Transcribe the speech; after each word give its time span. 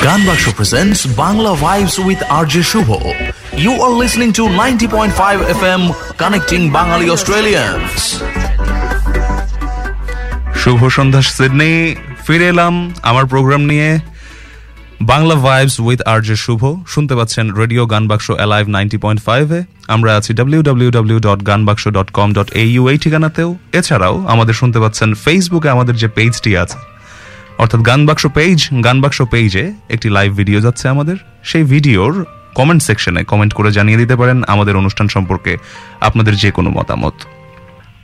Ganbaksho 0.00 0.54
presents 0.54 1.04
Bangla 1.04 1.54
Vibes 1.56 2.04
with 2.04 2.18
RJ 2.20 2.64
Shubho. 2.64 2.98
You 3.58 3.72
are 3.72 3.90
listening 3.90 4.32
to 4.34 4.42
90.5 4.42 5.12
FM 5.60 5.82
connecting 6.16 6.70
Bangali 6.70 7.08
Australians. 7.16 8.00
শুভ 10.62 10.80
সন্ধ্যা 10.96 11.22
Sydney 11.36 11.72
ফিরে 12.26 12.46
এলাম 12.52 12.74
আমার 13.10 13.24
programme 13.32 13.62
নিয়ে 13.70 13.88
Bangla 15.08 15.36
vibes 15.46 15.76
with 15.86 16.00
R 16.12 16.20
J 16.26 16.36
Shubho 16.44 16.62
শুনতে 16.92 17.14
পাচ্ছেন 17.18 17.46
radio 17.60 17.82
Gaan 17.92 18.04
Baksho 18.10 18.26
alive 18.40 18.64
ninety 18.76 18.98
point 19.04 19.20
ফাইভে 19.26 19.60
আমরা 19.94 20.10
আছি 20.18 20.30
W 20.38 20.60
W 20.68 20.90
W 20.96 21.18
dot 21.26 21.40
Gaan 21.50 21.60
Baksho 21.68 21.82
dot 21.96 22.08
com 22.18 22.28
dot 22.36 22.48
এইউ 22.62 22.82
এই 22.92 22.98
ঠিকানাতেও। 23.04 23.50
এছাড়াও 23.78 24.16
আমাদের 24.32 24.54
শুনতে 24.60 24.78
পাচ্ছেন 24.82 25.08
ফেসবুকে 25.24 25.68
আমাদের 25.74 25.94
যে 26.02 26.08
পেজটি 26.16 26.50
আছে। 26.62 26.78
অর্থাৎ 27.62 27.80
গান 27.90 28.00
বাক্স 28.08 28.24
পেজ 28.36 28.58
গান 28.86 28.96
বাক্স 29.02 29.18
পেজে 29.32 29.64
একটি 29.94 30.08
লাইভ 30.16 30.30
ভিডিও 30.40 30.58
যাচ্ছে 30.66 30.84
আমাদের। 30.94 31.16
সেই 31.50 31.64
ভিডিওর 31.72 32.12
কমেন্ট 32.58 32.82
সেকশনে 32.88 33.20
কমেন্ট 33.32 33.52
করে 33.58 33.70
জানিয়ে 33.78 33.98
দিতে 34.02 34.14
পারেন 34.20 34.38
আমাদের 34.54 34.74
অনুষ্ঠান 34.80 35.06
সম্পর্কে 35.14 35.52
আপনাদের 36.08 36.34
যে 36.42 36.50
কোনো 36.56 36.70
মতামত। 36.78 37.16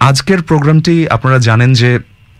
আজকের 0.09 0.41
প্রোগ্রামটি 0.49 0.95
আপনারা 1.17 1.39
জানেন 1.49 1.71
যে 1.81 1.91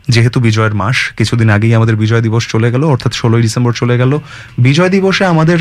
যেহেতু 0.09 0.41
বিজয়ের 0.41 0.75
মাস, 0.75 1.13
কিছুদিন 1.17 1.51
আগেই 1.51 1.75
আমাদের 1.75 1.97
বিজয় 1.97 2.21
দিবস 2.21 2.49
চলে 2.49 2.71
গেল, 2.71 2.85
অর্থাৎ 2.85 3.13
ষোলোই 3.13 3.43
ডিসেম্বর 3.43 3.73
চলে 3.73 3.99
গেল। 3.99 4.19
বিজয় 4.59 4.89
দিবসে 4.89 5.25
আমাদের 5.25 5.59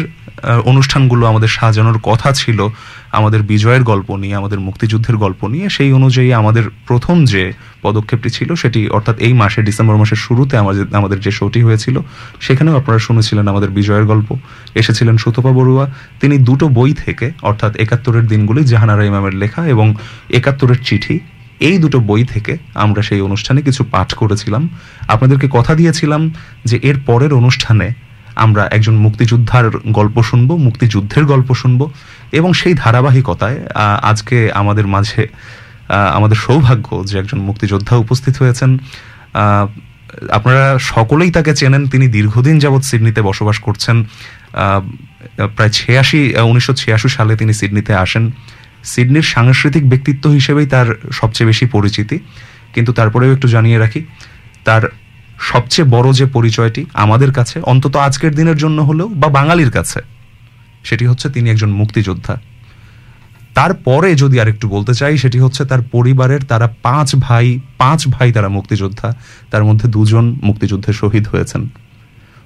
অনুষ্ঠানগুলো 0.66 1.26
আমাদের 1.26 1.48
সাজানোর 1.48 2.00
কথা 2.04 2.32
ছিল, 2.32 2.70
আমাদের 3.12 3.42
বিজয়ের 3.44 3.84
গল্প 3.84 4.16
নিয়ে, 4.16 4.36
আমাদের 4.36 4.60
মুক্তিযুদ্ধের 4.60 5.18
গল্প 5.18 5.48
নিয়ে। 5.48 5.70
সেই 5.70 5.94
অনুযায়ী 5.94 6.34
আমাদের 6.34 6.64
প্রথম 6.88 7.26
যে 7.26 7.54
পদক্ষেপটি 7.82 8.30
ছিল 8.30 8.56
সেটি, 8.56 8.90
অর্থাৎ 8.90 9.16
এই 9.20 9.34
মাসে, 9.34 9.62
ডিসেম্বর 9.62 9.96
মাসের 9.96 10.16
শুরুতে 10.16 10.58
আমাদের 10.58 10.86
আমাদের 10.94 11.20
যে 11.20 11.32
শোটি 11.32 11.62
হয়েছিল, 11.62 12.00
সেখানেও 12.40 12.76
আপনারা 12.78 13.00
শুনেছিলেন 13.00 13.48
আমাদের 13.48 13.70
বিজয়ের 13.70 14.06
গল্প। 14.06 14.36
এসেছিলেন 14.76 15.18
সুতপা 15.18 15.52
বড়ুয়া। 15.52 15.86
তিনি 16.22 16.38
দুটো 16.38 16.68
বই 16.68 16.94
থেকে, 16.94 17.32
অর্থাৎ 17.42 17.76
একাত্তরের 17.76 18.28
দিনগুলি 18.28 18.64
জাহানারা 18.64 19.04
ইমামের 19.06 19.36
লেখা 19.36 19.62
এবং 19.68 19.96
একাত্তরের 20.30 20.80
চিঠি 20.84 21.20
এই 21.60 21.78
দুটো 21.78 22.00
বই 22.00 22.24
থেকে 22.24 22.58
আমরা 22.74 23.02
সেই 23.02 23.22
অনুষ্ঠানে 23.22 23.62
কিছু 23.62 23.84
পাঠ 23.92 24.14
করেছিলাম। 24.14 24.70
আপনাদেরকে 25.08 25.48
কথা 25.52 25.76
দিয়েছিলাম 25.76 26.22
যে 26.66 26.80
এর 26.84 26.98
পরের 27.06 27.34
অনুষ্ঠানে 27.34 27.94
আমরা 28.36 28.64
একজন 28.72 28.96
মুক্তিযোদ্ধার 28.96 29.66
গল্প 29.92 30.22
শুনব, 30.22 30.56
মুক্তিযুদ্ধের 30.56 31.26
গল্প 31.26 31.54
শুনব 31.54 31.92
এবং 32.32 32.54
সেই 32.54 32.74
ধারাবাহিকতায় 32.74 33.60
আজকে 34.02 34.52
আমাদের 34.52 34.88
মাঝে 34.88 35.28
আমাদের 36.14 36.36
সৌভাগ্য 36.36 37.04
যে 37.06 37.20
একজন 37.20 37.40
মুক্তিযোদ্ধা 37.40 37.96
উপস্থিত 37.96 38.38
হয়েছেন। 38.38 38.78
আপনারা 40.32 40.80
সকলেই 40.80 41.32
তাকে 41.32 41.56
চেনেন, 41.56 41.88
তিনি 41.88 42.08
দীর্ঘদিন 42.08 42.60
যাবৎ 42.60 42.84
সিডনিতে 42.84 43.22
বসবাস 43.22 43.60
করছেন। 43.60 44.06
প্রায় 45.56 45.70
ছিয়াশি, 45.70 46.34
উনিশশো 46.38 47.10
সালে 47.10 47.36
তিনি 47.38 47.54
সিডনিতে 47.54 47.94
আসেন। 47.96 48.32
সিডনির 48.86 49.22
সাংস্কৃতিক 49.22 49.90
ব্যক্তিত্ব 49.90 50.30
হিসেবেই 50.30 50.66
তার 50.66 50.86
সবচেয়ে 51.12 51.48
বেশি 51.48 51.66
পরিচিতি। 51.66 52.20
কিন্তু 52.74 52.94
তারপরেও 52.94 53.34
একটু 53.34 53.48
জানিয়ে 53.48 53.78
রাখি, 53.78 54.06
তার 54.64 54.82
সবচেয়ে 55.40 55.88
বড় 55.90 56.14
যে 56.14 56.26
পরিচয়টি 56.26 56.86
আমাদের 56.94 57.32
কাছে, 57.32 57.60
অন্তত 57.60 57.96
আজকের 57.96 58.36
দিনের 58.36 58.58
জন্য 58.58 58.82
হলেও 58.82 59.08
বা 59.08 59.28
বাঙালির 59.28 59.72
কাছে, 59.72 60.02
সেটি 60.84 61.06
হচ্ছে 61.06 61.30
তিনি 61.30 61.50
একজন 61.50 61.70
মুক্তিযোদ্ধা। 61.70 62.42
তারপরে 63.54 64.16
যদি 64.16 64.40
আরেকটু 64.40 64.70
বলতে 64.70 64.94
চাই, 64.94 65.18
সেটি 65.18 65.40
হচ্ছে 65.40 65.66
তার 65.66 65.82
পরিবারের 65.82 66.44
তারা 66.44 66.68
পাঁচ 66.84 67.16
ভাই 67.16 67.60
পাঁচ 67.78 68.08
ভাই 68.08 68.32
তারা 68.32 68.50
মুক্তিযোদ্ধা, 68.50 69.16
তার 69.52 69.64
মধ্যে 69.64 69.90
দুজন 69.90 70.36
মুক্তিযুদ্ধে 70.44 70.94
শহীদ 70.94 71.28
হয়েছেন। 71.28 71.70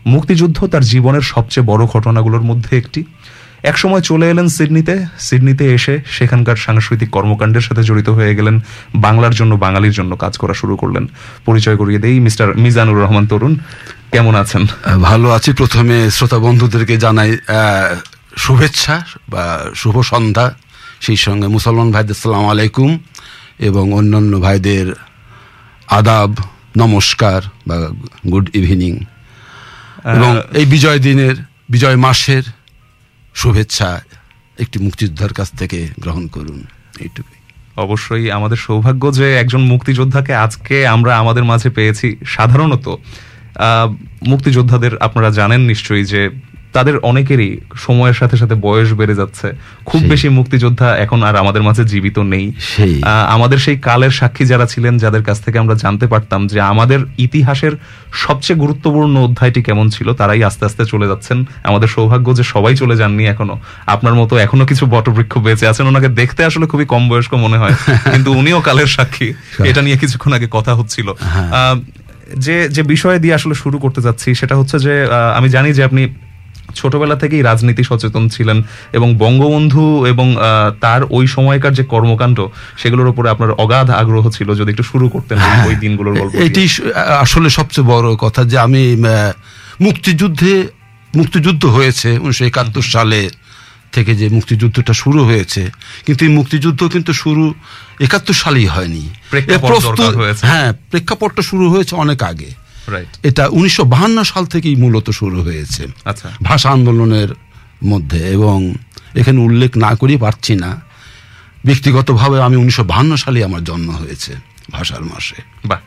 মুক্তিযুদ্ধ 0.06 0.68
তার 0.68 0.84
জীবনের 0.84 1.22
সবচেয়ে 1.22 1.68
বড় 1.68 1.86
ঘটনাগুলোর 1.86 2.42
মধ্যে 2.42 2.78
একটি। 2.78 3.04
একসময় 3.64 4.02
চলে 4.02 4.30
এলেন 4.30 4.48
সিডনিতে। 4.48 5.06
সিডনিতে 5.20 5.74
এসে 5.74 6.02
সেখানকার 6.10 6.56
সাংস্কৃতিক 6.56 7.10
কর্মকাণ্ডের 7.10 7.62
সাথে 7.62 7.84
জড়িত 7.84 8.10
হয়ে 8.10 8.36
গেলেন। 8.36 8.60
বাংলার 8.96 9.34
জন্য 9.34 9.56
বাঙালির 9.56 9.92
জন্য 9.92 10.16
কাজ 10.16 10.38
করা 10.38 10.54
শুরু 10.54 10.76
করলেন। 10.76 11.08
পরিচয় 11.46 11.78
করিয়ে 11.78 12.00
দেই 12.00 12.20
মিস্টার 12.20 12.58
মিজানুর 12.58 13.02
রহমান 13.02 13.28
তরুণ 13.28 13.56
কেমন 14.12 14.36
আছেন? 14.36 14.66
ভালো 15.02 15.32
আছি। 15.32 15.54
প্রথমে 15.54 16.12
শ্রোতা 16.12 16.38
বন্ধুদেরকে 16.38 16.98
জানাই 16.98 17.38
শুভেচ্ছা 18.38 19.06
বা 19.30 19.66
শুভ 19.76 20.02
সন্ধ্যা। 20.02 20.56
সেই 21.02 21.18
সঙ্গে 21.18 21.48
মুসলমান 21.48 21.92
ভাইদের 21.92 22.16
সালাম 22.16 22.50
আলাইকুম 22.50 23.00
এবং 23.60 23.94
অন্যান্য 23.94 24.40
ভাইদের 24.40 24.94
আদাব 25.88 26.36
নমস্কার 26.78 27.42
বা 27.68 27.90
গুড 28.32 28.50
ইভিনিং। 28.54 29.00
এবং 30.06 30.42
এই 30.54 30.66
বিজয় 30.66 31.00
দিনের 31.00 31.36
বিজয় 31.70 31.96
মাসের 31.96 32.44
শুভেচ্ছা 33.40 33.90
একটি 34.60 34.80
মুক্তিযোদ্ধার 34.80 35.34
কাছ 35.34 35.50
থেকে 35.52 35.88
গ্রহণ 36.00 36.28
করুন। 36.28 36.60
এইটুকুই। 37.00 37.40
অবশ্যই 37.76 38.32
আমাদের 38.32 38.58
সৌভাগ্য 38.58 39.14
যে 39.14 39.28
একজন 39.36 39.62
মুক্তিযোদ্ধাকে 39.62 40.34
আজকে 40.36 40.88
আমরা 40.88 41.18
আমাদের 41.18 41.44
মাঝে 41.44 41.70
পেয়েছি 41.70 42.08
সাধারণত। 42.26 42.96
মুক্তিযোদ্ধাদের 44.28 44.98
আপনারা 44.98 45.30
জানেন 45.30 45.62
নিশ্চয়ই 45.62 46.06
যে 46.06 46.22
তাদের 46.74 46.98
অনেকেরই 47.02 47.58
সময়ের 47.76 48.14
সাথে 48.14 48.38
সাথে 48.38 48.56
বয়স 48.56 48.94
বেড়ে 48.94 49.16
যাচ্ছে। 49.16 49.48
খুব 49.86 50.02
বেশি 50.04 50.30
মুক্তিযোদ্ধা 50.30 50.98
এখন 50.98 51.24
আর 51.24 51.36
আমাদের 51.36 51.64
মাঝে 51.64 51.84
জীবিত 51.84 52.20
নেই। 52.20 52.46
আমাদের 53.28 53.60
সেই 53.60 53.78
কালের 53.80 54.10
সাক্ষী 54.10 54.46
যারা 54.46 54.66
ছিলেন 54.66 54.98
যাদের 54.98 55.24
কাছ 55.24 55.42
থেকে 55.42 55.60
আমরা 55.60 55.76
জানতে 55.76 56.08
পারতাম 56.08 56.48
যে 56.48 56.62
আমাদের 56.62 57.00
ইতিহাসের 57.18 57.74
সবচেয়ে 58.14 58.60
গুরুত্বপূর্ণ 58.60 59.18
অধ্যায়টি 59.18 59.64
কেমন 59.64 59.90
ছিল 59.90 60.14
তারাই 60.14 60.44
আস্তে 60.44 60.66
আস্তে 60.66 60.86
চলে 60.86 61.08
যাচ্ছেন। 61.08 61.46
আমাদের 61.64 61.88
সৌভাগ্য 61.88 62.36
যে 62.36 62.44
সবাই 62.44 62.76
চলে 62.76 62.96
যাননি 62.96 63.26
এখনও। 63.26 63.60
আপনার 63.88 64.14
মতো 64.14 64.38
এখনও 64.38 64.66
কিছু 64.66 64.86
বটবৃক্ষ 64.86 65.38
বেঁচে 65.38 65.68
আছেন। 65.68 65.88
ওনাকে 65.88 66.08
দেখতে 66.08 66.46
আসলে 66.46 66.66
খুবই 66.66 66.86
কম 66.86 67.10
বয়স্ক 67.10 67.34
মনে 67.34 67.58
হয় 67.58 67.76
কিন্তু 68.14 68.32
উনিও 68.32 68.62
কালের 68.62 68.88
সাক্ষী। 68.88 69.34
এটা 69.64 69.82
নিয়ে 69.82 69.98
কিছুক্ষণ 69.98 70.34
আগে 70.34 70.48
কথা 70.52 70.74
হচ্ছিল। 70.76 71.08
আহ, 71.10 71.76
যে 72.38 72.70
যে 72.70 72.84
বিষয় 72.84 73.20
দিয়ে 73.20 73.34
আসলে 73.34 73.54
শুরু 73.54 73.78
করতে 73.80 74.02
যাচ্ছি 74.02 74.36
সেটা 74.36 74.56
হচ্ছে 74.56 74.80
যে 74.80 74.94
আমি 75.36 75.50
জানি 75.50 75.74
যে 75.74 75.84
আপনি 75.84 76.02
ছোটবেলা 76.80 77.16
থেকেই 77.16 77.42
রাজনীতি 77.42 77.84
সচেতন 77.84 78.24
ছিলেন 78.30 78.58
এবং 78.94 79.10
বঙ্গবন্ধু 79.18 79.84
এবং 80.06 80.28
তার 80.82 81.02
ওই 81.10 81.26
সময়কার 81.28 81.74
যে 81.74 81.84
কর্মকাণ্ড 81.86 82.38
সেগুলোর 82.78 83.08
উপরে 83.08 83.28
আপনার 83.30 83.52
অগাধ 83.58 83.88
আগ্রহ 83.94 84.26
ছিল 84.30 84.50
যদি 84.56 84.70
একটু 84.72 84.84
শুরু 84.84 85.06
করতেন 85.10 85.38
ওই- 85.40 85.68
ওই 85.68 85.76
দিনগুলোর 85.76 86.16
গল্প। 86.20 86.34
এটি 86.46 86.64
আসলে 87.20 87.50
সবচেয়ে 87.50 87.88
বড় 87.88 88.08
কথা 88.16 88.42
যে 88.44 88.58
আমি 88.58 88.82
মুক্তিযুদ্ধে 89.82 90.54
মুক্তিযুদ্ধ 91.14 91.64
হয়েছে 91.68 92.10
উনিশশো 92.18 92.44
একাত্তর 92.46 92.86
সালে 92.90 93.20
থেকে 93.94 94.12
যে 94.16 94.26
মুক্তিযুদ্ধটা 94.30 94.94
শুরু 94.94 95.20
হয়েছে 95.26 95.62
কিন্তু 96.06 96.22
এই 96.26 96.32
মুক্তিযুদ্ধ 96.34 96.82
কিন্তু 96.88 97.12
শুরু 97.14 97.44
একাত্তর 98.00 98.34
সালেই 98.34 98.68
হয়নি। 98.68 99.04
হ্যাঁ 100.48 100.70
প্রেক্ষাপটটা 100.90 101.42
শুরু 101.42 101.66
হয়েছে 101.70 101.94
অনেক 101.96 102.20
আগে 102.24 102.50
এটা 103.24 103.48
উনিশশো 103.48 103.84
সাল 104.24 104.46
থেকেই 104.46 104.76
মূলত 104.76 105.10
শুরু 105.10 105.42
হয়েছে। 105.42 105.88
আচ্ছা। 106.06 106.30
ভাষা 106.44 106.70
আন্দোলনের 106.70 107.30
মধ্যে 107.86 108.30
এবং 108.30 108.74
এখানে 109.16 109.40
উল্লেখ 109.40 109.78
না 109.78 109.96
করেই 109.96 110.18
পারছি 110.18 110.56
না। 110.56 110.82
ব্যক্তিগতভাবে 111.66 112.42
আমি 112.42 112.56
উনিশশো 112.56 112.84
সালে 113.18 113.44
আমার 113.44 113.64
জন্ম 113.64 113.90
হয়েছে 113.92 114.36
ভাষার 114.72 115.04
মাসে। 115.04 115.42
বাহ। 115.66 115.80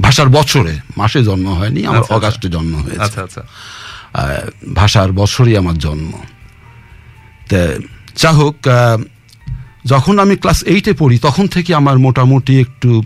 ভাষার 0.00 0.28
বছরে 0.28 0.80
মাসে 0.96 1.24
জন্ম 1.24 1.48
হয়নি 1.48 1.86
আমার 1.86 1.98
আচ্ছা, 1.98 2.14
আচ্ছা। 2.14 2.14
অগাস্টে 2.14 2.48
জন্ম 2.48 2.74
হয়েছে। 2.74 3.00
আচ্ছা 3.00 3.22
আচ্ছা। 3.22 3.42
ভাষার 4.74 5.12
বছরই 5.12 5.56
আমার 5.56 5.78
জন্ম। 5.78 6.12
তা 7.48 7.60
যা 8.16 8.30
হোক 8.30 8.56
যখন 9.84 10.18
আমি 10.18 10.36
ক্লাস 10.36 10.62
এইটে 10.62 10.92
পড়ি 10.92 11.18
তখন 11.18 11.46
থেকে 11.46 11.74
আমার 11.74 11.98
মোটামুটি 11.98 12.60
একটু 12.60 13.02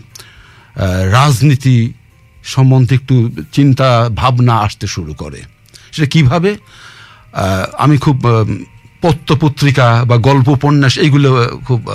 রাজনীতি 1.11 1.93
সম্বন্ধে 2.43 2.95
একটু 2.95 3.31
চিন্তা 3.51 4.09
ভাবনা 4.15 4.55
আসতে 4.55 4.87
শুরু 4.87 5.13
করে। 5.13 5.41
সেটা 5.91 6.07
কীভাবে? 6.07 6.57
আমি 7.77 7.97
খুব 7.97 8.21
পত্র 9.01 9.37
পত্রিকা 9.41 10.05
বা 10.07 10.17
গল্প 10.17 10.47
উপন্যাস 10.47 10.97
এইগুলো 10.97 11.59
খুব 11.67 11.89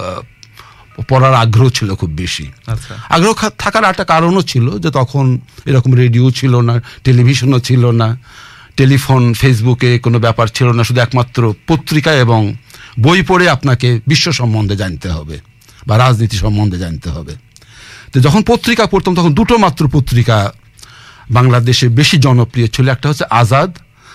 পড়ার 1.09 1.35
আগ্রহ 1.35 1.69
ছিল 1.69 1.95
খুব 1.95 2.11
বেশি। 2.11 2.53
আচ্ছা। 2.67 2.95
আগ্রহ 3.09 3.49
থাকার 3.59 3.85
একটা 3.85 4.05
কারণও 4.05 4.43
ছিল 4.43 4.79
যে 4.79 4.91
তখন 4.91 5.39
এরকম 5.67 5.95
রেডিও 5.95 6.31
ছিল 6.31 6.61
না 6.61 6.83
টেলিভিশনও 7.05 7.59
ছিল 7.59 7.91
না 7.91 8.19
টেলিফোন 8.77 9.35
ফেসবুকে 9.35 9.99
কোনো 9.99 10.19
ব্যাপার 10.19 10.47
ছিল 10.47 10.73
না 10.73 10.85
শুধু 10.85 11.01
একমাত্র 11.01 11.55
পত্রিকা 11.67 12.13
এবং 12.13 12.55
বই 13.01 13.23
পড়ে 13.23 13.49
আপনাকে 13.49 14.01
বিশ্ব 14.07 14.33
সম্বন্ধে 14.33 14.77
জানতে 14.77 15.09
হবে 15.09 15.39
বা 15.87 15.99
রাজনীতি 15.99 16.37
সম্বন্ধে 16.37 16.79
জানতে 16.79 17.11
হবে। 17.11 17.35
যখন 18.21 18.43
পত্রিকা 18.43 18.87
পড়তাম 18.87 19.15
তখন 19.15 19.35
দুটো 19.35 19.59
মাত্র 19.59 19.89
পত্রিকা 19.93 20.53
বাংলাদেশে 21.31 21.89
বেশি 21.89 22.17
জনপ্রিয় 22.17 22.67
ছিল। 22.67 22.89
একটা 22.89 23.09
হচ্ছে 23.09 23.25
আজাদ 23.31 23.71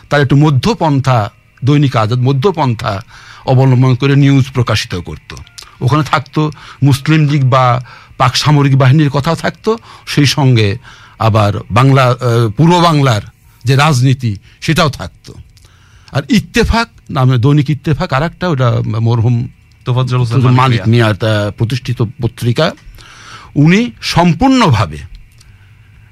তার 0.10 0.22
একটু 0.22 0.36
মধ্যপন্থা 0.36 1.30
দৈনিক 1.66 1.96
আজাদ 1.96 2.20
মধ্যপন্থা 2.20 3.02
অবলম্বন 3.46 3.96
করে 3.96 4.16
নিউজ 4.16 4.46
প্রকাশিত 4.54 4.96
করত। 4.96 5.36
ওখানে 5.82 6.04
থাকতো 6.04 6.52
মুসলিম 6.84 7.28
লীগ 7.28 7.44
বা 7.44 7.86
পাক 8.18 8.36
সামরিক 8.36 8.78
বাহিনীর 8.78 9.10
কথা 9.10 9.36
থাকতো। 9.36 9.78
সেই 10.08 10.26
সঙ্গে 10.26 10.78
আবার 11.20 11.54
বাংলা 11.72 12.16
পূর্ব 12.58 12.80
বাংলার 12.80 13.22
যে 13.64 13.76
রাজনীতি 13.76 14.38
সেটাও 14.62 14.90
থাকতো। 14.90 15.34
আর 16.12 16.24
ইত্তেফাক 16.30 16.88
নামে 17.10 17.38
দৈনিক 17.38 17.70
ইত্তেফাক 17.70 18.14
আর 18.14 18.24
একটা 18.24 18.48
ওটা 18.48 18.82
মরহুম 19.00 19.48
মালিক 19.88 20.44
মালিক 20.44 20.82
মিয়া। 20.88 20.88
মিয়ার 20.88 21.52
প্রতিষ্ঠিত 21.52 22.02
পত্রিকা। 22.22 22.72
উনি 23.56 23.92
সম্পূর্ণভাবে 24.02 24.98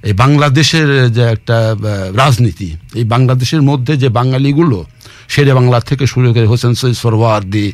এই 0.04 0.14
বাংলাদেশের 0.14 1.12
যে 1.14 1.22
একটা 1.22 1.76
রাজনীতি 2.16 2.76
এই 2.96 3.04
বাংলাদেশের 3.04 3.62
মধ্যে 3.62 3.98
যে 3.98 4.10
বাঙালিগুলো 4.10 4.86
শেরে 5.28 5.54
বাংলা 5.54 5.80
থেকে 5.80 6.08
শুরু 6.08 6.34
করে 6.34 6.46
হোসেন 6.46 6.74
সৈয়দ 6.74 6.96
সরওয়ার্দি 6.96 7.72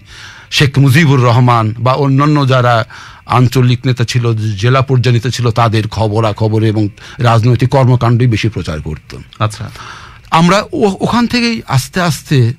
শেখ 0.51 0.80
মুজিবুর 0.80 1.24
রহমান 1.24 1.74
বা 1.80 1.94
অন্যান্য 1.94 2.48
যারা 2.48 2.86
আঞ্চলিক 3.25 3.80
নেতা 3.86 4.04
ছিল 4.04 4.33
জেলা 4.57 4.81
পর্যায়ে 4.81 5.15
নেতা 5.15 5.30
ছিল 5.30 5.51
তাদের 5.51 5.88
খবরা 5.88 6.33
খবর 6.33 6.63
এবং 6.63 6.89
রাজনৈতিক 7.18 7.69
কর্মকাণ্ডই 7.69 8.27
বেশি 8.27 8.50
প্রচার 8.50 8.81
করত। 8.81 9.18
আচ্ছা। 9.39 9.69
আমরা 10.31 10.62
ও- 10.71 10.98
ওখান 11.00 11.27
থেকেই 11.27 11.62
আস্তে 11.68 12.01
আস্তে 12.01 12.54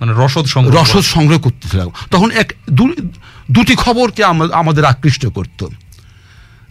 মানে 0.00 0.12
রসদ 0.16 0.44
সংগ্রহ 0.44 0.82
রসদ 0.82 1.00
সংগ্রহ 1.00 1.38
করতে 1.38 1.78
তখন 2.10 2.30
এক 2.30 2.52
দুটি 3.50 3.74
খবরকে 3.74 4.24
আমাদের 4.52 4.84
আকৃষ্ট 4.84 5.26
করত। 5.26 5.66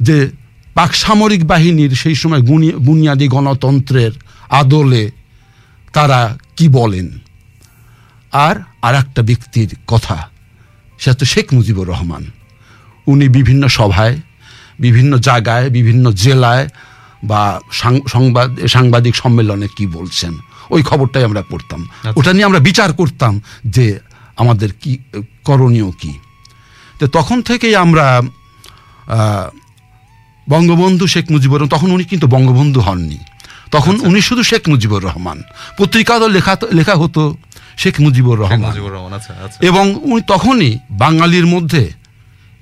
যে 0.01 0.17
পাক 0.73 0.91
সামরিক 0.95 1.41
বাহিনীর 1.51 1.91
সেই 2.01 2.15
সময় 2.15 2.41
বুনিয়াদী 2.87 3.27
গণতন্ত্রের 3.27 4.13
আদলে 4.59 5.03
তারা 5.93 6.19
কি 6.57 6.65
বলেন? 6.79 7.07
আর 8.31 8.55
আর 8.81 8.93
একটা 8.95 9.21
ব্যক্তির 9.29 9.69
কথা 9.87 10.17
সে 10.99 11.11
তো 11.13 11.25
শেখ 11.25 11.47
মুজিবুর 11.53 11.87
রহমান। 11.87 12.23
উনি 13.07 13.25
বিভিন্ন 13.37 13.63
সভায় 13.77 14.15
বিভিন্ন 14.79 15.11
জায়গায় 15.27 15.67
বিভিন্ন 15.69 16.05
জেলায় 16.23 16.65
বা 17.23 17.41
সংবাদ 18.13 18.49
সাংবাদিক 18.67 19.15
সম্মেলনে 19.15 19.67
কি 19.77 19.85
বলছেন 19.97 20.33
ওই 20.69 20.81
খবরটাই 20.83 21.23
আমরা 21.23 21.41
পড়তাম। 21.49 21.81
ওটা 22.15 22.31
নিয়ে 22.33 22.47
আমরা 22.49 22.61
বিচার 22.69 22.89
করতাম 22.93 23.33
যে 23.65 23.85
আমাদের 24.37 24.69
কি 24.81 24.91
করণীয় 25.43 25.89
কি। 26.01 26.13
তো 26.99 27.05
তখন 27.07 27.37
থেকেই 27.41 27.75
আমরা 27.75 28.05
বঙ্গবন্ধু 30.49 31.07
শেখ 31.07 31.31
মুজিবুর 31.31 31.57
রহমান 31.57 31.69
তখন 31.69 31.91
উনি 31.91 32.03
কিন্তু 32.03 32.27
বঙ্গবন্ধু 32.27 32.81
হননি। 32.81 33.17
তখন 33.71 33.99
উনি 34.01 34.21
শুধু 34.21 34.43
শেখ 34.43 34.69
মুজিবুর 34.69 35.03
রহমান। 35.03 35.41
পত্রিকাতেও 35.77 36.27
লেখা 36.27 36.57
লেখা 36.73 36.95
হতো 36.95 37.37
শেখ 37.77 38.01
মুজিবুর 38.01 38.39
রহমান। 38.39 39.13
আচ্ছা 39.13 39.33
আচ্ছা। 39.45 39.67
এবং 39.67 39.95
উনি 40.01 40.21
তখনই 40.27 40.77
বাঙালির 40.91 41.45
মধ্যে 41.45 41.91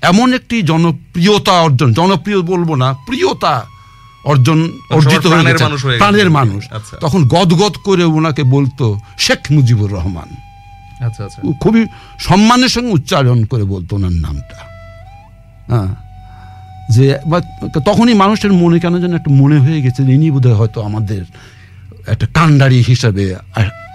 এমন 0.02 0.34
একটি 0.34 0.62
জনপ্রিয়তা 0.62 1.52
অর্জন 1.52 1.94
জনপ্রিয় 1.94 2.42
বলব 2.42 2.76
না 2.76 2.94
প্রিয়তা 2.94 3.66
অর্জন 4.26 4.72
অর্জিত 4.90 5.28
হয়ে 5.28 5.98
প্রাণের। 5.98 6.30
মানুষ 6.30 6.66
আচ্ছা। 6.72 6.98
তখন 6.98 7.28
গদগদ 7.28 7.74
করে 7.84 8.04
ওনাকে 8.04 8.44
বলতো 8.44 9.00
শেখ 9.18 9.40
মুজিবুর 9.52 9.92
রহমান। 9.92 10.36
আচ্ছা 11.06 11.26
আচ্ছা। 11.26 11.54
খুবই 11.60 11.86
সম্মানের 12.20 12.70
সঙ্গে 12.70 12.92
উচ্চারণ 12.92 13.46
করে 13.46 13.64
বলতো 13.64 13.96
ওনার 13.96 14.12
নামটা। 14.12 14.58
হ্যাঁ। 15.68 16.09
যে 16.90 17.20
বা 17.26 17.42
তখনই 17.86 18.14
মানুষের 18.14 18.54
মনে 18.54 18.80
কেন 18.80 19.02
যেন 19.02 19.16
একটা 19.16 19.32
মনে 19.32 19.58
হয়ে 19.60 19.82
গেছে 19.82 20.04
ইনি 20.04 20.32
বোধহয় 20.32 20.56
হয়তো 20.56 20.82
আমাদের 20.82 21.22
একটা 22.08 22.28
কান্ডারি 22.34 22.84
হিসাবে 22.88 23.36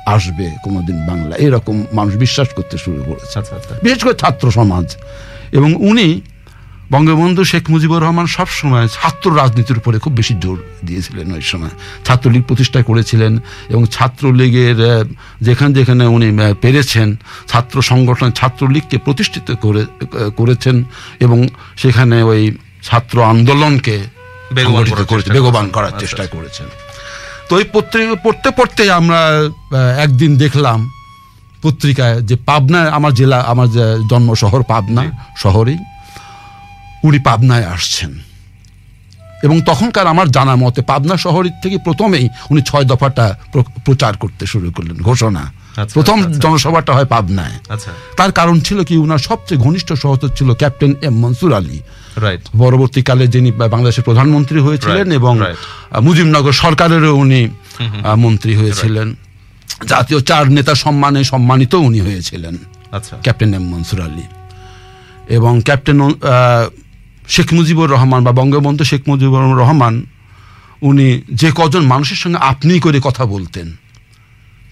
আসবে 0.06 0.50
কোনোদিন 0.64 1.06
বাংলা 1.06 1.36
এরকম 1.36 1.84
মানুষ 1.92 2.16
বিশ্বাস 2.16 2.48
করতে 2.48 2.78
শুরু 2.78 3.02
করেছে। 3.06 3.38
আচ্ছা 3.38 3.56
আচ্ছা। 3.56 3.74
বিশেষ 3.82 4.04
করে 4.04 4.14
ছাত্র 4.14 4.50
সমাজ। 4.50 4.96
এবং 5.52 5.74
উনি 5.74 6.20
বঙ্গবন্ধু 6.92 7.44
শেখ 7.44 7.70
মুজিবুর 7.70 8.02
রহমান 8.02 8.26
সবসময় 8.26 8.88
ছাত্র 8.88 9.36
রাজনীতির 9.36 9.76
উপরে 9.76 9.98
খুব 9.98 10.12
বেশি 10.12 10.34
জোর 10.40 10.58
দিয়েছিলেন 10.84 11.32
ওই 11.32 11.42
সময়। 11.42 11.68
ছাত্রলীগ 12.04 12.42
প্রতিষ্ঠা 12.42 12.82
করেছিলেন 12.82 13.38
এবং 13.68 13.86
ছাত্রলীগের 13.90 15.04
যেখানে 15.42 15.74
যেখানে 15.74 16.06
উনি 16.06 16.32
পেরেছেন 16.60 17.16
ছাত্র 17.48 17.82
সংগঠন 17.82 18.30
ছাত্রলীগকে 18.30 18.98
প্রতিষ্ঠিত 18.98 19.54
করে 19.54 19.86
করেছেন 20.36 20.84
এবং 21.20 21.48
সেখানে 21.76 22.22
ওই 22.22 22.56
ছাত্র 22.84 23.22
আন্দোলনকে 23.22 24.04
বেগবান 24.52 24.84
করার 24.84 25.04
করেছে 25.04 25.28
চেষ্টা 25.28 25.32
বেগবান 25.32 25.52
করেছেন। 25.52 25.70
করার 25.70 25.86
আচ্ছা, 25.86 26.00
চেষ্টা 26.00 26.22
আচ্ছা। 26.22 26.38
করেছেন। 26.38 26.66
তো 27.48 27.56
ওই 27.56 27.64
পত্রিকা 27.72 28.14
পড়তে 28.14 28.50
পড়তে 28.50 28.92
আমরা 28.92 29.20
একদিন 29.98 30.36
দেখলাম 30.36 30.90
পত্রিকায় 31.62 32.20
যে 32.20 32.36
পাবনায় 32.36 32.90
আমার 32.90 33.14
জেলা 33.14 33.40
আমার 33.40 33.68
জন্ম 34.10 34.34
শহর 34.34 34.62
পাবনা 34.62 35.02
শহরেই 35.36 35.78
উনি 37.04 37.18
পাবনায় 37.18 37.64
আসছেন। 37.64 38.20
এবং 39.42 39.60
তখনকার 39.60 40.06
আমার 40.06 40.30
জানা 40.30 40.56
মতে 40.56 40.82
পাবনা 40.82 41.16
শহরের 41.16 41.50
থেকে 41.62 41.78
প্রথমেই 41.78 42.28
উনি 42.50 42.62
ছয় 42.62 42.84
দফাটা 42.84 43.38
প্রচার 43.84 44.16
করতে 44.16 44.46
শুরু 44.46 44.70
করলেন 44.70 44.96
ঘোষণা। 44.96 45.40
আচ্ছা, 45.40 45.94
প্রথম। 45.94 46.32
জনসভাটা 46.32 46.92
হয় 46.92 47.04
পাবনায়। 47.04 47.76
তার 48.16 48.32
কারণ 48.32 48.60
ছিল 48.60 48.84
কি 48.84 48.96
উনার 48.96 49.18
সবচেয়ে 49.18 49.60
ঘনিষ্ঠ 49.60 49.92
সহচর 49.92 50.28
ছিল 50.28 50.54
ক্যাপ্টেন 50.54 50.94
এম 51.02 51.14
মনসুর 51.14 51.52
আলী। 51.54 51.80
পরবর্তীকালে 52.58 53.26
যিনি 53.26 53.50
বাংলাদেশের 53.52 54.04
প্রধানমন্ত্রী 54.04 54.60
হয়েছিলেন 54.60 55.12
এবং 55.12 55.40
মুজিবনগর 56.02 56.52
সরকারেরও 56.52 57.16
উনি 57.16 57.48
মন্ত্রী 58.16 58.56
হয়েছিলেন। 58.56 59.14
জাতীয় 59.88 60.20
চার 60.20 60.50
নেতা 60.50 60.74
সম্মানে 60.74 61.24
সম্মানিত 61.24 61.74
উনি 61.74 62.00
হয়েছিলেন। 62.00 62.56
আচ্ছা। 62.92 63.16
Captain 63.22 63.54
M 63.54 63.62
Mansur 63.62 64.00
Ali. 64.00 64.22
এবং 65.28 65.60
ক্যাপ্টেন 65.64 66.10
শেখ 67.28 67.52
মুজিবুর 67.52 67.90
রহমান 67.90 68.24
বা 68.24 68.32
বঙ্গবন্ধু 68.32 68.84
শেখ 68.84 69.02
মুজিবুর 69.08 69.58
রহমান 69.58 70.06
উনি 70.82 71.22
যে 71.32 71.52
কজন 71.54 71.80
মানুষের 71.80 72.16
সঙ্গে 72.16 72.38
আপনি 72.38 72.80
করে 72.80 73.00
কথা 73.04 73.24
বলতেন 73.24 73.72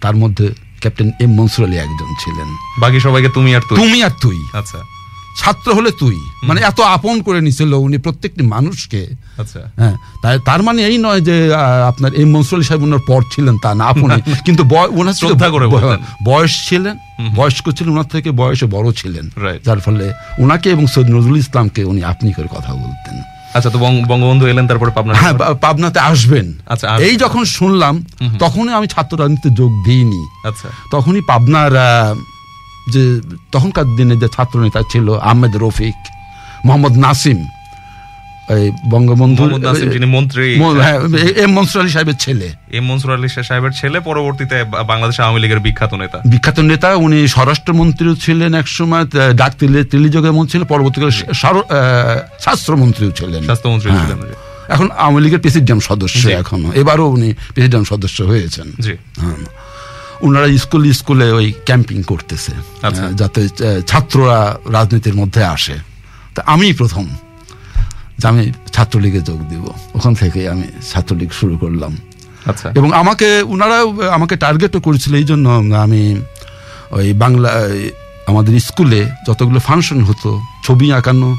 তার 0.01 0.17
মধ্যে 0.17 0.55
ক্যাপ্টেন 0.81 1.11
এম 1.21 1.31
মনসুর 1.35 1.67
আলী 1.67 1.77
একজন 1.77 2.15
ছিলেন। 2.25 2.57
বাকি 2.79 3.01
সবাইকে 3.01 3.29
তুমি 3.29 3.57
আর 3.57 3.61
তুই। 3.69 3.79
তুমি 3.79 4.03
আর 4.03 4.11
তুই। 4.21 4.37
আচ্ছা। 4.53 4.79
ছাত্র 5.41 5.75
হলে 5.75 5.91
তুই। 5.91 6.17
মানে 6.43 6.61
এত 6.61 6.81
আপন 6.81 7.23
করে 7.23 7.41
নিছিল 7.41 7.75
উনি 7.75 7.99
প্রত্যেকটি 7.99 8.43
মানুষকে। 8.43 9.09
আচ্ছা। 9.39 9.61
হ্যাঁ 9.77 9.97
তাই 10.23 10.39
তার 10.45 10.63
মানে 10.63 10.83
এই 10.87 10.99
নয় 10.99 11.21
যে 11.21 11.55
আপনার 11.89 12.15
এই 12.15 12.25
মনসুর 12.25 12.59
আলী 12.59 12.65
সাহেব 12.65 12.83
ওনার 12.83 12.99
পর 13.07 13.23
ছিলেন 13.33 13.59
তা 13.59 13.75
না 13.75 13.85
আপনি। 13.85 14.33
কিন্তু 14.45 14.65
ওনার 14.77 15.51
করে 15.51 15.69
বয়স 16.25 16.69
ছিলেন 16.69 16.97
বয়স্ক 17.35 17.71
ছিলেন 17.71 17.93
ওনার 17.93 18.05
থেকে 18.05 18.31
বয়সে 18.31 18.67
বড় 18.67 18.93
ছিলেন। 18.93 19.31
যার 19.65 19.81
ফলে 19.81 20.13
ওনাকে 20.39 20.71
এবং 20.71 20.87
সৈয়দ 20.87 21.11
নজরুল 21.11 21.37
ইসলামকে 21.37 21.85
উনি 21.85 22.05
আপনি 22.05 22.33
করে 22.33 22.49
কথা 22.51 22.75
বলতেন। 22.75 23.23
আচ্ছা 23.55 23.71
তো 23.71 23.79
বঙ্গ- 23.79 24.07
বঙ্গবন্ধু 24.07 24.47
এলেন 24.47 24.69
তারপরে 24.69 24.91
পাবনা 24.91 25.15
হ্যাঁ 25.15 25.55
পাবনাতে 25.55 25.99
আসবেন। 26.01 26.53
আচ্ছা, 26.67 26.97
এই 26.97 27.17
যখন 27.17 27.45
শুনলাম 27.45 28.05
তখনই 28.39 28.73
আমি 28.73 28.87
ছাত্র 28.87 29.21
রাজনীতিতে 29.21 29.55
যোগ 29.55 29.85
দিইনি। 29.85 30.49
আচ্ছা। 30.49 30.69
তখনই 30.91 31.21
পাবনার 31.21 31.71
যে 32.89 33.03
তখনকার 33.53 33.97
দিনে 33.97 34.17
যে 34.17 34.29
ছাত্র 34.29 34.61
নেতা 34.61 34.81
ছিল 34.91 35.07
আহমেদ 35.23 35.57
রফিক 35.57 35.99
মোহাম্মদ 36.65 36.97
নাসিম 36.97 37.39
এই 38.49 38.71
বঙ্গবন্ধু 38.91 39.43
যিনি 39.93 40.07
মন্ত্রী 40.07 40.47
হ্যাঁ 40.83 40.99
এম 41.37 41.51
মনসুর 41.53 41.81
আলী 41.81 41.91
সাহেবের 41.91 42.15
ছেলে 42.15 42.49
এম 42.71 42.85
মনসুর 42.87 43.13
আলী 43.13 43.29
সাহেবের 43.29 43.73
ছেলে 43.73 44.01
পরবর্তীতে 44.01 44.65
বাংলাদেশ 44.87 45.21
আওয়ামী 45.21 45.41
লীগের 45.41 45.61
বিখ্যাত 45.61 45.95
নেতা 45.95 46.19
বিখ্যাত 46.25 46.59
নেতা 46.61 46.95
উনি 46.97 47.29
স্বরাষ্ট্রমন্ত্রীও 47.29 48.15
ছিলেন 48.15 48.55
এক 48.55 48.67
সময় 48.69 49.05
ডাক 49.35 49.53
তেলি- 49.59 49.85
টেলিযোগে 49.85 50.31
মন্ত্রী 50.31 50.53
ছিলেন 50.53 50.67
পরবর্তীকালে 50.67 51.13
স্বাস্থ্যমন্ত্রীও 52.41 53.11
ছিলেন 53.11 53.43
স্বাস্থ্যমন্ত্রী 53.45 53.91
হ্যাঁ। 53.91 54.07
ছিলেন 54.07 54.19
এখন 54.69 54.91
আওয়ামী 54.91 55.21
লীগের 55.21 55.41
প্রেসিডেন্ট 55.41 55.83
সদস্য। 55.83 56.29
এখনও 56.31 56.73
এবারও 56.73 57.07
উনি 57.07 57.35
প্রেসিডেন্ট 57.55 57.89
সদস্য 57.89 58.23
হয়েছেন 58.23 58.67
জি 58.81 58.95
হ্যাঁ। 59.21 59.37
ওনারা 60.23 60.59
স্কুল 60.59 60.93
স্কুলে 60.93 61.33
ওই 61.33 61.53
ক্যাম্পিং 61.67 62.03
করতেছে 62.03 62.53
আচ্ছা। 62.83 63.11
যাতে 63.13 63.49
ছাত্ররা 63.87 64.59
রাজনীতির 64.73 65.15
মধ্যে 65.15 65.45
আসে। 65.45 65.77
তা 66.35 66.43
আমি 66.47 66.73
প্রথম 66.73 67.07
যে 68.19 68.29
আমি 68.29 68.53
ছাত্রলীগে 68.73 69.21
যোগ 69.21 69.49
দিব। 69.49 69.65
ওখান 69.95 70.15
থেকে 70.15 70.49
আমি 70.49 70.63
ছাত্রলীগ 70.91 71.31
শুরু 71.33 71.57
করলাম। 71.59 71.97
আচ্ছা। 72.47 72.73
এবং 72.75 72.93
আমাকে 72.93 73.43
ওনারা 73.47 73.79
আমাকে 74.11 74.37
টার্গেটও 74.37 74.81
করেছিল 74.81 75.15
এই 75.15 75.25
জন্য 75.25 75.49
আমি 75.77 76.21
ওই 76.91 77.13
বাংলা 77.13 77.51
আমাদের 78.27 78.61
স্কুলে 78.61 79.11
যতগুলো 79.27 79.61
ফাংশন 79.61 80.01
হতো 80.05 80.41
ছবি 80.65 80.93
আঁকানো 80.93 81.37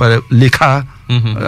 মানে 0.00 0.20
লেখা 0.32 0.86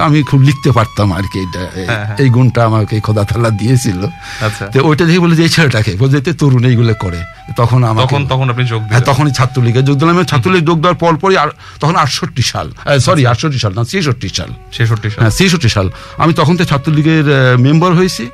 আমি 0.02 0.22
খুব 0.22 0.40
লিখতে 0.40 0.72
পারতাম 0.72 1.12
আর 1.12 1.22
কি 1.32 1.40
এটা। 1.40 1.60
এই- 1.60 1.86
হ্যাঁ, 1.86 2.06
হ্যাঁ। 2.06 2.28
গুণটা 2.28 2.64
আমাকে 2.64 3.00
খোদা 3.00 3.24
তালা 3.24 3.50
দিয়েছিল। 3.50 4.04
আচ্ছা। 4.40 4.66
তো 4.66 4.84
ওইটা 4.84 5.04
দেখে 5.04 5.18
বলে 5.18 5.36
যে 5.36 5.42
এই 5.42 5.48
ছেলেটাকে? 5.48 5.96
বলে 5.98 6.20
যে 6.20 6.32
তরুণ 6.32 6.64
এইগুলো 6.64 6.94
করে। 6.94 7.22
তখন 7.56 7.84
আমার 7.84 8.04
তখন 8.04 8.26
তখন 8.28 8.50
আপনি 8.50 8.64
যোগ 8.64 8.78
হ্যাঁ 8.78 9.00
দিলেন 9.00 9.14
তখনই 9.14 9.30
ছাত্রলীগে 9.30 9.82
যোগ 9.82 9.98
দিলাম। 9.98 10.24
ছাত্রলীগ 10.24 10.66
যোগ 10.66 10.76
দেওয়ার 10.76 10.94
পর 10.94 11.16
পরই 11.16 11.36
আর 11.36 11.48
তখন 11.80 11.96
আটষট্টি 11.96 12.42
সাল। 12.42 12.98
সরি 13.00 13.26
আটষট্টি 13.26 13.58
সাল 13.58 13.74
না 13.74 13.84
ছেষট্টি 13.84 14.28
সাল। 14.28 14.48
ছেষট্টি 14.72 15.10
সাল। 15.10 15.20
হ্যাঁ 15.20 15.30
ছেষট্টি 15.30 15.68
সাল। 15.68 15.90
আমি 16.18 16.34
তখন 16.34 16.56
তো 16.56 16.64
ছাত্রলীগের 16.64 17.24
মেম্বার 17.58 17.92
হয়েছি। 17.92 18.28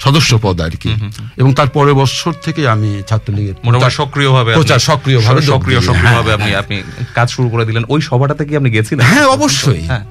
সদস্য 0.00 0.30
পদ 0.42 0.56
আর 0.60 0.74
কি 0.76 0.90
এবং 1.36 1.50
তার 1.52 1.68
পরের 1.68 1.94
বছর 1.94 2.32
থেকে 2.42 2.62
আমি 2.68 2.90
ছাত্রলীগের 3.08 3.56
মোটামুটি 3.64 3.94
সক্রিয়ভাবে 3.94 4.50
প্রচার 4.54 4.80
সক্রিয়ভাবে 4.80 5.40
সক্রিয়। 5.44 5.80
সক্রিয়ভাবে 5.80 6.30
হ্যাঁ, 6.30 6.38
আপনি 6.38 6.50
হ্যাঁ। 6.50 6.60
আপনি 6.62 6.76
কাজ 7.14 7.28
শুরু 7.30 7.48
করে 7.48 7.64
দিলেন 7.64 7.84
ওই 7.88 8.00
সভাটাতে 8.00 8.42
কি 8.44 8.52
আপনি 8.56 8.70
গেছিলেন 8.70 9.04
হ্যাঁ 9.06 9.26
অবশ্যই 9.26 9.82
হ্যাঁ। 9.86 10.04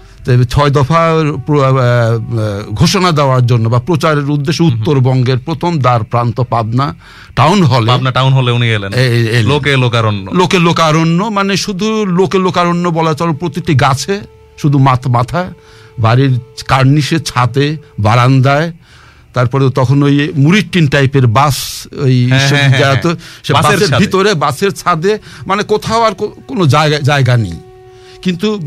ছয় 0.49 0.71
দফা 0.71 1.01
ঘোষণা 2.71 3.09
দেওয়ার 3.11 3.43
জন্য 3.45 3.65
বা 3.69 3.79
প্রচারের 3.79 4.27
উদ্দেশ্যে 4.29 4.63
উত্তরবঙ্গের 4.63 5.39
প্রথম 5.39 5.71
দ্বার 5.79 6.01
প্রান্ত 6.03 6.37
পাবনা 6.49 6.85
টাউন 7.35 7.59
হলে 7.63 7.89
পাবনা 7.93 8.11
টাউন 8.11 8.31
হলে 8.33 8.49
উনি 8.51 8.67
এলেন। 8.71 8.91
লোকে 9.43 9.71
লোকারণ্য 9.75 10.25
লোকে 10.31 10.57
লোকারণ্য 10.59 11.19
মানে 11.29 11.53
শুধু 11.57 11.87
লোকে 12.19 12.37
লোকারণ্য 12.37 12.85
বলা 12.89 13.13
চল 13.13 13.29
প্রতিটি 13.33 13.73
গাছে 13.75 14.15
শুধু 14.57 14.77
মাথা 14.79 15.09
মাথা 15.09 15.41
বাড়ির 15.99 16.33
কার্নিশে 16.67 17.17
ছাতে 17.19 17.65
বারান্দায় 17.99 18.67
তারপরে 19.33 19.69
তখন 19.69 20.03
ওই 20.03 20.31
মুড়ির 20.35 20.69
টিন 20.71 20.87
টাইপের 20.87 21.27
বাস 21.27 21.87
ওই 21.97 22.27
হ্যাঁ, 22.27 22.47
হ্যাঁ, 22.49 22.69
হ্যাঁ, 22.69 22.95
তো- 23.01 23.15
সে 23.43 23.53
বাসের 23.53 23.79
ভিতরে 23.99 24.33
বাসের 24.33 24.71
ছাদে 24.71 25.19
মানে 25.45 25.63
কোথাও 25.63 26.03
আর 26.03 26.13
কোনো 26.47 26.65
জায়গা 26.65 26.99
জায়গা 26.99 27.37
নেই। 27.37 27.57
কিন্তু 28.21 28.59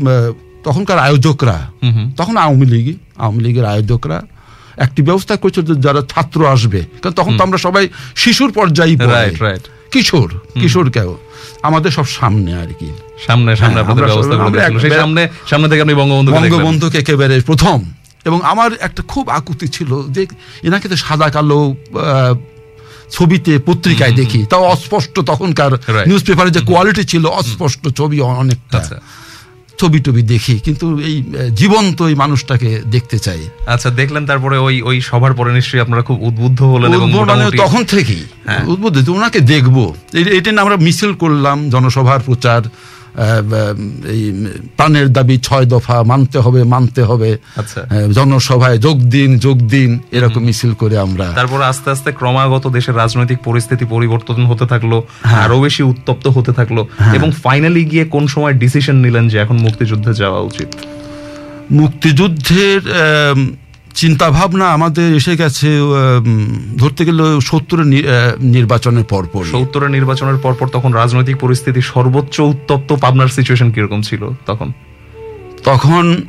তখনকার 0.63 0.99
আয়োজকরা 0.99 1.71
তখন 2.17 2.37
আওয়ামী 2.37 2.65
লীগ 2.65 2.97
আওয়ামী 3.17 3.43
লীগের 3.43 3.65
আয়োজকরা 3.65 4.23
একটি 4.77 5.01
ব্যবস্থা 5.01 5.35
করেছে 5.35 5.61
যারা 5.75 6.01
ছাত্র 6.09 6.47
আসবে 6.47 6.85
কারণ 7.01 7.13
তখন 7.13 7.37
তো 7.37 7.43
আমরা 7.43 7.57
সবাই 7.57 7.87
শিশুর 8.15 8.51
পর্যায়ে 8.51 8.95
Right, 8.95 9.39
right. 9.41 9.65
কিশোর 9.91 10.29
কিশোর 10.61 10.89
কেউ। 10.89 11.17
আমাদের 11.61 11.91
সব 11.91 12.05
সামনে 12.05 12.55
আর 12.55 12.67
কি। 12.79 12.85
সামনে 13.27 13.55
সামনে 13.55 13.79
আপনাদের 13.81 14.05
ব্যবস্থা 14.05 14.35
করে 14.35 14.89
সামনে 14.97 15.29
সামনে 15.47 15.69
থেকে 15.69 15.81
আপনি 15.81 15.93
বঙ্গবন্ধু 15.93 16.31
বঙ্গবন্ধুকে 16.31 16.97
একেবারে 16.97 17.41
প্রথম। 17.41 17.77
এবং 18.25 18.41
আমার 18.43 18.71
একটা 18.79 19.03
খুব 19.03 19.29
আকুতি 19.29 19.67
ছিল 19.67 20.03
যে 20.09 20.25
এনাকে 20.63 20.89
তো 20.89 20.95
সাদা 20.95 21.29
কালো 21.29 21.75
ছবিতে 23.11 23.59
পত্রিকায় 23.65 24.11
দেখি। 24.11 24.45
তাও 24.49 24.63
অস্পষ্ট 24.63 25.19
তখনকার 25.19 25.71
নিউজ 26.07 26.25
পেপারে 26.25 26.51
যে 26.51 26.59
কোয়ালিটি 26.59 27.03
ছিল 27.03 27.25
অস্পষ্ট 27.25 27.87
ছবি 27.89 28.21
অনেকটা 28.21 28.77
আচ্ছা। 28.77 29.01
ছবি 29.79 29.99
টবি 29.99 30.21
দেখি। 30.21 30.59
কিন্তু 30.59 30.99
এই 30.99 31.23
জীবন্ত 31.55 32.01
এই 32.01 32.15
মানুষটাকে 32.15 32.81
দেখতে 32.91 33.19
চাই। 33.19 33.49
আচ্ছা 33.67 33.89
দেখলেন 33.89 34.25
তারপরে 34.25 34.57
ওই 34.57 34.81
ওই 34.81 35.01
সবার 35.01 35.33
পরে 35.33 35.53
নিশ্চয়ই 35.53 35.81
আপনারা 35.81 36.01
খুব 36.01 36.23
উদ্বুদ্ধ 36.23 36.61
হলেন 36.61 36.93
এবং 36.93 37.25
মানে 37.25 37.57
তখন 37.57 37.85
থেকেই 37.85 38.23
হ্যাঁ। 38.45 38.63
উদ্বুদ্ধ। 38.65 39.09
ওনাকে 39.09 39.39
দেখব। 39.39 39.93
এটা 40.13 40.61
আমরা 40.61 40.75
মিছিল 40.75 41.13
করলাম 41.13 41.69
জনসভার 41.69 42.19
প্রচার। 42.19 42.61
প্রাণের 44.77 45.13
দাবি 45.13 45.37
ছয় 45.37 45.65
দফা 45.65 46.03
মানতে 46.03 46.39
হবে 46.39 46.63
মানতে 46.63 47.03
হবে। 47.03 47.37
আচ্ছা। 47.55 47.81
জনসভায় 48.13 48.77
যোগ 48.77 48.97
দিন 49.01 49.37
যোগ 49.37 49.57
দিন 49.57 49.99
এরকম 50.11 50.43
মিছিল 50.43 50.73
করে 50.73 50.97
আমরা। 50.97 51.27
তারপর 51.35 51.61
আস্তে 51.61 51.91
আস্তে 51.91 52.11
ক্রমাগত 52.11 52.67
দেশের 52.67 52.95
রাজনৈতিক 52.95 53.39
পরিস্থিতি 53.43 53.85
পরিবর্তন 53.85 54.45
হতে 54.45 54.65
থাকল 54.65 55.01
হ্যাঁ। 55.23 55.43
আরও 55.43 55.61
বেশি 55.61 55.83
উত্তপ্ত 55.83 56.27
হতে 56.27 56.51
থাকল 56.53 56.77
এবং 57.13 57.31
ফাইনালি 57.43 57.85
গিয়ে 57.85 58.05
কোন 58.05 58.27
সময় 58.27 58.53
ডিসিশন 58.53 58.95
নিলেন 58.95 59.27
যে 59.27 59.37
এখন 59.37 59.57
মুক্তিযুদ্ধে 59.57 60.13
যাওয়া 60.13 60.39
উচিত? 60.39 60.67
মুক্তিযুদ্ধের 61.71 62.81
চিন্তা 63.95 64.31
ভাবনা 64.31 64.69
আমাদের 64.71 65.15
এসে 65.15 65.35
গেছে 65.37 65.69
ধরতে 66.77 67.05
গেলে 67.05 67.23
সত্তরের 67.41 67.87
নির্বাচনের 68.39 69.03
পরপর 69.03 69.43
সত্তরের 69.45 69.89
নির্বাচনের 69.89 70.37
পরপর 70.37 70.67
তখন 70.67 70.93
রাজনৈতিক 70.93 71.37
পরিস্থিতি 71.37 71.81
সর্বোচ্চ 71.81 72.39
উত্তপ্ত 72.39 72.93
পাবনার 72.93 73.27
সিচুয়েশন 73.27 73.71
কীরকম 73.71 74.01
ছিল 74.01 74.29
তখন? 74.45 74.71
তখন 75.63 76.21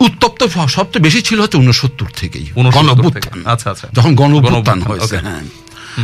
উত্তপ্ত 0.00 0.44
সবচেয়ে 0.68 1.02
বেশি 1.02 1.22
ছিল 1.22 1.40
হচ্ছে 1.40 1.58
উনসত্তর 1.58 2.06
থেকেই 2.16 2.46
69 2.46 3.38
আচ্ছা, 3.44 3.70
আচ্ছা। 3.70 3.86
যখন 3.92 4.14
গণঅভ্যুত্থান, 4.14 4.82
হয়েছে 4.82 5.16
হ্যাঁ। 5.18 5.42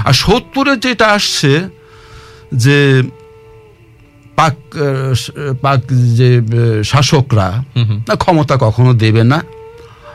আর 0.05 0.13
সত্তরে 0.13 0.77
যেটা 0.77 1.07
আসছে 1.07 1.65
যে 2.55 3.03
পাক 4.37 4.57
পাক 5.63 5.81
যে 6.15 6.41
শাসকরা 6.85 7.65
ক্ষমতা 8.19 8.57
কখনো 8.61 8.93
দেবে 8.95 9.25
না। 9.25 9.43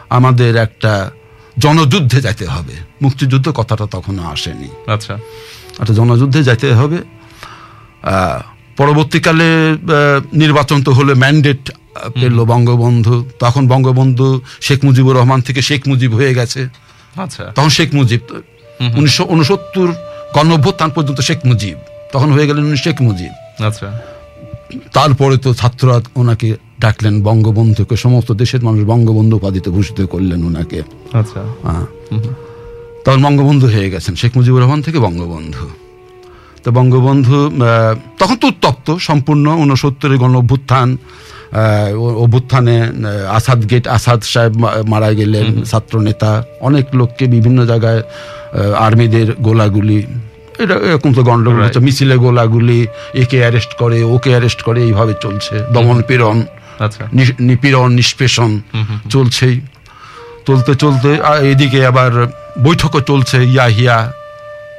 আমাদের 0.10 0.56
একটা 0.56 1.12
জনযুদ্ধে 1.60 2.22
যাইতে 2.22 2.46
হবে। 2.46 2.74
মুক্তিযুদ্ধ 3.02 3.50
কথাটা 3.50 3.86
তখনও 3.86 4.24
আসেনি। 4.24 4.92
আচ্ছা। 4.92 5.18
একটা 5.80 5.94
জনযুদ্ধে 5.94 6.44
যাইতে 6.44 6.74
হবে। 6.74 6.98
পরবর্তীকালে 8.78 9.44
নির্বাচন 10.34 10.84
তো 10.84 10.92
হলে 10.92 11.14
ম্যান্ডেট 11.14 11.72
পেল 12.14 12.44
বঙ্গবন্ধু। 12.44 13.30
তখন 13.40 13.68
বঙ্গবন্ধু 13.68 14.42
শেখ 14.62 14.86
মুজিবুর 14.86 15.18
রহমান 15.18 15.42
থেকে 15.42 15.62
শেখ 15.62 15.88
মুজিব 15.88 16.16
হয়ে 16.16 16.34
গেছে। 16.34 16.68
আচ্ছা। 17.16 17.52
তখন 17.56 17.70
শেখ 17.70 17.94
মুজিব 17.94 18.20
উনিশশো 18.98 19.26
উনসত্তর 19.30 19.94
গণঅভ্যুত্থান 20.36 20.90
পর্যন্ত 20.90 21.22
শেখ 21.22 21.38
মুজিব। 21.46 21.78
তখন 22.14 22.32
হয়ে 22.32 22.48
গেলেন 22.48 22.64
উনি 22.64 22.78
শেখ 22.78 23.02
মুজিব। 23.02 23.64
আচ্ছা। 23.66 24.00
তারপরে 24.94 25.38
তো 25.38 25.54
ছাত্ররা 25.54 26.02
ওনাকে 26.16 26.56
ডাকলেন 26.80 27.16
বঙ্গবন্ধুকে। 27.22 27.96
সমস্ত 27.98 28.32
দেশের 28.32 28.62
মানুষ 28.64 28.82
বঙ্গবন্ধু 28.84 29.36
উপাধিতে 29.36 29.70
ভূষিত 29.70 30.00
করলেন 30.02 30.44
ওনাকে 30.44 30.80
আচ্ছা। 31.20 31.42
হ্যাঁ। 31.66 31.86
তখন 33.06 33.20
বঙ্গবন্ধু 33.24 33.66
হয়ে 33.68 33.90
গেছেন 33.90 34.16
শেখ 34.16 34.32
মুজিবুর 34.38 34.62
রহমান 34.62 34.82
থেকে 34.82 35.00
বঙ্গবন্ধু। 35.00 35.66
তো 36.64 36.72
বঙ্গবন্ধু 36.72 37.38
তখন 38.20 38.36
তো 38.36 38.48
উত্তপ্ত 38.48 38.96
সম্পূর্ণ 39.00 39.46
উনসত্তরের 39.64 40.18
গণ 40.18 40.36
অভ্যুত্থান 40.36 40.90
অভ্যুত্থানে 42.24 42.76
আসাদ 43.30 43.60
গেট 43.72 43.88
আসাদ 43.88 44.20
সাহেব 44.24 44.54
মারা 44.88 45.14
গেলেন 45.14 45.64
ছাত্র 45.64 46.00
নেতা 46.00 46.44
অনেক 46.62 46.86
লোককে 46.96 47.28
বিভিন্ন 47.28 47.66
জায়গায় 47.66 48.02
আর্মিদের 48.78 49.28
গোলাগুলি 49.42 50.00
এটা 50.64 50.76
এরকম 50.76 51.14
তো 51.14 51.24
গন্ডগোল 51.24 51.56
Right. 51.56 51.68
হচ্ছে 51.68 51.80
মিছিলে 51.80 52.16
গোলাগুলি 52.18 52.88
একে 53.14 53.38
অ্যারেস্ট 53.40 53.72
করে 53.74 54.04
ওকে 54.04 54.30
অ্যারেস্ট 54.30 54.62
করে 54.62 54.84
এইভাবে 54.84 55.14
চলছে 55.22 55.56
দমন 55.74 56.02
পীড়ন। 56.08 56.38
নিপীড়ন 57.40 57.92
নিষ্পেষণ 57.92 58.60
চলছেই। 59.10 59.62
চলতে 60.48 60.76
চলতে 60.76 61.18
এদিকে 61.52 61.86
আবার 61.86 62.28
বৈঠকও 62.64 63.02
চলছে 63.02 63.44
ইয়া 63.44 63.64
হিয়া 63.64 64.14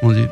মুজিব 0.03 0.29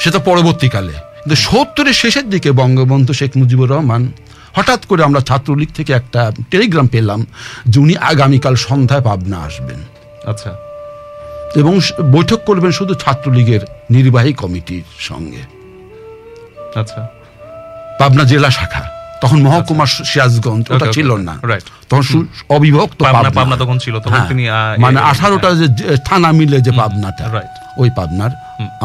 সেটা 0.00 0.18
পরবর্তীকালে। 0.18 0.92
কিন্তু 0.92 1.34
সত্তরের 1.34 1.92
শেষের 1.92 2.30
দিকে 2.30 2.52
বঙ্গবন্ধু 2.52 3.12
শেখ 3.12 3.30
মুজিবুর 3.36 3.70
রহমান 3.70 4.12
হঠাৎ 4.54 4.86
করে 4.86 5.04
আমরা 5.04 5.20
ছাত্রলীগ 5.20 5.68
থেকে 5.74 5.92
একটা 5.92 6.32
টেলিগ্রাম 6.50 6.86
পেলাম 6.86 7.26
যে 7.68 7.80
উনি 7.80 7.96
আগামীকাল 7.96 8.54
সন্ধ্যায় 8.54 9.00
পাবনা 9.00 9.38
আসবেন। 9.38 9.82
আচ্ছা। 10.30 10.56
এবং 11.56 11.80
বৈঠক 12.12 12.40
করবেন 12.46 12.70
শুধু 12.70 12.94
ছাত্রলীগের 12.94 13.60
নির্বাহী 13.90 14.32
কমিটির 14.32 14.82
সঙ্গে। 14.98 15.42
আচ্ছা। 16.80 17.08
পাবনা 17.98 18.24
জেলা 18.24 18.50
শাখা। 18.50 18.93
তখন 19.22 19.38
মহকুমা 19.46 19.86
সিরাজগঞ্জ 20.10 20.64
ওটা 20.74 20.86
ছিল 20.96 21.10
না। 21.28 21.34
তখন 21.90 22.04
অবিভক্ত 22.56 22.98
পাবনা 23.36 23.56
তখন 23.62 23.76
ছিল 23.84 23.94
হ্যাঁ, 24.12 24.28
মানে 24.84 24.98
আঠারোটা 25.10 25.48
যে 25.60 25.66
থানা 26.08 26.30
মিলে 26.38 26.58
যে 26.66 26.72
পাবনাটা 26.80 27.24
ওই 27.82 27.88
পাবনার 27.98 28.32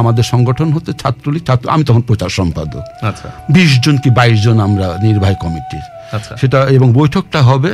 আমাদের 0.02 0.26
সংগঠন 0.34 0.68
হচ্ছে 0.76 0.92
ছাত্রলীগ 1.02 1.44
ছাত্র 1.48 1.66
আমি 1.76 1.84
তখন 1.90 2.02
প্রচার 2.02 2.30
সম্পাদক। 2.40 2.84
আচ্ছা। 3.10 3.28
বিশ 3.56 3.72
জন 3.86 3.96
কি 4.04 4.10
বাইশ 4.10 4.38
জন 4.46 4.58
আমরা 4.68 4.88
নির্বাহী 5.06 5.38
কমিটির। 5.44 5.86
আচ্ছা। 6.18 6.34
সেটা 6.42 6.60
এবং 6.78 6.88
বৈঠকটা 7.00 7.40
হবে 7.42 7.72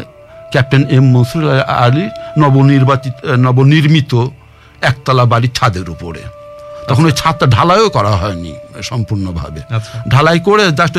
ক্যাপ্টেন 0.52 0.84
এম 0.98 1.06
মনসুর 1.16 1.44
আলী 1.86 2.06
নবনির্বাচিত 2.44 3.16
নবনির্মিত 3.46 4.14
একতলা 4.90 5.26
বাড়ির 5.32 5.54
ছাদের 5.58 5.88
উপরে। 5.96 6.22
তখন 6.90 7.04
ওই 7.10 7.14
ছাদটা 7.20 7.46
ঢালাইও 7.46 7.88
করা 7.90 8.14
হয়নি 8.22 8.54
সম্পূর্ণভাবে। 8.90 9.62
আচ্ছা। 9.78 9.96
ঢালাই 10.14 10.40
করে 10.48 10.64
জাস্ট 10.80 10.96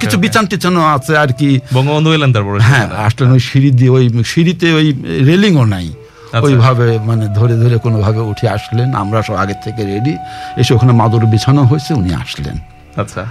কিছু. 0.00 0.18
বিচান 0.18 0.46
টিচানো 0.46 0.86
আছে 0.86 1.18
আর 1.18 1.28
কি। 1.28 1.60
বঙ্গবন্ধু 1.74 2.12
এলেন 2.12 2.32
তারপরে 2.32 2.60
হ্যাঁ 2.60 2.88
আসলেন 2.90 3.32
ওই 3.32 3.40
সিঁড়ি 3.40 3.70
দিয়ে 3.70 3.90
ওই 3.90 4.22
সিঁড়িতে 4.26 4.72
ওই 4.72 4.92
রেলিংও 5.04 5.64
নাই। 5.64 5.88
আচ্ছা। 5.88 6.40
ওইভাবে 6.40 6.98
মানে 6.98 7.28
ধরে 7.28 7.54
ধরে 7.56 7.78
কোনোভাবে 7.78 8.18
উঠে 8.18 8.48
আসলেন। 8.48 8.94
আমরা 8.94 9.22
সব 9.22 9.34
আগের 9.34 9.54
থেকে 9.64 9.84
রেডি 9.84 10.16
এসে 10.56 10.74
ওখানে 10.74 10.92
মাদুর 10.92 11.26
বিছানো 11.26 11.64
হয়েছে 11.64 11.94
উনি 11.94 12.14
আসলেন। 12.14 12.58
আচ্ছা। 12.96 13.26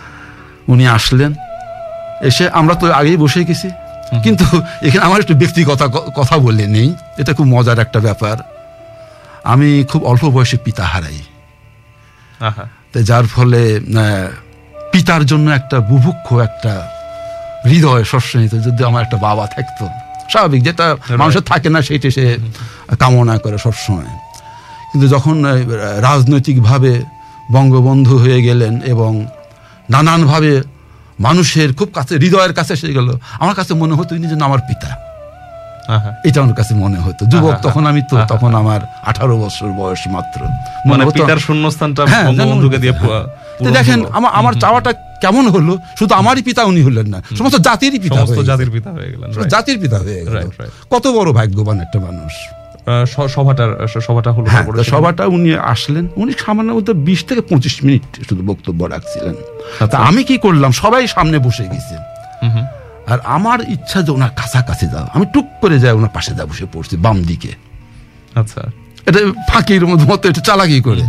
উনি 0.67 0.87
আসলেন। 0.87 1.33
এসে 2.21 2.49
আমরা 2.49 2.75
তো 2.75 2.91
আগেই 2.91 3.17
বসে 3.17 3.43
গেছি। 3.43 3.69
কিন্তু 4.23 4.61
এখানে 4.81 5.05
আমার 5.05 5.19
একটু 5.19 5.33
ব্যক্তিগত 5.33 5.83
কথা 6.15 6.37
বলে 6.37 6.67
নেই। 6.67 6.93
এটা 7.17 7.33
খুব 7.33 7.45
মজার 7.45 7.79
একটা 7.79 7.99
ব্যাপার। 7.99 8.37
আমি 9.43 9.83
খুব 9.83 10.03
অল্প 10.03 10.25
বয়সে 10.25 10.57
পিতা 10.57 10.83
হারাই। 10.83 11.19
তাই 12.93 13.03
যার 13.03 13.25
ফলে 13.25 13.79
পিতার 14.95 15.25
জন্য 15.25 15.51
একটা 15.51 15.79
বুভুক্ষ 15.79 16.33
একটা 16.33 16.87
হৃদয় 17.65 18.03
সবসময় 18.03 18.47
যদি 18.47 18.83
আমার 18.83 19.03
একটা 19.03 19.17
বাবা 19.17 19.47
থাকতো 19.47 19.89
স্বাভাবিক 20.29 20.63
যেটা 20.63 20.95
মানুষের 21.09 21.41
থাকে 21.41 21.69
না 21.69 21.81
সেটা 21.81 22.09
সে 22.09 22.37
কামনা 22.99 23.37
করে 23.37 23.57
সবসময়। 23.57 24.05
কিন্তু 24.91 25.07
যখন 25.07 25.45
রাজনৈতিকভাবে 26.01 27.01
বঙ্গবন্ধু 27.51 28.17
হয়ে 28.17 28.41
গেলেন 28.41 28.81
এবং 28.85 29.27
নানানভাবে 29.89 30.61
মানুষের 31.19 31.73
খুব 31.73 31.89
কাছে 31.93 32.15
হৃদয়ের 32.15 32.53
কাছে 32.53 32.73
এসে 32.73 32.93
গেল 32.93 33.17
আমার 33.39 33.55
কাছে 33.55 33.73
মনে 33.73 33.95
হতো 33.95 34.15
ইনি 34.15 34.27
যেন 34.27 34.41
আমার 34.41 34.59
পিতা। 34.59 34.87
এটা 36.25 36.41
আমার 36.41 36.55
কাছে 36.55 36.75
মনে 36.75 36.99
হতো। 36.99 37.25
যুবক 37.25 37.53
তখন 37.61 37.85
আমি 37.85 38.01
তো 38.09 38.17
তখন 38.27 38.55
আমার 38.55 38.79
আঠারো 39.05 39.37
বছর 39.37 39.67
বয়স 39.67 40.07
মাত্র। 40.07 40.43
মানে 40.43 40.91
মনে 40.93 41.05
হতো- 41.05 41.13
পিতার 41.13 41.37
শূন্যস্থানটা 41.37 42.05
হ্যাঁ, 42.05 42.27
বঙ্গবন্ধুকে 42.27 42.77
দিয়ে। 42.77 42.93
তো 43.59 43.69
দেখেন 43.71 43.99
আমার 44.17 44.31
আমার 44.33 44.53
চাওয়াটা 44.53 44.91
কেমন 45.21 45.45
হলো? 45.47 45.73
শুধু 45.99 46.13
আমারই 46.15 46.41
পিতা 46.41 46.61
উনি 46.63 46.81
হলেন 46.81 47.07
না 47.07 47.19
সমস্ত 47.37 47.57
জাতিরই 47.57 47.99
পিতা 47.99 48.19
সমস্ত 48.19 48.39
জাতির 48.41 48.71
পিতা 48.71 48.89
হয়ে 48.91 49.09
গেলেন 49.13 49.29
জাতির 49.49 49.77
পিতা 49.79 49.97
হয়ে 49.99 50.21
গেল 50.25 50.35
Right, 50.35 50.53
right. 50.59 50.71
কত 50.91 51.05
বড় 51.07 51.29
ভাগ্যবান 51.31 51.77
একটা 51.79 51.99
মানুষ। 51.99 52.33
সভাটার 53.27 53.71
সভাটা 54.07 54.31
হলো 54.31 54.45
হ্যাঁ 54.49 54.65
সভাটা 54.83 55.23
উনি 55.25 55.49
আসলেন 55.73 56.07
উনি 56.15 56.31
সামান্য 56.45 56.69
মধ্যে 56.71 56.93
বিশ 57.07 57.19
থেকে 57.25 57.41
পঁচিশ 57.41 57.75
মিনিট 57.83 58.03
শুধু 58.29 58.41
বক্তব্য 58.43 58.79
রাখছিলেন। 58.85 59.35
আচ্ছা। 59.35 59.85
তা 59.87 59.97
আমি 59.97 60.21
কি 60.23 60.37
করলাম? 60.37 60.71
সবাই 60.71 61.07
সামনে 61.07 61.37
বসে 61.39 61.63
গেছে। 61.63 61.95
আর 63.07 63.19
আমার 63.27 63.59
ইচ্ছা 63.67 64.01
যে 64.01 64.11
ওনার 64.11 64.31
কাছাকাছি 64.35 64.85
যাও 64.87 65.05
আমি 65.15 65.25
টুক 65.33 65.47
করে 65.61 65.79
যাই 65.79 65.91
ওনার 65.91 66.09
পাশে 66.09 66.31
যা 66.35 66.43
বসে 66.45 66.65
পড়ছি 66.73 66.95
বাম 66.97 67.17
দিকে 67.23 67.51
আচ্ছা। 68.35 68.61
এটা 69.05 69.19
ফাঁকির 69.49 69.83
মতো 69.87 70.03
মতো 70.05 70.29
এটা 70.29 70.41
চালাকি 70.41 70.81
করে। 70.81 71.03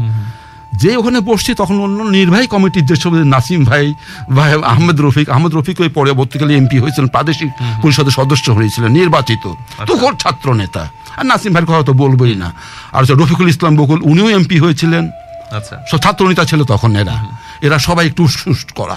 যে 0.76 0.97
ওখানে 0.97 1.21
বসছি 1.21 1.54
তখন 1.54 1.80
অন্য 1.80 2.02
নির্বাহী 2.02 2.47
কমিটির 2.47 2.87
যেসব 2.87 3.14
নাসিম 3.14 3.64
ভাই 3.64 3.95
ভাই 4.37 4.62
আহমেদ 4.62 5.00
রফিক 5.00 5.30
আহমেদ 5.30 5.54
রফিক 5.54 5.80
ওই 5.80 5.88
পরবর্তীকালে 5.88 6.56
এমপি 6.56 6.78
হয়েছিলেন 6.78 7.09
প্রাদেশিক 7.09 7.52
পরিষদের 7.83 8.11
সদস্য 8.11 8.50
হয়েছিলেন 8.50 8.92
নির্বাচিত। 8.92 9.52
তখন 9.87 10.16
ছাত্র 10.16 10.52
নেতা। 10.52 10.90
আর 11.16 11.26
নাসিম 11.26 11.52
ভাইয়ের 11.52 11.73
কথা 11.73 11.87
তো 11.87 11.92
বলবোই 11.92 12.35
না। 12.35 12.52
আর 12.92 13.04
রফিকুল 13.04 13.49
ইসলাম 13.49 13.76
বকুল 13.76 14.00
উনিও 14.04 14.30
এমপি 14.30 14.59
হয়েছিলেন। 14.59 15.11
আচ্ছা। 15.50 15.99
ছাত্র 15.99 16.28
নেতা 16.28 16.45
ছিল 16.45 16.64
তখন 16.64 16.97
এরা। 16.97 17.25
এরা 17.62 17.78
সবাই 17.78 18.06
একটু 18.06 18.28
করা। 18.75 18.97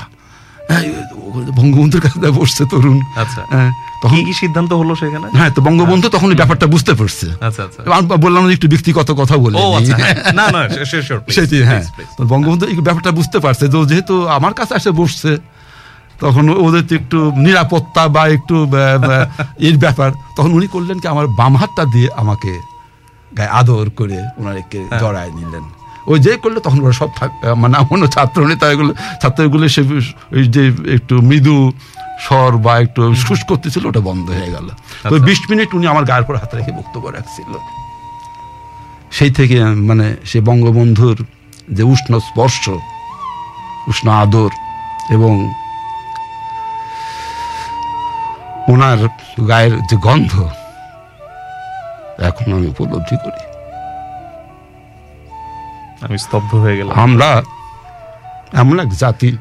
হ্যাঁ, 0.69 0.83
বঙ্গবন্ধুর 1.55 2.01
কাছে 2.01 2.19
বসছে 2.19 2.65
তরুণ। 2.65 3.01
আচ্ছা। 3.15 3.71
হ্যাঁ, 4.01 4.11
তখন 4.11 4.25
কি 4.25 4.33
সিদ্ধান্ত 4.33 4.71
হলো 4.73 4.95
সেখানে? 4.95 5.27
হ্যাঁ 5.33 5.49
তো 5.49 5.61
বঙ্গবন্ধু 5.61 6.07
তখন 6.09 6.29
এই 6.29 6.35
ব্যাপারটা 6.35 6.67
বুঝতে 6.67 6.93
পারছে। 6.93 7.27
আচ্ছা 7.41 7.61
আচ্ছা। 7.63 7.79
বললাম 8.17 8.49
একটু 8.49 8.67
ব্যক্তিগত 8.67 9.09
কথা 9.11 9.37
বলে। 9.37 9.55
আচ্ছা 9.77 9.95
হ্যাঁ। 9.97 10.15
না 10.39 10.45
না 10.51 10.61
সেটি 11.29 11.57
হ্যাঁ। 11.61 11.83
তো 12.17 12.23
বঙ্গবন্ধু 12.25 12.65
এই 12.65 12.75
ব্যাপারটা 12.79 13.11
বুঝতে 13.11 13.39
পারছে। 13.39 13.65
ও 13.75 13.85
যেহেতু 13.85 14.27
আমার 14.27 14.53
কাছে 14.53 14.73
এসে 14.75 14.91
বসছে 14.91 15.31
তখন 16.19 16.49
ওদের 16.57 16.83
তো 16.87 16.95
একটু 16.95 17.31
নিরাপত্তা 17.37 18.07
বা 18.07 18.27
একটু 18.27 18.55
এর 19.59 19.77
ব্যাপার। 19.77 20.09
তখন 20.35 20.51
উনি 20.53 20.67
করলেন 20.67 20.99
কি 20.99 21.07
আমার 21.07 21.27
বাম 21.37 21.55
হাতটা 21.55 21.83
দিয়ে 21.93 22.09
আমাকে 22.15 22.51
গায়ে 23.37 23.51
আদর 23.51 23.89
করে 23.89 24.17
ওনাকে 24.37 24.79
হ্যাঁ। 24.89 24.99
জড়ায় 25.01 25.31
নিলেন। 25.31 25.65
ওই 26.07 26.19
যে 26.19 26.37
করলে 26.37 26.59
তখন 26.59 26.79
ওরা 26.81 26.93
সব 26.93 27.09
থাক- 27.15 27.55
মানে 27.55 27.77
অন্য 27.91 28.07
ছাত্র 28.07 28.47
নেতা 28.47 28.71
এগুলো 28.71 28.91
ছাত্রগুলো 29.21 29.67
সে 29.69 29.81
যে 30.49 30.63
একটু 30.93 31.21
মৃদু 31.21 31.55
স্বর 32.19 32.57
বা 32.57 32.73
একটু 32.79 33.15
শুষ 33.15 33.39
করতেছিল 33.43 33.83
ওটা 33.85 33.99
বন্ধ 33.99 34.29
হয়ে 34.29 34.51
গেল। 34.51 34.67
তো 34.67 35.07
আচ্ছা। 35.07 35.25
বিশ 35.25 35.39
মিনিট 35.49 35.69
উনি 35.73 35.87
আমার 35.87 36.05
গায়ের 36.05 36.23
পর 36.23 36.35
হাত 36.35 36.55
রেখে 36.55 36.71
বক্তব্য 36.71 37.05
রাখছিল। 37.07 37.51
সেই 39.11 39.31
থেকে 39.31 39.57
মানে 39.89 40.15
সে 40.25 40.39
বঙ্গবন্ধুর 40.41 41.17
যে 41.71 41.83
উষ্ণ 41.83 42.19
স্পর্শ 42.19 42.69
উষ্ণ 43.87 44.07
আদর 44.23 44.51
এবং 45.09 45.33
ওনার 48.67 48.99
গায়ের 49.47 49.73
যে 49.89 49.97
গন্ধ 49.97 50.33
এখন 52.29 52.47
আমি 52.53 52.67
উপলব্ধি 52.67 53.17
করি। 53.23 53.41
আমি 56.05 56.17
স্তব্ধ 56.17 56.55
হয়ে 56.55 56.77
গেলাম। 56.77 56.93
আমরা 57.03 57.29
এমন 58.53 58.75
এক 58.79 58.89
জাতি 58.89 59.37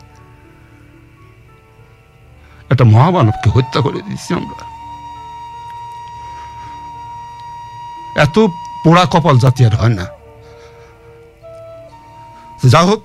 একটা 2.70 2.84
মহামানবকে 2.84 3.48
হত্যা 3.50 3.80
করে 3.80 4.00
দিচ্ছি 4.06 4.30
আমরা। 4.34 4.64
এত 8.24 8.36
পোড়া 8.84 9.04
কপাল 9.12 9.36
জাতি 9.38 9.60
আর 9.66 9.74
হয় 9.80 9.94
না। 10.00 10.06
যা 12.72 12.80
হোক, 12.82 13.00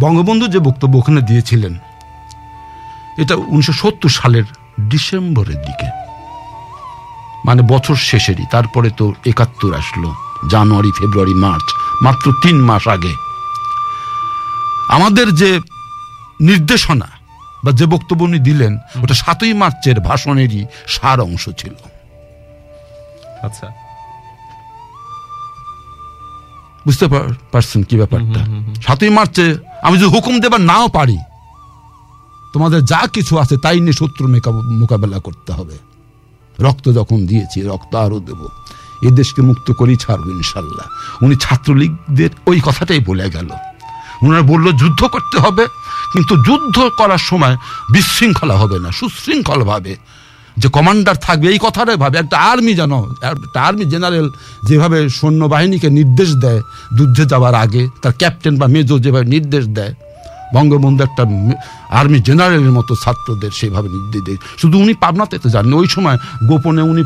বঙ্গবন্ধু 0.00 0.46
যে 0.54 0.58
বক্তব্য 0.58 0.94
ওখানে 0.98 1.20
দিয়েছিলেন, 1.20 1.74
এটা 3.22 3.34
উনিশশো 3.52 3.72
সত্তর 3.72 4.08
সালের 4.08 4.46
ডিসেম্বরের 4.80 5.60
দিকে। 5.66 5.88
মানে 7.46 7.62
বছর 7.62 7.96
শেষেরই, 8.10 8.46
তারপরে 8.50 8.88
তো 8.90 9.04
একাত্তর 9.26 9.72
আসলো, 9.74 10.08
জানুয়ারি, 10.50 10.90
ফেব্রুয়ারি, 10.98 11.34
মার্চ, 11.34 11.66
মাত্র 12.04 12.24
তিন 12.42 12.56
মাস 12.68 12.84
আগে। 12.88 13.12
আমাদের 14.96 15.28
যে 15.34 15.50
নির্দেশনা 16.40 17.08
বা 17.64 17.72
যে 17.72 17.86
বক্তব্য 17.86 18.24
উনি 18.24 18.38
দিলেন 18.38 18.78
ওটা 19.02 19.14
সাতই 19.14 19.52
মার্চের 19.52 20.00
ভাষণেরই 20.00 20.66
সার 20.86 21.20
অংশ 21.20 21.48
ছিল। 21.58 21.74
আচ্ছা। 23.42 23.66
বুঝতে 26.86 27.06
পারছেন 27.52 27.82
কি 27.82 27.96
ব্যাপারটা? 27.96 28.40
সাতই 28.82 29.08
মার্চে 29.08 29.56
আমি 29.82 29.98
যদি 29.98 30.10
হুকুম 30.10 30.40
দেবার 30.40 30.60
নাও 30.60 30.88
পারি 30.88 31.18
তোমাদের 32.54 32.84
যা 32.84 33.06
কিছু 33.06 33.38
আছে 33.38 33.56
তাই 33.56 33.80
নিয়ে 33.80 33.92
শত্রু 33.92 34.28
মোকাবেলা 34.52 35.18
করতে 35.18 35.52
হবে। 35.52 35.78
রক্ত 36.60 36.92
যখন 36.92 37.26
দিয়েছি 37.26 37.62
রক্ত 37.62 37.94
আরও 37.94 38.20
দেব। 38.20 38.46
এ 39.02 39.10
দেশকে 39.10 39.42
মুক্ত 39.42 39.72
করেই 39.72 39.96
ছাড়বো 39.96 40.30
ইনশাল্লাহ। 40.30 40.86
উনি 41.24 41.36
ছাত্রলীগদের 41.36 42.30
ওই 42.46 42.60
কথাটাই 42.60 42.98
বলে 42.98 43.30
গেল। 43.30 43.48
উনারা 44.22 44.42
বলল 44.42 44.72
যুদ্ধ 44.72 45.04
করতে 45.04 45.38
হবে 45.38 45.66
কিন্তু 46.12 46.34
যুদ্ধ 46.46 46.76
করার 46.98 47.22
সময় 47.30 47.56
বিশৃঙ্খলা 47.94 48.56
হবে 48.62 48.76
না 48.84 48.88
সুশৃঙ্খল 48.98 49.60
ভাবে 49.72 49.94
যে 50.62 50.68
কমান্ডার 50.76 51.16
থাকবে, 51.26 51.46
এই 51.54 51.60
কথাটাই 51.66 51.98
ভাবে। 52.02 52.16
একটা 52.22 52.36
আর্মি 52.50 52.72
যেন, 52.80 52.92
একটা 53.30 53.58
আর্মি 53.68 53.84
জেনারেল 53.92 54.26
যেভাবে 54.68 54.98
সৈন্যবাহিনীকে 55.18 55.88
নির্দেশ 55.98 56.30
দেয় 56.44 56.60
যুদ্ধে 56.98 57.24
যাওয়ার 57.32 57.54
আগে, 57.64 57.82
তার 58.02 58.14
ক্যাপ্টেন 58.20 58.54
বা 58.60 58.66
মেজর 58.74 58.98
যেভাবে 59.04 59.26
নির্দেশ 59.34 59.64
দেয়, 59.78 59.92
বঙ্গবন্ধু 60.54 61.00
একটা 61.08 61.22
আর্মি 62.00 62.18
জেনারেলের 62.28 62.74
মতো 62.78 62.92
ছাত্রদের 63.04 63.52
সেভাবে 63.58 63.88
নির্দেশ 63.96 64.22
দেয়। 64.26 64.38
শুধু 64.60 64.76
উনি 64.84 64.92
পাবনাতে 65.02 65.36
তো 65.42 65.48
জানেন 65.54 65.72
ওই 65.82 65.88
সময় 65.96 66.18
গোপনে 66.48 66.82
উনি 66.92 67.02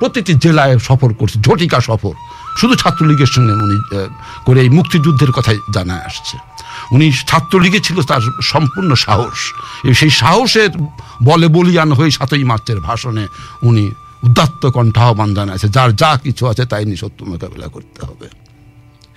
প্রতিটি 0.00 0.32
জেলায় 0.44 0.74
সফর 0.88 1.10
করছে, 1.18 1.36
ঝটিকা 1.46 1.78
সফর। 1.88 2.14
শুধু 2.60 2.74
ছাত্রলীগের 2.82 3.30
সঙ্গে 3.34 3.54
উনি 3.64 3.76
করে 4.46 4.58
এই 4.64 4.70
মুক্তিযুদ্ধের 4.78 5.30
কথাই 5.36 5.58
জানা 5.74 5.94
আসছে। 6.08 6.36
উনি 6.94 7.06
ছাত্রলীগে 7.30 7.80
ছিল 7.86 7.98
তার 8.10 8.22
সম্পূর্ণ 8.52 8.90
সাহস। 9.06 9.38
সেই 10.00 10.12
সাহসের 10.20 10.70
বলে 11.28 11.46
বলিয়ান 11.56 11.90
হয়ে 11.98 12.10
সাতই 12.18 12.44
মার্চের 12.50 12.80
ভাষণে 12.88 13.24
উনি 13.68 13.84
উদাত্ত 14.26 14.62
কণ্ঠ 14.76 14.96
আহ্বান 15.08 15.30
জানাচ্ছে 15.36 15.68
যার 15.76 15.90
যা 16.00 16.10
কিছু 16.24 16.42
আছে 16.50 16.62
তাই 16.70 16.84
নিয়ে 16.88 17.00
সত্য 17.02 17.18
মোকাবেলা 17.30 17.66
করতে 17.74 18.00
হবে। 18.08 18.28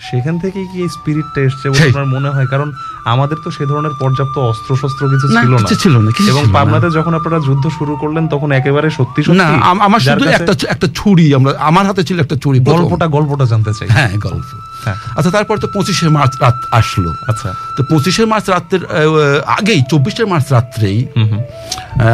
সেখান 0.09 0.35
থেকেই 0.43 0.67
কি 0.71 0.79
স্পিরিটটা 0.95 1.39
এসছে 1.47 1.65
বলে 1.69 1.83
আপনার 1.89 2.07
মনে 2.15 2.29
হয়? 2.35 2.47
কারণ 2.53 2.69
আমাদের 3.13 3.37
তো 3.43 3.49
সে 3.57 3.63
ধরনের 3.71 3.95
পর্যাপ্ত 4.01 4.35
অস্ত্র 4.51 4.71
শস্ত্র 4.81 5.03
কিছু 5.13 5.27
ছিল 5.27 5.51
না। 5.63 5.67
ছিল 5.83 5.95
না, 6.05 6.11
এবং 6.31 6.43
পাবনাতে 6.55 6.87
যখন 6.97 7.13
আপনারা 7.19 7.39
যুদ্ধ 7.47 7.65
শুরু 7.77 7.93
করলেন 8.01 8.23
তখন 8.33 8.49
একেবারে 8.59 8.87
সত্যি 8.97 9.19
সত্যি 9.23 9.39
না 9.41 9.47
আমার 9.87 10.01
শুধু 10.05 10.23
একটা 10.37 10.53
একটা 10.73 10.87
ছুরি 10.99 11.25
আমরা 11.37 11.51
আমার 11.69 11.83
হাতে 11.89 12.01
ছিল 12.07 12.17
একটা 12.25 12.37
ছুরি 12.43 12.57
গল্পটা 12.71 13.07
গল্পটা 13.15 13.45
জানতে 13.51 13.71
চাই। 13.77 13.87
হ্যাঁ 13.95 14.11
গল্প। 14.27 14.49
আচ্ছা 15.17 15.31
তারপর 15.31 15.55
তো 15.57 15.67
পঁচিশে 15.67 16.07
মার্চ 16.09 16.33
রাত 16.41 16.57
আসলো। 16.71 17.11
আচ্ছা। 17.27 17.49
তো 17.77 17.81
পঁচিশে 17.83 18.23
মার্চ 18.25 18.45
রাত্রের 18.49 18.83
আগেই 19.57 19.81
চব্বিশে 19.91 20.23
মার্চ 20.25 20.47
রাত্রেই 20.53 20.97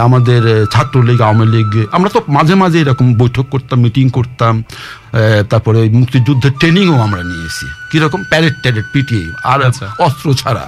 আমাদের 0.07 0.41
ছাত্রলীগ 0.73 1.19
আওয়ামী 1.21 1.45
লীগ 1.53 1.67
আমরা 1.91 2.09
তো 2.09 2.19
মাঝে 2.27 2.55
মাঝে 2.55 2.77
এরকম 2.79 3.07
বৈঠক 3.13 3.45
করতাম 3.49 3.77
মিটিং 3.79 4.05
করতাম 4.09 4.53
তারপরে 5.49 5.79
মুক্তিযুদ্ধের 5.99 6.53
ট্রেনিংও 6.59 6.97
আমরা 7.01 7.21
নিয়েছি। 7.23 7.65
কীরকম? 7.91 8.19
প্যারেড 8.29 8.55
ট্যারেড 8.63 8.85
পিটিয়ে 8.93 9.25
আর 9.43 9.59
আচ্ছা। 9.69 9.87
অস্ত্র 9.99 10.27
ছাড়া। 10.33 10.65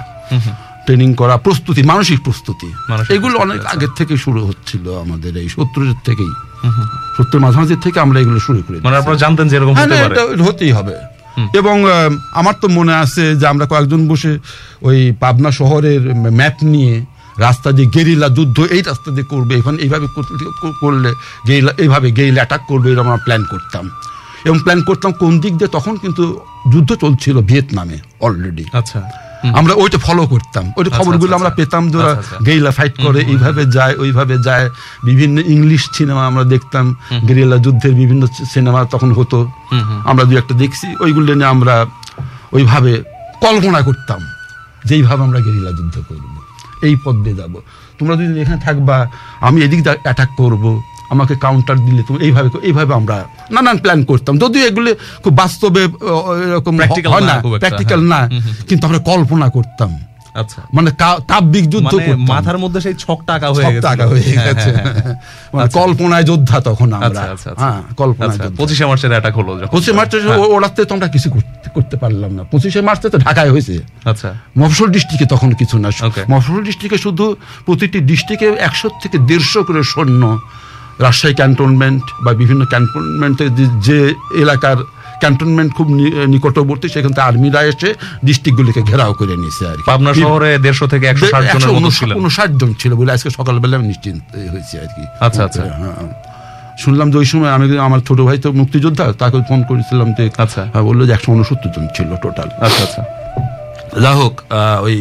ট্রেনিং 0.86 1.14
করা 1.14 1.34
প্রস্তুতি 1.36 1.82
মানসিক 1.82 2.18
প্রস্তুতি। 2.24 2.68
এগুলো 3.16 3.38
অনেক 3.38 3.58
আচ্ছা। 3.60 3.70
আগের 3.72 3.92
থেকে 3.98 4.14
শুরু 4.16 4.40
হচ্ছিল 4.46 4.84
আমাদের 5.04 5.32
এই 5.36 5.48
সত্তরের 5.48 5.96
থেকেই। 6.04 6.32
সত্তর 7.16 7.40
মাঝামাঝি 7.40 7.76
থেকে 7.76 7.98
আমরা 8.00 8.18
এগুলো 8.20 8.38
শুরু 8.40 8.60
করি 8.62 8.76
মানে 8.80 8.96
আপনারা 8.96 9.18
জানতেন 9.18 9.46
যে 9.48 9.54
এরকম 9.56 9.74
হ্যাঁ, 9.74 9.88
হতেই 10.48 10.72
হবে। 10.72 10.94
এবং 11.52 11.76
আমার 12.32 12.54
তো 12.60 12.68
মনে 12.68 12.94
আছে 12.94 13.24
যে 13.36 13.46
আমরা 13.46 13.66
কয়েকজন 13.66 14.08
বসে 14.08 14.38
ওই 14.82 14.98
পাবনা 15.20 15.50
শহরের 15.50 16.02
ম্যাপ 16.32 16.56
নিয়ে 16.62 17.04
রাস্তা 17.38 17.72
দিয়ে 17.72 17.88
গেরিলা 17.88 18.28
যুদ্ধ 18.28 18.58
এই 18.60 18.82
রাস্তা 18.82 19.10
দিয়ে 19.10 19.24
করবে 19.24 19.52
এখন 19.56 19.74
এইভাবে 19.78 20.06
করলে 20.80 21.10
গেরিলা 21.48 21.72
এইভাবে 21.78 22.08
গেরিলা 22.12 22.40
অ্যাটাক 22.40 22.62
করবে 22.68 22.90
এরকম 22.90 23.06
আমরা 23.06 23.22
প্ল্যান 23.24 23.42
করতাম। 23.44 23.90
এবং 24.44 24.58
প্ল্যান 24.58 24.80
করতাম 24.82 25.12
কোন 25.12 25.32
দিক 25.40 25.54
দিয়ে 25.56 25.68
তখন 25.68 25.96
কিন্তু 25.96 26.40
যুদ্ধ 26.72 26.90
চলছিল 26.94 27.36
ভিয়েতনামে 27.40 27.98
অলরেডি 28.20 28.64
আচ্ছা। 28.72 29.00
আমরা 29.58 29.74
ওইটা 29.82 29.98
ফলো 30.06 30.22
করতাম। 30.32 30.64
ওইটা 30.78 30.90
আচ্ছা, 30.90 30.98
খবরগুলো 30.98 31.30
আচ্ছা, 31.30 31.38
আমরা 31.38 31.50
আচ্ছা। 31.52 31.64
পেতাম 31.64 31.82
যে 31.90 31.96
ওরা 32.02 32.12
আচ্ছা। 32.16 32.36
গেরিলা 32.46 32.70
ফাইট 32.78 32.94
করে 33.04 33.20
এইভাবে 33.32 33.62
যায় 33.76 33.94
ওইভাবে 34.02 34.34
যায়। 34.46 34.66
বিভিন্ন 35.08 35.36
ইংলিশ 35.54 35.82
সিনেমা 35.96 36.22
আমরা 36.30 36.44
দেখতাম 36.54 36.84
গেরিলা 37.28 37.56
যুদ্ধের 37.64 37.94
বিভিন্ন 38.00 38.22
সিনেমা 38.54 38.80
তখন 38.84 39.10
হতো। 39.18 39.38
আমরা 40.10 40.24
দু 40.28 40.32
একটা 40.42 40.54
দেখছি 40.62 40.86
ওইগুলো 41.04 41.30
নিয়ে 41.38 41.50
আমরা 41.54 41.74
ওইভাবে 42.56 42.92
কল্পনা 43.44 43.80
করতাম 43.88 44.20
যেইভাবে 44.88 45.22
আমরা 45.26 45.40
গেরিলা 45.46 45.70
যুদ্ধ 45.78 45.96
করব 46.08 46.24
এই 46.86 46.94
পথ 47.04 47.16
দিয়ে 47.24 47.36
যাব। 47.40 47.54
তোমরা 47.98 48.14
যদি 48.16 48.32
এখানে 48.42 48.60
থাকবা 48.66 48.96
আমি 49.48 49.58
এদিক 49.66 49.80
অ্যাটাক 50.06 50.30
করব 50.36 50.64
আমাকে 51.10 51.34
কাউন্টার 51.36 51.78
দিলে 51.78 52.02
তুমি 52.02 52.18
এইভাবে 52.24 52.48
এইভাবে 52.62 52.94
আমরা 52.94 53.16
নানান 53.50 53.76
প্ল্যান 53.78 54.04
করতাম। 54.04 54.38
যদিও 54.38 54.66
এগুলো 54.66 54.90
খুব 55.24 55.36
বাস্তবে 55.36 55.82
এরকম 55.82 56.74
হয় 57.08 57.20
না 57.20 57.34
প্র্যাকটিক্যাল 57.58 58.00
হ্যাঁ। 58.10 58.28
না 58.28 58.40
কিন্তু 58.68 58.86
আমরা 58.86 58.98
কল্পনা 58.98 59.48
করতাম। 59.50 59.90
আচ্ছা। 60.34 60.62
মানে 60.72 60.90
যুদ্ধ 61.68 61.94
মানে 61.94 62.14
মাথার 62.14 62.58
মধ্যে 62.58 62.80
সেই 62.80 62.94
ছক 62.94 63.18
টাকা 63.26 63.46
হয়ে 63.50 63.64
গেছে। 63.64 63.80
টাকা 63.80 64.04
হয়ে 64.06 64.32
গেছে। 64.46 64.70
মানে 65.54 65.68
কল্পনায় 65.68 66.22
যোদ্ধা 66.22 66.60
তখন 66.60 66.92
আমরা। 66.92 67.06
আচ্ছা 67.06 67.22
আচ্ছা। 67.22 67.50
আচ্ছা। 67.50 67.64
হ্যাঁ 67.64 67.82
কল্পনায় 67.96 68.30
আচ্ছা, 68.30 68.50
পঁচিশে 68.56 68.84
মার্চের 68.86 69.10
অ্যাটাক 69.10 69.34
হলো 69.36 69.50
পঁচিশে 69.66 69.92
মার্চে 69.92 70.84
তো 70.84 70.94
আমরা 70.94 71.08
কিছু 71.08 71.28
করতে 71.74 71.96
পারলাম 71.96 72.30
না। 72.32 72.42
পঁচিশে 72.42 72.80
মার্চে 72.80 73.08
তো 73.08 73.18
ঢাকায় 73.18 73.50
হয়েছে। 73.50 73.74
আচ্ছা। 74.04 74.34
মফস্বল 74.58 74.88
ডিস্ট্রিক্টে 74.88 75.26
তখন 75.26 75.50
কিছু 75.52 75.78
না. 75.78 75.88
মফস্বল 76.30 76.62
ডিস্ট্রিক্টে 76.62 76.98
শুধু 76.98 77.36
প্রতিটি 77.66 77.98
ডিস্ট্রিক্টে 78.00 78.46
একশো 78.46 78.88
থেকে 79.02 79.18
দেড়শো 79.18 79.60
করে 79.64 79.82
সৈন্য 79.82 80.22
রাজশাহী 81.00 81.34
ক্যান্টনমেন্ট 81.34 82.04
বা 82.24 82.30
বিভিন্ন 82.32 82.62
ক্যান্টনমেন্টে 82.64 83.44
যে 83.80 83.98
এলাকার 84.34 84.78
ক্যান্টনমেন্ট 85.20 85.70
খুব 85.74 85.86
নিকটবর্তী 86.34 86.86
সেখান 86.88 87.10
থেকে 87.12 87.26
আর্মিরা 87.26 87.60
এসে 87.62 87.88
ডিস্ট্রিক্টগুলিকে 88.24 88.82
ঘেরাও 88.82 89.12
করে 89.14 89.34
নিয়েছে 89.36 89.62
আর 89.66 89.78
পাবনা 89.86 90.12
শহরে 90.14 90.50
দেড়শো 90.58 90.86
থেকে 90.86 91.04
একশো 91.06 91.26
ষাট 92.30 92.50
জন 92.60 92.70
ছিল 92.78 92.92
বলে 92.94 93.10
আজকে 93.12 93.30
সকালবেলা 93.30 93.74
আমি 93.76 93.86
নিশ্চিন্ত 93.86 94.20
হয়েছি 94.54 94.74
আর 94.78 94.88
কি। 94.94 95.02
আচ্ছা, 95.20 95.42
আচ্ছা। 95.44 95.62
হ্যাঁ। 95.80 95.94
শুনলাম 96.78 97.06
যে 97.10 97.16
ওই 97.18 97.26
সময় 97.26 97.50
আমি 97.50 97.66
আমার 97.78 98.00
ছোট 98.00 98.18
ভাই 98.20 98.38
তো 98.38 98.48
মুক্তিযোদ্ধা 98.52 99.04
তাকে 99.12 99.36
ফোন 99.48 99.60
করেছিলাম 99.62 100.08
যে 100.18 100.24
আচ্ছা। 100.38 100.62
হ্যাঁ, 100.72 100.84
বলল 100.84 101.00
যে 101.06 101.12
একশো 101.12 101.30
উনসত্তর 101.32 101.70
জন 101.74 101.84
ছিল 101.96 102.10
টোটাল 102.16 102.48
আচ্ছা 102.66 102.82
আচ্ছা। 102.82 103.02
যা 104.00 104.12
হোক 104.12 104.34
ওই 104.82 104.96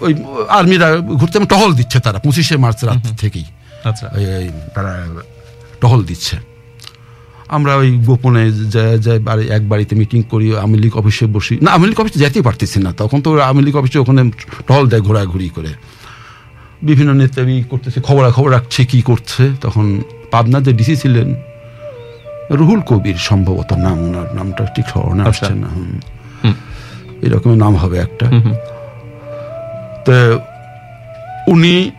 ওই 0.00 0.12
আর্মিরা 0.48 0.88
ঘুরতে 1.20 1.36
টহল 1.46 1.70
দিচ্ছে 1.74 1.98
তারা 2.00 2.18
পঁচিশে 2.18 2.56
মার্চ 2.56 2.80
রাত 2.84 3.04
থেকেই। 3.18 3.46
তারা 4.74 5.06
টহল 5.80 6.04
দিচ্ছে। 6.04 6.36
আমরা 7.48 7.74
ওই 7.74 7.98
গোপনে 8.06 8.50
বাড়ি 9.18 9.48
এক 9.48 9.68
বাড়িতে 9.68 9.96
মিটিং 9.96 10.22
করি 10.22 10.52
আওয়ামী 10.52 10.78
লীগ 10.78 10.96
অফিসে 10.96 11.26
বসি। 11.26 11.58
না 11.62 11.70
আওয়ামী 11.70 11.88
লীগ 11.88 12.00
অফিসে 12.00 12.18
যেতেই 12.18 12.42
পারতেছি 12.42 12.80
না। 12.80 12.92
তখন 12.92 13.20
তো 13.22 13.32
আওয়ামী 13.32 13.62
লীগ 13.62 13.76
অফিসে 13.76 13.98
ওখানে 13.98 14.30
টহল 14.66 14.86
দেয় 14.86 15.02
ঘোরাঘুরি 15.02 15.48
করে। 15.48 15.68
বিভিন্ন 16.82 17.12
নেতা 17.12 17.42
করতেছে 17.70 18.00
খবর 18.00 18.30
খবর 18.30 18.52
রাখছে 18.52 18.84
কি 18.84 19.02
করছে। 19.02 19.50
তখন 19.60 20.02
পাবনা 20.30 20.60
যে 20.60 20.72
ডিসি 20.72 20.96
ছিলেন 20.96 21.34
রুহুল 22.50 22.80
কবির 22.80 23.14
সম্ভবত 23.14 23.72
নাম 23.72 24.02
ওনার 24.02 24.34
নামটা 24.34 24.66
ঠিক 24.66 24.86
স্মরণে 24.86 25.22
আচ্ছা। 25.22 25.46
আসছে 25.46 25.58
না 25.58 25.68
হুম। 25.68 26.54
এরকম 27.22 27.54
নাম 27.54 27.76
হবে 27.76 27.98
একটা। 27.98 28.26
তো 30.04 30.38
উনি 31.46 31.90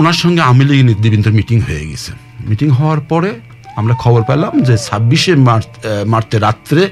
ওনার 0.00 0.12
সঙ্গে 0.12 0.40
আওয়ামী 0.42 0.64
লীগ 0.64 0.86
নেতৃবৃন্দের 0.86 1.32
মিটিং 1.32 1.60
হয়ে 1.60 1.86
গেছে। 1.90 2.12
মিটিং 2.48 2.70
হওয়ার 2.70 3.00
পরে 3.00 3.30
আমরা 3.76 3.94
খবর 3.94 4.22
পেলাম 4.22 4.62
যে 4.62 4.78
ছাব্বিশে 4.78 5.34
মার্চ 5.36 5.66
মার্চে 6.06 6.38
রাত্রে 6.38 6.88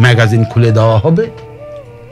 ম্যাগাজিন 0.00 0.44
খুলে 0.44 0.70
দেওয়া 0.70 0.98
হবে। 0.98 1.24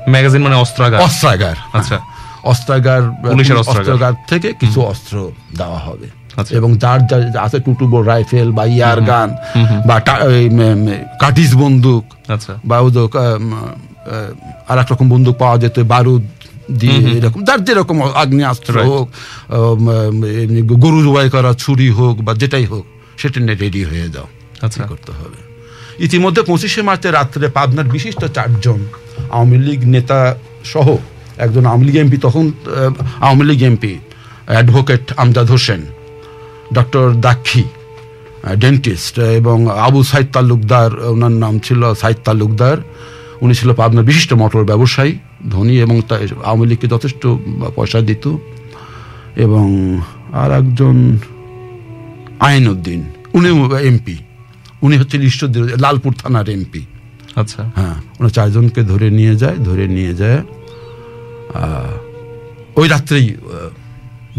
ম্যাগাজিন 0.09 0.43
মানে 0.43 0.55
অস্ত্রাগার? 0.55 1.01
অস্ত্রাগার 1.01 1.57
আচ্ছা। 1.73 1.99
অস্ত্রাগার 2.45 3.03
পুলিশের 3.33 3.57
অস্ত্রাগার। 3.57 4.13
থেকে 4.27 4.53
কিছু 4.53 4.83
অস্ত্র 4.83 5.31
দেওয়া 5.57 5.79
হবে। 5.79 6.07
আচ্ছা। 6.37 6.57
এবং 6.57 6.77
যার 6.77 7.07
যার 7.07 7.23
আছে 7.37 7.59
টুটুবো 7.61 8.03
রাইফেল 8.03 8.53
বা 8.53 8.65
ইয়ার 8.65 9.01
গান 9.01 9.37
বা 9.87 10.01
কাটিস 11.21 11.55
বন্দুক 11.55 12.05
আচ্ছা। 12.29 12.53
বা 12.65 12.77
আর 14.69 14.79
এক 14.79 14.93
রকম 14.93 15.09
বন্দুক 15.09 15.37
পাওয়া 15.39 15.59
যেত 15.59 15.79
বারুদ 15.79 16.23
দিয়ে 16.81 16.99
এরকম 17.19 17.45
যার 17.45 17.65
যেরকম 17.65 17.97
আগ্নেয়াস্ত্র 18.23 18.75
হোক 18.89 19.07
গরু 20.85 20.99
জবাই 21.07 21.29
করা 21.31 21.51
ছুরি 21.55 21.89
হোক 21.91 22.15
বা 22.27 22.33
যেটাই 22.35 22.65
হোক 22.65 22.85
সেটা 23.21 23.39
নিয়ে 23.41 23.59
রেডি 23.65 23.83
হয়ে 23.85 24.09
যাও। 24.15 24.27
আচ্ছা। 24.63 24.83
করতে 24.83 25.13
হবে? 25.13 25.39
ইতিমধ্যে 26.07 26.43
পঁচিশে 26.43 26.83
মার্চে 26.83 27.11
রাত্রে 27.11 27.49
পাবনার 27.49 27.89
বিশিষ্ট 27.95 28.23
চারজন 28.37 28.81
আওয়ামী 29.31 29.59
লীগ 29.59 29.81
নেতা 29.95 30.21
সহ 30.65 30.97
একজন 31.45 31.65
আওয়ামী 31.67 31.85
লীগ 31.87 31.97
এমপি 31.97 32.17
তখন 32.17 32.45
Awami 33.21 33.45
League 33.49 33.61
MP 33.63 33.93
advocate 34.47 35.13
Amjad 35.17 35.47
Hossain 35.51 35.81
doctor 36.77 37.07
দাক্ষী 37.27 37.65
dentist 38.61 39.19
এবং 39.19 39.59
আবু 39.87 40.01
সাইদ 40.03 40.27
তালুকদার 40.33 40.91
ওনার 41.13 41.35
নাম 41.45 41.59
ছিল 41.59 41.81
সাইদ 41.95 42.17
তালুকদার। 42.25 42.79
উনি 43.45 43.55
ছিল 43.55 43.71
পাবনার 43.73 44.05
বিশিষ্ট 44.05 44.33
মোটর 44.33 44.65
ব্যবসায়ী। 44.65 45.19
ধনী 45.51 45.81
এবং 45.81 45.97
আওয়ামী 46.45 46.67
লীগকে 46.67 46.87
যথেষ্ট 46.87 47.27
পয়সা 47.77 48.01
দিত 48.01 48.25
এবং 49.37 49.67
আর 50.33 50.51
একজন 50.53 51.19
আইনউদ্দিন 52.41 53.05
উনি 53.35 53.49
এমপি 53.89 54.17
উনি 54.83 54.97
হচ্ছেন 54.97 55.21
ঈশ্বর 55.23 55.49
লালপুর 55.81 56.13
থানার 56.13 56.49
এমপি। 56.49 56.83
আচ্ছা। 57.37 57.71
হ্যাঁ 57.77 57.95
ওরা 58.21 58.29
চারজনকে 58.29 58.83
ধরে 58.83 59.11
নিয়ে 59.11 59.35
যায় 59.37 59.57
ধরে 59.57 59.89
নিয়ে 59.89 60.15
যায় 60.15 60.43
ওই 62.77 62.89
রাত্রেই 62.89 63.37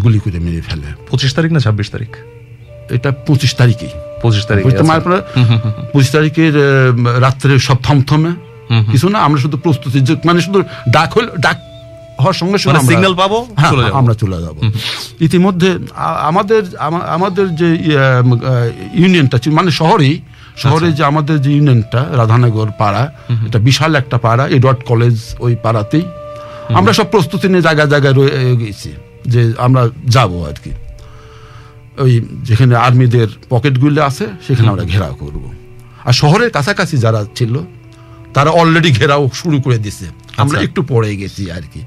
গুলি 0.04 0.20
করে 0.20 0.40
মেরে 0.40 0.62
ফেলে। 0.62 0.88
পঁচিশ 1.10 1.34
তারিখ 1.34 1.52
না 1.52 1.60
ছাব্বিশ 1.60 1.90
তারিখ? 1.90 2.12
এটা 2.92 3.12
পঁচিশ 3.12 3.56
তারিখেই। 3.56 3.90
পঁচিশ 4.22 4.46
তারিখ 4.46 4.64
পঁচিশ 5.94 6.12
তারিখের 6.12 6.54
রাত্রে 7.22 7.60
সব 7.60 7.76
থমথমে। 7.84 8.32
কিছু 8.92 9.10
না 9.10 9.20
আমরা 9.20 9.42
শুধু 9.42 9.58
প্রস্তুতি 9.58 10.16
মানে 10.26 10.42
শুধু 10.42 10.64
ডাক 10.90 11.14
হল 11.14 11.30
ডাক 11.40 11.58
হওয়ার 12.20 12.34
সঙ্গে 12.34 12.58
সঙ্গে 12.58 12.80
মানে 12.80 12.96
আমরা- 12.96 13.14
পাবো, 13.14 13.48
হ্যাঁ, 13.56 13.72
যাব। 13.72 13.96
আমরা 13.96 14.14
চলে 14.14 14.42
যাব। 14.42 14.72
ইতিমধ্যে 15.22 15.78
আমাদের 16.20 16.78
আমাদের 17.08 17.56
যে 17.56 17.74
ইউনিয়নটা 18.94 19.40
মানে 19.48 19.72
শহরেই 19.72 20.22
শহরে 20.58 20.76
আচ্ছা। 20.76 20.98
যে 20.98 21.04
আমাদের 21.04 21.42
যে 21.42 21.52
ইউনিয়নটা 21.52 22.06
রাধানগর 22.12 22.68
পাড়া 22.78 23.14
এটা 23.30 23.60
বিশাল 23.60 23.96
একটা 23.96 24.18
পাড়া 24.18 24.48
এডওয়ার্ড 24.48 24.84
কলেজ 24.84 25.22
ওই 25.40 25.56
পাড়াতেই। 25.64 26.02
আমরা 26.74 26.94
সব 26.94 27.06
প্রস্তুতি 27.12 27.48
নিয়ে 27.48 27.62
জায়গায় 27.62 27.88
জায়গায় 27.88 28.14
রয়ে 28.14 28.58
গেছি 28.58 28.94
যে 29.28 29.54
আমরা 29.58 29.90
যাব 30.08 30.46
আর 30.48 30.54
কি। 30.64 30.72
ওই 31.98 32.26
যেখানে 32.44 32.76
আর্মিদের 32.76 33.28
পকেটগুলো 33.50 34.04
আছে 34.04 34.28
সেখানে 34.48 34.70
আমরা 34.70 34.84
ঘেরাও 34.84 35.14
করব। 35.14 35.52
আর 36.06 36.14
শহরের 36.14 36.50
কাছাকাছি 36.50 36.98
যারা 36.98 37.26
ছিল 37.36 37.60
তারা 38.34 38.50
অলরেডি 38.50 38.92
ঘেরাও 38.92 39.30
শুরু 39.34 39.62
করে 39.62 39.78
দিছে। 39.78 40.06
আমরা 40.38 40.58
আচ্ছা। 40.58 40.70
একটু 40.70 40.84
পরে 40.84 41.16
গেছি 41.16 41.52
আর 41.52 41.62
কি। 41.74 41.82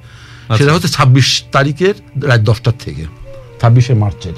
সেটা 0.56 0.72
হচ্ছে 0.72 0.88
ছাব্বিশ 0.88 1.44
তারিখের 1.52 1.94
রাত 2.22 2.40
দশটার 2.40 2.72
থেকে 2.78 3.04
ছাব্বিশে 3.60 3.94
মার্চের। 3.94 4.32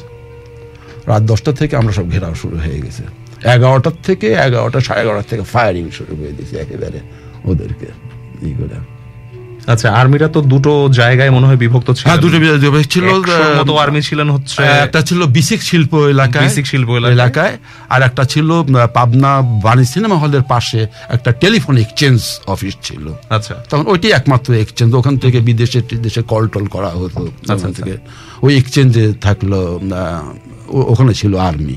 রাত 1.07 1.23
দশটা 1.23 1.53
থেকে 1.53 1.77
আমরা 1.77 1.93
সব 1.93 2.11
ঘেরাও 2.11 2.35
শুরু 2.35 2.57
হয়ে 2.57 2.81
গেছে। 2.81 3.03
এগারোটার 3.49 3.93
থেকে 4.03 4.33
এগারোটা 4.33 4.81
সাড়ে 4.81 5.01
এগারোটার 5.01 5.29
থেকে 5.31 5.43
ফায়ারিং 5.43 5.91
শুরু 5.91 6.17
করে 6.17 6.33
দিয়েছি 6.33 6.57
একেবারে 6.57 7.01
ওদেরকে। 7.45 7.87
এই 8.43 8.55
করে। 8.59 8.94
আচ্ছা 9.67 9.93
আর্মিরা 9.93 10.29
তো 10.29 10.43
দুটো 10.43 10.89
জায়গায় 10.93 11.31
মনে 11.31 11.47
হয় 11.47 11.57
বিভক্ত 11.57 11.91
ছিল। 11.91 12.05
হ্যাঁ 12.05 12.17
দুটো 12.17 12.39
বিভাগ 12.39 12.83
ছিল। 12.83 13.05
মতো 13.61 13.77
আর্মি 13.77 14.03
ছিলেন 14.03 14.31
হচ্ছে 14.31 14.63
একটা 14.63 15.01
ছিল 15.01 15.27
বিসিক 15.27 15.63
শিল্প 15.63 15.95
এলাকায়। 15.95 16.45
বিসিক 16.45 16.67
শিল্প 16.67 16.91
এলাকায়। 16.91 17.59
আর 17.89 18.03
একটা 18.03 18.25
ছিল 18.25 18.49
পাবনা 18.95 19.41
বাণী 19.41 19.85
সিনেমা 19.85 20.17
হলের 20.19 20.43
পাশে 20.43 20.87
একটা 21.09 21.33
টেলিফোন 21.33 21.77
এক্সচেঞ্জ 21.77 22.21
অফিস 22.47 22.75
ছিল। 22.83 23.13
আচ্ছা। 23.31 23.55
তখন 23.71 23.85
ওইটি 23.87 24.09
একমাত্র 24.11 24.55
এক্সচেঞ্জ। 24.55 24.95
ওখান 24.95 25.17
থেকে 25.19 25.41
বিদেশে 25.41 25.83
দেশে 26.03 26.23
কল 26.23 26.49
টল 26.49 26.67
করা 26.67 26.89
হতো। 26.89 27.21
ওখান 27.21 27.55
আচ্ছা। 27.55 27.69
থেকে। 27.77 27.97
ওই 28.43 28.57
এক্সচেঞ্জে 28.57 29.13
থাকল 29.21 29.53
ওখানে 30.69 31.15
ছিল 31.15 31.37
আর্মি। 31.37 31.77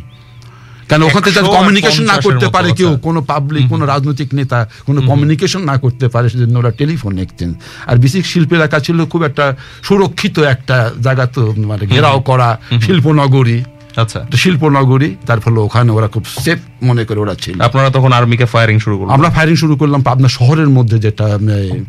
কেন 0.90 1.02
ওখানে 1.04 1.26
থেকে 1.26 1.40
একশো 1.40 1.54
কমিউনিকেশন 1.58 2.04
না 2.04 2.18
করতে 2.22 2.48
পারে 2.56 2.70
কেউ। 2.80 2.92
কোনো 2.98 3.20
পাবলিক 3.22 3.64
কোনো 3.70 3.84
রাজনৈতিক 3.86 4.30
নেতা 4.34 4.60
কোনো 4.86 5.00
কমিউনিকেশন 5.02 5.62
না 5.64 5.76
করতে 5.78 6.06
পারে 6.08 6.30
সেজন্য 6.30 6.56
ওরা 6.60 6.72
টেলিফোন 6.72 7.14
এক্সচেঞ্জ 7.20 7.54
আর 7.88 7.98
বিশেষ 7.98 8.24
শিল্প 8.26 8.50
এলাকা 8.54 8.78
ছিল 8.80 8.98
খুব 9.06 9.22
একটা 9.24 9.46
সুরক্ষিত 9.84 10.36
একটা 10.54 10.78
জায়গা 11.02 11.26
তো 11.26 11.42
মানে 11.58 11.86
ঘেরাও 11.86 12.20
করা 12.20 12.50
শিল্পনগরী। 12.82 13.64
আচ্ছা। 13.98 14.20
একটা 14.20 14.38
শিল্পনগরী 14.38 15.16
তার 15.26 15.40
ফলে 15.40 15.60
ওখানে 15.60 15.92
ওরা 15.92 16.08
খুব 16.08 16.26
সেফ 16.40 16.60
মনে 16.84 17.06
করে 17.06 17.20
ওরা 17.20 17.36
ছিল। 17.36 17.62
আপনারা 17.62 17.90
তখন 17.90 18.12
আর্মিকে 18.12 18.46
ফায়ারিং 18.46 18.80
শুরু 18.80 18.98
করলেন? 18.98 19.14
আমরা 19.14 19.30
ফায়ারিং 19.30 19.56
শুরু 19.56 19.76
করলাম 19.76 20.02
পাবনা 20.02 20.28
শহরের 20.28 20.70
মধ্যে 20.70 21.00
যেটা 21.00 21.40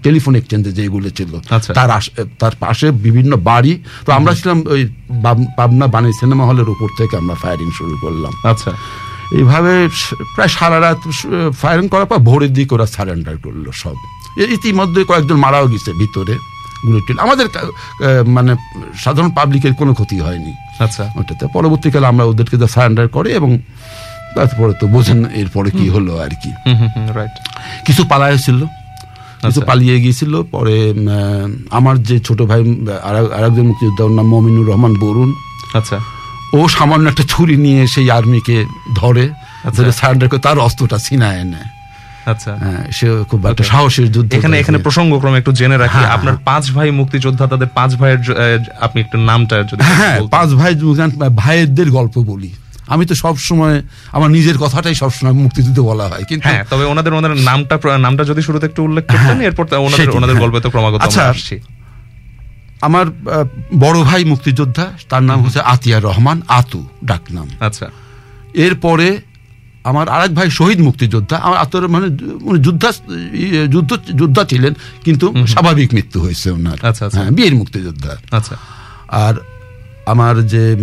টেলিফোন 0.02 0.34
এক্সচেঞ্জে 0.34 0.72
যেগুলো 0.72 1.10
ছিল। 1.10 1.40
আচ্ছা। 1.50 1.72
তার 1.72 2.00
তার 2.38 2.52
পাশে 2.60 2.90
বিভিন্ন 2.90 3.36
বাড়ি। 3.36 3.82
তো 4.06 4.12
আমরা 4.12 4.34
ছিলাম 4.34 4.64
ওই 4.66 4.88
পাবনা 5.56 5.86
বাণী 5.86 6.12
সিনেমা 6.12 6.46
হলের 6.46 6.68
উপর 6.68 6.88
থেকে 6.98 7.16
আমরা 7.16 7.34
ফায়ারিং 7.34 7.70
শুরু 7.70 7.96
করলাম। 8.00 8.32
আচ্ছা। 8.44 8.70
এইভাবে 9.32 9.88
প্রায় 10.34 10.48
সারা 10.48 10.80
রাত 10.80 11.00
ফায়ারিং 11.60 11.88
করার 11.88 12.06
পর 12.06 12.16
ভোরের 12.16 12.52
দিকে 12.52 12.74
ওরা 12.74 12.86
সারেন্ডার 12.86 13.36
করল 13.36 13.66
সব। 13.74 13.96
ইতিমধ্যে 14.38 15.04
কয়েকজন 15.04 15.36
মারাও 15.36 15.66
গেছে 15.66 15.92
ভিতরে। 15.92 16.38
গুলি 16.86 17.20
আমাদের 17.20 17.46
মানে 18.26 18.56
সাধারণ 18.94 19.30
পাবলিকের 19.30 19.74
কোনো 19.74 19.94
ক্ষতি 19.94 20.20
হয়নি। 20.20 20.52
আচ্ছা। 20.78 21.12
ওটাতে 21.16 21.46
পরবর্তীকালে 21.46 22.06
আমরা 22.06 22.24
ওদেরকে 22.24 22.56
তো 22.56 22.66
সারেন্ডার 22.66 23.08
করে 23.08 23.32
এবং 23.32 23.58
তারপরে 24.34 24.72
তো 24.80 24.86
বোঝেন 24.86 25.24
এরপরে 25.24 25.70
কি 25.70 25.88
হলো 25.88 26.18
আর 26.18 26.28
কি। 26.28 26.50
রাইট 27.14 27.48
কিছু 27.86 28.04
পালা 28.04 28.36
ছিল 28.36 28.64
কিছু 28.64 29.46
আচ্ছা। 29.46 29.60
পালিয়ে 29.60 30.00
গিয়েছিল। 30.00 30.42
পরে 30.42 30.94
আমার 31.70 32.02
যে 32.02 32.20
ছোট 32.20 32.42
ভাই 32.42 32.60
আর- 33.02 33.32
আরেকজন 33.32 33.62
মুক্তিযোদ্ধা 33.62 34.04
ওর 34.04 34.10
নাম 34.10 34.26
মমিনুর 34.26 34.68
রহমান 34.68 34.94
বরুণ। 34.94 35.32
আচ্ছা। 35.74 36.00
ও 36.52 36.68
সামান্য 36.68 37.08
একটা 37.08 37.22
ছুরি 37.28 37.56
নিয়ে 37.56 37.86
সেই 37.86 38.10
আর্মিকে 38.10 38.64
ধরে 38.94 39.30
আচ্ছা। 39.64 39.82
ধরে 39.82 39.92
সারেন্ডার 39.92 40.28
করে 40.28 40.40
তার 40.40 40.58
অস্ত্রটা 40.58 40.98
ছিনায় 40.98 41.44
নেয় 41.44 41.77
আচ্ছা। 42.28 42.52
হ্যাঁ, 42.62 42.82
সে 42.92 43.06
খুব 43.30 43.40
একটা 43.46 43.64
সাহসের 43.64 44.08
যুদ্ধ 44.12 44.30
এখানে 44.32 44.54
এখানে 44.62 44.78
প্রসঙ্গক্রমে 44.78 45.38
একটু 45.38 45.52
জেনে 45.52 45.76
রাখি 45.76 45.98
হ্যাঁ, 45.98 46.10
আপনার 46.16 46.36
পাঁচ 46.48 46.64
ভাই 46.70 46.88
মুক্তিযোদ্ধা 47.00 47.44
তাদের 47.46 47.68
পাঁচ 47.74 47.90
ভাইয়ের 47.94 48.20
আপনি 48.80 48.98
একটু 49.00 49.16
নামটা 49.30 49.56
যদি 49.62 49.82
হ্যাঁ 49.92 50.16
পাঁচ 50.30 50.48
ভাই 50.54 50.72
ভাইয়েরদের 51.38 51.88
গল্প 51.90 52.16
বলি। 52.24 52.50
আমি 52.88 53.04
তো 53.06 53.14
সব 53.14 53.34
সময় 53.40 53.76
আমার 54.12 54.30
নিজের 54.30 54.56
কথাটাই 54.58 54.94
সব 54.94 55.10
সময় 55.10 55.34
মুক্তিযুদ্ধে 55.38 55.82
বলা 55.82 56.06
হয় 56.08 56.24
কিন্তু 56.24 56.44
হ্যাঁ 56.48 56.62
তবে 56.70 56.84
ওনাদের 56.84 57.12
ওনাদের 57.12 57.40
নামটা 57.42 57.74
নামটা 57.98 58.22
যদি 58.24 58.42
শুরুতে 58.42 58.66
একটু 58.66 58.80
উল্লেখ 58.82 59.04
করতেন 59.06 59.38
এরপর 59.40 59.64
তা 59.66 59.76
ওনাদের 59.78 60.08
ওনাদের 60.10 60.34
হ্যাঁ। 60.34 60.44
গল্পে 60.44 60.58
তো 60.60 60.68
ক্রমাগত 60.70 60.98
আচ্ছা, 61.00 61.22
আমরা 61.22 61.34
আসছি। 61.34 61.56
আমার 62.80 63.06
আহ, 63.10 63.44
বড় 63.78 63.98
ভাই 64.02 64.22
মুক্তিযোদ্ধা 64.24 64.84
তার 65.08 65.22
নাম 65.22 65.38
হচ্ছে 65.44 65.60
আতিয়ার 65.64 66.02
রহমান 66.02 66.38
আতু 66.50 66.80
ডাকনাম 67.04 67.48
আচ্ছা। 67.60 67.86
এরপরে 68.58 69.06
আমার 69.88 70.06
আরেক 70.08 70.32
ভাই 70.34 70.50
শহীদ 70.50 70.80
মুক্তিযোদ্ধা 70.80 71.36
আমার 71.36 71.58
আত্মর 71.58 71.88
মানে 71.88 72.06
উনি 72.42 72.58
যুদ্ধা 72.62 72.90
যুদ্ধ 73.70 73.90
যোদ্ধা 74.16 74.42
ছিলেন 74.44 74.72
কিন্তু 75.04 75.26
স্বাভাবিক 75.46 75.88
মৃত্যু 75.94 76.18
হয়েছে 76.20 76.50
ওনার। 76.50 76.78
আচ্ছা, 76.86 77.06
আচ্ছা। 77.06 77.20
হ্যাঁ, 77.20 77.30
বীর 77.30 77.54
মুক্তিযোদ্ধা। 77.54 78.16
আচ্ছা। 78.30 78.56
আর 79.08 79.34
আমার 80.06 80.34
যে 80.46 80.76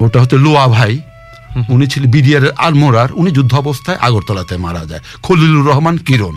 ওটা 0.00 0.18
হচ্ছে 0.20 0.38
লোয়া 0.38 0.64
ভাই 0.68 0.92
উনি 1.68 1.86
ছিলেন 1.86 2.10
বিডিআর 2.10 2.44
আলমোরার 2.56 3.08
উনি 3.12 3.30
যুদ্ধ 3.30 3.52
অবস্থায় 3.54 3.98
আগরতলাতে 4.00 4.56
মারা 4.56 4.82
যায়। 4.86 5.00
খলিলুর 5.22 5.66
রহমান 5.66 5.96
কিরণ 5.96 6.36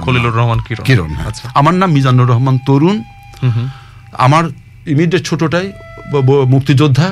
খলিলুর 0.00 0.34
রহমান 0.34 0.58
কিরণ। 0.68 0.84
কিরণ 0.84 1.08
হ্যাঁ। 1.08 1.26
আচ্ছা। 1.26 1.46
আমার 1.54 1.74
নাম 1.74 1.90
মিজানুর 1.92 2.28
রহমান 2.28 2.56
তরুণ। 2.66 2.96
আমার 4.18 4.44
ইমিডিয়েট 4.86 5.26
ছোটটাই 5.26 5.66
মুক্তিযোদ্ধা। 6.48 7.08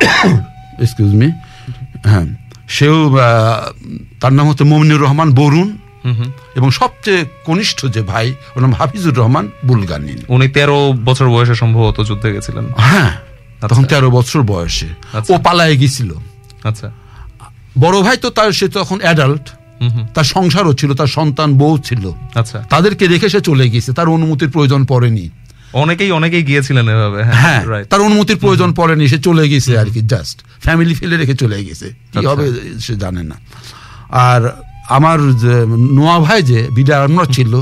এক্সকিউজ 0.84 1.12
মি 1.14 1.28
হ্যাঁ। 2.04 2.26
সেও 2.70 3.18
তার 4.20 4.32
নাম 4.32 4.48
হচ্ছে 4.48 4.64
মমিনুর 4.64 5.00
রহমান 5.00 5.34
বরুণ। 5.34 5.76
এবং 6.54 6.70
সবচেয়ে 6.70 7.24
কনিষ্ঠ 7.44 7.86
যে 7.86 8.02
ভাই 8.02 8.34
ওর 8.56 8.62
নাম 8.62 8.74
হাফিজুর 8.74 9.14
রহমান 9.14 9.48
বুলগানিন 9.64 10.18
উনি 10.28 10.48
তেরো 10.48 10.92
বছর 11.04 11.30
বয়সে 11.30 11.54
সম্ভবত 11.54 12.00
যুদ্ধে 12.04 12.32
গেছিলেন। 12.32 12.66
হ্যাঁ 12.76 13.10
তখন 13.60 13.84
তেরো 13.84 14.10
বছর 14.10 14.42
বয়সে। 14.42 14.86
আচ্ছা। 15.12 15.34
ও 15.34 15.38
পালায়ে 15.38 15.76
গেছিল। 15.76 16.14
আচ্ছা। 16.64 16.90
বড় 17.78 18.00
ভাই 18.02 18.16
তো 18.16 18.30
তার 18.30 18.52
সে 18.52 18.68
তখন 18.68 19.00
অ্যাডাল্ট। 19.00 19.50
তার 20.14 20.24
সংসারও 20.24 20.72
ছিল 20.72 20.94
তার 20.94 21.06
সন্তান 21.06 21.58
বউ 21.58 21.78
ছিল। 21.78 22.12
আচ্ছা। 22.34 22.64
তাদেরকে 22.70 23.06
রেখে 23.06 23.28
সে 23.28 23.40
চলে 23.40 23.70
গেছে 23.70 23.92
তার 23.92 24.08
অনুমতির 24.08 24.50
প্রয়োজন 24.50 24.84
পড়েনি। 24.84 25.28
অনেকেই 25.72 26.10
অনেকেই 26.10 26.42
গিয়েছিলেন 26.42 26.88
এভাবে 26.88 27.24
হ্যাঁ 27.24 27.66
রাইট 27.66 27.88
তার 27.88 28.00
অনুমতির 28.00 28.36
প্রয়োজন 28.36 28.72
পড়েনি 28.72 29.08
সে 29.08 29.18
চলে 29.18 29.48
গেছে 29.48 29.78
আর 29.78 29.86
কি 29.86 30.00
জাস্ট 30.00 30.40
ফ্যামিলি 30.62 30.94
ফেলে 30.94 31.16
রেখে 31.16 31.34
চলে 31.34 31.64
গেছে। 31.64 31.88
কি 32.12 32.18
আচ্ছা। 32.18 32.30
হবে 32.30 32.52
সে 32.80 32.96
জানে 32.96 33.22
না। 33.22 33.34
আর 34.08 34.69
আমার 34.96 35.18
যে 35.42 35.54
নোয়া 35.96 36.16
ভাই 36.26 36.40
যে 36.50 36.58
বিডিআর 36.76 37.02
আমরা 37.08 37.26
ছিল 37.36 37.52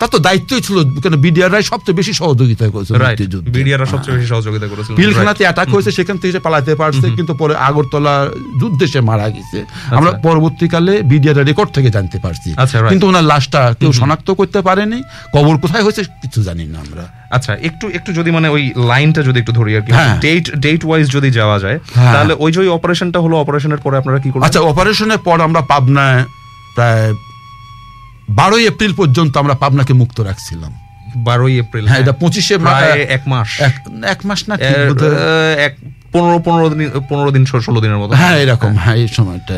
তার 0.00 0.10
তো 0.14 0.18
দায়িত্বই 0.26 0.62
ছিল 0.66 0.76
কেন 1.04 1.14
বিডিআররাই 1.26 1.64
সবচেয়ে 1.72 1.96
বেশি 2.00 2.12
সহযোগিতা 2.20 2.64
করেছে 2.74 2.92
বিডিআররা 3.56 3.86
সবচেয়ে 3.92 4.14
বেশি 4.16 4.28
সহযোগিতা 4.34 4.66
করেছিলেন 4.72 4.96
পিলখানাতে 5.00 5.42
অ্যাটাক 5.46 5.68
হয়েছে 5.74 5.90
সেখান 5.98 6.16
থেকে 6.22 6.38
পালাতে 6.46 6.72
পারছে 6.82 7.06
কিন্তু 7.18 7.32
পরে 7.40 7.54
আগরতলা 7.68 8.14
যুদ্ধে 8.60 8.86
সে 8.92 9.00
মারা 9.10 9.26
গেছে। 9.36 9.58
আমরা 9.98 10.10
পরবর্তীকালে 10.26 10.92
বিডিআর 11.12 11.36
রেকর্ড 11.50 11.70
থেকে 11.76 11.88
জানতে 11.96 12.18
পারছি। 12.24 12.50
আচ্ছা, 12.62 12.76
কিন্তু 12.92 13.06
ওনার 13.10 13.26
লাশটা 13.32 13.60
কেউ 13.80 13.90
শনাক্ত 14.00 14.28
করতে 14.40 14.60
পারেনি। 14.68 14.98
কবর 15.34 15.54
কোথায় 15.64 15.82
হয়েছে 15.86 16.02
কিছু 16.22 16.38
জানি 16.48 16.64
না 16.72 16.78
আমরা। 16.84 17.04
আচ্ছা 17.36 17.52
একটু 17.68 17.84
একটু 17.98 18.10
যদি 18.18 18.30
মানে 18.36 18.48
ওই 18.48 18.62
লাইনটা 18.92 19.20
যদি 19.28 19.38
একটু 19.42 19.52
ধরি 19.58 19.72
আর 19.78 19.82
কি। 19.86 19.90
ডেট 20.26 20.44
ডেট 20.64 20.82
ওয়াইজ 20.88 21.04
যদি 21.16 21.28
যাওয়া 21.38 21.56
যায় 21.64 21.78
হ্যাঁ। 21.96 22.14
তাহলে 22.14 22.32
ওই 22.44 22.50
যে 22.54 22.60
অপারেশনটা 22.78 23.18
হলো 23.24 23.34
অপারেশনের 23.44 23.80
পরে 23.84 23.96
আপনারা 24.00 24.18
কি 24.22 24.28
করলেন? 24.30 24.46
আচ্ছা 24.46 24.60
অপারেশনের 24.70 25.20
পর 25.26 25.36
আমরা 25.48 25.60
পাবনায় 25.72 26.22
প্রায় 26.76 27.14
বারোই 28.30 28.64
এপ্রিল 28.66 28.92
পর্যন্ত 28.92 29.36
আমরা 29.36 29.54
পাবনাকে 29.54 29.92
মুক্ত 29.92 30.20
রাখছিলাম। 30.20 30.72
বারোই 31.16 31.54
এপ্রিল 31.58 31.84
হ্যাঁ 31.86 32.00
এটা 32.00 32.12
পঁচিশে 32.12 32.54
এক 33.16 33.22
মাস। 33.28 33.50
এক 34.14 34.20
মাস 34.24 34.40
না 34.48 34.54
এক 35.66 35.72
পনেরো 36.12 36.38
পনেরো 36.38 36.66
দিন 36.70 36.88
পনেরো 37.08 37.30
দিন 37.30 37.44
ষোলো 37.46 37.80
দিনের 37.80 37.96
মতো। 37.96 38.12
হ্যাঁ 38.14 38.36
এরকম 38.36 38.72
হ্যাঁ 38.76 38.96
এই 38.96 39.08
সময়টা। 39.08 39.54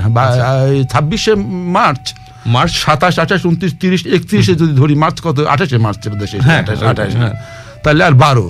ছাব্বিশে 0.92 1.32
মার্চ। 1.78 2.04
মার্চ? 2.46 2.72
সাতাশ 2.72 3.18
আঠাশ 3.18 3.42
উনত্রিশ 3.44 3.72
তিরিশ 3.80 4.06
একত্রিশে 4.16 4.54
যদি 4.54 4.72
ধরি 4.72 4.94
মার্চ 4.94 5.16
কত? 5.20 5.36
আঠাশে 5.54 5.78
মার্চ 5.78 6.08
দেশে 6.08 6.36
হ্যাঁ, 6.38 6.60
আঠাশ 6.62 6.78
হ্যাঁ, 6.78 6.90
আঠাশ। 6.90 7.12
হ্যাঁ। 7.16 7.34
তাহলে 7.82 8.02
আর 8.04 8.14
বারো। 8.24 8.46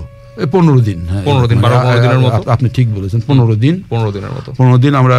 পনেরো 0.52 0.80
দিন। 0.80 0.98
15 1.24 1.46
দিন, 1.46 1.58
এরকম। 1.58 1.62
12 1.62 1.78
15 1.82 2.02
দিনের 2.02 2.18
মতো। 2.18 2.50
আপনি 2.50 2.68
ঠিক 2.68 2.94
বলেছেন 2.94 3.20
পনেরো 3.26 3.54
দিন। 3.54 3.82
পনেরো 3.88 4.12
দিনের 4.12 4.30
মতো। 4.30 4.52
পনেরো 4.58 4.78
দিন 4.78 4.94
আমরা 4.94 5.16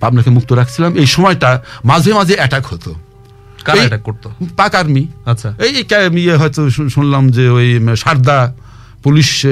পাবনাকে 0.00 0.30
মুক্ত 0.30 0.52
রাখছিলাম। 0.52 0.94
এই 0.94 1.06
সময়টা 1.06 1.62
মাঝে 1.84 2.14
মাঝে 2.14 2.34
অ্যাটাক 2.34 2.66
হতো। 2.66 2.94
কারা 3.64 3.80
অ্যাটাক 3.80 4.02
করতো? 4.02 4.30
পাক 4.56 4.74
আর্মি। 4.74 5.06
আচ্ছা। 5.24 5.54
এই 5.58 5.72
ইয়ে 6.22 6.36
হয়তো 6.36 6.70
শুনলাম 6.70 7.30
যে 7.30 7.48
ওই 7.48 7.68
সারদা 7.96 8.54
পুলিশ 9.02 9.46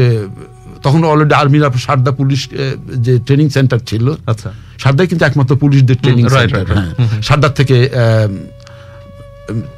তখন 0.82 1.04
অলরেডি 1.04 1.34
আর্মিরা 1.34 1.70
সারদা 1.78 2.10
পুলিশ 2.10 2.48
যে 2.96 3.18
ট্রেনিং 3.18 3.48
সেন্টার 3.48 3.78
ছিল 3.78 4.14
আচ্ছা। 4.26 4.52
সারদাই 4.78 5.06
কিন্তু 5.06 5.24
একমাত্র 5.24 5.56
পুলিশদের 5.56 5.96
ট্রেনিং 5.96 6.28
সেন্টার. 6.28 6.66
হ্যাঁ। 6.66 7.22
সারদার 7.22 7.50
থেকে 7.50 7.90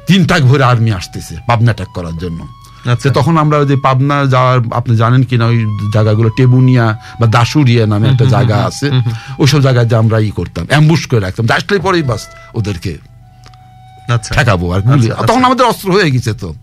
তিন 0.07 0.25
টাক 0.25 0.41
ভরে 0.41 0.63
আর্মি 0.63 0.91
আসতেছে 0.91 1.35
পাবনা 1.47 1.65
অ্যাটাক 1.65 1.87
করার 1.93 2.17
জন্য। 2.17 2.47
আচ্ছা। 2.85 3.09
তো 3.09 3.19
তখন 3.19 3.37
আমরা 3.37 3.57
ওই 3.57 3.65
যে 3.65 3.75
পাবনা 3.77 4.25
যাওয়ার 4.25 4.59
আপনি 4.71 4.95
জানেন 4.95 5.23
কিনা 5.23 5.45
ওই 5.45 5.65
জায়গাগুলো 5.93 6.29
টেবুনিয়া 6.29 6.97
বা 7.19 7.27
দাসুরিয়া 7.27 7.85
নামে 7.85 8.09
একটা 8.09 8.25
জায়গা 8.25 8.55
আছে। 8.65 8.91
ওইসব 9.37 9.59
জায়গায় 9.61 9.85
যে 9.85 9.95
আমরা 9.95 10.19
ই 10.19 10.31
করতাম 10.31 10.65
অ্যাম্বুশ 10.69 11.07
করে 11.07 11.19
রাখতাম। 11.19 11.45
আসলেই 11.51 11.79
পরেই 11.79 12.03
বাস 12.03 12.27
ওদেরকে 12.53 12.97
আচ্ছা। 14.09 14.35
ঠেকাবো 14.35 14.71
আর 14.73 14.79
আচ্ছা, 14.79 15.25
তখন 15.25 15.43
আমাদের 15.45 15.65
অস্ত্র 15.65 15.91
হয়ে 15.91 16.11
গেছে 16.11 16.33
তো। 16.33 16.53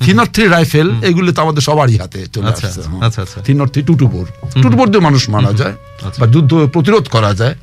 থ্রি 0.00 0.12
নট 0.14 0.28
থ্রি 0.32 0.48
রাইফেল 0.48 1.02
এগুলো 1.02 1.32
তো 1.32 1.42
আমাদের 1.42 1.62
সবারই 1.62 1.98
হাতে 1.98 2.26
চলে 2.26 2.46
আচ্ছা, 2.46 2.66
আসছে। 2.66 3.40
Three 3.44 3.54
not 3.54 3.68
three 3.72 3.82
two two bore. 3.82 4.26
Two two bore 4.62 4.88
দিয়ে 4.88 5.00
মানুষ 5.00 5.30
মারা 5.30 5.52
যায়। 5.52 5.74
বা 6.20 6.26
যুদ্ধ 6.26 6.54
প্রতিরোধ 6.72 7.08
করা 7.08 7.34
যায়। 7.34 7.54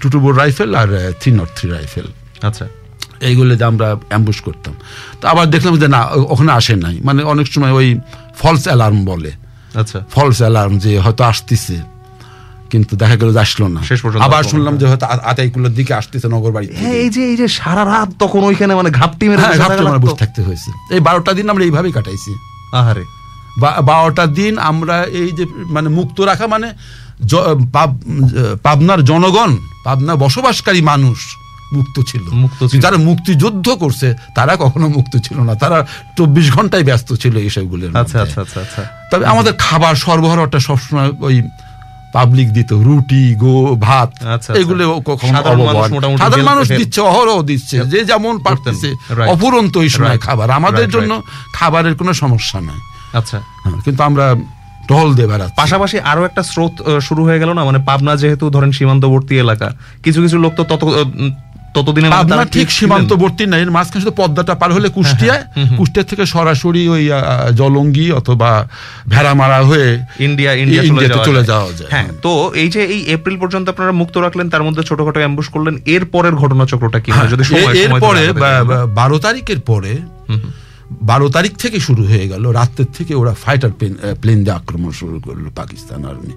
টুটুবোর 0.00 0.36
রাইফেল 0.36 0.74
আর 0.74 0.88
থ্রি 1.20 1.32
নট 1.32 1.48
থ্রি 1.56 1.70
রাইফেল 1.70 2.06
আচ্ছা। 2.42 2.66
এইগুলো 3.22 3.56
যে 3.56 3.64
আমরা 3.64 3.96
অ্যাম্বুশ 4.08 4.40
করতাম। 4.40 4.74
তো 5.20 5.28
আবার 5.28 5.50
দেখলাম 5.50 5.78
যে 5.78 5.88
না 5.88 6.08
ওখানে 6.14 6.52
আসে 6.52 6.76
নাই। 6.76 7.00
মানে 7.04 7.22
অনেক 7.22 7.46
সময় 7.46 7.72
ওই 7.72 8.00
ফলস 8.38 8.64
অ্যালার্ম 8.64 9.04
বলে। 9.04 9.30
আচ্ছা। 9.74 10.00
ফলস 10.10 10.38
অ্যালার্ম 10.38 10.78
যে 10.78 10.98
হয়তো 10.98 11.24
আসতেছে 11.24 11.76
কিন্তু 12.70 12.96
দেখা 12.96 13.16
গেল 13.16 13.32
যে 13.32 13.38
আসলো 13.38 13.68
না। 13.68 13.82
শেষ 13.82 14.02
পর্যন্ত 14.02 14.24
আবার 14.24 14.42
শুনলাম 14.42 14.76
যে 14.76 14.86
হয়তো 14.86 15.06
আ- 15.06 15.18
আতাইকুলোর 15.24 15.74
দিকে 15.74 15.94
আসতেছে 15.94 16.28
নগর 16.28 16.50
বাড়ি 16.52 16.66
থেকে। 16.66 16.78
হ্যাঁ, 16.78 16.92
এই 16.92 17.10
যে 17.10 17.22
এই 17.24 17.36
যে 17.36 17.48
সারা 17.48 17.84
রাত 17.84 18.08
তখন 18.18 18.44
ওইখানে 18.44 18.74
মানে 18.74 18.90
ঘাপটি 18.90 19.28
মেরে 19.28 19.40
হ্যাঁ 19.40 19.50
বসে 19.50 19.58
ঘাপটে 19.58 19.78
আমরা 19.78 19.92
লাগতো। 19.92 20.06
বসে 20.06 20.16
থাকতে 20.16 20.42
হয়েছে। 20.42 20.94
এই 20.94 21.00
বারোটা 21.00 21.32
দিন 21.32 21.50
আমরা 21.50 21.64
এইভাবেই 21.64 21.92
কাটাইছি। 21.92 22.34
আহারে। 22.72 23.04
বা- 23.58 23.80
বারোটা 23.82 24.26
দিন 24.26 24.58
আমরা 24.58 25.04
এই 25.04 25.30
যে 25.32 25.46
মানে 25.58 25.88
মুক্ত 25.88 26.20
রাখা 26.20 26.46
মানে 26.46 26.72
পাবনার 28.62 29.04
জনগণ 29.04 29.56
পাবনা 29.84 30.14
বসবাসকারী 30.14 30.80
মানুষ 30.80 31.18
মুক্ত 31.76 31.96
ছিল। 32.10 32.24
যারা 32.84 32.96
মুক্তিযুদ্ধ 33.08 33.66
করছে 33.82 34.08
তারা 34.34 34.56
কখনো 34.56 34.86
মুক্ত 34.88 35.14
ছিল 35.16 35.38
না। 35.48 35.54
তারা 35.54 35.78
চব্বিশ 36.18 36.46
ঘন্টায় 36.52 36.84
ব্যস্ত 36.84 37.08
ছিল 37.14 37.34
এইসবগুলোর 37.46 37.96
আচ্ছা 37.96 38.16
আচ্ছা 38.22 38.40
আচ্ছা 38.40 38.82
তবে 39.10 39.24
আমাদের 39.26 39.54
খাবার 39.58 39.94
সরবরাহটা 39.94 40.58
সবসময় 40.68 41.10
ওই 41.20 41.36
পাবলিক 42.16 42.48
দিত। 42.52 42.70
রুটি 42.86 43.22
গো 43.34 43.54
ভাত। 43.86 44.10
এগুলো 44.60 44.84
সাধারণ 45.32 46.42
মানুষ 46.50 46.66
দিচ্ছে 46.80 47.00
অহরহ 47.00 47.42
দিচ্ছে। 47.42 47.76
যে 47.92 48.00
যেমন 48.04 48.34
পারতেছে. 48.38 48.88
অপুরন্ত 49.34 49.74
এই 49.78 49.88
সময় 49.88 50.18
খাবার। 50.18 50.48
আমাদের 50.50 50.88
জন্য 50.94 51.12
খাবারের 51.54 51.94
কোনো 52.00 52.12
সমস্যা 52.12 52.58
নাই। 52.60 52.80
আচ্ছা। 53.18 53.38
হ্যাঁ, 53.62 53.78
কিন্তু 53.84 54.02
আমরা 54.02 54.26
টহল 54.88 55.10
বেড়াচ্ছি। 55.14 55.56
পাশাপাশি 55.56 55.96
আরও 56.00 56.22
একটা 56.24 56.42
স্রোত 56.42 56.74
শুরু 57.00 57.22
হয়ে 57.24 57.40
গেল 57.42 57.50
না? 57.52 57.62
মানে 57.64 57.78
পাবনা 57.88 58.12
যেহেতু 58.16 58.44
ধরেন 58.50 58.72
সীমান্তবর্তী 58.72 59.34
এলাকা 59.44 59.68
কিছু 60.02 60.18
কিছু 60.22 60.36
লোক 60.38 60.52
তো 60.58 60.62
তত 60.70 60.82
ততদিনে 61.74 62.08
পাবনা 62.10 62.44
ঠিক। 62.54 62.68
সীমান্তবর্তী 62.70 63.44
নাই 63.46 63.60
এর 63.60 63.70
মাঝখানে 63.70 64.00
শুধু 64.02 64.14
পদ্মাটা 64.16 64.54
পার 64.54 64.70
হলে 64.72 64.88
কুষ্টিয়া 64.88 65.36
কুষ্টিয়া 65.78 66.04
থেকে 66.04 66.24
সরাসরি 66.26 66.82
ওই 66.88 67.04
জলঙ্গি 67.54 68.06
অথবা 68.12 68.50
ভেড়ামারা 69.08 69.58
হয়ে 69.62 69.88
ইন্ডিয়া 70.26 70.50
ইন্ডিয়া 70.54 70.82
চলে 70.82 70.88
ইন্ডিয়াতে 70.90 71.12
যাওয়া 71.12 71.26
চলে 71.28 71.40
যায়। 71.40 71.48
যাওয়া 71.52 71.70
যায়। 71.78 71.90
হ্যাঁ 71.92 72.08
তো 72.24 72.30
এই 72.54 72.68
যে 72.74 72.80
এই 72.94 73.00
এপ্রিল 73.16 73.36
পর্যন্ত 73.38 73.66
আপনারা 73.68 73.92
মুক্ত 73.92 74.14
রাখলেন 74.16 74.46
তার 74.48 74.62
মধ্যে 74.62 74.82
ছোটখাটো 74.82 75.18
অ্যাম্বুশ 75.20 75.46
করলেন 75.48 75.74
এর 75.86 76.04
পরের 76.04 76.34
ঘটনাচক্রটা 76.34 76.98
কি 77.00 77.10
যদি 77.32 77.42
হ্যাঁ, 77.44 77.66
এরপরে 77.82 78.22
বারো 78.94 79.16
তারিখের 79.18 79.60
পরে 79.60 79.92
বারো 81.02 81.26
তারিখ 81.28 81.52
থেকে 81.56 81.78
শুরু 81.80 82.02
হয়ে 82.04 82.26
গেল 82.28 82.44
রাতের 82.50 82.88
থেকে 82.94 83.12
ওরা 83.14 83.32
ফাইটার 83.34 83.72
প্লেন 83.72 83.92
প্লেন 84.20 84.38
দিয়ে 84.44 84.56
আক্রমণ 84.56 84.90
শুরু 84.92 85.16
করল 85.20 85.44
পাকিস্তান 85.54 86.00
আর্মি 86.04 86.34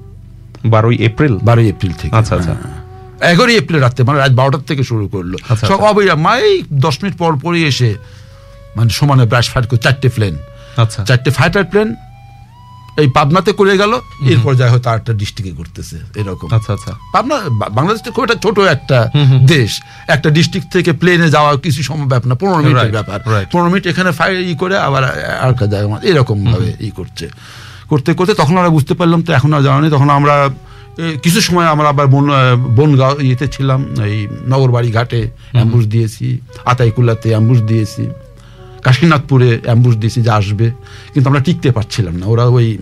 বারোই 0.70 0.98
এপ্রিল? 1.06 1.34
বারোই 1.44 1.68
এপ্রিল 1.70 1.94
থেকে 1.94 2.14
আচ্ছা, 2.16 2.34
আচ্ছা। 2.36 2.54
এগারোই 3.32 3.56
এপ্রিল 3.56 3.80
রাতে 3.80 4.04
মানে 4.04 4.18
রাত 4.20 4.32
বারোটার 4.32 4.64
থেকে 4.70 4.84
শুরু 4.84 5.08
করল। 5.08 5.34
আচ্ছা, 5.34 5.68
সব 5.68 5.74
আচ্ছা। 5.74 5.90
অবৈরা 5.90 6.16
মাই 6.16 6.64
দশ 6.86 6.96
মিনিট 7.02 7.18
পর 7.18 7.32
পরই 7.44 7.64
এসে 7.64 7.96
মানে 8.76 8.90
সমানে 8.90 9.26
ব্রাশ 9.26 9.50
ফাইট 9.50 9.66
করে 9.70 9.78
চারটে 9.78 10.10
প্লেন। 10.10 10.36
আচ্ছা। 10.78 11.00
চারটে 11.06 11.30
ফাইটার 11.32 11.66
প্লেন 11.72 11.96
এই 13.02 13.08
পাবনাতে 13.08 13.52
করে 13.52 13.78
গেল 13.78 13.94
এরপর 14.32 14.56
যায় 14.56 14.72
হয়তো 14.74 14.90
আরেকটা 14.90 15.14
ডিস্ট্রিক্টে 15.14 15.56
করতেছে 15.58 15.98
এরকম। 16.16 16.48
আচ্ছা 16.56 16.74
আচ্ছা। 16.74 16.92
পাবনা 17.14 17.36
বাংলাদেশ 17.78 18.02
খুব 18.16 18.24
একটা 18.24 18.36
ছোট 18.36 18.60
একটা 18.60 19.12
দেশ। 19.46 19.82
একটা 20.08 20.30
ডিস্ট্রিক্ট 20.30 20.68
থেকে 20.72 20.94
প্লেনে 20.94 21.30
যাওয়া 21.30 21.58
কিছু 21.58 21.84
সময় 21.84 22.06
ব্যাপার 22.06 22.28
না 22.30 22.36
পনেরো 22.36 22.58
মিনিটের 22.58 22.92
ব্যাপার. 22.92 23.20
পনেরো 23.52 23.70
মিনিট 23.70 23.88
এখানে 23.88 24.12
ফায়ার 24.12 24.42
ই 24.52 24.56
করে 24.56 24.78
আবার 24.78 25.04
আর 25.44 25.50
একটা 25.54 25.66
জায়গা 25.68 25.98
এরকম 26.04 26.38
ভাবে 26.44 26.74
ই 26.88 26.90
করছে। 26.92 27.26
করতে 27.90 28.14
করতে 28.14 28.34
তখন 28.34 28.58
আমরা 28.58 28.70
বুঝতে 28.70 28.94
পারলাম 28.94 29.22
তো 29.22 29.34
এখন 29.34 29.54
আর 29.54 29.62
জানা 29.64 29.80
নেই 29.82 29.92
তখন 29.92 30.10
আমরা 30.10 30.50
কিছু 31.24 31.42
সময় 31.42 31.66
আমরা 31.66 31.90
আবার 31.90 32.08
বন 32.08 32.26
বনগাঁও 32.76 33.16
ইয়েতে 33.22 33.48
ছিলাম 33.48 33.86
এই 34.06 34.28
নগরবাড়ি 34.48 34.92
ঘাটে 34.92 35.30
অ্যাম্বুস 35.52 35.86
দিয়েছি 35.86 36.38
আতাইকুল্লাতে 36.66 37.30
অ্যাম্বুস 37.30 37.62
দিয়েছি 37.62 38.10
কাশীনাথপুরে 38.84 39.60
অ্যাম্বুস 39.64 39.96
দিয়েছি 39.96 40.22
যে 40.22 40.30
আসবে। 40.30 40.72
কিন্তু 41.14 41.30
আমরা 41.30 41.42
টিকতে 41.42 41.72
পারছিলাম 41.72 42.16
না। 42.16 42.26
ওরা 42.26 42.46
ওই 42.46 42.78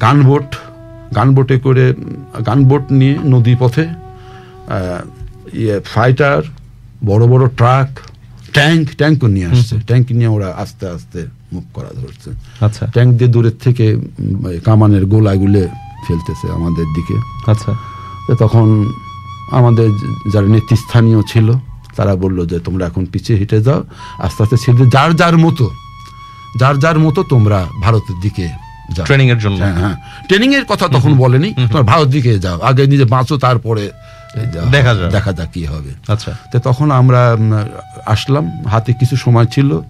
গানবোট 0.00 0.56
গানবোটে 1.14 1.58
করে 1.58 1.94
গানবোট 2.46 2.92
নিয়ে 2.92 3.16
নদী 3.24 3.56
পথে 3.58 3.84
ইয়ে 5.52 5.80
ফাইটার 5.84 6.42
বড় 7.06 7.26
বড় 7.26 7.48
ট্রাক 7.48 7.88
ট্যাঙ্ক 8.52 8.88
ট্যাঙ্কও 8.96 9.26
নিয়ে 9.26 9.46
আসছে। 9.46 9.74
ট্যাঙ্ক 9.86 10.06
নিয়ে 10.12 10.28
ওরা 10.28 10.54
আস্তে 10.56 10.88
আস্তে 10.88 11.26
মুভ 11.52 11.64
করা 11.74 11.90
ধরছে। 12.00 12.30
আচ্ছা। 12.60 12.86
ট্যাঙ্ক 12.86 13.10
দিয়ে 13.18 13.30
দূরের 13.30 13.56
থেকে 13.64 13.96
কামানের 14.64 15.06
গোলাগুলো 15.06 15.68
ফেলতেছে 16.06 16.52
আমাদের 16.52 16.84
দিকে। 16.94 17.16
আচ্ছা। 17.50 17.74
তখন 18.38 18.92
আমাদের 19.50 19.88
যারা 20.32 20.46
নেতৃস্থানীয় 20.46 21.22
ছিল 21.22 21.52
তারা 21.96 22.16
বলল 22.16 22.46
যে 22.46 22.58
তোমরা 22.58 22.86
এখন 22.86 23.06
পিছিয়ে 23.06 23.38
হেঁটে 23.38 23.62
যাও। 23.62 23.84
আস্তে 24.18 24.42
আস্তে 24.42 24.56
ছেড়ে 24.56 24.86
যার 24.86 25.16
যার 25.16 25.38
মতো 25.38 25.70
যার 26.60 26.78
যার 26.78 26.98
মতো 26.98 27.22
তোমরা 27.22 27.66
ভারতের 27.82 28.20
দিকে 28.20 28.48
যাও। 28.96 29.06
ট্রেনিং 29.06 29.30
এর 29.30 29.38
জন্য। 29.38 29.56
হ্যাঁ 29.56 29.74
হ্যাঁ। 29.74 29.96
ট্রেনিং 30.26 30.54
এর 30.54 30.64
কথা 30.64 30.88
তখন 30.88 31.14
বলেনি। 31.14 31.54
তোমার 31.54 31.82
ভারত 31.82 32.08
দিকে 32.08 32.38
যাও। 32.38 32.60
আগে 32.60 32.86
নিজে 32.86 33.04
বাঁচো 33.04 33.38
তারপরে 33.38 33.90
দেখা 34.70 34.94
যাবে। 34.94 35.10
দেখা 35.10 35.32
যাক 35.32 35.52
কি 35.52 35.64
হবে। 35.64 36.12
আচ্ছা। 36.12 36.32
তো 36.52 36.58
তখন 36.58 36.90
আমরা 36.90 37.36
আসলাম। 38.06 38.64
হাতে 38.64 38.92
কিছু 38.92 39.16
সময় 39.16 39.46
ছিল। 39.46 39.80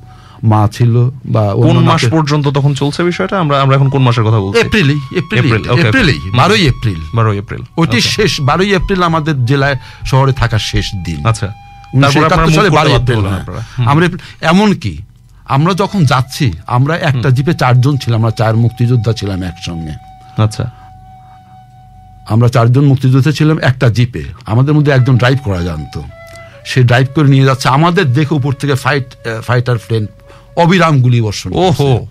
মা 0.45 0.69
ছিল 0.73 1.11
বা 1.27 1.55
কোন 1.55 1.79
মাস 1.79 2.05
পর্যন্ত 2.11 2.49
তখন 2.49 2.75
চলছে 2.75 3.03
বিষয়টা? 3.03 3.41
আমরা 3.41 3.63
আমরা 3.63 3.77
এখন 3.77 3.89
কোন 3.89 4.03
মাসের 4.03 4.25
কথা 4.25 4.39
বলছি? 4.39 4.59
এপ্রিলই 4.59 5.01
এপ্রিল 5.17 5.71
এপ্রিলই 5.71 6.19
বারোই 6.35 6.67
এপ্রিল। 6.67 7.01
বারোই 7.15 7.39
এপ্রিল 7.39 7.63
ওইটি। 7.77 8.01
শেষ 8.01 8.41
বারোই 8.41 8.75
এপ্রিল 8.75 9.03
আমাদের 9.03 9.45
জেলায় 9.45 9.77
শহরে 10.05 10.33
থাকার 10.33 10.59
শেষ 10.59 10.87
দিন। 11.05 11.27
আচ্ছা 11.27 11.55
হ্যাঁ। 11.97 13.87
আমরা 13.87 14.09
এমন 14.41 14.75
কি 14.75 14.99
আমরা 15.45 15.75
যখন 15.75 16.05
যাচ্ছি 16.05 16.53
আমরা 16.67 16.97
একটা 16.97 17.31
জিপে 17.31 17.55
চারজন 17.55 17.97
ছিলাম 17.97 18.21
আমরা 18.21 18.31
চার 18.31 18.57
মুক্তিযোদ্ধা 18.57 19.13
ছিলাম 19.13 19.43
একসঙ্গে। 19.43 19.93
আচ্ছা। 20.43 20.71
আমরা 22.29 22.49
চারজন 22.49 22.85
মুক্তিযোদ্ধা 22.85 23.33
ছিলাম 23.33 23.59
একটা 23.59 23.89
জিপে। 23.89 24.23
আমাদের 24.47 24.75
মধ্যে 24.75 24.93
একজন 24.93 25.17
ড্রাইভ 25.17 25.39
করা 25.45 25.61
জানতো। 25.61 26.03
সে 26.65 26.83
ড্রাইভ 26.83 27.07
করে 27.15 27.29
নিয়ে 27.29 27.45
যাচ্ছে। 27.45 27.69
আমাদের 27.69 28.13
দেখে 28.13 28.35
উপর 28.35 28.53
থেকে 28.53 28.75
ফাইট 28.75 29.05
ফাইটার 29.47 29.79
প্লেন 29.79 30.07
অবিরাম 30.59 31.03
গুলি 31.03 31.21
বর্ষণ 31.21 31.51
ওহো। 31.55 32.07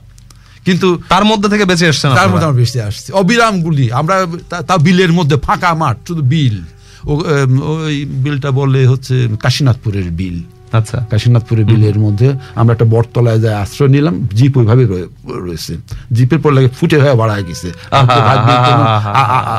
কিন্তু 0.65 1.01
তার 1.09 1.25
মধ্যে 1.25 1.49
থেকে 1.49 1.65
বেঁচে 1.65 1.87
আসছেন 1.87 2.15
তার 2.15 2.29
মধ্যে 2.29 2.45
আমরা 2.45 2.57
বেঁচে 2.57 2.81
আসছি। 2.81 3.11
অবিরাম 3.11 3.61
গুলি 3.61 3.91
আমরা 3.91 4.25
তা- 4.49 4.77
বিলের 4.77 5.13
মধ্যে 5.13 5.37
ফাঁকা 5.37 5.73
মাঠ 5.73 5.97
শুধু 6.07 6.21
বিল। 6.21 6.61
ওই 7.05 8.05
বিলটা 8.05 8.51
বলে 8.51 8.87
হচ্ছে 8.87 9.27
কাশীনাথপুরের 9.43 10.03
বিল। 10.03 10.41
আচ্ছা। 10.71 11.05
কাশীনাথপুরের 11.11 11.65
বিলের 11.65 11.99
মধ্যে 11.99 12.33
আমরা 12.55 12.73
একটা 12.73 12.85
বটতলায় 12.89 13.39
যায় 13.39 13.55
আশ্রয় 13.55 13.89
নিলাম 13.89 14.27
জিপ 14.35 14.57
ওইভাবে 14.57 14.85
রয়েছে। 15.27 15.77
জিপের 16.13 16.39
পর 16.39 16.51
লাগে 16.51 16.69
ফুটে 16.79 16.97
হয়ে 16.97 17.13
বাড়ায় 17.13 17.43
গেছে। 17.43 17.71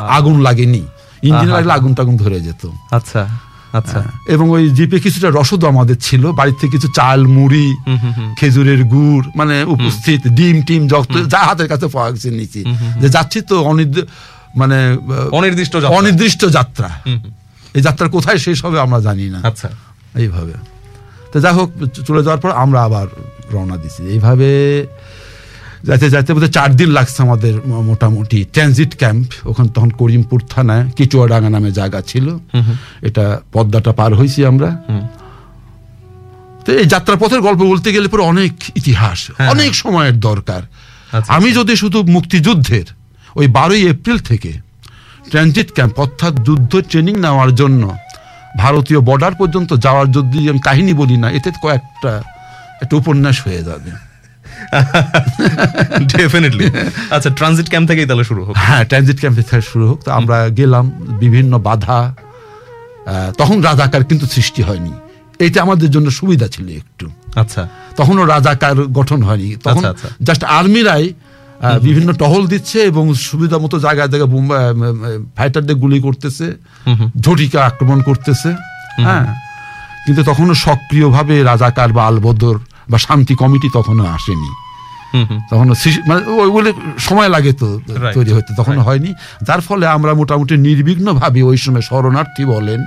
আগুন 0.09 0.41
লাগেনি। 0.41 0.85
ইঞ্জিন 1.23 1.49
লাগলে 1.55 1.73
আগুন 1.73 1.93
টাগুন 1.93 2.17
ধরে 2.17 2.39
যেত। 2.39 2.67
আচ্ছা। 2.91 3.48
আচ্ছা। 3.73 4.03
এবং 4.27 4.49
ওই 4.49 4.69
জিপে 4.69 4.99
কিছুটা 4.99 5.29
রসদ 5.29 5.65
আমাদের 5.65 5.95
ছিল। 5.99 6.31
থেকে 6.31 6.71
কিছু 6.71 6.87
চাল 6.95 7.27
মুড়ি 7.27 7.75
খেজুরের 8.37 8.83
গুড় 8.83 9.25
মানে 9.35 9.63
উপস্থিত 9.63 10.27
ডিম 10.27 10.61
টিম 10.61 10.87
যত 10.87 11.27
যা 11.27 11.39
হাতের 11.39 11.67
কাছে 11.67 11.87
পাওয়া 11.87 12.11
গেছে 12.11 12.29
নিচে 12.29 12.63
যে 13.01 13.09
যাচ্ছি 13.09 13.41
তো 13.41 13.63
অনির্দ 13.63 14.01
মানে 14.55 14.97
অনির্দিষ্ট 15.31 15.75
অনির্দিষ্ট 15.75 16.45
যাত্রা। 16.45 16.89
এই 17.73 17.81
যাত্রা 17.81 18.09
কোথায় 18.09 18.37
শেষ 18.37 18.65
হবে 18.65 18.79
আমরা 18.79 18.99
জানি 18.99 19.29
না। 19.29 19.39
আচ্ছা। 19.43 19.69
এইভাবে। 20.15 20.53
তো 21.33 21.39
যাই 21.39 21.53
হোক 21.53 21.71
চলে 22.07 22.23
যাওয়ার 22.23 22.39
পর 22.39 22.51
আমরা 22.51 22.83
আবার 22.83 23.07
রওনা 23.51 23.77
দিছি। 23.77 24.03
এইভাবে 24.03 24.49
যাইতে 25.87 26.09
যাইতে 26.09 26.33
বোধহয় 26.33 26.53
চার 26.57 26.75
দিন 26.75 26.89
লাগছে 26.89 27.19
আমাদের 27.23 27.53
মোটামুটি। 27.89 28.45
ট্রানজিট 28.53 28.91
ক্যাম্প 28.97 29.27
ওখানে 29.45 29.69
তখন 29.75 29.89
করিমপুর 29.89 30.39
থানায় 30.49 30.85
কিচুয়াডাঙ্গা 30.97 31.49
নামে 31.49 31.71
জায়গা 31.71 32.01
ছিল। 32.01 32.37
এটা 33.01 33.39
পদ্মাটা 33.53 33.91
পার 33.91 34.13
হয়েছি 34.13 34.45
আমরা। 34.45 34.69
তো 36.65 36.69
এই 36.73 36.85
যাত্রাপথের 36.85 37.41
গল্প 37.41 37.61
বলতে 37.63 37.91
গেলে 37.93 38.07
পরে 38.07 38.23
অনেক 38.23 38.53
ইতিহাস 38.75 39.31
অনেক 39.53 39.75
সময়ের 39.75 40.19
দরকার। 40.19 40.61
আচ্ছা, 40.65 41.33
আমি 41.33 41.51
যদি 41.53 41.75
শুধু 41.75 42.03
মুক্তিযুদ্ধের 42.03 42.87
ওই 43.35 43.47
বারোই 43.47 43.83
এপ্রিল 43.87 44.17
থেকে 44.19 44.51
ট্রানজিট 45.31 45.71
ক্যাম্প 45.71 45.99
অর্থাৎ 45.99 46.33
যুদ্ধ 46.47 46.81
ট্রেনিং 46.89 47.15
নেওয়ার 47.19 47.55
জন্য 47.55 47.97
ভারতীয় 48.57 48.99
বর্ডার 48.99 49.33
পর্যন্ত 49.35 49.73
যাওয়ার 49.73 50.11
যদি 50.11 50.49
আমি 50.49 50.59
কাহিনী 50.59 50.93
বলি 50.93 51.17
না 51.17 51.31
এতে 51.31 51.49
কয়েকটা 51.61 52.23
একটা 52.81 52.95
উপন্যাস 52.97 53.47
হয়ে 53.47 53.63
যাবে। 53.63 54.08
ডেফিনেটলি 56.17 56.71
আচ্ছা 57.11 57.29
ট্রানজিট 57.29 57.69
ক্যাম্প 57.69 57.87
থেকেই 57.87 58.05
তাহলে 58.05 58.23
শুরু 58.23 58.43
হোক। 58.43 58.55
হ্যাঁ 58.57 58.85
ট্রানজিট 58.85 59.19
ক্যাম্প 59.19 59.35
থেকে 59.37 59.61
শুরু 59.61 59.87
হোক। 59.87 60.03
তো 60.03 60.11
আমরা 60.11 60.49
গেলাম 60.49 60.91
বিভিন্ন 61.19 61.59
বাধা 61.59 62.15
তখন 63.37 63.61
রাজাকার 63.61 64.03
কিন্তু 64.03 64.25
সৃষ্টি 64.25 64.61
হয়নি। 64.61 64.91
এইটা 65.39 65.61
আমাদের 65.61 65.91
জন্য 65.91 66.11
সুবিধা 66.11 66.47
ছিল 66.47 66.69
একটু। 66.69 67.09
আচ্ছা। 67.35 67.69
তখনও 67.97 68.25
রাজাকার 68.25 68.75
গঠন 68.75 69.21
হয়নি। 69.21 69.55
তখন 69.55 69.85
আচ্ছা, 69.85 69.89
আচ্ছা। 69.89 70.07
জাস্ট 70.21 70.43
আর্মিরাই 70.43 71.13
আহ, 71.61 71.79
বিভিন্ন 71.79 72.13
টহল 72.13 72.47
দিচ্ছে 72.47 72.79
এবং 72.79 73.13
সুবিধা 73.13 73.57
মতো 73.57 73.79
জায়গায় 73.79 74.07
জায়গায় 74.07 74.31
ফাইটারদের 75.35 75.75
গুলি 75.75 75.99
করতেছে 75.99 76.53
ঝটিকা 77.19 77.65
আক্রমণ 77.65 78.01
করতেছে। 78.01 78.49
হ্যাঁ। 79.03 79.35
কিন্তু 80.05 80.23
তখনও 80.23 80.53
সক্রিয়ভাবে 80.53 81.43
রাজাকার 81.43 81.93
বা 81.93 82.07
আলবদর 82.07 82.55
বা 82.91 82.97
শান্তি 82.97 83.35
কমিটি 83.35 83.69
তখনও 83.73 84.05
আসেনি। 84.05 84.49
হুম 85.13 85.25
হুম। 85.25 85.39
তখন 85.51 85.73
সৃষ্টি- 85.73 86.09
মানে 86.09 86.25
ওইগুলো 86.25 86.73
সময় 86.99 87.29
লাগে 87.29 87.53
তো 87.53 87.81
তৈরি 88.13 88.31
হতে 88.31 88.55
তখন 88.57 88.77
হয়নি। 88.77 89.13
যার 89.41 89.61
ফলে 89.61 89.87
আমরা 89.87 90.13
মোটামুটি 90.13 90.57
নির্বিঘ্ন 90.57 91.13
ভাবে 91.13 91.41
ওই 91.41 91.57
সময় 91.57 91.81
শরণার্থী 91.81 92.45
বলেন 92.45 92.83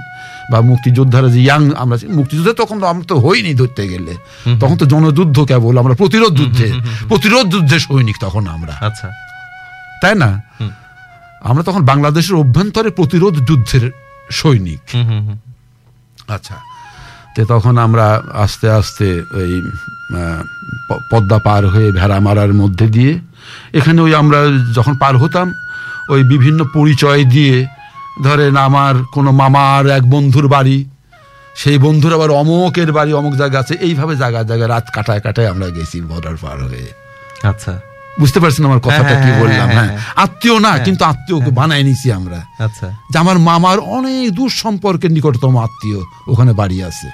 বা 0.51 0.61
মুক্তিযোদ্ধারা 0.61 1.29
যে 1.29 1.41
ইয়াং 1.41 1.75
আমরা 1.75 1.99
মুক্তিযোদ্ধা 2.09 2.53
তখন 2.53 2.81
তো 2.81 2.87
আমরা 2.87 3.05
তো 3.05 3.19
হইনি 3.19 3.55
ধরতে 3.55 3.89
গেলে। 3.89 4.17
তখন 4.61 4.77
তো 4.77 4.87
জনযুদ্ধ 4.87 5.41
কেবল 5.41 5.79
আমরা 5.79 5.95
প্রতিরোধ 5.95 6.35
যুদ্ধে 6.35 6.73
প্রতিরোধ 7.09 7.47
যুদ্ধে 7.47 7.79
সৈনিক 7.79 8.17
তখন 8.21 8.47
আমরা। 8.47 8.87
আচ্ছা। 8.87 9.11
তাই 10.03 10.15
না? 10.15 10.43
আমরা 11.43 11.63
তখন 11.63 11.85
বাংলাদেশের 11.85 12.37
অভ্যন্তরে 12.37 12.91
প্রতিরোধ 12.91 13.35
যুদ্ধের 13.45 13.91
সৈনিক। 14.31 14.81
আচ্ছা। 16.29 16.72
তো 17.37 17.45
তখন 17.45 17.79
আমরা 17.79 18.23
আস্তে 18.33 18.71
আস্তে 18.71 19.23
ওই 19.35 19.63
পদ্মা 21.11 21.39
পার 21.39 21.67
হয়ে 21.67 21.93
ভেড়ামারার 21.93 22.53
মধ্যে 22.55 22.87
দিয়ে 22.87 23.19
এখানে 23.73 24.03
ওই 24.03 24.15
আমরা 24.15 24.39
যখন 24.75 24.95
পার 24.95 25.17
হতাম 25.17 25.55
ওই 26.11 26.25
বিভিন্ন 26.25 26.65
পরিচয় 26.75 27.25
দিয়ে 27.25 27.67
ধরেন 28.23 28.57
আমার 28.57 28.95
কোনো 29.13 29.33
মামার 29.33 29.87
এক 29.87 30.03
বন্ধুর 30.11 30.49
বাড়ি 30.49 30.85
সেই 31.57 31.79
বন্ধুর 31.79 32.13
আবার 32.13 32.31
অমকের 32.31 32.93
বাড়ি 32.93 33.13
অমুক 33.13 33.35
জায়গা 33.37 33.59
আছে 33.59 33.75
এইভাবে 33.75 34.17
জায়গায় 34.17 34.45
জায়গায় 34.45 34.69
রাত 34.69 34.87
কাটায় 34.95 35.21
কাটায় 35.21 35.49
আমরা 35.49 35.67
গেছি 35.67 36.01
বর্ডার 36.01 36.37
পার 36.37 36.63
হয়ে। 36.63 36.87
আচ্ছা। 37.43 37.81
বুঝতে 38.19 38.41
পারছেন 38.41 38.65
আমার 38.65 38.81
কথাটা 38.81 39.15
কি 39.15 39.17
হ্যাঁ, 39.17 39.41
বললাম? 39.41 39.69
হ্যাঁ, 39.69 39.89
হ্যাঁ। 39.89 39.99
আত্মীয় 40.17 40.61
না 40.61 40.79
কিন্তু 40.79 41.05
আত্মীয়কে 41.05 41.51
বানাই 41.51 41.85
নিছি 41.85 42.13
আমরা। 42.13 42.41
আচ্ছা। 42.59 42.89
যে 43.13 43.19
আমার 43.19 43.39
মামার 43.39 43.79
অনেক 43.79 44.33
দূর 44.33 44.51
সম্পর্কের 44.51 45.11
নিকটতম 45.13 45.59
আত্মীয় 45.59 46.01
ওখানে 46.27 46.53
বাড়ি 46.53 46.83
আছে। 46.83 47.09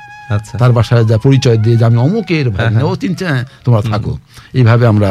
তার 0.60 0.72
বাসায় 0.72 1.04
যা 1.04 1.16
পরিচয় 1.18 1.58
দিয়ে 1.64 1.76
যে 1.76 1.84
আমি 1.84 1.98
অমুকের 2.06 2.46
ভাই 2.50 2.66
ও 2.90 2.96
চিনছে 3.02 3.24
হ্যাঁ, 3.30 3.44
তোমরা 3.64 3.82
থাকো। 3.82 4.12
এইভাবে 4.58 4.86
আমরা 4.86 5.08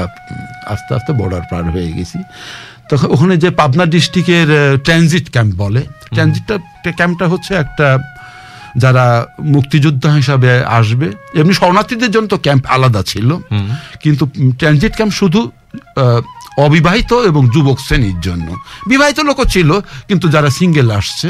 আস্তে 0.73 0.91
আস্তে 0.95 1.11
বর্ডার 1.13 1.43
পার 1.51 1.63
হয়ে 1.75 1.89
গেছি। 1.97 2.19
তখন 2.89 3.07
ওখানে 3.11 3.35
যে 3.43 3.49
পাবনা 3.51 3.85
ডিস্ট্রিক্টের 3.85 4.49
ট্রানজিট 4.77 5.25
ক্যাম্প 5.31 5.51
বলে 5.55 5.81
ট্রানজিটটা 6.15 6.55
ক্যাম্পটা 6.99 7.25
হচ্ছে 7.27 7.51
একটা 7.55 7.87
যারা 8.77 9.05
মুক্তিযোদ্ধা 9.55 10.09
হিসাবে 10.11 10.49
আসবে 10.79 11.07
এমনি 11.39 11.53
শরণার্থীদের 11.53 12.11
জন্য 12.11 12.27
তো 12.27 12.37
ক্যাম্প 12.37 12.63
আলাদা 12.75 13.01
ছিল। 13.03 13.29
কিন্তু 14.03 14.23
ট্রানজিট 14.59 14.93
ক্যাম্প 14.95 15.13
শুধু 15.13 15.39
অবিবাহিত 16.65 17.11
এবং 17.29 17.41
যুবক 17.53 17.77
শ্রেণির 17.79 18.19
জন্য। 18.21 18.47
বিবাহিত 18.87 19.19
লোকও 19.19 19.45
ছিল 19.45 19.69
কিন্তু 20.07 20.25
যারা 20.29 20.49
সিঙ্গেল 20.49 20.87
আসছে 20.91 21.29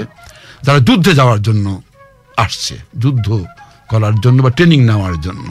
যারা 0.66 0.80
যুদ্ধে 0.80 1.12
যাওয়ার 1.16 1.42
জন্য 1.42 1.66
আসছে 2.38 2.76
যুদ্ধ 3.00 3.28
করার 3.92 4.16
জন্য 4.24 4.38
বা 4.46 4.52
ট্রেনিং 4.58 4.80
নেওয়ার 4.90 5.16
জন্য। 5.26 5.48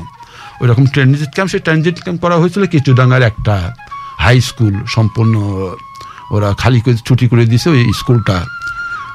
ওই 0.60 0.66
রকম 0.70 0.84
ট্রানজিট 0.94 1.30
ক্যাম্প 1.34 1.50
সেই 1.52 1.62
ট্রানজিট 1.66 1.96
ক্যাম্প 2.04 2.18
করা 2.24 2.36
হয়েছিল 2.42 2.62
কিছুডাঙ্গার 2.74 3.22
একটা 3.30 3.54
হাই 4.24 4.36
স্কুল 4.48 4.74
সম্পূর্ণ 4.94 5.34
ওরা 6.34 6.48
খালি 6.62 6.80
করে 6.80 6.96
ছুটি 7.08 7.26
করে 7.28 7.44
দিয়েছে 7.50 7.68
ওই 7.74 7.82
স্কুলটা 8.00 8.36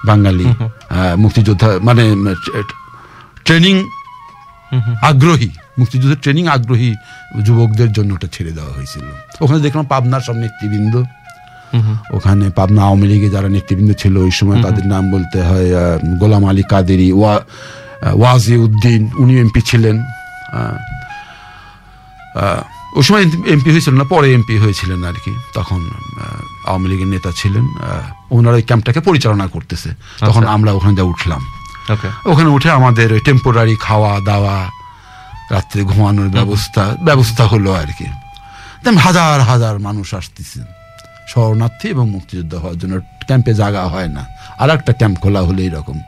বাঙালি 0.05 0.47
মুক্তিযোদ্ধা 1.23 1.67
মানে 1.87 2.03
ট্রেনিং 3.45 3.75
আগ্রহী 5.01 5.49
মুক্তিযুদ্ধের 5.79 6.19
ট্রেনিং 6.23 6.43
আগ্রহী 6.55 6.89
যুবকদের 7.45 7.89
জন্য 7.97 8.09
ওটা 8.13 8.27
ছেড়ে 8.31 8.51
দেওয়া 8.57 8.71
হয়েছিল। 8.77 9.03
ওখানে 9.43 9.59
দেখলাম 9.65 9.85
পাবনার 9.93 10.21
সব 10.27 10.35
নেতৃবৃন্দ। 10.43 10.95
ওখানে 12.11 12.45
পাবনা 12.57 12.81
আওয়ামী 12.87 13.05
লীগে 13.11 13.29
যারা 13.35 13.49
নেতৃবৃন্দ 13.55 13.91
ছিল 14.01 14.13
ওই 14.25 14.33
সময় 14.39 14.59
তাদের 14.65 14.85
নাম 14.93 15.03
বলতে 15.11 15.37
হয় 15.47 15.67
গোলাম 16.21 16.43
আলী 16.49 16.63
কাদেরি 16.71 17.07
ওয়া 17.19 17.33
ওয়াজি 18.01 18.57
উদ্দিন 18.57 19.09
উনি 19.17 19.39
এমপি 19.39 19.61
ছিলেন। 19.61 20.03
ওই 22.95 23.03
সময় 23.03 23.21
এমপি 23.23 23.71
হয়েছিল 23.71 23.93
না 23.93 24.03
পরে 24.03 24.33
এমপি 24.33 24.57
হয়েছিলেন 24.57 25.03
আর 25.03 25.13
কি। 25.25 25.33
তখন 25.53 25.89
আওয়ামী 26.65 26.89
লীগের 26.89 27.07
নেতা 27.07 27.31
ছিলেন। 27.35 27.65
ওনারা 28.31 28.55
ওই 28.55 28.61
ক্যাম্পটাকে 28.61 28.99
পরিচালনা 28.99 29.47
করতেছে। 29.47 29.89
তখন 30.19 30.39
আচ্ছা। 30.39 30.53
আমরা 30.53 30.71
ওখানে 30.71 30.95
যা 30.95 31.03
উঠলাম। 31.03 31.45
ওখানে 32.25 32.49
উঠে 32.49 32.69
আমাদের 32.71 33.13
ওই 33.13 33.19
টেম্পোরারি 33.19 33.75
খাওয়া 33.79 34.19
দাওয়া 34.25 34.69
রাত্রে 35.51 35.83
ঘুমানোর 35.83 36.29
ব্যবস্থা 36.29 36.95
ব্যবস্থা 37.01 37.43
হলো 37.45 37.73
আর 37.73 37.89
কি। 37.97 38.05
হাজার 38.97 39.41
হাজার 39.41 39.79
মানুষ 39.79 40.13
আসতেছেন 40.13 40.65
শরণার্থী 41.27 41.87
এবং 41.87 42.09
মুক্তিযোদ্ধা 42.09 42.59
হওয়ার 42.59 42.77
জন্য 42.77 42.99
ক্যাম্পে 43.25 43.53
জায়গা 43.53 43.83
হয় 43.85 44.07
না। 44.07 44.25
আর 44.59 44.69
একটা 44.69 44.93
ক্যাম্প 44.93 45.19
খোলা 45.19 45.41
হলো 45.41 45.61
এইরকম 45.61 45.99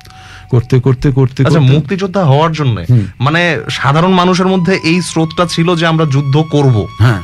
করতে 0.54 0.76
করতে 0.80 1.08
করতে 1.12 1.39
আচ্ছা 1.43 1.64
মুক্তিযোদ্ধা 1.74 2.22
হওয়ার 2.26 2.51
জন্য 2.51 2.76
মানে 3.20 3.41
সাধারণ 3.70 4.14
মানুষের 4.22 4.47
মধ্যে 4.47 4.74
এই 4.91 4.97
স্রোতটা 5.01 5.43
ছিল 5.45 5.68
যে 5.76 5.86
আমরা 5.88 6.06
যুদ্ধ 6.06 6.36
করব। 6.51 6.76
হ্যাঁ। 6.99 7.22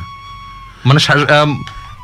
মানে 0.86 1.00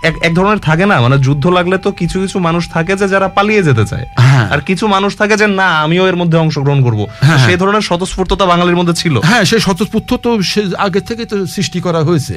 এক 0.02 0.14
এক 0.22 0.32
ধরনের 0.34 0.58
থাকে 0.58 0.84
না 0.86 0.96
মানে 1.00 1.16
যুদ্ধ 1.18 1.44
লাগলে 1.48 1.76
তো 1.78 1.88
কিছু 1.92 2.16
কিছু 2.20 2.36
মানুষ 2.38 2.64
থাকে 2.70 2.92
যে 2.96 3.06
যারা 3.08 3.28
পালিয়ে 3.28 3.62
যেতে 3.62 3.84
চায়। 3.86 4.06
হ্যাঁ। 4.18 4.46
আর 4.50 4.60
কিছু 4.60 4.84
মানুষ 4.86 5.12
থাকে 5.16 5.34
যে 5.36 5.46
না 5.60 5.68
আমিও 5.80 6.04
এর 6.06 6.16
মধ্যে 6.16 6.36
অংশগ্রহণ 6.38 6.80
করব। 6.82 7.00
হ্যাঁ, 7.20 7.40
সেই 7.46 7.56
ধরনের 7.56 7.80
স্বতঃস্ফূর্ততা 7.80 8.44
বাঙালির 8.46 8.76
মধ্যে 8.76 8.94
ছিল। 8.94 9.14
হ্যাঁ 9.24 9.42
সেই 9.44 9.60
স্বতঃস্ফূর্ত 9.60 10.10
তো 10.24 10.30
সে 10.42 10.60
আগে 10.78 11.00
থেকে 11.00 11.22
তো 11.24 11.36
সৃষ্টি 11.46 11.78
করা 11.80 12.00
হয়েছে। 12.04 12.36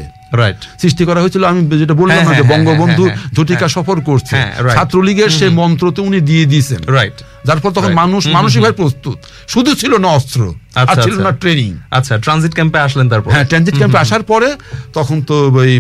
সৃষ্টি 0.82 1.04
করা 1.10 1.20
হয়েছিল 1.24 1.44
আমি 1.52 1.60
যেটা 1.82 1.96
বললাম 2.02 2.18
না 2.18 2.32
যে 2.32 2.36
হ্যাঁ, 2.36 2.52
বঙ্গবন্ধু 2.54 3.04
হ্যাঁ, 3.06 3.18
হ্যাঁ, 3.18 3.36
ঝটিকা 3.38 3.60
হ্যাঁ। 3.60 3.76
সফর 3.76 3.98
করছে. 4.02 4.34
ছাত্রলীগের 4.76 5.32
সেই 5.40 5.52
মন্ত্র 5.60 5.86
তো 5.96 6.00
উনি 6.04 6.20
দিয়ে 6.30 6.44
দিয়েছেন। 6.46 6.82
রাইট 6.98 7.18
যার 7.48 7.60
ফলে 7.62 7.74
তখন. 7.78 7.92
মানুষ 8.02 8.22
মানসিকভাবে 8.38 8.76
প্রস্তুত। 8.82 9.18
শুধু 9.54 9.72
ছিল 9.82 9.94
না 10.04 10.10
অস্ত্র 10.18 10.40
আর 10.80 10.84
আচ্ছা, 10.84 11.02
ছিল 11.06 11.14
আচ্ছা। 11.14 11.26
না 11.28 11.32
ট্রেনিং 11.44 11.70
আচ্ছা 11.98 12.14
ট্রানজিট 12.18 12.54
ক্যাম্পে 12.54 12.80
আসলেন 12.88 13.08
তারপর। 13.10 13.30
হ্যাঁ 13.34 13.46
ট্রানজিট 13.46 13.76
ক্যাম্পে 13.78 14.00
আসার 14.06 14.24
পরে 14.24 14.50
তখন 14.94 15.18
তো 15.22 15.36
ওই 15.62 15.74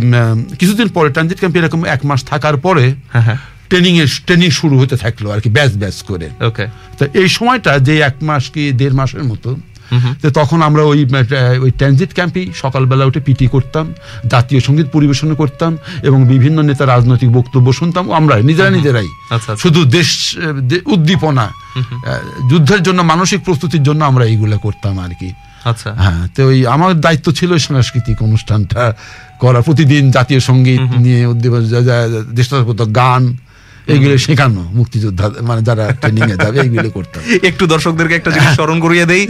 কিছুদিন 0.60 0.88
পরে 0.88 1.10
ট্রানজিট 1.10 1.40
ক্যাম্পে 1.40 1.58
এরকম 1.60 1.82
এক 1.96 2.02
মাস 2.06 2.20
থাকার 2.24 2.56
পরে 2.58 2.86
ট্রেনিং 3.70 3.94
এর 3.98 4.10
ট্রেনিং 4.28 4.50
শুরু 4.50 4.76
হতে 4.82 4.96
থাকল 4.98 5.26
আর 5.34 5.40
কি 5.42 5.50
ব্যাচ 5.50 5.72
ব্যাচ 5.82 5.98
করে। 6.10 6.28
ওকে 6.50 6.66
তো 6.98 7.04
এই 7.22 7.30
সময়টা 7.30 7.72
যে 7.88 7.94
এক 8.10 8.16
মাস 8.22 8.44
কি 8.54 8.64
দেড় 8.72 8.96
মাসের 9.00 9.24
মতো 9.24 9.50
তো 10.22 10.30
তখন 10.30 10.62
আমরা 10.62 10.84
ওই 10.84 11.06
ওই 11.62 11.72
ট্রানজিট 11.72 12.14
ক্যাম্পেই 12.14 12.52
সকালবেলা 12.56 13.06
উঠে 13.06 13.20
পিটি 13.20 13.48
করতাম 13.48 13.94
জাতীয় 14.28 14.62
সংগীত 14.62 14.88
পরিবেশন 14.92 15.34
করতাম 15.36 15.78
এবং 16.04 16.28
বিভিন্ন 16.28 16.62
নেতা 16.62 16.86
রাজনৈতিক 16.86 17.32
বক্তব্য 17.32 17.74
শুনতাম 17.74 18.12
আমরা 18.12 18.36
নিজেরা 18.42 18.70
নিজেরাই 18.70 19.06
আচ্ছা, 19.06 19.36
আচ্ছা। 19.36 19.56
শুধু 19.56 19.86
দেশ 19.86 20.38
উদ্দীপনা 20.86 21.50
যুদ্ধের 22.50 22.84
জন্য 22.84 23.02
মানসিক 23.02 23.44
প্রস্তুতির 23.44 23.84
জন্য 23.84 24.06
আমরা 24.06 24.26
এইগুলো 24.26 24.58
করতাম 24.58 25.00
আর 25.00 25.10
কি। 25.20 25.34
আচ্ছা। 25.64 25.94
হ্যাঁ 25.94 26.28
তো 26.36 26.46
ওই 26.46 26.68
আমার 26.68 27.02
দায়িত্ব 27.02 27.32
ছিল 27.32 27.58
সাংস্কৃতিক 27.58 28.22
অনুষ্ঠানটা 28.22 28.94
করা 29.40 29.62
প্রতিদিন 29.62 30.12
জাতীয় 30.12 30.40
সংগীত 30.40 30.80
নিয়ে 30.80 31.20
যা- 31.84 32.96
গান 32.96 33.38
এইগুলো 33.94 34.16
শেখানো 34.26 34.62
মুক্তিযোদ্ধা 34.80 35.26
মানে 35.50 35.62
যারা 35.70 35.84
ট্রেনিং 36.02 36.24
এ 36.34 36.36
যাবে 36.44 36.58
এইগুলো 36.66 36.90
করতাম 36.98 37.22
একটু 37.50 37.64
দর্শকদেরকে 37.74 38.16
একটা 38.18 38.32
জিনিস 38.36 38.52
স্মরণ 38.60 38.78
করিয়ে 38.86 39.06
দেই। 39.12 39.24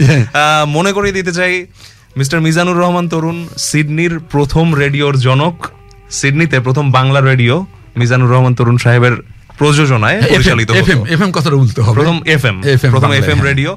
মনে 0.76 0.90
করিয়ে 0.96 1.14
দিতে 1.18 1.32
চাই 1.38 1.52
মিস্টার 2.18 2.38
মিজানুর 2.46 2.78
রহমান 2.82 3.06
তরুণ 3.12 3.38
সিডনির 3.68 4.14
প্রথম 4.34 4.66
রেডিওর 4.82 5.14
জনক 5.26 5.56
সিডনিতে 6.18 6.56
প্রথম 6.66 6.84
বাংলা 6.98 7.20
রেডিও 7.30 7.54
মিজানুর 8.00 8.30
রহমান 8.34 8.54
তরুণ 8.58 8.76
সাহেবের 8.84 9.14
প্রযোজনায় 9.58 10.18
পরিচালিত 10.34 10.68
হতো। 10.70 10.78
এফএম 10.80 11.00
এফএম 11.14 11.30
কথাটা 11.36 11.56
বলতে 11.62 11.80
হবে। 11.84 11.96
প্রথম 11.98 12.16
এফএম 12.34 12.56
প্রথম 12.94 13.10
এফএম 13.20 13.38
হ্যাঁ। 13.38 13.48
রেডিও। 13.50 13.70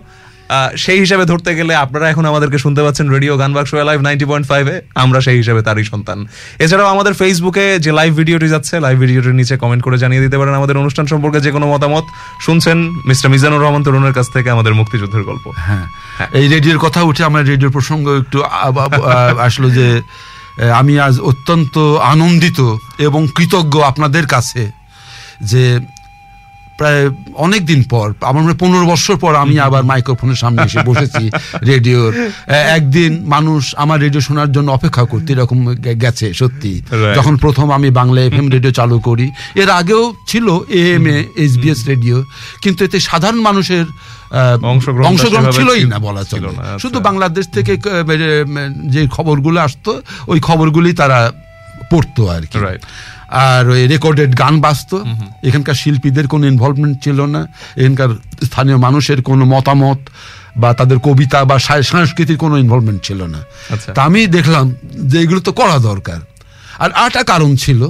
সেই 0.83 0.99
হিসাবে 1.03 1.23
ধরতে 1.31 1.51
গেলে 1.59 1.73
আপনারা 1.85 2.05
এখন 2.13 2.25
আমাদেরকে 2.31 2.57
শুনতে 2.65 2.81
পাচ্ছেন 2.85 3.05
radio 3.15 3.33
Gaan 3.41 3.51
Baksho 3.57 3.71
live 3.89 3.99
ninety 4.07 4.25
point 4.31 4.45
ফাইভে 4.51 4.75
আমরা 5.03 5.19
সেই 5.25 5.37
হিসাবে 5.41 5.61
তারই 5.67 5.85
সন্তান। 5.91 6.19
এছাড়াও 6.65 6.87
আমাদের 6.95 7.13
ফেসবুকে 7.21 7.65
যে 7.85 7.91
লাইভ 7.99 8.11
ভিডিওটি 8.19 8.47
যাচ্ছে 8.53 8.75
লাইভ 8.85 8.97
ভিডিওটির 9.03 9.35
নিচে 9.41 9.55
কমেন্ট 9.63 9.81
করে 9.85 9.97
জানিয়ে 10.03 10.21
দিতে 10.25 10.37
পারেন 10.39 10.53
আমাদের 10.61 10.75
অনুষ্ঠান 10.83 11.05
সম্পর্কে 11.13 11.39
যে 11.45 11.51
কোনো 11.55 11.65
মতামত। 11.73 12.05
শুনছেন 12.45 12.77
মিস্টার 13.09 13.27
মিজানুর 13.33 13.61
রহমান 13.63 13.83
তরুণের 13.85 14.13
কাছ 14.17 14.27
থেকে 14.35 14.49
আমাদের 14.55 14.73
মুক্তিযুদ্ধের 14.79 15.23
গল্প। 15.29 15.45
হ্যাঁ। 15.67 15.85
এই 16.39 16.45
রেডিওর 16.53 16.79
কথা 16.85 16.99
উঠে 17.09 17.23
আমার 17.29 17.43
রেডিওর 17.51 17.73
প্রসঙ্গ 17.77 18.05
একটু 18.21 18.37
আসলো 19.47 19.67
যে 19.77 19.87
আমি 20.81 20.93
আজ 21.05 21.15
অত্যন্ত 21.29 21.75
আনন্দিত 22.13 22.59
এবং 23.07 23.21
কৃতজ্ঞ 23.37 23.75
আপনাদের 23.91 24.25
কাছে 24.33 24.63
যে 25.51 25.63
প্রায় 26.79 27.01
অনেক 27.37 27.61
দিন 27.65 27.81
পর 27.83 28.07
আমার 28.21 28.41
মনে 28.43 28.55
পনেরো 28.59 28.85
বছর 28.85 29.15
পর 29.17 29.33
আমি 29.35 29.55
আবার 29.59 29.83
মাইক্রোফোনের 29.83 30.35
সামনে 30.35 30.61
এসে 30.63 30.79
বসেছি 30.85 31.23
রেডিওর। 31.71 32.11
একদিন 32.75 33.11
মানুষ 33.25 33.61
আমার 33.75 33.97
রেডিও 34.01 34.21
শোনার 34.21 34.49
জন্য 34.51 34.67
অপেক্ষা 34.71 35.03
করতে 35.05 35.29
এরকম 35.33 35.59
গেছে 36.01 36.27
সত্যি। 36.33 36.73
যখন 37.15 37.33
প্রথম 37.37 37.67
আমি 37.71 37.89
বাংলা 37.91 38.19
এফএম 38.21 38.47
রেডিও 38.49 38.71
চালু 38.71 38.97
করি 38.99 39.27
এর 39.55 39.69
আগেও 39.71 40.03
ছিল 40.27 40.47
এ 40.73 40.83
এম 40.95 41.05
এ 41.07 41.17
এসবিএস 41.37 41.79
রেডিও 41.87 42.17
কিন্তু 42.61 42.79
এতে 42.85 42.97
সাধারণ 43.01 43.41
মানুষের 43.41 43.85
অংশগ্রহণ 45.11 45.45
ছিলই 45.57 45.81
না 45.85 45.97
বলা 45.99 46.23
ছিল 46.23 46.43
চলে 46.43 46.49
আচ্ছা। 46.53 46.79
শুধু 46.79 46.97
বাংলাদেশ 46.99 47.45
থেকে 47.47 47.73
যে 48.85 49.01
খবরগুলো 49.07 49.57
আসতো 49.61 49.91
ওই 50.27 50.39
খবরগুলি 50.39 50.91
তারা 50.93 51.19
পড়তো 51.91 52.21
আর 52.29 52.43
কি. 52.43 52.57
আর 53.33 53.69
ওই 53.69 53.87
রেকর্ডেড 53.87 54.37
গান 54.39 54.61
বাজতো। 54.61 55.05
এখানকার 55.43 55.73
শিল্পীদের 55.73 56.27
কোনো 56.27 56.47
ইনভলভমেন্ট 56.47 57.03
ছিল 57.03 57.25
না। 57.25 57.47
এখানকার 57.77 58.09
স্থানীয় 58.43 58.77
মানুষের 58.77 59.21
কোনো 59.21 59.45
মতামত 59.45 59.97
বা 60.57 60.73
তাদের 60.73 60.99
কবিতা 60.99 61.45
বা 61.45 61.59
সংস্কৃতির 61.59 62.37
কোনো 62.37 62.57
ইনভলভমেন্ট 62.57 63.03
ছিল 63.03 63.23
না। 63.23 63.37
আচ্ছা। 63.69 63.93
তা 63.93 64.03
আমি 64.03 64.27
দেখলাম 64.27 64.75
যে 64.95 65.19
এগুলো 65.21 65.39
তো 65.39 65.51
করা 65.51 65.77
দরকার। 65.79 66.19
আর 66.79 66.91
আরেকটা 66.91 67.23
কারণ 67.23 67.55
ছিল 67.55 67.89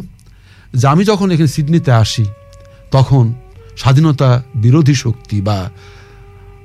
যে 0.73 0.87
আমি 0.87 1.05
যখন 1.05 1.31
এখানে 1.31 1.47
সিডনিতে 1.47 1.91
আসি 1.91 2.25
তখন 2.91 3.33
স্বাধীনতা 3.77 4.43
বিরোধী 4.55 4.95
শক্তি 4.95 5.41
বা 5.41 5.69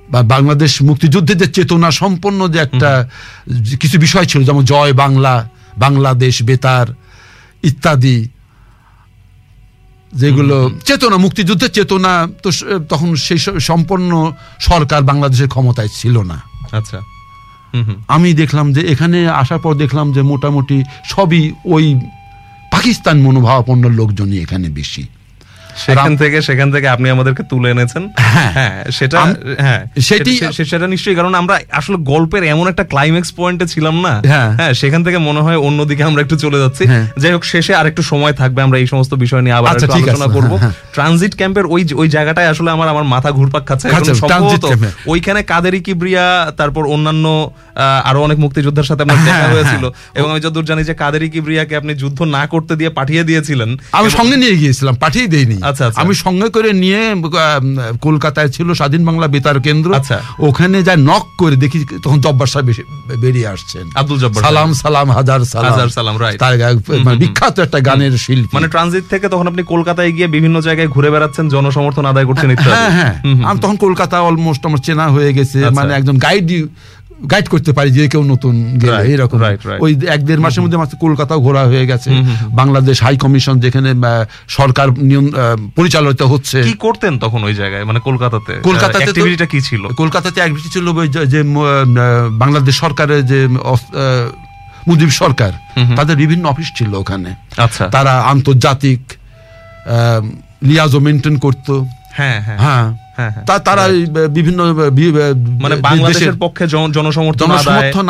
বা 0.09 0.23
বাংলাদেশ 0.23 0.81
মুক্তিযুদ্ধের 0.81 1.37
যে 1.37 1.47
চেতনা 1.47 1.91
সম্পন্ন 1.91 2.47
যে 2.47 2.59
একটা 2.59 3.09
কিছু 3.79 3.99
বিষয় 3.99 4.25
ছিল 4.25 4.43
যেমন 4.43 4.65
জয় 4.65 4.93
বাংলা 4.93 5.49
বাংলাদেশ 5.77 6.43
বেতার 6.43 6.87
ইত্যাদি 7.63 8.29
যেগুলো 10.13 10.71
চেতনা 10.85 11.17
মুক্তিযুদ্ধের 11.17 11.69
চেতনা 11.69 12.27
তো 12.43 12.49
তখন 12.89 13.15
সেই 13.15 13.37
সম্পন্ন 13.59 14.31
সরকার 14.59 15.01
বাংলাদেশের 15.01 15.47
ক্ষমতায় 15.47 15.87
ছিল 15.87 16.21
না। 16.21 16.41
আচ্ছা। 16.71 16.99
আমি 18.07 18.33
দেখলাম 18.33 18.73
যে 18.73 18.81
এখানে 18.81 19.29
আসার 19.29 19.59
পর 19.59 19.73
দেখলাম 19.73 20.13
যে 20.13 20.21
মোটামুটি 20.21 20.83
সবই 21.05 21.53
ওই 21.65 21.99
পাকিস্তান 22.71 23.21
মনোভাবাপন্ন 23.21 23.89
লোকজনই 23.89 24.41
এখানে 24.41 24.69
বেশি। 24.69 25.07
সেখান 25.79 26.11
থেকে 26.17 26.37
সেখান 26.41 26.67
থেকে 26.71 26.87
আপনি 26.89 27.07
আমাদেরকে 27.09 27.43
তুলে 27.43 27.67
এনেছেন 27.69 28.03
হ্যাঁ। 28.25 28.51
হ্যাঁ 28.53 28.77
সেটা 28.91 29.17
হ্যাঁ 29.59 29.81
সেটি- 30.07 30.39
নিশ্চয়ই 30.89 31.15
কারণ 31.15 31.33
আমরা 31.35 31.55
আসলে 31.71 31.97
গল্পের 32.05 32.43
এমন 32.45 32.65
একটা 32.67 32.83
ক্লাইম্যাক্স 32.83 33.31
পয়েন্টে 33.33 33.65
ছিলাম 33.65 33.95
না 34.01 34.13
হ্যাঁ। 34.25 34.49
হ্যাঁ 34.59 34.73
সেখান 34.73 35.01
থেকে 35.03 35.17
মনে 35.19 35.41
হয় 35.41 35.57
অন্যদিকে 35.59 36.03
আমরা 36.03 36.21
একটু 36.21 36.35
চলে 36.35 36.57
যাচ্ছি। 36.59 36.83
যাই 37.21 37.31
হোক 37.31 37.43
শেষে 37.45 37.73
আরেকটু 37.75 38.01
সময় 38.03 38.33
থাকবে 38.33 38.59
আমরা 38.61 38.77
এই 38.79 38.87
সমস্ত 38.87 39.11
বিষয় 39.15 39.41
নিয়ে 39.41 39.55
আবার 39.55 39.69
আচ্ছা, 39.71 39.85
একটু 39.87 39.97
আলোচনা 39.99 40.27
করব। 40.35 40.51
ট্রানজিট 40.93 41.33
ক্যাম্পের 41.35 41.65
ওই 41.65 41.81
ওই 41.95 42.07
জায়গাটায় 42.09 42.49
আসলে 42.49 42.69
আমার 42.71 42.87
আমার 42.89 43.05
মাথা 43.13 43.29
ঘুরপাক 43.31 43.63
খাচ্ছে 43.65 43.87
সম্ভবত 44.21 44.63
ওইখানে 45.05 45.39
কাদেরি 45.43 45.79
কিবরিয়া 45.81 46.25
তারপর 46.59 46.83
অন্যান্য 46.87 47.25
আহ, 47.75 47.83
আরও 48.09 48.19
অনেক 48.23 48.37
মুক্তিযোদ্ধার 48.39 48.85
সাথে 48.85 49.03
আমার 49.03 49.17
দেখা 49.19 49.33
হ্যাঁ, 49.35 49.51
হয়েছিল 49.53 49.83
এবং 50.15 50.27
আমি 50.31 50.39
যতদূর 50.39 50.65
জানি 50.65 50.81
যে 50.83 50.93
কাদেরি 50.95 51.27
কিবরিয়াকে 51.29 51.73
আপনি 51.75 51.91
যুদ্ধ 51.95 52.19
না 52.29 52.43
করতে 52.47 52.73
দিয়ে 52.75 52.89
পাঠিয়ে 52.89 53.23
দিয়েছিলেন 53.23 53.69
আমি 53.91 54.09
সঙ্গে 54.09 54.35
নিয়ে 54.37 54.55
গিয়েছিলাম 54.57 54.93
পাঠিয়ে 54.95 55.27
দেইনি। 55.27 55.57
আমি 55.95 56.13
সঙ্গে 56.15 56.49
করে 56.49 56.73
নিয়ে 56.73 57.01
কলকাতায় 58.01 58.49
ছিল 58.49 58.73
স্বাধীন 58.73 59.05
বাংলা 59.05 59.27
বেতার 59.27 59.59
কেন্দ্র। 59.59 59.95
আচ্ছা। 59.95 60.21
ওখানে 60.39 60.83
যা 60.83 60.95
নক 60.95 61.25
করে 61.37 61.55
দেখি 61.55 61.85
তখন 62.03 62.19
জব্বার 62.21 62.47
সাহেব 62.47 62.67
বেরিয়ে 63.21 63.47
আসছেন। 63.47 63.89
আব্দুল 63.95 64.19
জব্বার 64.19 64.43
সালাম 64.43 64.73
সালাম 64.73 65.11
হাজার 65.11 65.39
সালাম। 65.45 65.71
হাজার 65.71 65.89
সালাম. 65.89 66.15
তার 66.39 66.53
মানে 67.03 67.17
বিখ্যাত 67.17 67.59
একটা 67.59 67.79
গানের 67.79 68.17
শিল্পী। 68.17 68.53
মানে 68.53 68.67
ট্রানজিট 68.67 69.03
থেকে 69.09 69.29
তখন 69.29 69.47
আপনি 69.47 69.63
কলকাতায় 69.63 70.11
গিয়ে 70.11 70.27
বিভিন্ন 70.27 70.61
জায়গায় 70.61 70.87
ঘুরে 70.87 71.09
বেড়াচ্ছেন 71.11 71.49
জনসমর্থন 71.49 72.05
আদায় 72.05 72.25
করছেন 72.25 72.49
হ্যাঁ 72.55 72.91
হ্যাঁ 72.91 73.15
আমি 73.43 73.59
তখন 73.59 73.75
কলকাতা 73.75 74.21
অলমোস্ট 74.21 74.65
আমার 74.65 74.77
চেনা 74.77 75.07
হয়ে 75.07 75.33
গেছে। 75.33 75.65
আচ্ছা। 75.65 75.81
মানে 75.81 75.93
একজন 75.93 76.17
গাইড 76.17 76.49
গাইড 77.31 77.47
করতে 77.47 77.71
পারি 77.71 77.91
যে 77.91 78.07
কেউ 78.07 78.23
নতুন 78.23 78.77
গেলে 78.81 78.91
এরকম. 79.13 79.37
ওই 79.79 79.95
এক 80.07 80.25
দেড় 80.25 80.39
মাসের 80.39 80.63
মধ্যে 80.63 80.77
মাত্র 80.77 80.97
কলকাতাও 80.97 81.39
ঘোরা 81.39 81.61
হয়ে 81.61 81.87
গেছে। 81.87 82.09
বাংলাদেশ 82.47 83.03
হাই 83.03 83.17
কমিশন 83.17 83.59
যেখানে 83.59 83.93
সরকার 84.47 84.89
আহ, 84.89 85.69
পরিচালিত 85.75 86.21
হচ্ছে। 86.21 86.63
কি 86.63 86.73
করতেন 86.73 87.19
তখন 87.19 87.43
ওই 87.43 87.53
জায়গায়? 87.53 87.83
মানে 87.83 87.99
কলকাতাতে? 87.99 88.59
কলকাতাতে 88.63 88.97
অ্যাক্টিভিটিটা 88.97 89.45
কি 89.45 89.61
ছিল? 89.61 89.87
কলকাতাতে 89.87 90.41
অ্যাক্টিভিটি 90.41 90.69
ছিল 90.69 90.87
ওই 90.87 91.07
যে- 91.07 91.59
বাংলাদেশ 92.29 92.77
সরকারের 92.77 93.25
যে 93.25 93.47
মুজিব 94.87 95.09
সরকার 95.09 95.51
তাদের 95.95 96.17
বিভিন্ন 96.17 96.49
অফিস 96.49 96.71
ছিল 96.75 96.93
ওখানে। 96.93 97.35
আচ্ছা। 97.57 97.87
তারা 97.87 98.21
আন্তর্জাতিক 98.21 98.99
লিয়াজো 100.63 100.99
মেনটেন 100.99 101.37
করতো। 101.37 101.85
হ্যাঁ 102.11 102.41
হ্যাঁ, 102.41 102.57
হ্যাঁ। 102.57 103.08
তা- 103.45 103.59
তারা 103.59 103.83
এই 103.87 104.01
বি- 104.29 104.55
বি- 104.91 105.13
মানে 105.61 105.75
বাংলাদেশের 105.79 106.35
পক্ষে 106.39 106.63
জনসমর্থন 106.67 107.49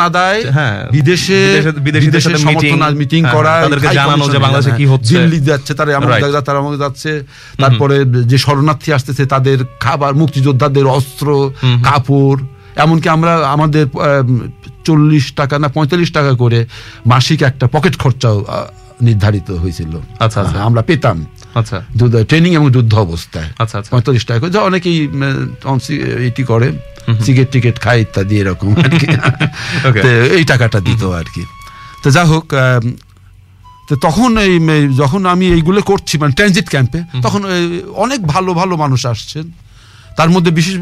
আদায় 0.00 0.40
হ্যাঁ। 0.50 0.78
বিদেশে 0.90 1.38
বিদেশে- 1.46 1.80
বিদেশিদের 1.80 2.20
সাথে 2.20 2.38
সমর্থন 2.38 2.80
মিটিং 2.96 3.22
হ্যাঁ, 3.22 3.34
করা 3.34 3.52
তাদেরকে 3.62 3.88
জানানো 3.94 4.28
যে 4.28 4.38
বাংলাদেশে 4.38 4.70
কি 4.70 4.84
হ্যাঁ, 4.84 4.92
হচ্ছে। 4.92 5.12
দিল্লি 5.14 5.40
যাচ্ছে 5.40 5.74
তারা 5.74 5.90
Right. 5.90 6.44
তারা 6.44 6.58
আমাদের 6.58 6.78
যাচ্ছে 6.78 7.10
তারপরে 7.58 7.96
যে 8.24 8.38
শরণার্থী 8.38 8.92
আসতেছে 8.92 9.26
তাদের 9.26 9.58
খাবার 9.80 10.14
মুক্তিযোদ্ধাদের 10.14 10.86
অস্ত্র 10.88 11.26
কাপড় 11.82 12.40
এমনকি 12.76 13.08
আমরা 13.08 13.32
আমাদের 13.46 13.84
চল্লিশ 14.84 15.32
টাকা 15.32 15.58
না 15.58 15.68
পঁয়তাল্লিশ 15.68 16.10
টাকা 16.12 16.34
করে 16.34 16.58
মাসিক 17.06 17.42
একটা 17.42 17.66
পকেট 17.66 17.96
খরচাও 17.98 18.38
নির্ধারিত 19.02 19.50
হয়েছিল 19.52 19.92
আচ্ছা, 19.96 20.40
আচ্ছা। 20.40 20.42
হ্যাঁ, 20.42 20.62
আমরা 20.62 20.82
পেতাম 20.82 21.16
আচ্ছা। 21.54 21.84
ট্রেনিং 22.28 22.54
এবং 22.54 22.70
যুদ্ধ 22.70 22.94
অবস্থায়। 22.94 23.48
আচ্ছা, 23.58 23.78
আচ্ছা। 23.78 23.90
পঁয়তাল্লিশ 23.90 24.24
টাকা 24.26 24.48
যা 24.48 24.60
অনেকেই 24.60 25.08
এটি 26.26 26.44
করে। 26.44 26.72
সিগারেট 27.24 27.50
টিকেট 27.50 27.80
খায় 27.80 28.00
ইত্যাদি 28.00 28.38
এরকম 28.38 28.74
আর 28.76 28.90
কি। 28.90 29.06
এই 30.36 30.44
টাকাটা 30.44 30.80
দিত 30.80 31.04
আর 31.04 31.24
কি। 31.34 31.44
তো 32.02 32.10
যা 32.10 32.24
হোক 32.24 32.46
তো 33.88 33.96
তখন 33.96 34.38
এই 34.38 34.58
যখন 34.96 35.26
আমি 35.26 35.46
এইগুলো 35.46 35.82
করছি 35.82 36.18
মানে 36.18 36.32
ট্রানজিট 36.32 36.68
ক্যাম্পে 36.68 37.02
তখন 37.22 37.44
অনেক 37.94 38.26
ভালো 38.26 38.54
ভালো 38.54 38.76
মানুষ 38.76 39.06
আসছেন। 39.06 39.52
তার 40.16 40.30
মধ্যে 40.30 40.50
বিশেষ 40.50 40.74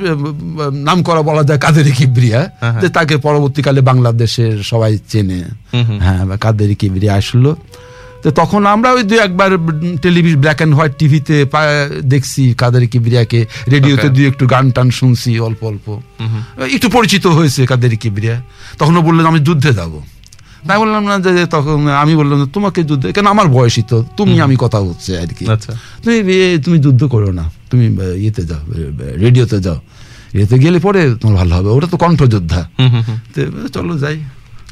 নাম 0.73 1.03
করা 1.03 1.23
বলা 1.23 1.43
যায় 1.43 1.59
কাদের 1.59 1.93
কিবরিয়া 1.93 2.51
হ্যাঁ, 2.61 2.81
যে 2.81 2.89
তাকে 2.89 3.17
পরবর্তীকালে 3.17 3.81
বাংলাদেশের 3.81 4.63
সবাই 4.63 4.99
চেনে। 5.09 5.45
হ্যাঁ 6.01 6.37
কাদের 6.37 6.75
কিবরিয়া 6.77 7.15
আসলো। 7.15 7.57
তো 8.23 8.29
তখন 8.41 8.63
আমরা 8.75 8.89
ওই 8.97 9.03
দু 9.11 9.15
একবার 9.27 9.51
টেলিভিশন 10.05 10.39
ব্ল্যাক 10.43 10.59
অ্যান্ড 10.61 10.75
হোয়াইট 10.77 10.95
টিভিতে 11.01 11.37
দেখছি 12.13 12.43
কাদের 12.61 12.85
কিবরিয়াকে 12.93 13.41
রেডিওতে. 13.75 14.07
দুই 14.17 14.25
একটু 14.31 14.45
গান 14.55 14.67
টান 14.77 14.89
শুনছি 15.01 15.31
অল্প 15.49 15.61
অল্প। 15.71 15.87
একটু 16.77 16.89
পরিচিত 16.97 17.25
হয়েছে 17.37 17.61
কাদের 17.71 17.93
কিবরিয়া 18.03 18.37
তখন 18.81 18.95
ও 18.99 19.01
বললেন 19.09 19.27
আমি 19.33 19.41
যুদ্ধে 19.49 19.71
যাব। 19.81 19.93
তাই 20.69 20.79
বললাম 20.83 21.03
না 21.11 21.15
যে 21.27 21.33
তখন 21.55 21.79
আমি 22.03 22.13
বললাম 22.21 22.37
তোমাকে 22.57 22.81
যুদ্ধে 22.91 23.07
কেন 23.17 23.27
আমার 23.35 23.47
বয়সই 23.57 23.85
তো 23.91 23.97
তুমি 24.19 24.37
আমি 24.47 24.57
কথা 24.65 24.79
হচ্ছে 24.87 25.11
আর 25.23 25.31
কি। 25.39 25.45
আচ্ছা। 25.55 25.73
তুমি 26.03 26.17
তুমি 26.65 26.79
যুদ্ধ 26.87 27.03
করো 27.15 27.31
না 27.39 27.45
তুমি 27.71 27.85
ইয়েতে 28.23 28.43
যাও 28.51 28.63
রেডিওতে 29.25 29.59
যাও। 29.67 29.79
এতে 30.43 30.57
গেলে 30.65 30.79
পরে 30.87 31.01
তোমার 31.21 31.37
ভালো 31.41 31.53
হবে 31.57 31.71
ওটা 31.77 31.89
তো 31.93 31.97
কণ্ঠযোদ্ধা। 32.05 32.61
চলো 33.77 33.95
যাই। 34.03 34.19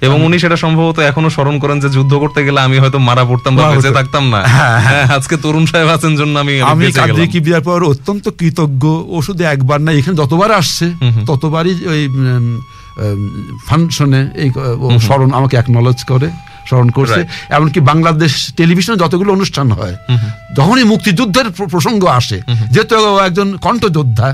এবং 0.01 0.18
উনি 0.24 0.38
সেটা 0.38 0.57
সম্ভবত 0.57 0.99
এখনও 1.01 1.30
স্মরণ 1.30 1.59
করেন 1.59 1.80
যে 1.80 1.88
যুদ্ধ 1.88 2.12
করতে 2.14 2.40
গেলে 2.44 2.61
আমি 2.61 2.76
হয়তো 2.78 2.99
মারা 2.99 3.24
পড়তাম 3.24 3.53
বা 3.57 3.62
বেঁচে 3.72 3.90
থাকতাম 3.90 4.24
না। 4.30 4.40
হ্যাঁ, 4.47 4.78
হ্যাঁ। 4.80 5.05
আজকে 5.16 5.36
তরুণ 5.36 5.66
সাহেব 5.66 5.88
আছেন 5.88 6.16
জন্য 6.16 6.38
আমি 6.38 6.55
আমি 6.55 6.70
আমি 6.72 6.84
বেঁচে 6.84 7.01
কাদ্রি 7.01 7.14
গেলাম। 7.16 7.32
কিবিয়ার 7.32 7.62
পর? 7.62 7.78
অত্যন্ত 7.84 8.24
কৃতজ্ঞ। 8.38 8.84
ও 9.14 9.16
শুধু 9.22 9.44
একবার 9.44 9.80
না 9.80 9.92
এখানে 9.92 10.16
যতবার 10.16 10.51
আসছে 10.53 10.86
ততবারই 11.26 11.74
ওই 11.92 12.03
ফাংশনে 13.68 14.30
এই 14.34 14.51
স্মরণ 15.01 15.30
আমাকে 15.32 15.57
একনলেজ 15.57 15.99
করে 16.05 16.28
স্মরণ 16.68 16.88
করছে। 16.90 17.20
এমনকি 17.57 17.80
বাংলাদেশ 17.80 18.32
টেলিভিশনে 18.57 18.97
যতগুলো 18.97 19.32
অনুষ্ঠান 19.32 19.72
হয় 19.72 19.97
যখনই 20.57 20.84
মুক্তিযুদ্ধের 20.84 21.51
প্রসঙ্গ 21.72 22.07
আসে 22.20 22.38
যেহেতু 22.70 22.94
একজন 23.28 23.57
কণ্ঠযোদ্ধা 23.57 24.28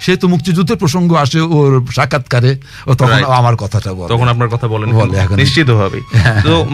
সেহেতু 0.00 0.28
মুক্তিযুদ্ধের 0.28 0.76
প্রসঙ্গ 0.76 1.14
আসে 1.14 1.40
ওর 1.40 1.86
সাক্ষাৎকারে 1.90 2.58
ও 2.86 2.94
তখন 2.94 3.24
আমার 3.24 3.56
কথাটা 3.56 3.92
বলে। 3.92 4.08
তখন 4.08 4.28
আপনার 4.28 4.48
কথা 4.48 4.68
বলেন 4.68 4.88
বলে, 4.92 5.18
এখন- 5.18 5.36
নিশ্চিত 5.36 5.70
ভাবে 5.70 6.00
তো 6.42 6.66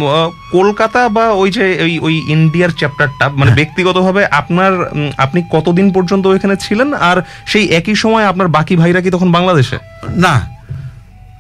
কলকাতা 0.53 1.09
বা 1.09 1.31
ওই 1.33 1.51
যে 1.51 1.79
ওই 1.83 1.99
ওই 1.99 2.23
ইন্ডিয়ার 2.29 2.71
চ্যাপ্টারটা 2.71 3.29
মানে 3.29 3.45
হ্যাঁ। 3.45 3.55
ব্যক্তিগতভাবে 3.55 4.27
আপনার 4.27 4.73
আপনি 5.17 5.43
কতদিন 5.51 5.93
পর্যন্ত 5.93 6.27
ওইখানে 6.27 6.57
ছিলেন 6.61 6.95
আর 6.95 7.23
সেই 7.47 7.67
একই 7.69 7.95
সময় 7.95 8.25
আপনার 8.25 8.49
বাকি 8.49 8.77
ভাইরা 8.77 9.01
কি 9.01 9.11
তখন 9.11 9.33
বাংলাদেশে? 9.33 9.79
না। 10.17 10.35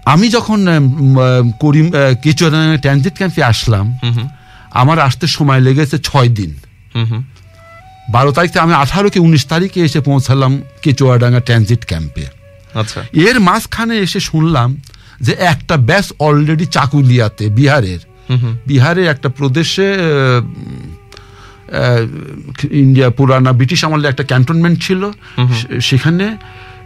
আমি 0.05 0.28
যখন 0.28 0.59
করিম 1.61 1.91
কিছু 2.22 2.45
ট্রানজিট 2.82 3.16
ক্যাম্পে 3.16 3.43
আসলাম 3.43 3.99
আমার 4.70 4.99
আসতে 4.99 5.26
সময় 5.26 5.61
লেগেছে 5.61 5.99
ছয় 5.99 6.28
দিন। 6.28 6.51
বারো 8.09 8.32
তারিখ 8.32 8.50
থেকে 8.50 8.61
আমি 8.61 8.74
আঠারো 8.74 9.11
কি 9.11 9.18
উনিশ 9.18 9.44
তারিখে 9.46 9.80
এসে 9.80 10.00
পৌঁছালাম 10.00 10.62
কেচুয়াডাঙ্গা 10.82 11.40
ট্রানজিট 11.40 11.84
ক্যাম্পে। 11.86 12.26
আচ্ছা। 12.74 13.00
এর 13.12 13.40
মাঝখানে 13.40 13.98
এসে 13.98 14.20
শুনলাম 14.20 14.76
যে 15.20 15.32
একটা 15.38 15.76
ব্যাস 15.76 16.12
অলরেডি 16.18 16.66
চাকুলিয়াতে 16.66 17.48
বিহারের। 17.48 17.98
বিহারের 18.66 19.07
একটা 19.07 19.28
প্রদেশে 19.28 19.94
ইন্ডিয়া 22.70 23.11
পুরানা 23.11 23.52
ব্রিটিশ 23.52 23.84
আমলে 23.84 24.09
একটা 24.09 24.24
ক্যান্টনমেন্ট 24.24 24.82
ছিল। 24.82 25.11
সেখানে 25.80 26.36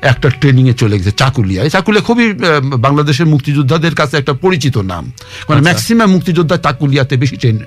একটা 0.02 0.28
ট্রেনিং 0.30 0.68
এ 0.68 0.72
চলে 0.72 0.98
গেছে 0.98 1.10
চাকুলিয়া। 1.10 1.62
এই 1.62 1.70
চাকুলিয়া 1.70 2.04
খুবই 2.04 2.32
বাংলাদেশের 2.62 3.26
মুক্তিযোদ্ধাদের 3.26 3.94
কাছে 3.94 4.16
একটা 4.16 4.32
পরিচিত 4.32 4.78
নাম। 4.78 5.12
মানে 5.48 5.60
ম্যাক্সিমাম 5.60 6.10
মুক্তিযোদ্ধা 6.10 6.56
চাকুলিয়াতে 6.56 7.16
বেশি 7.16 7.36
ট্রেন 7.36 7.58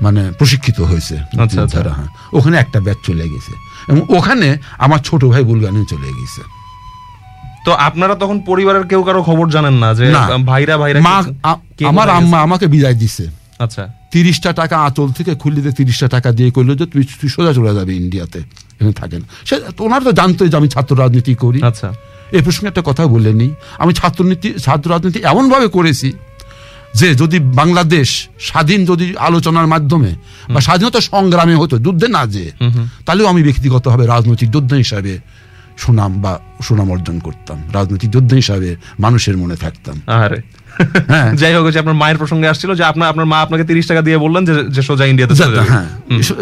মানে 0.00 0.32
প্রশিক্ষিত 0.38 0.80
হয়েছে 0.80 1.16
মুক্তিযোদ্ধারা, 1.36 1.92
হ্যাঁ। 1.92 2.06
ওখানে 2.32 2.56
একটা 2.56 2.80
ব্যাচ 2.80 2.96
চলে 3.06 3.28
গেছে। 3.28 3.52
এবং 3.88 4.02
ওখানে 4.08 4.58
আমার 4.78 4.98
ছোট 4.98 5.24
ভাই 5.24 5.42
বুলগানি 5.42 5.84
চলে 5.90 6.06
গেছে। 6.06 6.42
তো 7.64 7.72
আপনারা 7.72 8.14
তখন 8.14 8.40
পরিবারের 8.40 8.84
কেউ 8.86 9.02
কারও 9.02 9.22
খবর 9.22 9.50
জানেন 9.50 9.72
না 9.72 9.94
যে 9.94 10.12
ভাইরা 10.44 10.76
ভাইরা 10.76 11.00
মা 11.00 11.24
আমার 11.88 12.08
আম্মা 12.08 12.40
আমাকে 12.40 12.66
বিদায় 12.66 12.94
দিছে। 12.94 13.26
আচ্ছা। 13.58 13.94
তিরিশটা 14.10 14.52
টাকা 14.52 14.78
আঁচল 14.78 15.12
থেকে 15.12 15.34
খুললিতে 15.34 15.70
তিরিশটা 15.72 16.08
টাকা 16.08 16.32
দিয়ে 16.32 16.50
করল 16.50 16.74
যে 16.74 16.86
তুই 16.86 17.04
তুই 17.20 17.30
সোজা 17.30 17.52
চলে 17.52 17.74
যাবে 17.74 17.96
ইন্ডিয়াতে 17.96 18.38
এখানে 18.38 18.92
থাকেন। 18.92 19.20
সে 19.44 19.60
ওনারা 19.78 20.04
তো 20.04 20.12
জানতোই 20.12 20.48
যে 20.48 20.56
আমি 20.56 20.68
ছাত্র 20.68 20.98
রাজনীতি 20.98 21.34
করি। 21.34 21.62
আচ্ছা। 21.62 21.94
এ 22.32 22.42
প্রসঙ্গে 22.42 22.68
একটা 22.68 22.82
কথা 22.84 23.06
বলে 23.06 23.32
নিই। 23.32 23.54
আমি 23.78 23.92
ছাত্রনীতি 23.92 24.52
ছাত্র 24.52 24.90
রাজনীতি 24.90 25.20
এমনভাবে 25.22 25.68
করেছি 25.68 26.12
যে 26.96 27.08
যদি 27.14 27.38
বাংলাদেশ 27.60 28.08
স্বাধীন 28.40 28.80
যদি 28.84 29.06
আলোচনার 29.18 29.66
মাধ্যমে 29.66 30.10
বা 30.48 30.60
স্বাধীনতা 30.60 31.00
সংগ্রামে 31.00 31.54
হতো 31.54 31.74
যুদ্ধে 31.78 32.06
না 32.08 32.22
যে 32.26 32.44
তাহলেও 33.06 33.26
আমি 33.26 33.42
ব্যক্তিগতভাবে 33.42 34.04
রাজনৈতিক 34.06 34.48
যোদ্ধা 34.50 34.76
হিসাবে 34.76 35.12
সুনাম 35.78 36.12
বা 36.20 36.32
সুনাম 36.62 36.88
অর্জন 36.90 37.18
করতাম। 37.18 37.58
রাজনৈতিক 37.74 38.10
যোদ্ধা 38.10 38.36
হিসাবে 38.36 38.76
মানুষের 39.00 39.36
মনে 39.36 39.56
থাকতাম। 39.56 39.96
আরে 40.06 40.38
হ্যাঁ। 41.08 41.28
যাই 41.32 41.54
হোক 41.54 41.66
যে 41.70 41.78
আপনার 41.78 41.94
মায়ের 41.94 42.18
প্রসঙ্গে 42.18 42.46
আসছিল 42.48 42.70
যে 42.74 42.84
আপনার 42.84 43.08
আপনার 43.08 43.26
মা 43.26 43.38
আপনাকে 43.40 43.64
তিরিশ 43.64 43.84
টাকা 43.86 44.02
দিয়ে 44.02 44.18
বললেন 44.18 44.42
যে 44.68 44.82
সোজা 44.82 45.04
ইন্ডিয়াতে 45.04 45.34
হ্যাঁ। 45.72 45.88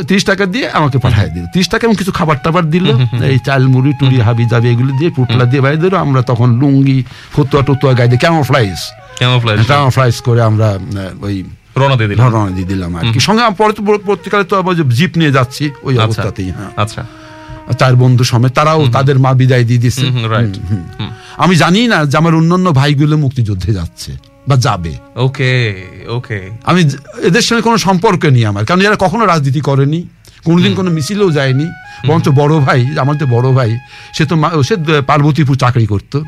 তিরিশ 0.09 0.25
টাকা 0.25 0.45
দিয়ে 0.47 0.67
আমাকে 0.71 0.99
পাঠিয়ে 0.99 1.31
দিল। 1.35 1.45
তিরিশ 1.55 1.69
টাকা 1.69 1.83
এবং 1.87 1.97
কিছু 1.97 2.13
খাবার 2.13 2.37
টাবার 2.43 2.65
দিল। 2.71 2.87
এই 3.33 3.39
চাল 3.39 3.63
মুড়ি 3.67 3.93
টুড়ি 4.01 4.17
হাবি 4.21 4.45
জাবি 4.47 4.69
এগুলো 4.69 4.93
দিয়ে 4.99 5.11
পুটলা 5.11 5.45
দিয়ে 5.45 5.63
বাইরে 5.63 5.77
দিল 5.77 5.95
আমরা 5.97 6.21
তখন 6.23 6.49
লুঙ্গি 6.61 6.99
ফতুয়া 7.33 7.63
টুতুয়া 7.63 7.93
গায়ে 7.93 8.09
দিয়ে 8.09 8.19
camo 8.19 8.43
flies 8.43 8.81
Camouflage। 9.21 9.61
Camo 9.71 9.91
flies 9.97 10.17
করে 10.27 10.41
আমরা 10.51 10.69
ওই 11.27 11.37
রওনা 11.81 11.97
দিয়ে 11.99 12.09
দিলেন 12.11 12.25
রওনা 12.37 12.53
দিয়ে 12.57 12.69
দিলাম 12.73 12.91
আর 12.99 13.03
কি। 13.15 13.19
সঙ্গে 13.29 13.43
তো 13.77 13.83
পরবর্তীকালে 13.89 14.45
তো 14.51 14.55
আবার 14.61 14.75
জিপ 14.99 15.13
নিয়ে 15.21 15.33
যাচ্ছি 15.37 15.65
ওই 15.87 15.95
আচ্ছা। 15.95 16.05
অবস্থাতেই 16.07 16.49
হ্যাঁ। 16.57 16.73
আচ্ছা। 16.83 17.03
চার 17.81 17.95
বন্ধু 18.03 18.23
সমেত 18.33 18.53
তারাও 18.59 18.81
তাদের 18.97 19.17
মা 19.25 19.31
বিদায় 19.41 19.65
দিয়ে 19.69 19.81
দিচ্ছে। 19.85 20.07
আমি 21.45 21.55
জানি 21.63 21.81
না 21.93 21.99
যে 22.11 22.17
আমার 22.21 22.33
অন্যান্য 22.41 22.67
ভাইগুলো 22.81 23.15
মুক্তিযুদ্ধে 23.25 23.71
যাচ্ছে 23.79 24.11
বা 24.49 24.55
যাবে। 24.67 24.95
ওকে 25.27 25.53
ওকে। 26.17 26.39
আমি 26.71 26.81
এদের 27.29 27.45
সঙ্গে 27.47 27.63
কোনো 27.69 27.79
সম্পর্ক 27.87 28.23
নেই 28.37 28.45
আমার 28.51 28.65
কারণ 28.69 28.81
এরা 28.89 28.99
কখনো 29.05 29.25
রাজনীতি 29.33 29.61
করেনি 29.69 30.01
কোনোদিন 30.47 30.73
কোনো 30.79 30.91
মিছিলেও 30.97 31.31
যায়নি। 31.39 31.67
বরঞ্চ 32.09 32.27
বড় 32.41 32.55
ভাই 32.67 32.81
আমার 33.03 33.17
তো 33.21 33.27
বড় 33.35 33.49
ভাই 33.59 33.71
সে 34.17 34.23
তো 34.31 34.35
সে 34.69 34.75
পার্বতীপুর 35.11 35.57
চাকরি 35.65 35.87
করতো। 35.93 36.19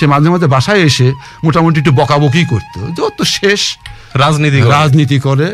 সে 0.00 0.06
মাঝে 0.06 0.30
মাঝে 0.30 0.46
বাসায় 0.46 0.80
এসে 0.80 1.12
মোটামুটি 1.44 1.78
একটু 1.80 1.92
বকাবকি 1.92 2.44
করতো। 2.44 2.78
যে 2.96 3.02
তো 3.18 3.24
শেষ 3.24 3.76
রাজনীতি। 4.14 4.60
রাজনীতি 4.60 5.18
করে 5.18 5.46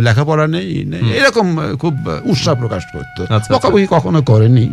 লেখাপড়া 0.00 0.46
নেই 0.46 0.86
এরকম 1.18 1.76
খুব 1.76 1.94
উৎসাহ 2.24 2.54
প্রকাশ 2.54 2.82
করতো। 2.92 3.34
আচ্ছা। 3.34 3.54
বকাবকি 3.54 3.86
কখনো 3.90 4.22
করেনি। 4.22 4.64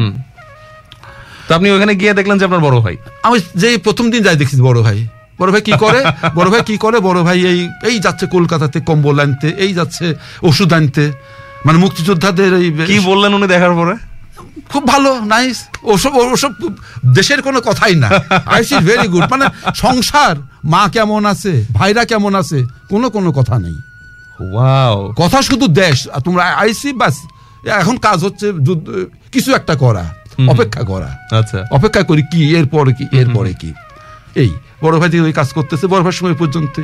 তো 1.48 1.56
আপনি 1.56 1.72
ওখানে 1.72 1.96
গিয়ে 1.96 2.14
দেখলেন 2.14 2.38
যে 2.38 2.46
আপনার 2.46 2.60
বড় 2.60 2.82
ভাই? 2.82 2.98
আমি 3.24 3.40
যে 3.56 3.78
প্রথম 3.78 4.12
দিন 4.12 4.24
যাই 4.24 4.36
দেখছি 4.36 4.56
বড় 4.62 4.82
ভাই। 4.82 5.08
বড় 5.40 5.52
ভাই 5.52 5.62
কি 5.62 5.72
করে? 5.80 6.04
বড় 6.38 6.50
ভাই 6.50 6.62
কি 6.66 6.78
করে? 6.78 7.00
বড় 7.00 7.24
ভাই 7.24 7.46
এই 7.46 7.70
এই 7.84 8.00
যাচ্ছে 8.00 8.26
কলকাতাতে 8.26 8.80
কম্বল 8.80 9.20
আনতে 9.20 9.48
এই 9.58 9.74
যাচ্ছে 9.74 10.16
ওষুধ 10.44 10.74
আনতে। 10.74 11.12
মানে 11.66 11.78
মুক্তিযোদ্ধাদের 11.78 12.54
এই 12.54 12.72
কি 12.88 13.00
বললেন 13.00 13.34
উনি 13.34 13.48
দেখার 13.48 13.72
পরে? 13.72 14.11
খুব 14.72 14.84
ভালো 14.94 15.12
নাইস 15.34 15.58
ওসব 15.94 16.14
ওসব 16.36 16.52
দেশের 17.18 17.40
কোনো 17.48 17.60
কথাই 17.68 17.96
না। 18.04 18.10
আই 18.54 18.62
সি 18.70 18.76
ভেরি 18.90 19.08
গুড 19.14 19.26
মানে 19.34 19.46
সংসার 19.84 20.36
মা 20.74 20.84
কেমন 20.96 21.22
আছে 21.34 21.54
ভাইরা 21.78 22.04
কেমন 22.12 22.34
আছে 22.42 22.60
কোনো 22.92 23.08
কোনো 23.16 23.30
কথা 23.40 23.56
নেই। 23.66 23.78
ওয়াও 24.52 24.98
কথা 25.22 25.40
শুধু 25.50 25.66
দেশ 25.82 25.98
আর 26.14 26.22
তোমরা 26.26 26.44
আইসি 26.64 26.90
বাস। 27.02 27.16
এখন 27.82 27.96
কাজ 28.08 28.18
হচ্ছে 28.28 28.48
কিছু 29.34 29.50
একটা 29.60 29.74
করা 29.84 30.06
অপেক্ষা 30.54 30.84
করা। 30.92 31.10
আচ্ছা। 31.40 31.60
অপেক্ষা 31.78 32.04
করি 32.10 32.24
কি 32.32 32.42
এরপরে 32.60 32.92
কি 32.98 33.06
এরপরে 33.20 33.52
কি। 33.62 33.70
এই 34.42 34.50
বড় 34.84 34.96
ভাই 35.02 35.10
ওই 35.28 35.34
কাজ 35.40 35.50
করতেছে 35.58 35.86
বড় 35.94 36.02
ভাইয়ের 36.06 36.18
সময় 36.20 36.38
পর্যন্ত। 36.42 36.76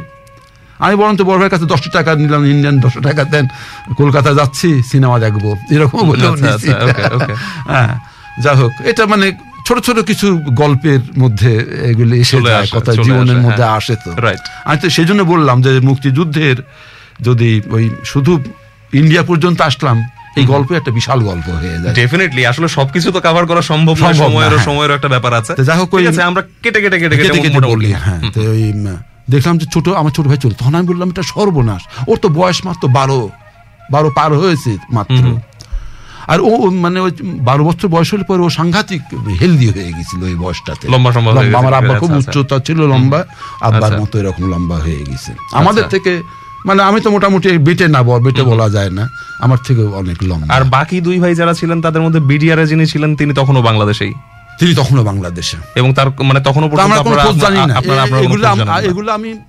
আমি 0.79 0.95
বরঞ্চ 0.95 1.19
বড় 1.21 1.37
ভাইয়ের 1.37 1.53
কাছে 1.55 1.65
দশটা 1.65 1.89
টাকা 1.91 2.11
নিলাম 2.15 2.41
ইন্ডিয়ান 2.45 2.75
দশটা 2.85 3.01
টাকা 3.09 3.23
দেন 3.25 3.45
কলকাতা 3.97 4.31
যাচ্ছি 4.39 4.69
সিনেমা 4.91 5.17
দেখব 5.19 5.45
এরকম 5.73 5.99
বলেও 6.09 6.31
আচ্ছা। 6.31 6.49
আচ্ছা. 6.51 6.75
হ্যাঁ 7.71 7.91
যা 8.43 8.51
হোক 8.59 8.73
এটা 8.83 9.03
মানে 9.05 9.27
ছোট 9.67 9.77
ছোট 9.87 9.97
কিছু 10.09 10.27
গল্পের 10.61 11.01
মধ্যে 11.17 11.51
এগুলি 11.91 12.15
এসে 12.23 12.37
যায় 12.45 12.67
কথা 12.75 12.91
জীবনের 12.99 13.39
মধ্যে 13.45 13.63
হ্যাঁ। 13.63 13.79
আসে 13.79 13.95
তো 13.97 14.09
আমি 14.65 14.77
তো 14.81 14.87
সেই 14.89 15.07
জন্য 15.09 15.21
বললাম 15.23 15.57
যে 15.65 15.71
মুক্তিযুদ্ধের 15.89 16.57
যদি 17.21 17.49
ওই 17.69 17.83
শুধু 18.05 18.33
ইন্ডিয়া 18.93 19.23
পর্যন্ত 19.23 19.59
আসলাম 19.61 19.97
এই 20.39 20.45
গল্প 20.45 20.69
একটা 20.71 20.91
বিশাল 20.91 21.19
গল্প 21.21 21.47
হয়ে 21.55 21.77
যায় 21.81 21.93
ডেফিনেটলি 21.95 22.41
আসলে 22.45 22.67
সবকিছু 22.77 23.07
তো 23.11 23.19
কভার 23.19 23.45
করা 23.45 23.61
সম্ভব 23.71 23.95
না, 23.97 24.09
সময়েরও 24.15 24.51
হ্যাঁ। 24.51 24.67
সময়ের 24.67 24.91
একটা 24.91 25.09
ব্যাপার 25.13 25.31
আছে 25.39 25.51
যাই 25.59 25.77
হোক 25.79 25.89
আমরা 26.29 26.41
কেটে 26.63 26.79
কেটে 26.83 26.97
কেটে 27.01 27.15
কেটে 27.17 27.29
কেটে 27.35 27.59
হ্যাঁ 28.05 28.21
তো 28.35 28.39
ওই 28.51 28.61
দেখলাম 29.29 29.57
যে 29.57 29.65
ছোট 29.73 29.89
আমার 29.89 30.11
ছোট 30.11 30.27
ভাই 30.27 30.37
চলে 30.37 30.53
তখন 30.53 30.75
আমি 30.75 30.87
বললাম 30.87 31.09
এটা 31.09 31.23
সর্বনাশ। 31.23 31.81
ওর 32.07 32.17
তো 32.17 32.29
বয়স 32.29 32.65
মাত্র 32.65 32.87
বারো। 32.87 33.29
বারো 33.91 34.11
পার 34.15 34.33
হয়েছে 34.33 34.77
মাত্র। 34.91 35.39
আর 36.27 36.39
ও 36.41 36.69
মানে 36.69 36.99
ওই 36.99 37.11
বারো 37.21 37.63
বছর 37.65 37.87
বয়স 37.87 38.13
হলে 38.13 38.23
পরে 38.23 38.41
ও 38.41 38.49
সাংঘাতিক 38.49 39.01
হেলদি 39.41 39.67
হয়ে 39.69 39.91
গেছিল 39.93 40.23
ওই 40.23 40.35
বয়সটাতে। 40.35 40.87
লম্বা। 40.87 41.11
আমার 41.59 41.73
আব্বা 41.73 41.99
খুব 41.99 42.11
আচ্ছা, 42.11 42.29
আচ্ছা। 42.29 42.39
উচ্চতা 42.39 42.59
ছিল 42.59 42.87
লম্বা। 42.87 43.25
আব্বার 43.61 43.83
আচ্ছা। 43.83 43.99
মতো 43.99 44.19
এরকম 44.19 44.49
লম্বা 44.51 44.75
হয়ে 44.75 45.03
গেছে। 45.11 45.31
আমাদের 45.51 45.83
আচ্ছা। 45.83 45.97
থেকে 45.97 46.23
মানে 46.65 46.83
আমি 46.83 47.01
তো 47.01 47.11
মোটামুটি 47.11 47.57
বেটে 47.57 47.87
না 47.87 48.03
বেটে 48.03 48.43
বলা 48.43 48.69
যায় 48.69 48.89
না। 48.89 49.09
আমার 49.39 49.57
থেকে 49.67 49.81
অনেক 49.81 50.17
লম্বা। 50.23 50.55
আর 50.55 50.63
বাকি 50.63 51.01
দুই 51.01 51.19
ভাই 51.19 51.35
যারা 51.35 51.53
ছিলেন 51.53 51.81
তাদের 51.81 52.01
মধ্যে 52.01 52.19
বিডিআর 52.19 52.65
যিনি 52.65 52.85
ছিলেন 52.85 53.15
তিনি 53.15 53.33
তখনও 53.33 53.61
বাংলাদেশেই? 53.61 54.13
তিনি 54.59 54.75
তখনও 54.75 55.03
বাংলাদেশে। 55.03 55.57
এবং 55.75 55.93
তার 55.93 56.23
মানে 56.23 56.39
তখনও 56.39 56.77
আমরা 56.77 56.97
কোনো 56.97 57.15
খোঁজ 57.15 57.37
জানি 57.37 57.55
না। 57.55 57.75
আপনারা 57.75 57.99
এ- 57.99 58.03
আপনারা 58.03 58.23
কোনো 58.23 58.47
এগুলো। 58.47 58.79
এগুলো 58.79 59.13
আমি 59.13 59.39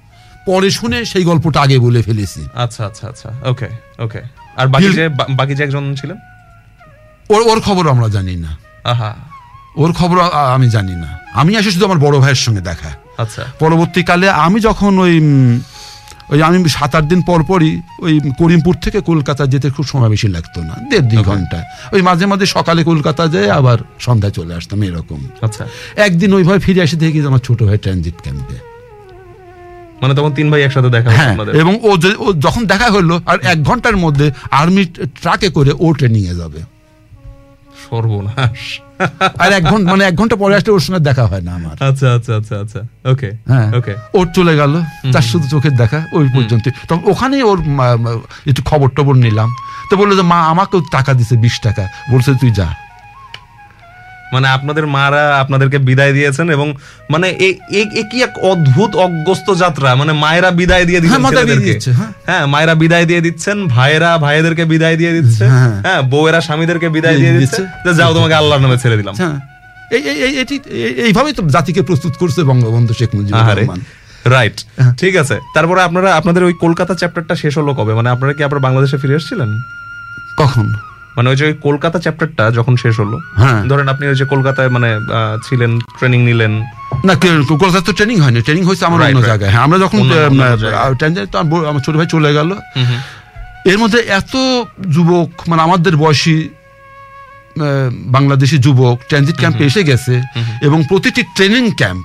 পরে 0.46 0.70
শুনে 0.70 1.04
সেই 1.04 1.24
গল্পটা 1.24 1.60
আগে 1.60 1.78
বলে 1.78 2.02
ফেলেছি। 2.02 2.48
আচ্ছা 2.54 2.86
আচ্ছা 2.86 3.08
আচ্ছা। 3.08 3.32
ওকে 3.42 3.68
ওকে। 3.98 4.20
আর 4.56 4.66
বাকি 4.66 4.88
যে 4.88 5.08
বাকি 5.08 5.54
যে 5.54 5.64
একজন 5.64 5.94
ছিলেন? 6.00 6.16
ওর 7.30 7.42
ওর 7.42 7.60
খবর 7.60 7.88
আমরা 7.88 8.08
জানি 8.08 8.36
না। 8.36 8.56
আহা। 8.84 9.14
ওর 9.76 9.92
খবর 9.92 10.20
আমি 10.32 10.70
জানি 10.70 10.94
না। 10.94 11.18
আমি 11.34 11.56
আসি 11.56 11.70
শুধু 11.70 11.84
আমার 11.84 11.98
বড় 11.98 12.18
ভাইয়ের 12.18 12.34
সঙ্গে 12.34 12.60
দেখা। 12.60 12.90
আচ্ছা। 13.18 13.44
পরবর্তীকালে 13.58 14.30
আমি 14.30 14.60
যখন 14.60 14.98
ওই 14.98 15.20
ওই 16.32 16.42
আমি 16.42 16.58
সাত 16.68 16.92
আট 16.96 17.04
দিন 17.04 17.22
পর 17.22 17.40
পরই 17.42 17.72
ওই 18.06 18.14
করিমপুর 18.38 18.74
থেকে 18.84 19.00
কলকাতা 19.00 19.42
যেতে 19.46 19.70
খুব 19.70 19.86
সময় 19.86 20.08
বেশি 20.08 20.28
লাগতো 20.28 20.58
না 20.62 20.74
দেড় 20.90 21.06
দুই 21.10 21.22
ঘণ্টা। 21.30 21.58
ওই 21.92 22.02
মাঝে 22.02 22.26
মাঝে 22.26 22.46
সকালে 22.46 22.84
কলকাতা 22.84 23.28
যেয়ে 23.28 23.50
আবার 23.50 23.78
সন্ধ্যায় 23.98 24.32
চলে 24.32 24.54
আসতাম 24.54 24.82
এরকম। 24.82 25.20
আচ্ছা। 25.42 25.66
একদিন 25.96 26.30
ওইভাবে 26.34 26.58
ফিরে 26.58 26.80
এসে 26.82 26.96
দেখি 26.96 27.18
যে 27.20 27.26
আমার 27.26 27.38
ছোট 27.38 27.58
ভাই 27.62 27.78
ট্রানজিট 27.78 28.16
ক্যাম্পে 28.22 28.56
মানে 30.02 30.14
তখন 30.14 30.32
তিন 30.32 30.50
ভাই 30.50 30.62
একসাথে 30.62 30.90
দেখা 30.90 31.10
হ্যাঁ 31.10 31.34
এবং 31.62 31.74
ও 31.86 31.90
যখন 32.40 32.62
দেখা 32.66 32.88
হলো 32.90 33.20
আর 33.26 33.38
এক 33.42 33.58
ঘণ্টার 33.64 33.96
মধ্যে 33.96 34.26
আর্মি 34.50 34.84
ট্রাকে 35.20 35.48
করে 35.50 35.72
ও 35.78 35.86
ট্রেনিং 35.92 36.22
এ 36.26 36.34
যাবে। 36.34 36.60
সর্বনাশ। 37.90 38.62
আর 39.42 39.52
এক 39.52 39.64
ঘণ্টা 39.64 39.90
মানে 39.92 40.04
এক 40.04 40.14
ঘণ্টা 40.14 40.36
পরে 40.36 40.54
আসলে 40.56 40.72
ওর 40.72 40.80
সঙ্গে 40.80 41.00
দেখা 41.00 41.26
হয় 41.26 41.40
না 41.40 41.54
আমার। 41.54 41.76
আচ্ছা 41.88 42.14
আচ্ছা 42.14 42.36
আচ্ছা 42.36 42.60
আচ্ছা। 42.60 42.80
ওকে 43.10 43.30
হ্যাঁ। 43.46 43.76
ওকে 43.78 43.94
ওর 44.14 44.26
চলে 44.34 44.56
গেল 44.56 44.82
তার 45.12 45.22
শুধু 45.22 45.48
চোখের 45.48 45.76
দেখা 45.76 46.06
ওই 46.12 46.28
পর্যন্ত। 46.34 46.68
তখন 46.88 47.02
ওখানেই 47.04 47.42
ওর 47.42 47.58
একটু 48.46 48.62
খবর 48.64 48.88
টবর 48.88 49.14
নিলাম। 49.14 49.48
তো 49.90 49.96
বলল 49.96 50.16
যে 50.16 50.22
মা 50.22 50.38
আমাকেও 50.46 50.80
টাকা 50.92 51.14
দিছে 51.14 51.36
বিশ 51.36 51.60
টাকা। 51.60 51.88
বলছে 52.10 52.34
তুই 52.34 52.50
যা। 52.50 52.87
মানে 54.32 54.48
আপনাদের 54.48 54.86
মারা 54.86 55.36
আপনাদেরকে 55.38 55.78
বিদায় 55.78 56.12
দিয়েছেন 56.12 56.50
এবং 56.50 56.74
মানে 57.10 57.32
কি 58.10 58.22
এক 58.22 58.38
অদ্ভুত 58.38 58.96
অগ্রস্ত 58.96 59.54
যাত্রা? 59.54 59.94
মানে 59.94 60.12
মায়েরা 60.12 60.50
বিদায় 60.50 60.84
দিয়ে 60.84 61.00
দিচ্ছেন 61.00 61.24
হ্যাঁ। 61.26 61.46
দিচ্ছে, 61.56 61.92
হ্যাঁ। 61.92 62.12
হ্যাঁ 62.26 62.46
মায়েরা 62.46 62.74
বিদায় 62.74 63.06
দিয়ে 63.06 63.20
দিচ্ছেন 63.20 63.66
ভাইয়েরা 63.66 64.18
ভাইদেরকে 64.18 64.64
বিদায় 64.64 64.96
দিয়ে 64.96 65.22
দিচ্ছে। 65.22 65.46
হ্যাঁ। 65.46 65.80
হ্যাঁ। 65.80 66.02
বউয়েরা 66.02 66.40
স্বামীদেরকে 66.40 66.88
বিদায় 66.88 67.16
দিয়ে 67.16 67.32
দিচ্ছে। 67.38 67.62
যাও 67.96 68.14
তোমাকে 68.14 68.34
আল্লাহর 68.34 68.60
নামে 68.62 68.78
ছেড়ে 68.78 68.96
দিলাম। 68.96 69.14
এই 69.90 70.02
এই- 70.02 70.24
এই 70.24 70.38
এটি 70.38 70.60
এইভাবেই 71.06 71.32
তো 71.32 71.48
জাতিকে 71.48 71.82
প্রস্তুত 71.82 72.12
করছে 72.12 72.42
বঙ্গবন্ধু 72.42 72.94
শেখ 72.94 73.14
মুজিবুর 73.14 73.42
রহমান। 73.60 73.80
রাইট 74.24 74.64
ঠিক 74.98 75.16
আছে। 75.16 75.40
তারপরে 75.54 75.82
আপনারা 75.82 76.14
আপনাদের 76.14 76.44
ওই 76.44 76.52
কলকাতা 76.52 76.94
চ্যাপ্টারটা 76.94 77.34
শেষ 77.36 77.58
হলো 77.58 77.74
কবে? 77.74 77.94
মানে 77.94 78.10
আপনারা 78.10 78.32
কি 78.32 78.44
আবার 78.44 78.60
বাংলাদেশে 78.60 78.96
ফিরে 78.96 79.14
এসেছিলেন? 79.14 79.60
কখন? 80.38 80.74
মানে 81.18 81.28
ওই 81.30 81.36
যে 81.36 81.46
কলকাতা 81.66 81.98
চ্যাপ্টারটা 82.04 82.44
যখন 82.58 82.74
শেষ 82.76 82.94
হলো 83.02 83.16
হ্যাঁ। 83.40 83.60
ধরেন 83.70 83.86
আপনি 83.88 84.04
ওই 84.12 84.16
যে 84.20 84.24
কলকাতায় 84.24 84.70
মানে 84.76 84.90
ছিলেন 85.46 85.72
ট্রেনিং 85.98 86.20
নিলেন। 86.24 86.52
না 87.06 87.14
কলকাতা 87.62 87.80
তো 87.80 87.92
ট্রেনিং 87.92 88.16
হয়নি। 88.20 88.40
ট্রেনিং 88.42 88.62
হয়েছে 88.64 88.84
আমার 88.86 89.00
অন্য 89.02 89.20
জায়গায়। 89.22 89.50
হ্যাঁ 89.50 89.64
আমরা 89.66 89.78
যখন 89.78 89.98
আমার 91.70 91.82
ছোট 91.86 91.94
ভাই 91.96 92.08
চলে 92.14 92.30
গেল। 92.34 92.50
এর 93.70 93.78
মধ্যে 93.78 94.00
এত 94.20 94.34
যুবক 94.90 95.28
মানে 95.48 95.60
আমাদের 95.62 95.94
বয়সী 95.96 96.36
বাংলাদেশি 98.16 98.56
যুবক 98.58 98.96
ট্রানজিট 99.08 99.36
ক্যাম্পে 99.38 99.64
এসে 99.70 99.82
গেছে 99.84 100.14
এবং 100.62 100.78
প্রতিটি 100.88 101.22
ট্রেনিং 101.36 101.64
ক্যাম্প 101.80 102.04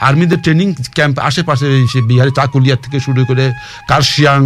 আর্মিদের 0.00 0.40
ট্রেনিং 0.42 0.68
ক্যাম্প 0.94 1.16
আশেপাশে 1.18 1.66
বিহারে 2.10 2.30
চাকুলিয়া 2.30 2.76
থেকে 2.76 2.98
শুরু 3.00 3.20
করে 3.24 3.44
কার্শিয়াং 3.88 4.40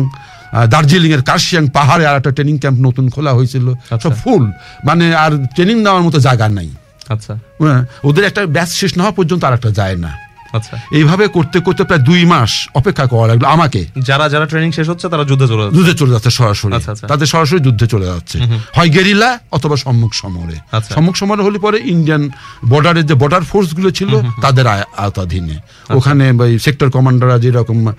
দার্জিলিং 0.71 1.13
এর 1.13 1.23
কার্শিয়াং 1.23 1.69
পাহাড়ে 1.69 2.07
আর 2.07 2.17
একটা 2.17 2.31
ট্রেনিং 2.31 2.59
ক্যাম্প 2.59 2.79
নতুন 2.87 3.09
খোলা 3.09 3.33
হয়েছিল। 3.33 3.75
সব 4.03 4.13
ফুল 4.25 4.51
মানে 4.85 5.15
আর 5.15 5.33
ট্রেনিং 5.47 5.83
নেওয়ার 5.83 6.03
মতো 6.03 6.19
জায়গা 6.19 6.49
নাই। 6.49 6.71
আচ্ছা। 7.09 7.35
হ্যাঁ, 7.35 7.87
ওদের 8.05 8.25
একটা 8.25 8.47
ব্যাচ 8.47 8.71
শেষ 8.73 8.97
না 8.97 9.03
হওয়া 9.03 9.15
পর্যন্ত 9.15 9.45
আর 9.45 9.53
একটা 9.53 9.71
যায় 9.71 9.97
না। 9.97 10.19
আচ্ছা। 10.53 10.77
এইভাবে 10.93 11.29
করতে 11.29 11.61
করতে 11.61 11.85
প্রায় 11.85 12.03
দুই 12.03 12.25
মাস 12.25 12.69
অপেক্ষা 12.75 13.07
করা 13.07 13.27
লাগল 13.27 13.45
আমাকে। 13.45 13.87
যারা 13.99 14.29
যারা 14.29 14.47
ট্রেনিং 14.47 14.73
শেষ 14.73 14.89
হচ্ছে 14.89 15.09
তারা 15.09 15.25
যুদ্ধে 15.25 15.47
চলে 15.49 15.63
যাচ্ছে। 15.63 15.77
যুদ্ধে 15.77 15.95
চলে 15.95 16.11
যাচ্ছে 16.11 16.31
সরাসরি। 16.31 16.75
আচ্ছা, 16.75 16.93
আচ্ছা। 16.93 17.07
তাদের 17.07 17.27
সরাসরি 17.27 17.61
যুদ্ধে 17.61 17.87
চলে 17.87 18.07
যাচ্ছে। 18.07 18.39
হয় 18.77 18.89
গেরিলা 18.89 19.39
অথবা 19.53 19.77
সম্মুখ 19.77 20.15
সমরে। 20.15 20.57
আচ্ছা। 20.73 20.95
সম্মুখ 20.95 21.17
সমরে 21.17 21.43
হলে 21.43 21.59
পরে 21.59 21.81
ইন্ডিয়ান 21.85 22.31
বর্ডারের 22.69 23.07
যে 23.07 23.15
বর্ডার 23.15 23.43
ফোর্সগুলো 23.43 23.91
ছিল 23.91 24.23
তাদের 24.43 24.67
আওতাধীনে। 24.67 25.55
আচ্ছা। 25.55 25.95
ওখানে 25.95 26.33
ওই 26.33 26.59
সেক্টর 26.59 26.91
কমান্ডাররা 26.91 27.39
যেরকম 27.39 27.93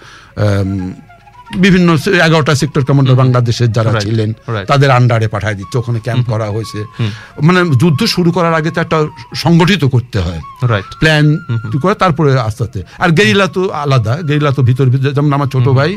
বিভিন্ন 1.66 1.90
এগারোটা 2.28 2.54
সেক্টর 2.62 2.84
কমান্ডার 2.88 3.20
বাংলাদেশের 3.22 3.70
যারা 3.78 3.92
ছিলেন 4.04 4.30
তাদের 4.70 4.90
আন্ডারে 4.98 5.28
পাঠায় 5.34 5.56
দিচ্ছে 5.60 5.76
ওখানে 5.82 6.00
ক্যাম্প 6.06 6.26
করা 6.34 6.48
হয়েছে। 6.56 6.80
মানে 7.48 7.60
যুদ্ধ 7.82 8.02
শুরু 8.16 8.30
করার 8.38 8.54
আগে 8.60 8.70
তো 8.76 8.80
একটা 8.86 8.98
সংগঠিত 9.44 9.84
করতে 9.94 10.18
হয়। 10.26 10.42
প্ল্যান 11.02 11.26
করে 11.84 11.96
তারপরে 12.04 12.30
আস্তে 12.48 12.62
আস্তে। 12.66 12.80
আর 13.04 13.10
গেরিলা 13.18 13.48
তো 13.56 13.62
আলাদা 13.84 14.14
গেরিলা 14.30 14.52
তো 14.58 14.62
ভিতর 14.70 14.88
ভিতরে 14.94 15.12
যেমন 15.18 15.32
আমার 15.38 15.50
ছোট 15.56 15.68
ভাই 15.78 15.92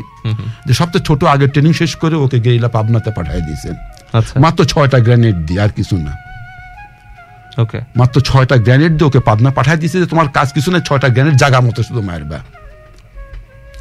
যে 0.67 0.73
সবচেয়ে 0.79 1.05
ছোট 1.09 1.21
আগে 1.33 1.45
ট্রেনিং 1.53 1.71
শেষ 1.81 1.91
করে 2.01 2.15
ওকে 2.25 2.37
গেরিলা 2.45 2.69
পাবনাতে 2.75 3.11
পাঠিয়ে 3.17 3.41
দিয়েছেন 3.47 3.75
আচ্ছা। 4.17 4.33
মাত্র 4.43 4.59
ছয়টা 4.71 4.99
গ্রেনেড 5.05 5.37
দিয়ে 5.47 5.59
আর 5.65 5.71
কিছু 5.77 5.95
না। 6.05 6.13
ওকে 7.63 7.79
মাত্র 7.99 8.15
ছয়টা 8.29 8.55
গ্রেনেড 8.65 8.93
দিয়ে 8.97 9.07
ওকে 9.09 9.19
পাবনা 9.29 9.49
পাঠিয়ে 9.57 9.77
দিয়েছে 9.81 9.97
যে 10.03 10.07
তোমার 10.11 10.27
কাজ 10.37 10.47
কিছু 10.55 10.69
না 10.73 10.79
ছয়টা 10.87 11.07
গ্রেনেড 11.15 11.35
জায়গা 11.43 11.59
মতো 11.67 11.79
শুধু 11.87 12.01
মারবা। 12.09 12.39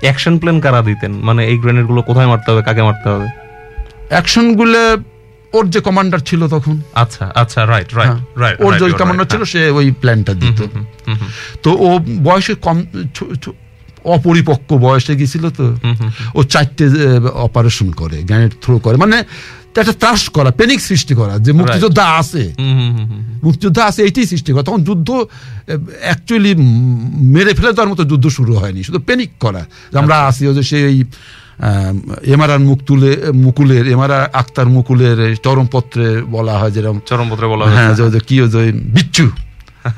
অ্যাকশন 0.01 0.39
প্ল্যান 0.39 0.61
কারা 0.61 0.83
দিতেন? 0.83 1.13
মানে 1.13 1.47
এই 1.47 1.57
গ্রেনেডগুলো 1.59 2.03
কোথায় 2.03 2.27
মারতে 2.27 2.51
হবে 2.51 2.63
কাকে 2.63 2.83
মারতে 2.83 3.09
হবে? 3.09 3.27
অ্যাকশনগুলো 4.09 4.97
ওর 5.53 5.71
যে 5.71 5.81
কমান্ডার 5.81 6.21
ছিল 6.21 6.49
তখন। 6.49 6.81
আচ্ছা 6.95 7.33
আচ্ছা 7.35 7.67
রাইট 7.67 7.95
রাইট 7.95 8.09
হ্যাঁ, 8.11 8.21
রাইট 8.37 8.57
ওর 8.61 8.73
যে 8.81 8.93
কমান্ডার 8.93 9.27
ছিল 9.27 9.45
সে 9.45 9.71
ওই 9.71 9.91
প্ল্যানটা 9.91 10.35
দিত। 10.35 10.59
তো 11.63 11.71
ও 11.87 11.99
বয়সে 11.99 12.55
কম 12.55 12.85
অপরিপক্ক 14.05 14.73
বয়সে 14.73 15.17
গেছিল 15.17 15.51
তো। 15.51 15.67
ও 16.35 16.43
চারটে 16.43 16.85
অপারেশন 17.47 17.89
করে 17.93 18.23
গ্যানেট 18.23 18.53
থ্রো 18.63 18.79
করে। 18.79 18.97
মানে 18.97 19.25
একটা 19.81 19.93
ত্রাস 19.93 20.29
করা 20.29 20.51
প্যানিক 20.51 20.81
সৃষ্টি 20.81 21.15
করা 21.15 21.39
যে 21.39 21.53
মুক্তিযোদ্ধা 21.53 22.05
আছে। 22.05 22.55
মুক্তিযোদ্ধা 23.45 23.85
আছে 23.85 24.03
এইটাই 24.03 24.27
সৃষ্টি 24.27 24.53
করা। 24.53 24.63
তখন 24.63 24.85
যুদ্ধ 24.85 25.11
অ্যাকচুয়ালি 26.01 26.55
মেরে 27.25 27.55
ফেলে 27.55 27.73
দেওয়ার 27.73 27.89
মতো 27.89 28.05
যুদ্ধ 28.05 28.29
শুরু 28.29 28.57
হয়নি। 28.57 28.83
শুধু 28.83 28.99
প্যানিক 28.99 29.31
করা। 29.41 29.67
যে 29.93 29.99
আমরা 29.99 30.21
আসি 30.21 30.49
ও 30.49 30.55
যে 30.55 30.63
সেই 30.63 31.05
এমআরআর 32.25 32.59
মুকুলে 32.59 33.23
মুকুলের 33.35 33.89
এমআরআর 33.89 34.29
আক্তার 34.33 34.67
মুকুলের 34.67 35.37
চরমপত্রে 35.37 36.23
বলা 36.23 36.59
হয় 36.59 36.71
যেরকম। 36.71 37.01
চরমপত্রে 37.07 37.47
বলা 37.47 37.65
হয়। 37.65 37.75
হ্যাঁ 37.75 38.21
কি 38.21 38.41
বিচ্ছু। 38.97 39.31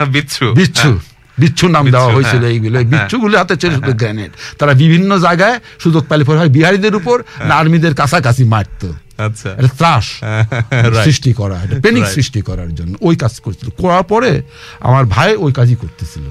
বিচ্ছু। 0.06 0.52
বিচ্ছু। 0.52 0.98
বিচ্ছু 1.38 1.68
নাম 1.68 1.90
দেওয়া 1.90 2.12
হয়েছিল 2.14 2.38
হ্যাঁ। 2.38 2.50
এইগুলো। 2.50 2.78
এই 2.78 2.86
হ্যাঁ। 2.86 3.02
বিচ্ছুগুলো 3.02 3.38
হাতে 3.38 3.56
ছিল 3.56 3.74
শুধু 3.74 3.92
গ্রেনেড 3.92 4.30
তারা 4.58 4.74
বিভিন্ন 4.74 5.18
জায়গায় 5.18 5.60
সুযোগ 5.78 6.04
পেলে 6.08 6.24
পরে 6.24 6.38
হয় 6.38 6.48
বিহারীদের 6.48 6.94
উপর 6.96 7.22
না 7.44 7.54
আর্মিদের 7.54 7.94
কাছাকাছি 7.94 8.44
মারতো। 8.44 8.92
আচ্ছা। 9.18 9.50
এটা 9.50 9.68
ত্রাস 9.68 10.06
সৃষ্টি 11.04 11.32
করা 11.32 11.62
এটা 11.64 11.76
Right. 11.76 12.04
সৃষ্টি 12.04 12.40
করার 12.40 12.74
জন্য। 12.74 12.94
ওই 13.00 13.16
কাজ 13.16 13.40
করছিল। 13.40 13.68
করার 13.78 14.02
পরে 14.02 14.42
আমার 14.80 15.04
ভাই 15.04 15.36
ওই 15.36 15.52
কাজই 15.52 15.74
করতেছিল। 15.74 16.22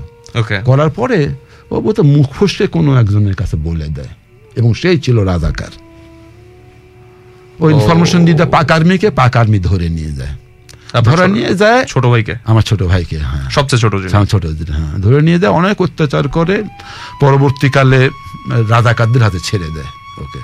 করার 0.65 0.89
পরে 0.89 1.29
ও 1.71 1.81
বোধ 1.81 1.99
মুখ 1.99 2.33
ফসকে 2.33 2.67
কোনো 2.67 2.99
একজনের 2.99 3.35
কাছে 3.35 3.57
বলে 3.57 3.85
দেয়। 3.85 4.07
এবং 4.55 4.73
সেই 4.73 4.99
ছিল 4.99 5.19
রাজাকার। 5.19 5.71
ওই 7.59 7.73
ইনফরমেশন 7.73 8.25
দিতে 8.25 8.45
পাক 8.45 8.71
আর্মিকে 8.71 9.09
পাক 9.09 9.37
আর্মি 9.37 9.59
ধরে 9.59 9.89
নিয়ে 9.89 10.11
যায়। 10.11 10.46
ধরে 10.93 11.27
নিয়ে 11.27 11.55
যায় 11.55 11.85
ছোট 11.85 12.05
ভাইকে? 12.05 12.35
আমার 12.45 12.61
ছোট 12.61 12.83
ভাইকে 12.83 13.17
হ্যাঁ। 13.17 13.49
সবচেয়ে 13.49 13.79
ছোট। 13.79 13.95
ছোট 14.29 14.45
হ্যাঁ। 14.45 14.97
ধরে 14.97 15.21
নিয়ে 15.21 15.39
যায় 15.39 15.51
অনেক 15.51 15.81
অত্যাচার 15.81 16.27
করে 16.27 16.63
পরবর্তীকালে 17.21 18.09
রাজাকারদের 18.69 19.23
হাতে 19.23 19.39
ছেড়ে 19.39 19.65
দেয় 19.65 19.85
ওকে। 20.17 20.39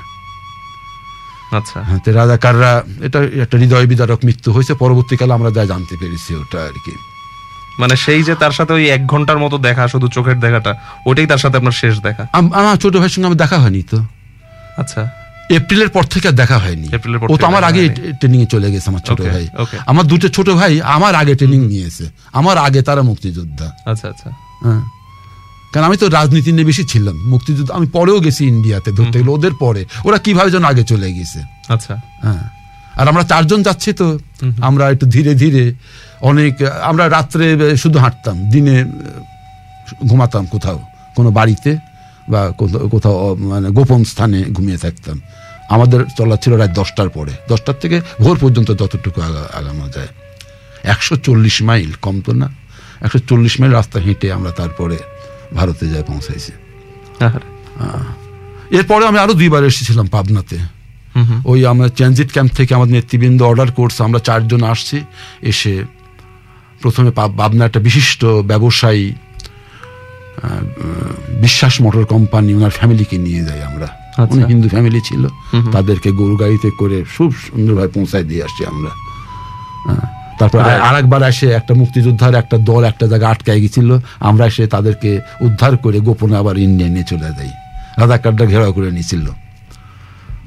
আচ্ছা। 1.58 1.84
হ্যাঁ, 1.84 2.00
রাজাকাররা 2.08 2.84
এটা 3.02 3.24
একটা 3.24 3.58
হৃদয় 3.58 3.86
বিদারক 3.86 4.20
মৃত্যু 4.26 4.52
হয়েছে 4.52 4.74
পরবর্তীকালে 4.74 5.34
আমরা 5.34 5.52
যা 5.52 5.66
জানতে 5.66 5.98
পেরেছি 6.00 6.36
ওটা 6.36 6.64
আর 6.64 6.72
কি। 6.86 6.92
মানে 7.80 7.96
সেই 7.96 8.24
যে 8.24 8.36
তার 8.36 8.52
সাথে 8.52 8.74
ওই 8.74 8.90
এক 8.90 9.08
ঘণ্টার 9.08 9.38
মতো 9.38 9.58
দেখা 9.58 9.88
শুধু 9.88 10.08
চোখের 10.08 10.40
দেখাটা 10.40 10.76
ওটাই 11.06 11.28
তার 11.28 11.38
সাথে 11.38 11.58
আপনার 11.58 11.72
শেষ 11.72 12.00
দেখা? 12.00 12.28
আম- 12.34 12.54
আমার 12.54 12.76
ছোট 12.76 12.94
ভাইয়ের 12.94 13.10
সঙ্গে 13.10 13.26
আমার 13.26 13.38
দেখা 13.38 13.60
হয়নি 13.60 13.82
তো। 13.82 14.04
আচ্ছা। 14.78 15.23
এপ্রিলের 15.50 15.90
পর 15.90 16.04
থেকে 16.04 16.28
আর 16.28 16.34
দেখা 16.34 16.58
হয়নি। 16.58 16.88
ও 17.34 17.38
তো 17.38 17.46
আমার 17.46 17.64
আগে। 17.64 17.90
ট্রেনিং 17.90 18.42
এ 18.42 18.46
চলে 18.46 18.72
গেছে 18.72 18.90
আমার 18.90 19.00
ছোট 19.00 19.22
ভাই। 19.22 19.48
আমার 19.86 20.08
দুটো 20.08 20.30
ছোট 20.30 20.50
ভাই 20.50 20.82
আমার 20.82 21.16
আগে 21.16 21.36
ট্রেনিং 21.36 21.66
নিয়েছে। 21.68 22.10
আমার 22.34 22.58
আগে 22.58 22.82
তারা 22.82 23.02
মুক্তিযোদ্ধা। 23.02 23.72
আচ্ছা 23.86 24.10
আচ্ছা। 24.10 24.30
হ্যাঁ। 24.64 24.82
কারণ 25.74 25.86
আমি 25.86 25.98
তো 25.98 26.10
রাজনীতি 26.10 26.52
নিয়ে 26.52 26.66
বেশি 26.66 26.84
ছিলাম। 26.84 27.30
মুক্তিযুদ্ধ 27.30 27.72
আমি 27.72 27.88
পরেও 27.88 28.20
গেছি 28.20 28.48
ইন্ডিয়াতে 28.48 28.92
ধরতে 28.92 29.20
গেলে 29.20 29.32
ওদের 29.32 29.54
পরে। 29.54 29.86
ওরা 30.06 30.18
কীভাবে 30.18 30.52
যেন 30.52 30.64
আগে 30.64 30.84
চলে 30.84 31.14
গেছে। 31.14 31.40
আচ্ছা। 31.70 31.96
হ্যাঁ। 32.22 32.50
আর 33.02 33.08
আমরা 33.08 33.24
চারজন 33.24 33.64
যাচ্ছি 33.64 33.94
তো। 33.94 34.20
আমরা 34.62 34.90
একটু 34.90 35.06
ধীরে 35.06 35.36
ধীরে 35.36 35.74
অনেক 36.22 36.64
আমরা 36.82 37.10
রাত্রে 37.10 37.78
শুধু 37.78 38.00
হাঁটতাম। 38.00 38.50
দিনে 38.50 38.86
ঘুমাতাম 40.08 40.46
কোথাও 40.46 40.82
কোনো 41.16 41.32
বাড়িতে। 41.32 41.78
বা 42.30 42.52
কোথাও- 42.58 42.90
কোথাও 42.90 43.36
মানে 43.36 43.70
গোপন 43.70 44.04
স্থানে 44.04 44.44
ঘুমিয়ে 44.44 44.78
থাকতাম। 44.78 45.22
আমাদের 45.70 46.06
চলা 46.18 46.36
ছিল 46.36 46.54
রাত 46.54 46.70
দশটার 46.70 47.10
পরে। 47.10 47.32
দশটার 47.50 47.76
থেকে 47.82 48.02
ভোর 48.22 48.38
পর্যন্ত 48.38 48.72
যতটুকু 48.72 49.22
আগা- 49.22 49.58
আগানো 49.58 49.90
যায়। 49.90 50.08
একশো 50.84 51.16
চল্লিশ 51.16 51.62
মাইল 51.62 51.92
কম 52.02 52.22
তো 52.22 52.34
না? 52.34 52.50
একশো 53.02 53.20
চল্লিশ 53.20 53.60
মাইল 53.60 53.72
রাস্তা 53.72 54.00
হেঁটে 54.00 54.34
আমরা 54.34 54.52
তারপরে 54.52 54.98
ভারতে 55.56 55.88
যাই 55.88 56.04
পৌঁছাইছি। 56.08 56.52
এরপরে 58.70 59.08
আমি 59.08 59.20
আরও 59.20 59.34
দুইবার 59.34 59.64
এসেছিলাম 59.64 60.08
পাবনাতে। 60.08 60.58
ওই 61.46 61.66
আমরা 61.66 61.90
ট্রানজিট 61.90 62.32
ক্যাম্প 62.32 62.52
থেকে 62.52 62.76
আমাদের 62.76 62.96
নেতৃবৃন্দ 62.96 63.42
অর্ডার 63.42 63.72
করছে 63.72 64.04
আমরা 64.04 64.20
চারজন 64.20 64.64
আসছি। 64.64 65.02
এসে 65.42 65.84
প্রথমে 66.82 67.12
পাব- 67.12 67.38
পাবনা 67.38 67.66
একটা 67.66 67.80
বিশিষ্ট 67.80 68.26
ব্যবসায়ী 68.26 69.14
বিশ্বাস 71.42 71.82
মোটর 71.82 72.04
কোম্পানি 72.06 72.50
ওনার 72.54 72.70
ফ্যামিলিকে 72.70 73.18
নিয়ে 73.18 73.42
যাই 73.46 73.62
আমরা 73.62 73.88
আচ্ছা। 74.14 74.34
উনি 74.34 74.42
হিন্দু 74.44 74.68
ফ্যামিলি 74.70 75.02
ছিল 75.02 75.24
তাদেরকে 75.72 76.10
গরু 76.12 76.36
গাড়িতে 76.38 76.70
করে 76.78 76.98
খুব 77.18 77.30
সুন্দরভাবে 77.48 77.88
পৌঁছায় 77.88 78.24
দিয়ে 78.24 78.42
আসছি 78.44 78.62
আমরা। 78.66 78.92
তারপর 80.40 80.60
Right. 80.60 80.82
আর 80.82 80.96
একবার 80.96 81.22
এসে 81.24 81.48
একটা 81.52 81.74
মুক্তিযোদ্ধার 81.74 82.34
একটা 82.36 82.58
দল 82.58 82.82
একটা 82.84 83.06
জায়গা 83.08 83.28
আটকায় 83.30 83.60
গেছিল 83.62 83.90
আমরা 84.20 84.44
এসে 84.46 84.64
তাদেরকে 84.68 85.10
উদ্ধার 85.42 85.74
করে 85.78 85.98
গোপনে 86.00 86.36
আবার 86.38 86.56
ইন্ডিয়া 86.58 86.90
নিয়ে 86.90 87.08
চলে 87.10 87.30
যাই 87.38 87.52
রাজাকারটা 88.00 88.46
ঘেরাও 88.46 88.72
করে 88.74 88.90
নিয়েছিল 88.92 89.26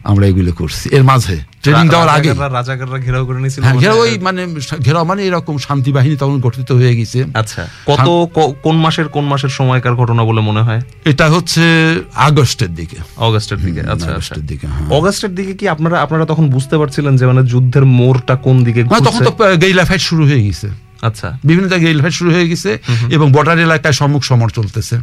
আমরা 0.07 0.27
এগুলো 0.27 0.53
করছি। 0.53 0.89
এর 0.93 1.05
মাঝে 1.05 1.37
ট্রেনিং 1.63 1.89
দেওয়ার 1.89 2.09
আগে 2.09 2.35
রাজাকাররা- 2.53 3.01
ঘেরাও 3.01 3.27
করে 3.27 3.39
নিয়েছিল 3.39 3.63
হ্যাঁ 3.65 3.75
মানে- 3.75 3.89
ঘেরাও 3.89 3.99
ওই 3.99 4.19
মানে 4.19 4.47
ঘেরাও 4.85 5.05
মানে 5.05 5.23
এরকম 5.23 5.59
শান্তি 5.59 5.93
বাহিনী 5.93 6.17
তখন 6.17 6.41
গঠিত 6.41 6.73
হয়ে 6.73 6.97
গেছে। 6.97 7.25
আচ্ছা 7.35 7.69
কত 7.87 8.09
কোন 8.63 8.77
মাসের 8.77 9.09
কোন 9.09 9.25
মাসের 9.25 9.49
সময়কার 9.49 9.95
ঘটনা 9.95 10.25
বলে 10.25 10.41
মনে 10.41 10.63
হয়? 10.63 10.81
এটা 11.05 11.31
হচ্ছে 11.31 11.63
আগস্টের 12.15 12.75
দিকে। 12.75 12.97
অগস্টের 13.17 13.59
দিকে 13.59 13.81
আচ্ছা 13.81 13.93
আচ্ছা 13.93 14.11
আগস্টের 14.11 14.47
দিকে 14.47 14.67
হ্যাঁ। 14.67 14.89
অগস্টের 14.89 15.35
দিকে 15.35 15.55
কি 15.55 15.69
আপনারা 15.69 16.01
আপনারা 16.01 16.25
তখন 16.25 16.51
বুঝতে 16.51 16.79
পারছিলেন 16.79 17.17
যে 17.17 17.27
মানে 17.27 17.43
যুদ্ধের 17.43 17.85
মোড়টা 17.85 18.37
কোন 18.37 18.65
দিকে 18.65 18.85
না, 18.85 18.99
তখন 18.99 19.25
ঘুরছে? 19.25 19.53
তো 19.53 19.57
গেইলা 19.57 19.85
ফাইট 19.85 20.01
শুরু 20.01 20.25
হয়ে 20.25 20.43
গেছে। 20.43 20.69
আচ্ছা। 21.03 21.39
বিভিন্ন 21.45 21.69
জায়গায় 21.69 21.89
গেইলা 21.89 22.03
ফাইট 22.03 22.15
শুরু 22.15 22.31
হয়ে 22.31 22.49
গেছে 22.49 22.79
এবং 23.11 23.33
বর্ডার 23.33 23.59
এলাকায় 23.59 23.93
সম্মুখ 23.93 24.23
সমর 24.25 24.49
চলতেছে। 24.49 24.99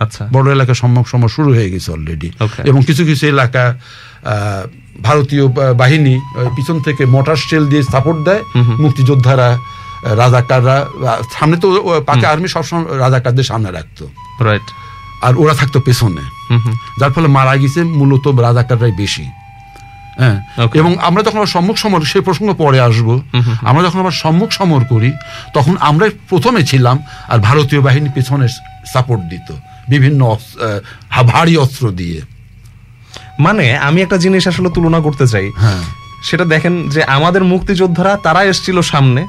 আচ্ছা। 0.00 0.28
বড় 0.32 0.52
এলাকায় 0.52 0.74
সম্মুখ 0.74 1.08
সমর 1.08 1.28
শুরু 1.28 1.54
হয়ে 1.54 1.70
গেছে 1.70 1.92
অলরেডি 1.92 2.30
এবং 2.64 2.82
কিছু 2.86 3.04
কিছু 3.04 3.26
এলাকা 3.26 3.74
আহ, 3.74 4.62
ভারতীয় 5.02 5.46
বাহিনী 5.74 6.20
পিছন 6.56 6.80
থেকে 6.80 7.06
মোটর 7.06 7.36
শেল 7.36 7.66
দিয়ে 7.66 7.82
সাপোর্ট 7.82 8.18
দেয়। 8.20 8.42
মুক্তিযোদ্ধারা 8.78 9.58
রাজাকাররা 10.02 10.86
সামনে 11.32 11.56
তো 11.56 11.68
পাকা 12.06 12.28
আর্মি 12.30 12.48
সবসময় 12.48 12.98
রাজাকারদের 12.98 13.44
সামনে 13.44 13.70
রাখতো। 13.70 14.08
রাইট 14.40 14.62
আর 15.22 15.34
ওরা 15.36 15.54
থাকতো 15.54 15.80
পেছনে। 15.80 16.22
যার 17.00 17.12
ফলে 17.12 17.28
মারা 17.28 17.56
গেছে 17.56 17.82
মূলত 17.82 18.26
রাজাকাররাই 18.28 18.92
বেশি। 18.92 19.24
হ্যাঁ? 20.18 20.40
এবং 20.78 20.98
আমরা 21.02 21.22
যখন 21.22 21.44
সম্মুখ 21.44 21.76
সমর 21.76 22.00
সেই 22.00 22.20
প্রসঙ্গ 22.20 22.54
পরে 22.54 22.80
আসব। 22.80 23.20
আমরা 23.60 23.82
যখন 23.82 24.00
আবার 24.00 24.12
সম্মুখ 24.12 24.50
সমর 24.50 24.84
করি 24.84 25.12
তখন 25.54 25.76
আমরা 25.80 26.06
প্রথমে 26.28 26.62
ছিলাম 26.66 26.98
আর 27.28 27.38
ভারতীয় 27.38 27.80
বাহিনী 27.80 28.08
পেছনে 28.14 28.48
সাপোর্ট 28.92 29.22
দিত। 29.22 29.52
বিভিন্ন 29.88 30.36
ভারী 31.22 31.56
অস্ত্র 31.56 31.90
দিয়ে। 31.90 32.22
মানে 33.40 33.78
আমি 33.78 34.02
একটা 34.02 34.16
জিনিস 34.16 34.48
আসলে 34.48 34.70
তুলনা 34.70 35.00
করতে 35.00 35.26
চাই। 35.26 35.50
হ্যাঁ। 35.56 35.82
সেটা 36.24 36.44
দেখেন 36.44 36.88
যে 36.88 37.04
আমাদের 37.04 37.44
মুক্তিযোদ্ধারা 37.44 38.16
তারা 38.16 38.44
এসেছিল 38.44 38.80
সামনে। 38.80 39.26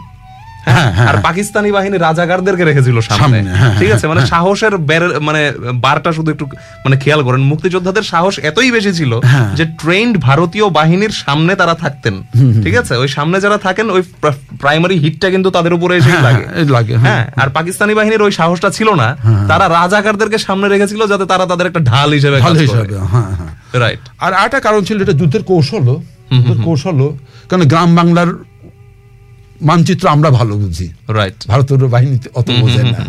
আর 1.07 1.15
পাকিস্তানি 1.21 1.69
বাহিনী 1.71 1.97
রাজাকারদেরকে 1.97 2.63
রেখেছিল 2.65 2.97
সামনে। 3.01 3.37
হ্যাঁ, 3.51 3.75
ঠিক 3.79 3.89
আছে? 3.91 4.05
মানে 4.07 4.21
সাহসের 4.25 4.73
মানে 5.19 5.41
বারটা 5.75 6.11
শুধু 6.11 6.29
একটু 6.31 6.45
মানে 6.85 6.95
খেয়াল 6.97 7.21
করেন 7.23 7.41
মুক্তিযোদ্ধাদের 7.41 8.03
সাহস 8.03 8.39
এতই 8.39 8.71
বেশি 8.71 8.91
ছিল 8.93 9.11
হ্যাঁ। 9.23 9.49
যে 9.55 9.65
ট্রেন্ড 9.81 10.13
ভারতীয় 10.17 10.65
বাহিনীর 10.69 11.13
সামনে 11.17 11.55
তারা 11.55 11.73
থাকতেন। 11.73 12.15
ঠিক 12.63 12.75
আছে? 12.75 12.93
ওই 12.97 13.07
সামনে 13.07 13.37
যারা 13.41 13.57
থাকেন 13.57 13.89
ওই 13.89 14.01
প্রাইমারি 14.59 14.95
হিটটা 14.99 15.27
কিন্তু 15.29 15.49
তাদের 15.49 15.73
উপরে 15.73 15.93
এসে 15.97 16.09
হ্যাঁ, 16.09 16.21
লাগে। 16.21 16.45
লাগে 16.71 16.95
হ্যাঁ। 16.97 17.23
হ্যাঁ 17.25 17.43
আর 17.43 17.49
পাকিস্তানি 17.49 17.93
বাহিনীর 17.93 18.21
ওই 18.21 18.31
সাহসটা 18.31 18.69
ছিল 18.69 18.89
না। 18.93 19.07
তারা 19.47 19.67
রাজাকারদেরকে 19.69 20.37
সামনে 20.37 20.67
রেখেছিল 20.67 21.01
যাতে 21.07 21.25
তারা 21.25 21.45
তাদের 21.45 21.65
একটা 21.67 21.79
ঢাল 21.79 22.09
হিসেবে 22.13 22.37
হ্যাঁ 23.05 23.31
হ্যাঁ। 23.31 23.53
রাইট 23.79 24.03
আর 24.19 24.33
আরেকটা 24.33 24.59
কারণ 24.59 24.81
ছিল 24.83 24.97
এটা 25.01 25.13
যুদ্ধের 25.13 25.43
কৌশলও 25.43 25.95
যুদ্ধের 26.31 26.59
কৌশলও 26.65 27.09
কারণ 27.49 27.63
গ্রাম 27.63 27.95
বাংলার 27.95 28.29
মানচিত্র 29.69 30.05
আমরা 30.15 30.29
ভালো 30.29 30.53
বুঝি। 30.63 30.87
রাইট 31.19 31.37
ভারতের 31.51 31.87
বাহিনীতে 31.95 32.27
অত 32.39 32.47
বোঝে 32.61 32.83
না। 32.93 33.01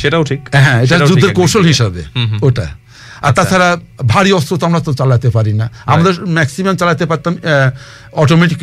সেটাও 0.00 0.24
ঠিক। 0.30 0.40
হ্যাঁ 0.64 0.78
এটা 0.84 0.96
যুদ্ধের 1.10 1.32
কৌশল 1.38 1.64
হিসাবে 1.72 2.02
ওটা। 2.46 2.66
আর 3.26 3.32
তাছাড়া 3.38 3.68
ভারী 4.12 4.30
অস্ত্র 4.38 4.52
তো 4.60 4.64
আমরা 4.66 4.80
তো 4.86 4.92
চালাতে 5.00 5.28
পারি 5.36 5.52
না। 5.60 5.66
আমরা 5.92 6.10
ম্যাক্সিমাম 6.36 6.76
চালাতে 6.80 7.04
পারতাম 7.10 7.32
অটোমেটিক 8.22 8.58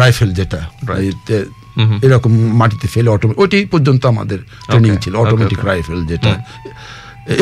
রাইফেল 0.00 0.30
যেটা। 0.38 0.60
এরকম 2.06 2.32
মাটিতে 2.60 2.86
ফেলে 2.94 3.08
অটোমেটিক 3.16 3.40
ওইটি 3.42 3.58
পর্যন্ত 3.72 4.02
আমাদের 4.06 4.38
ট্রেনিং 4.68 4.92
ছিল 5.04 5.14
অটোমেটিক. 5.22 5.58
রাইফেল 5.64 6.00
যেটা। 6.10 6.32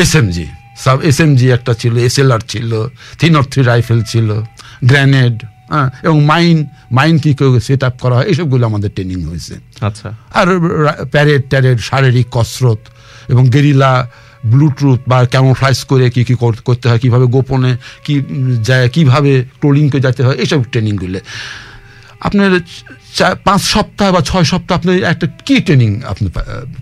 এসএমজি 0.04 0.46
সাব 0.84 0.98
এসএমজি 1.10 1.46
একটা 1.56 1.72
ছিল 1.80 1.94
এস 2.06 2.16
এল 2.22 2.30
আর 2.36 2.42
ছিল 2.52 2.70
থ্রি 3.18 3.28
নট 3.36 3.46
থ্রি 3.52 3.62
রাইফেল 3.62 4.00
ছিল 4.02 4.28
গ্রেনেড 4.90 5.36
হ্যাঁ 5.70 5.88
এবং 6.02 6.24
মাইন 6.24 6.66
মাইন 6.92 7.18
কি 7.18 7.34
করে 7.34 7.60
সেট 7.60 7.84
আপ 7.84 7.94
করা 8.00 8.16
হয়? 8.16 8.24
এসবগুলো 8.24 8.66
আমাদের 8.66 8.90
ট্রেনিং 8.94 9.24
হয়েছে। 9.24 9.54
আচ্ছা। 9.80 10.08
আর 10.34 10.46
প্যারেড 11.10 11.42
ট্যারেড 11.50 11.78
শারীরিক 11.78 12.26
কসরত 12.30 12.78
এবং 13.28 13.50
গেরিলা 13.50 14.08
ব্লুটুথ 14.44 15.00
বা 15.08 15.24
ক্যামোফ্লাইজ 15.24 15.84
করে 15.84 16.10
কি 16.10 16.24
কি 16.24 16.34
করতে 16.64 16.88
হয় 16.88 16.98
কীভাবে 16.98 17.26
গোপনে 17.26 17.76
কি 18.04 18.22
যায় 18.62 18.88
কীভাবে 18.88 19.44
ট্রোলিং 19.60 19.90
করে 19.90 20.00
যেতে 20.00 20.22
হয় 20.22 20.34
এইসব 20.34 20.64
ট্রেনিংগুলো 20.64 21.18
আপনার 22.20 22.50
পাঁচ 23.44 23.62
সপ্তাহ 23.62 24.12
বা 24.12 24.20
ছয় 24.20 24.44
সপ্তাহ 24.44 24.78
আপনি 24.78 24.90
একটা 25.02 25.26
কি 25.46 25.60
ট্রেনিং 25.60 26.00
আপনি 26.02 26.28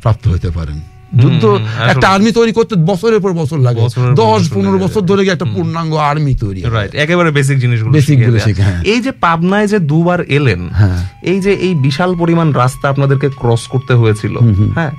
প্রাপ্ত 0.03 0.28
হতে 0.28 0.51
পারেন? 0.51 0.80
যুদ্ধ। 1.15 1.45
একটা 1.89 2.07
আর্মি 2.09 2.31
তৈরি 2.33 2.53
করতে 2.53 2.75
বছরের 2.85 3.21
পর 3.21 3.33
বছর 3.33 3.59
লাগে 3.59 3.81
দশ 4.15 4.43
পনেরো 4.51 4.79
বছর। 4.79 5.01
ধরে 5.03 5.23
একটা 5.27 5.47
পূর্ণাঙ্গ 5.55 5.93
আর্মি 6.05 6.35
তৈরি 6.35 6.61
একেবারে 6.95 7.31
বেসিক 7.31 7.57
জিনিসগুলো 7.59 7.95
হ্যাঁ। 8.63 8.81
এই 8.85 9.01
যে 9.01 9.13
পাবনায় 9.21 9.67
যে 9.67 9.79
দুবার 9.83 10.21
এলেন 10.29 10.61
হ্যাঁ। 10.71 10.99
এই 11.23 11.39
যে 11.41 11.53
এই 11.57 11.75
বিশাল 11.77 12.11
পরিমাণ 12.15 12.53
রাস্তা 12.53 12.89
আপনাদেরকে 12.89 13.29
ক্রস 13.37 13.63
করতে 13.67 13.95
হয়েছিল 13.95 14.35
হ্যাঁ 14.75 14.93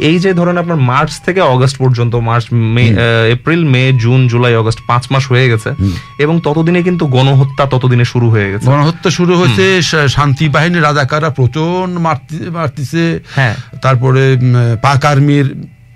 এই 0.00 0.18
যে 0.18 0.34
ধরেন 0.34 0.56
আপনার 0.58 0.76
মার্চ 0.86 1.12
থেকে 1.24 1.40
অগস্ট 1.50 1.76
পর্যন্ত 1.78 2.14
March 2.20 2.46
May 2.74 2.84
April 3.30 3.64
May 3.64 3.92
June 3.98 4.28
July 4.28 4.54
August 4.56 4.80
পাঁচ 4.86 5.04
মাস 5.10 5.30
হয়ে 5.30 5.48
গেছে 5.48 5.70
এবং 6.18 6.40
ততদিনে 6.44 6.82
কিন্তু 6.82 7.06
গণহত্যা 7.06 7.66
ততদিনে 7.66 8.04
শুরু 8.04 8.30
হয়ে 8.30 8.48
গেছে 8.52 8.66
গণহত্যা 8.66 9.10
শুরু 9.10 9.32
হয়েছে 9.36 9.64
শান্তি 10.08 10.48
বাহিনী 10.48 10.78
রাজাকাররা 10.80 11.30
প্রচণ্ড 11.30 11.94
মারতি- 11.98 12.50
মারতিছে 12.50 13.02
হ্যাঁ। 13.34 13.54
তারপরে 13.82 14.22
পাক 14.82 15.04
আর্মির 15.04 15.46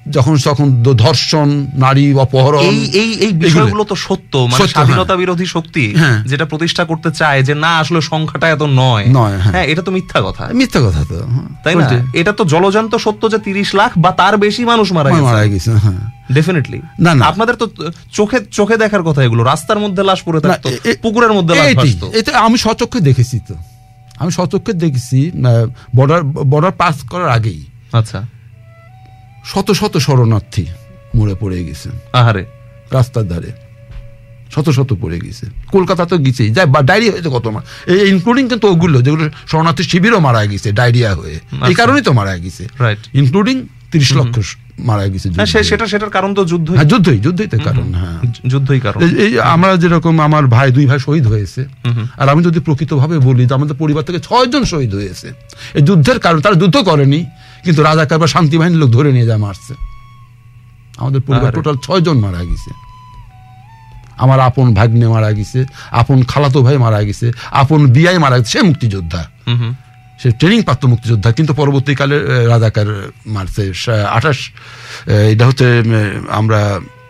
যখন 0.07 0.34
তখন 0.44 0.68
ধর্ষণ 1.05 1.48
নারী 1.74 2.05
অপহরণ 2.14 2.62
এই 2.70 2.78
এই 3.02 3.11
এই 3.26 3.32
বিষয়গুলো 3.32 3.82
তো 3.84 3.96
সত্য 4.07 4.32
মানে 4.50 4.68
স্বাধীনতা 4.74 5.14
বিরোধী 5.16 5.46
শক্তি 5.46 5.84
হ্যাঁ। 6.00 6.18
যেটা 6.26 6.44
প্রতিষ্ঠা 6.44 6.84
করতে 6.84 7.11
চায় 7.11 7.40
যে 7.42 7.55
না 7.64 7.70
আসলে 7.78 8.00
সংখ্যাটা 8.12 8.46
এত 8.48 8.62
নয়। 8.82 9.05
নয়, 9.18 9.36
হ্যাঁ। 9.42 9.52
হ্যাঁ 9.55 9.66
এটা 9.72 9.82
তো 9.82 9.90
মিথ্যা 9.96 10.20
কথা। 10.26 10.44
মিথ্যা 10.61 10.80
কথা 10.86 11.00
তো 11.11 11.16
হ্যাঁ। 11.34 11.48
তাই 11.64 11.74
না? 11.74 11.86
এটা 12.12 12.32
তো 12.32 12.42
জলজান্ত 12.44 12.92
সত্য 12.96 13.22
যে 13.30 13.38
তিরিশ 13.38 13.68
লাখ 13.74 13.90
বা 13.96 14.11
তার 14.20 14.34
বেশি 14.36 14.62
মানুষ 14.64 14.86
মারা 14.92 15.11
গেছে 15.11 15.24
মারা 15.28 15.42
গেছে। 15.46 15.70
হ্যাঁ। 15.84 16.00
ডেফিনেটলি 16.36 16.78
না, 17.05 17.11
না। 17.14 17.22
আপনাদের 17.30 17.55
তো 17.61 17.66
চোখে 18.12 18.38
চোখে 18.59 18.76
দেখার 18.76 19.02
কথা 19.02 19.20
এগুলো। 19.22 19.42
রাস্তার 19.42 19.78
মধ্যে 19.78 20.02
লাশ 20.02 20.20
পড়ে 20.26 20.40
থাকতো 20.40 20.68
পুকুরের 21.02 21.32
মধ্যে 21.32 21.52
লাশ 21.61 21.74
ভাসতো। 21.78 22.07
এটা 22.18 22.30
আমি 22.46 22.57
সচক্ষে 22.66 23.00
দেখেছি 23.09 23.36
তো। 23.48 23.55
আমি 24.22 24.30
সচক্ষে 24.38 24.72
দেখেছি 24.84 25.18
বর্ডার 25.96 26.22
বর্ডার 26.52 26.74
পাস 26.82 26.96
করার 27.11 27.28
আগেই। 27.28 27.61
আচ্ছা। 27.92 28.20
শত 29.45 29.70
শত 29.70 29.97
শরণার্থী 29.97 30.66
মরে 31.14 31.34
পড়ে 31.40 31.64
গেছে 31.64 31.88
আহারে 32.12 32.45
রাস্তার 32.92 33.28
ধারে। 33.28 33.53
শত 34.55 34.70
শত 34.70 34.97
পড়ে 35.01 35.20
গেছে। 35.20 35.47
কলকাতা 35.72 36.05
তো 36.05 36.18
গেছেই। 36.18 36.51
যাই 36.51 36.66
বা 36.66 36.82
ডায়রিয়া 36.82 37.12
হয়েছে 37.12 37.28
কত 37.28 37.47
এই 37.86 38.09
ইনক্লুডিং 38.09 38.49
কিন্তু 38.49 38.68
ওগুলো 38.68 39.03
যেগুলো 39.03 39.30
শরণার্থী 39.47 39.82
শিবিরও 39.82 40.20
মারা 40.20 40.47
গেছে 40.47 40.72
ডায়রিয়া 40.72 41.14
হয়ে। 41.14 41.32
এই 41.32 41.59
আচ্ছা। 41.61 41.74
কারণেই 41.74 42.03
তো 42.03 42.12
মারা 42.12 42.36
গেছে। 42.36 42.68
ইনক্লুডিং 43.14 43.66
তিরিশ 43.92 44.12
লক্ষ 44.12 44.40
মারা 44.78 45.07
গেছে 45.07 45.28
হ্যাঁ। 45.28 45.47
সেটা 45.47 45.86
সেটার 45.86 46.11
কারণ 46.11 46.34
তো 46.34 46.45
যুদ্ধ 46.45 46.70
হ্যাঁ 46.70 46.84
যুদ্ধই 46.84 47.18
যুদ্ধই 47.18 47.47
তো 47.47 47.59
কারণ 47.59 47.95
হ্যাঁ। 47.95 48.32
যুদ্ধই 48.47 48.80
কারণ। 48.80 49.03
এই- 49.03 49.40
আমরা 49.40 49.76
যেরকম 49.76 50.20
আমার 50.20 50.47
ভাই 50.47 50.70
দুই 50.70 50.86
ভাই 50.86 50.99
শহীদ 50.99 51.26
হয়েছে 51.26 51.64
আর 52.18 52.28
আমি 52.28 52.45
যদি 52.45 52.61
প্রকৃতভাবে 52.61 53.18
বলি 53.18 53.47
যে 53.47 53.55
আমাদের 53.55 53.76
পরিবার 53.76 54.05
থেকে 54.05 54.20
ছয় 54.20 54.47
জন 54.47 54.64
শহীদ 54.64 54.95
হয়েছে 54.95 55.32
এই 55.74 55.82
যুদ্ধের 55.82 56.18
কারণ 56.18 56.40
তারা 56.40 56.55
যুদ্ধ 56.55 56.76
করেনি। 56.76 57.26
কিন্তু 57.65 57.81
রাজাকার 57.89 58.19
বা 58.23 58.29
শান্তি 58.35 58.57
বাহিনীর 58.61 58.81
লোক 58.83 58.91
ধরে 58.97 59.11
নিয়ে 59.17 59.29
যায় 59.31 59.41
মারছে। 59.47 59.73
আমাদের 61.03 61.21
পরিবার 61.27 61.51
টোটাল 61.57 61.77
ছয়জন 61.85 62.17
মারা 62.25 62.43
গেছে। 62.51 62.71
আমার 64.25 64.39
আপন 64.49 64.67
ভাগ্নে 64.79 65.07
মারা 65.15 65.31
গেছে 65.39 65.61
আপন 66.01 66.19
খালাতো 66.31 66.59
ভাই 66.67 66.77
মারা 66.85 67.01
গেছে 67.09 67.27
আপন 67.62 67.81
বিয়াই 67.95 68.19
মারা 68.25 68.37
গেছে 68.39 68.51
সে 68.55 68.61
মুক্তিযোদ্ধা। 68.71 69.23
সে 70.21 70.29
ট্রেনিং 70.39 70.61
প্রাপ্ত 70.67 70.85
মুক্তিযোদ্ধা 70.93 71.29
কিন্তু 71.39 71.53
পরবর্তীকালে 71.61 72.17
রাজাকার 72.53 72.89
মারছে 73.35 73.62
আঠাশ 74.17 74.39
এটা 75.33 75.45
হচ্ছে 75.49 75.67
আমরা 76.39 76.61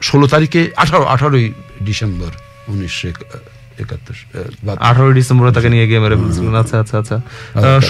ষোলো 0.09 0.27
তারিখে 0.35 0.61
আঠারো 0.83 1.05
আঠারোই 1.15 1.47
ডিসেম্বর 1.87 2.33
উনিশশো 2.73 3.09
একাত্তর 3.83 4.17
আঠারোই 4.89 5.15
ডিসেম্বরে 5.21 5.51
তাকে 5.57 5.69
নিয়ে 5.75 5.87
গিয়ে 5.89 6.01
মেরে 6.05 6.17
ফেলছিলেন। 6.21 6.55
আচ্ছা 6.63 6.77
আচ্ছা 6.83 6.97
আচ্ছা। 7.03 7.17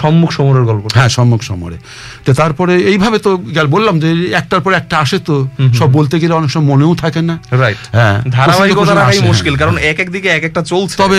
সম্মুখ 0.02 0.30
সমরের 0.38 0.64
গল্প 0.70 0.82
হ্যাঁ 0.98 1.10
সম্মুখ 1.16 1.40
সমরে। 1.50 1.76
তো 2.24 2.30
তারপরে 2.40 2.74
এইভাবে 2.92 3.18
তো 3.26 3.30
বললাম 3.74 3.94
যে 4.02 4.08
একটার 4.40 4.60
পর 4.64 4.72
একটা 4.80 4.96
আসে 5.04 5.18
তো 5.28 5.34
সব 5.78 5.88
বলতে 5.98 6.14
গেলে 6.22 6.34
অনেক 6.40 6.50
সময় 6.54 6.68
মনেও 6.72 6.92
থাকে 7.02 7.20
না। 7.30 7.34
রাইট 7.62 7.82
হ্যাঁ 7.96 8.16
ধারাবাহিকতা 8.36 8.92
রাখাই 9.00 9.20
মুশকিল 9.30 9.52
হ্যাঁ। 9.52 9.62
কারণ 9.62 9.76
এক 9.90 9.98
এক 10.02 10.08
দিকে 10.14 10.28
এক 10.38 10.44
একটা 10.48 10.62
চলছে। 10.72 10.94
তবে 11.02 11.18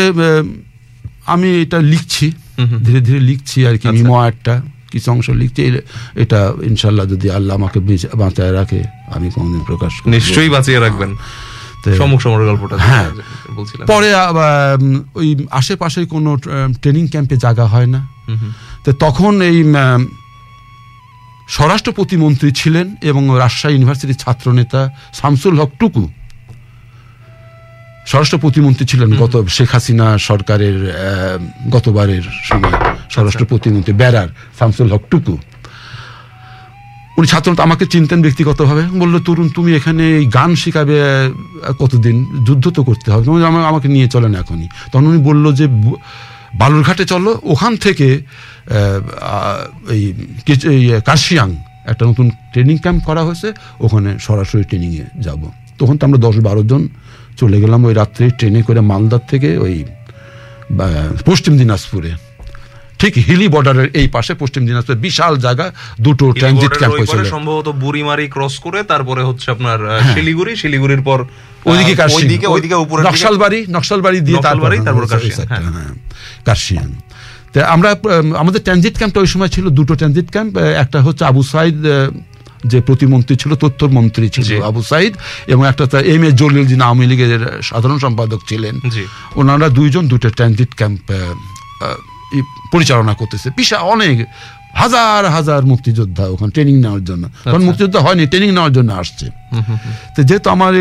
আমি 1.34 1.50
এটা 1.64 1.80
লিখছি 1.94 2.26
ধীরে 2.86 3.02
ধীরে 3.08 3.22
লিখছি 3.30 3.58
আর 3.70 3.76
কি। 3.82 3.86
মিমোয়ারটা 3.98 4.56
কিছু 4.94 5.08
অংশ 5.16 5.28
লিখছি। 5.42 5.62
এটা 6.24 6.40
ইনশাল্লাহ 6.70 7.06
যদি 7.14 7.28
আল্লাহ 7.38 7.54
আমাকে 7.60 7.80
বাঁচায় 8.22 8.54
রাখে 8.60 8.82
আমি 9.16 9.28
কোনদিন 9.36 9.62
প্রকাশ 9.70 9.94
নিশ্চয়ই 10.16 10.50
বাঁচিয়ে 10.56 10.80
রাখবেন। 10.86 11.12
সম্মুখ 12.00 12.20
সমরের 12.22 12.48
গল্পটা 12.50 12.76
হ্যাঁ। 12.90 13.10
বলছিলাম। 13.58 13.86
পরে 13.92 14.10
ওই 15.20 15.30
আশেপাশে 15.60 16.00
কোনো 16.14 16.32
ট্রেনিং 16.82 17.04
ক্যাম্পে 17.14 17.36
জায়গা 17.46 17.66
হয় 17.74 17.90
না। 17.96 18.02
তো 18.86 18.90
তখন 19.06 19.34
এই 19.50 19.58
স্বরাষ্ট্র 21.56 21.92
প্রতিমন্ত্রী 22.00 22.50
ছিলেন 22.52 22.88
এবং 23.10 23.24
রাজশাহী 23.42 23.74
ইউনিভার্সিটির 23.74 24.22
ছাত্রনেতা 24.24 24.82
শামসুল 25.20 25.56
হক 25.60 25.72
টুকু। 25.80 26.04
স্বরাষ্ট্র 28.12 28.38
প্রতিমন্ত্রী 28.38 28.84
ছিলেন 28.92 29.10
গত 29.24 29.34
শেখ 29.56 29.70
হাসিনা 29.74 30.08
সরকারের 30.30 30.78
গতবারের 31.76 32.26
সময় 32.50 32.76
স্বরাষ্ট্র 33.14 33.46
প্রতিমন্ত্রী 33.52 33.94
বেড়ার 34.02 34.30
শামসুল 34.60 34.90
হক 34.94 35.04
টুকু। 35.12 35.36
উনি 37.18 37.28
ছাত্র 37.28 37.56
আমাকে 37.58 37.86
চিনতেন 37.86 38.22
ব্যক্তিগতভাবে। 38.22 38.82
বলল, 38.82 39.20
তরুণ, 39.20 39.50
তুমি 39.50 39.76
এখানে 39.76 40.18
এই 40.18 40.26
গান 40.26 40.56
শেখাবে 40.56 41.02
কতদিন? 41.80 42.44
যুদ্ধ 42.44 42.70
তো 42.70 42.84
করতে 42.84 43.12
হবে। 43.12 43.46
আমা- 43.46 43.64
আমাকে 43.64 43.88
নিয়ে 43.88 44.08
চলেন 44.08 44.36
এখনই। 44.36 44.68
তখন 44.94 45.08
উনি 45.08 45.24
বলল 45.24 45.54
যে 45.54 45.68
বালুরঘাটে 46.56 47.06
চলো, 47.06 47.40
ওখান 47.44 47.78
থেকে 47.78 48.22
এই 49.90 50.14
কাশিয়াং 51.06 51.56
একটা 51.86 52.06
নতুন 52.06 52.30
ট্রেনিং 52.30 52.78
ক্যাম্প 52.78 53.04
করা 53.04 53.24
হয়েছে, 53.24 53.54
ওখানে 53.80 54.20
সরাসরি 54.20 54.64
ট্রেনিংয়ে 54.64 55.06
যাব। 55.22 55.52
তখন 55.80 55.98
তো 55.98 56.08
আমরা 56.08 56.20
দশ 56.20 56.36
বারো 56.38 56.64
জন 56.64 56.88
চলে 57.38 57.62
গেলাম 57.62 57.86
ওই 57.86 57.94
রাত্রে 57.94 58.30
ট্রেনে 58.30 58.62
করে 58.62 58.82
মালদার 58.82 59.20
থেকে 59.30 59.58
ওই 59.58 59.84
পশ্চিম 61.26 61.58
দিনাজপুরে। 61.58 62.12
ঠিক 63.00 63.14
হিলি 63.28 63.48
বর্ডারের 63.54 63.88
এই 64.00 64.08
পাশে 64.16 64.32
পশ্চিম 64.42 64.62
দিনাজপুর 64.68 65.02
বিশাল 65.08 65.34
জায়গা 65.46 65.66
দুটো 66.06 66.26
ট্রানজিট 66.42 66.74
ক্যাম্প 66.80 66.96
হয়েছিল। 67.00 67.22
সম্ভবত 67.36 67.68
বুড়িমারি 67.84 68.26
ক্রস 68.36 68.56
করে 68.66 68.80
তারপরে 68.92 69.22
হচ্ছে 69.30 69.48
আপনার 69.56 69.80
শিলিগুড়ি 70.14 70.54
শিলিগুড়ির 70.62 71.04
পর 71.08 71.20
ওইদিকে 71.70 71.94
ওইদিকে 72.18 72.48
ওইদিকে 72.54 72.78
উপরে 72.86 73.00
নকশালবাড়ি 73.08 73.60
নকশালবাড়ি 73.76 74.20
দিয়ে 74.28 74.40
নকশালবাড়ি, 74.40 74.78
তারপর 74.88 75.04
ওই 75.04 75.32
হ্যাঁ। 75.52 75.62
হ্যাঁ। 76.74 77.68
আমরা 77.76 77.90
আমাদের 78.42 78.62
ট্রানজিট 78.66 78.96
ক্যাম্পটা 79.00 79.20
ওই 79.24 79.30
সময় 79.34 79.52
ছিল 79.56 79.66
দুটো 79.80 79.94
ট্রানজিট 80.00 80.28
ক্যাম্প 80.36 80.52
একটা 80.84 80.98
হচ্ছে 81.06 81.24
আবু 81.32 81.42
সাইদ 81.54 81.78
যে 82.72 82.78
প্রতিমন্ত্রী 82.90 83.34
ছিল 83.42 83.52
তথ্য 83.64 83.82
মন্ত্রী 83.98 84.26
ছিল 84.36 84.50
আবু 84.70 84.82
সাইদ 84.92 85.14
এবং 85.54 85.64
একটা 85.72 85.84
এম 86.14 86.24
এ 86.28 86.30
জলিল 86.42 86.66
যিনি 86.72 86.84
আওয়ামী 86.88 87.06
লীগের 87.12 87.44
সাধারণ 87.70 87.98
সম্পাদক 88.06 88.40
ছিলেন। 88.50 88.76
ওনারা 89.40 89.68
দুইজন 89.78 90.04
দুটো 90.14 90.28
ট্রানজিট 90.38 90.72
ক্যাম্প 90.80 91.06
পরিচালনা 92.72 93.14
করতেছে। 93.14 93.50
বিশাল 93.58 93.80
অনেক 93.80 94.28
হাজার 94.74 95.30
হাজার 95.30 95.66
মুক্তিযোদ্ধা 95.66 96.24
ওখানে 96.28 96.52
ট্রেনিং 96.52 96.76
নেওয়ার 96.82 97.04
জন্য। 97.06 97.30
কারণ 97.44 97.64
মুক্তিযোদ্ধা 97.64 98.00
হয়নি 98.00 98.28
ট্রেনিং 98.28 98.52
নেওয়ার 98.52 98.74
জন্য 98.74 98.94
আসছে। 98.94 99.26
তো 100.16 100.24
যেহেতু 100.24 100.50
আমার 100.50 100.74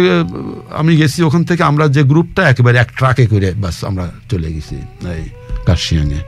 আমি 0.70 0.96
গেছি 0.96 1.22
ওখান 1.22 1.44
থেকে 1.44 1.62
আমরা 1.62 1.88
যে 1.88 2.02
গ্রুপটা 2.02 2.48
একেবারে 2.48 2.78
এক 2.78 2.88
ট্রাকে 2.96 3.26
করে 3.26 3.52
বাস 3.54 3.84
আমরা 3.84 4.10
চলে 4.30 4.52
গেছি 4.52 4.76
এই 5.16 5.24
কাশিয়াংয়ে 5.66 6.20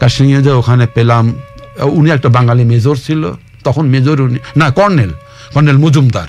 কাশিয়াংয়ে 0.00 0.42
যে 0.42 0.50
ওখানে 0.50 0.86
পেলাম 0.94 1.34
উনি 1.82 2.10
একটা 2.10 2.28
বাঙালি 2.28 2.64
মেজর 2.64 2.96
ছিল 2.96 3.32
তখন 3.64 3.88
মেজর 3.88 4.20
উনি 4.20 4.38
না 4.56 4.70
colonel 4.70 5.10
colonel 5.54 5.76
Majumdar. 5.76 6.28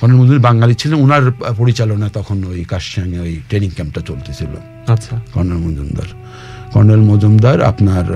Colonel 0.00 0.16
Majumdar 0.16 0.38
বাঙালি 0.38 0.74
ছিলেন 0.74 0.98
উনার 0.98 1.30
পরিচালনা 1.30 2.08
তখন 2.08 2.44
ওই 2.44 2.64
কাশিয়াংয়ে 2.64 3.20
ওই 3.20 3.40
ট্রেনিং 3.48 3.70
ক্যাম্পটা 3.70 4.00
চলতেছিল। 4.00 4.52
আচ্ছা। 4.92 5.20
কর্নেল 5.34 5.56
মজুমদার। 5.56 6.08
কর্নেল 6.72 7.02
মজুমদার 7.10 7.58
আপনার 7.70 8.06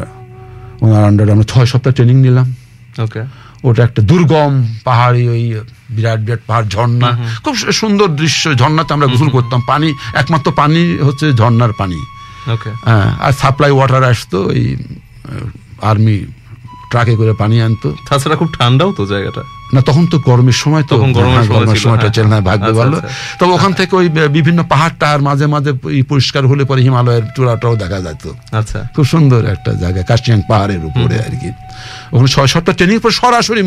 ওনার 0.85 1.03
আন্ডারে 1.09 1.31
আমরা 1.35 1.47
ছয় 1.53 1.69
সপ্তাহ 1.73 1.93
ট্রেনিং 1.97 2.17
নিলাম। 2.27 2.49
ওকে 3.05 3.23
ওটা 3.69 3.81
একটা 3.89 4.01
দুর্গম 4.11 4.53
পাহাড়ি 4.89 5.23
ওই 5.35 5.43
বিরাট 5.97 6.21
বিরাট 6.27 6.43
পাহাড় 6.49 6.67
ঝর্ণা। 6.75 7.11
খুব 7.45 7.55
সুন্দর 7.81 8.09
দৃশ্য 8.21 8.43
ঝর্ণাতে 8.61 8.91
আমরা 8.97 9.09
গোসল 9.13 9.31
করতাম। 9.37 9.61
পানি 9.71 9.89
একমাত্র 10.23 10.49
পানি 10.61 10.81
হচ্ছে 11.07 11.27
ঝর্ণার 11.41 11.73
পানি। 11.81 11.99
ওকে 12.55 12.71
হ্যাঁ 12.89 13.09
আর 13.25 13.33
সাপ্লাই 13.43 13.73
ওয়াটার 13.77 14.05
আসতো 14.13 14.39
ওই 14.53 14.63
আর্মি 15.91 16.17
ট্রাকে 16.93 17.15
করে 17.21 17.33
পানি 17.43 17.57
আনতো। 17.67 17.89
তাছাড়া 18.09 18.37
খুব 18.41 18.51
ঠান্ডাও 18.59 18.91
তো 18.99 19.03
জায়গাটা। 19.13 19.43
না 19.75 19.81
তখন 19.89 20.05
তো 20.13 20.17
গরমের 20.29 20.59
সময় 20.63 20.85
তো 20.89 20.93
তখন 20.97 21.11
গরমের 21.19 21.45
সময়টা 21.85 22.09
হ্যাঁ, 22.09 22.15
ছিল 22.17 22.27
না। 22.35 22.39
ভাগ্য 22.49 22.67
আচ্ছা, 22.69 22.81
ভালো। 22.81 22.97
আচ্ছা। 22.97 23.37
তবে 23.41 23.53
ওখান 23.57 23.73
থেকে 23.79 23.93
ওই 24.01 24.07
বিভিন্ন 24.37 24.61
পাহাড় 24.73 24.95
টাহাড় 25.01 25.23
মাঝে 25.29 25.47
মাঝে 25.55 25.71
পরিষ্কার 26.13 26.43
হলে 26.51 26.63
পরে 26.71 26.81
হিমালয়ের 26.87 27.25
চূড়াটাও 27.37 27.75
দেখা 27.83 27.99
যেত। 28.07 28.25
আচ্ছা। 28.61 28.81
খুব 28.95 29.05
সুন্দর 29.13 29.41
একটা 29.55 29.71
জায়গা 29.83 30.01
কাশিয়াং 30.11 30.41
পাহাড়ের 30.51 30.83
উপরে 30.91 31.17
আর 31.27 31.35
কি 31.41 31.51
ওখানে 32.13 32.31
ছয় 32.35 32.49
সাতটা 32.53 32.73
ট্রেনিং 32.79 32.97
পর 33.05 33.13
সরাসরি 33.21 33.63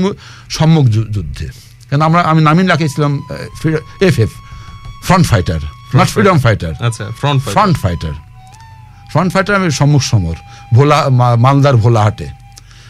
সম্মুখ 0.57 0.86
যুদ্ধে। 1.15 1.47
কেন 1.89 2.01
আমরা 2.09 2.21
আমি 2.32 2.41
নামিন 2.47 2.67
রাখিয়েছিলাম 2.73 3.11
F 4.07 4.15
F 4.26 4.32
front 5.07 5.26
fighter 5.32 5.61
not 5.99 6.07
freedom 6.15 6.38
fighter. 6.45 6.73
আচ্ছা 6.88 7.05
front 7.19 7.39
front 7.55 7.76
fighter. 7.84 8.13
Front 9.11 9.30
fighter 9.34 9.53
আমি 9.59 9.67
সম্মুখ 9.82 10.01
সমর 10.11 10.38
ভোলা 10.76 10.97
মালদার 11.43 11.76
ভোলাহাটে। 11.84 12.28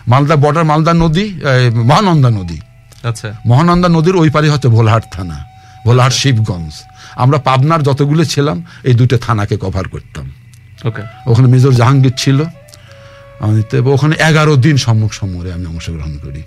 মালদা 0.08 0.36
বর্ডার 0.36 0.64
মালদা 0.64 0.94
নদী 0.94 1.26
মহানন্দা 1.84 2.30
নদী। 2.30 2.58
আচ্ছা। 3.04 3.34
মহানন্দা 3.46 3.90
নদীর 3.90 4.16
ওই 4.16 4.30
পারে 4.30 4.50
হচ্ছে 4.50 4.68
ভোলাহাট 4.68 5.04
থানা 5.12 5.46
ভোলাহাট 5.86 6.14
শিবগঞ্জ। 6.14 6.74
আমরা 7.16 7.38
পাবনার 7.38 7.84
যতগুলো 7.84 8.24
ছিলাম 8.24 8.64
এই 8.84 8.94
দুটো 8.94 9.18
থানাকে 9.18 9.58
কভার 9.58 9.88
করতাম। 9.88 10.32
ওকে। 10.86 11.02
ওখানে 11.28 11.48
মেজর 11.48 11.74
জাহাঙ্গীর 11.74 12.14
ছিল। 12.18 12.44
ওখানে 13.86 14.16
এগারো 14.20 14.56
দিন 14.56 14.78
সম্মুখ 14.78 15.14
সমরে 15.14 15.54
আমি 15.54 15.66
অংশগ্রহণ 15.66 16.18
করি। 16.24 16.44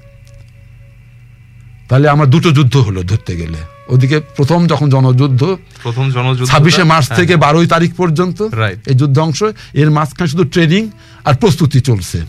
তাহলে 1.89 2.09
আমার 2.09 2.27
দুটো 2.27 2.51
যুদ্ধ 2.51 2.77
হলো 2.77 3.03
ধরতে 3.03 3.37
গেলে। 3.37 3.59
ওদিকে 3.89 4.21
প্রথম 4.37 4.67
যখন 4.67 4.91
জনযুদ্ধ 4.91 5.57
প্রথম 5.83 6.11
জনযুদ্ধ 6.11 6.51
ছাব্বিশে 6.51 6.85
মার্চ 6.85 7.09
থেকে 7.17 7.37
বারোই 7.37 7.67
তারিখ 7.67 7.95
পর্যন্ত 7.95 8.43
হ্যাঁ। 8.43 8.71
এই 8.87 8.95
যুদ্ধ 8.95 9.19
অংশ। 9.19 9.43
এর 9.73 9.91
মাঝখানে 9.91 10.29
শুধু 10.29 10.45
ট্রেনিং 10.45 10.91
আর 11.29 11.35
প্রস্তুতি 11.35 11.81
চলছে। 11.81 12.21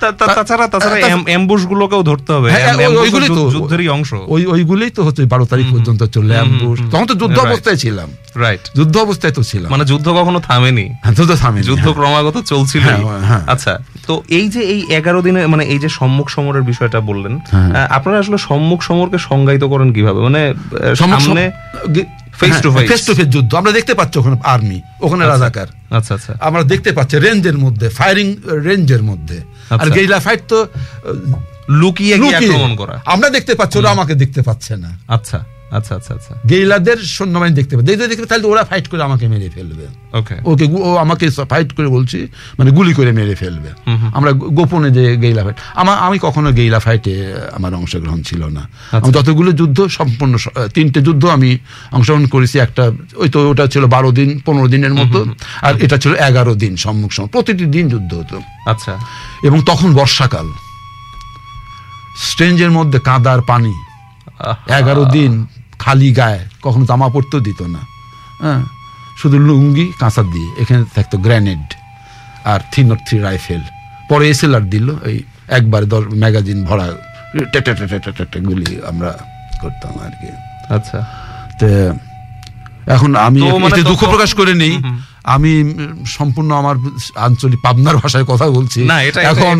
তাছাড়া 0.00 0.68
তাছাড়া 0.68 1.16
অ্যাম্বুশ 1.24 1.66
গুলোকেও 1.66 2.02
ধরতে 2.02 2.32
হবে। 2.32 2.50
হ্যাঁ, 2.50 2.74
ওইগুলোই 2.76 3.28
তো। 3.28 3.34
যুদ্ধ- 3.34 3.58
যুদ্ধেরই 3.58 3.88
অংশ। 3.88 4.14
ওই 4.26 4.46
ওইগুলোই 4.46 4.90
তো 4.90 5.02
হচ্ছে 5.02 5.24
বারো 5.24 5.44
তারিখ 5.44 5.66
পর্যন্ত 5.70 6.02
চললে 6.02 6.40
ambush। 6.40 6.90
তখন 6.90 7.06
তো 7.06 7.14
যুদ্ধ 7.14 7.38
অবস্থায় 7.38 7.76
ছিলাম। 7.76 8.10
রাইট 8.36 8.60
যুদ্ধ 8.76 8.96
অবস্থায় 8.96 9.32
তো 9.32 9.42
ছিলাম। 9.42 9.70
মানে 9.70 9.84
যুদ্ধ 9.84 10.08
কখনো 10.08 10.40
থামেনি। 10.40 10.94
হ্যাঁ, 11.02 11.14
যুদ্ধ 11.14 11.34
থামেনি 11.34 11.66
যুদ্ধ 11.66 11.82
হ্যাঁ। 11.82 11.94
ক্রমাগত 11.94 12.38
চলছিল। 12.38 12.82
আচ্ছা 13.46 13.78
তো 14.06 14.22
এই 14.28 14.48
যে 14.48 14.60
এই 14.60 14.86
এগারো 14.88 15.22
দিনে 15.22 15.46
মানে 15.46 15.64
এই 15.64 15.78
যে 15.78 15.88
সম্মুখ 15.88 16.30
সমরের 16.30 16.62
বিষয়টা 16.62 17.00
বললেন। 17.00 17.38
আপনারা 17.90 18.18
আসলে 18.18 18.38
সম্মুখ 18.38 18.82
সমরকে 18.82 19.18
সংজ্ঞায়িত 19.18 19.64
করেন 19.64 19.92
কীভাবে? 19.92 20.20
মানে 20.20 20.54
সামনে 20.96 21.50
Face 22.40 22.60
to 22.64 22.68
face 22.74 22.88
face 22.90 23.02
to 23.06 23.12
face 23.18 23.28
যুদ্ধ। 23.34 23.50
আমরা 23.60 23.72
দেখতে 23.78 23.92
পাচ্ছি 23.98 24.16
ওখানে 24.20 24.36
আর্মি 24.54 24.78
ওখানে 25.04 25.24
রাজাকার। 25.32 25.68
আচ্ছা 25.98 26.12
আচ্ছা। 26.14 26.32
আমরা 26.48 26.62
দেখতে 26.72 26.90
পাচ্ছি 26.92 27.14
রেঞ্জের 27.26 27.58
মধ্যে 27.64 27.86
ফায়ারিং 27.98 28.26
রেঞ্জের 28.66 29.02
মধ্যে। 29.10 29.38
আর 29.70 29.74
আচ্ছা। 29.74 29.90
গেরিলা 29.96 30.18
ফাইট 30.26 30.42
তো 30.52 30.58
লুকিয়ে 31.80 32.16
গিয়ে 32.18 32.32
লুকিয়ে। 32.32 32.50
আক্রমণ 32.50 32.72
করা। 32.76 32.96
আমরা 33.14 33.28
দেখতে 33.36 33.52
পাচ্ছি 33.58 33.76
ওরা 33.78 33.90
আমাকে 33.96 34.14
দেখতে 34.14 34.40
পাচ্ছে 34.42 34.72
না। 34.84 34.90
আচ্ছা। 35.16 35.38
আচ্ছা 35.76 35.92
আচ্ছা 35.98 36.12
আচ্ছা। 36.14 36.32
গেরিলাদের 36.50 36.98
সৈন্যবাহিনী 37.16 37.54
দেখতে 37.60 37.72
পাচ্ছে 37.76 37.88
দেখতে 37.90 38.06
দেখতে 38.10 38.26
তাহলে 38.26 38.46
ওরা 38.52 38.62
ফাইট 38.70 38.86
করে 38.88 39.02
আমাকে 39.02 39.24
মেরে 39.28 39.48
ফেলবে। 39.56 39.86
ওকে 40.20 40.36
ওকে 40.50 40.64
ও 40.88 40.90
আমাকে 40.96 41.24
ফাইট 41.52 41.70
করে 41.76 41.88
বলছি 41.96 42.18
মানে 42.58 42.70
গুলি 42.70 42.92
করে 42.94 43.12
মেরে 43.12 43.34
ফেলবে। 43.34 43.70
আমরা 44.18 44.30
গোপনে 44.32 44.90
যে 44.90 45.04
গেইলা 45.22 45.42
ফাইট 45.44 45.56
আমার 45.80 45.96
আমি 46.06 46.18
কখনো 46.26 46.48
গেইলা 46.52 46.80
ফাইটে 46.80 47.14
আমার 47.52 47.72
অংশগ্রহণ 47.74 48.20
ছিল 48.22 48.42
না। 48.56 48.60
আচ্ছা। 48.60 48.96
আমি 48.98 49.10
যতগুলো 49.12 49.52
যুদ্ধ 49.52 49.78
সম্পূর্ণ 49.98 50.34
তিনটে 50.74 51.00
যুদ্ধ 51.00 51.22
আমি 51.26 51.50
অংশগ্রহণ 51.92 52.26
করেছি। 52.26 52.58
একটা 52.58 52.84
ওই 53.16 53.28
তো 53.28 53.38
ওটা 53.50 53.64
ছিল 53.66 53.84
বারো 53.86 54.10
দিন 54.10 54.40
পনেরো 54.46 54.68
দিনের 54.68 54.94
মতো 54.94 55.18
আর 55.62 55.74
এটা 55.84 55.96
ছিল 55.98 56.12
এগারো 56.28 56.54
দিন 56.54 56.72
সম্মুখ 56.76 57.10
সম্মুখ 57.12 57.30
প্রতিটি 57.32 57.64
দিন 57.76 57.88
যুদ্ধ 57.88 58.14
হতো। 58.14 58.36
আচ্ছা। 58.66 58.92
এবং 59.42 59.58
তখন 59.66 59.88
বর্ষাকাল। 59.94 60.46
স্ট্রেঞ্জের 62.28 62.70
মধ্যে 62.70 62.98
কাদার 62.98 63.42
পানি। 63.42 63.74
এগারো 64.80 65.04
দিন 65.04 65.32
খালি 65.88 66.08
গায়ে 66.20 66.40
কখনো 66.64 66.84
জামা 66.90 67.08
পরতেও 67.14 67.40
দিত 67.48 67.60
না। 67.74 67.80
হ্যাঁ 68.42 68.62
শুধু 69.20 69.36
লুঙ্গি 69.48 69.86
কাঁচা 70.00 70.22
দিয়ে। 70.32 70.50
এখানে 70.62 70.82
থাকতো 70.96 71.16
গ্র্যানেড 71.26 71.64
আর 72.50 72.60
থ্রি 72.70 72.80
নট 72.88 73.00
থ্রি 73.06 73.16
রাইফেল। 73.18 73.62
পরে 74.08 74.24
এসএলআর 74.32 74.64
দিল 74.74 74.86
এই 75.10 75.18
একবার 75.58 75.82
দশ 75.92 76.02
ম্যাগাজিন 76.22 76.58
ভরা 76.68 76.86
গুলি 78.48 78.70
আমরা 78.90 79.10
করতাম 79.60 79.92
আর 80.04 80.12
কি। 80.20 80.28
আচ্ছা। 80.76 80.98
তো 81.60 81.68
এখন 82.94 83.10
আমি 83.26 83.40
মানে 83.64 83.82
দুঃখ 83.90 84.02
প্রকাশ 84.12 84.30
করে 84.40 84.52
নেই। 84.62 84.74
আমি 85.28 85.52
সম্পূর্ণ 86.06 86.50
আমার 86.52 86.76
আঞ্চলিক 87.16 87.60
পাবনার 87.62 87.96
ভাষায় 87.96 88.24
কথা 88.24 88.46
বলছি। 88.50 88.80
এখন 89.30 89.54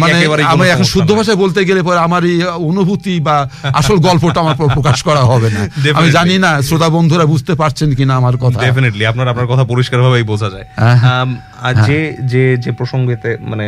মানে 0.00 0.14
আমি 0.44 0.64
এখন 0.68 0.84
শুদ্ধ। 0.84 1.10
ভাষায় 1.12 1.36
বলতে 1.36 1.60
গেলে 1.64 1.82
পরে 1.82 1.98
আমার 1.98 2.22
এই 2.24 2.38
অনুভূতি 2.70 3.14
বা 3.20 3.36
আসল 3.74 3.96
গল্পটা 3.98 4.40
আমার 4.40 4.56
প্রকাশ 4.74 4.98
করা 5.02 5.22
হবে 5.24 5.48
না। 5.50 5.62
আমি. 5.94 6.10
জানি 6.10 6.38
না 6.38 6.50
শ্রোতা 6.62 6.88
বন্ধুরা 6.88 7.24
বুঝতে 7.26 7.52
পারছেন 7.54 7.88
কিনা 7.94 8.14
আমার 8.16 8.36
কথা। 8.36 8.58
ডেফিনেটলি 8.60 9.04
আপনার 9.06 9.28
আপনার 9.28 9.46
কথা 9.46 9.64
পরিষ্কারভাবেই 9.64 10.22
বোঝা 10.22 10.48
যায়। 10.50 10.66
হ্যাঁ, 10.76 11.24
আর 11.66 11.74
যে 11.88 11.98
যে 12.32 12.42
যে 12.64 12.70
প্রসঙ্গেতে 12.72 13.30
মানে 13.40 13.66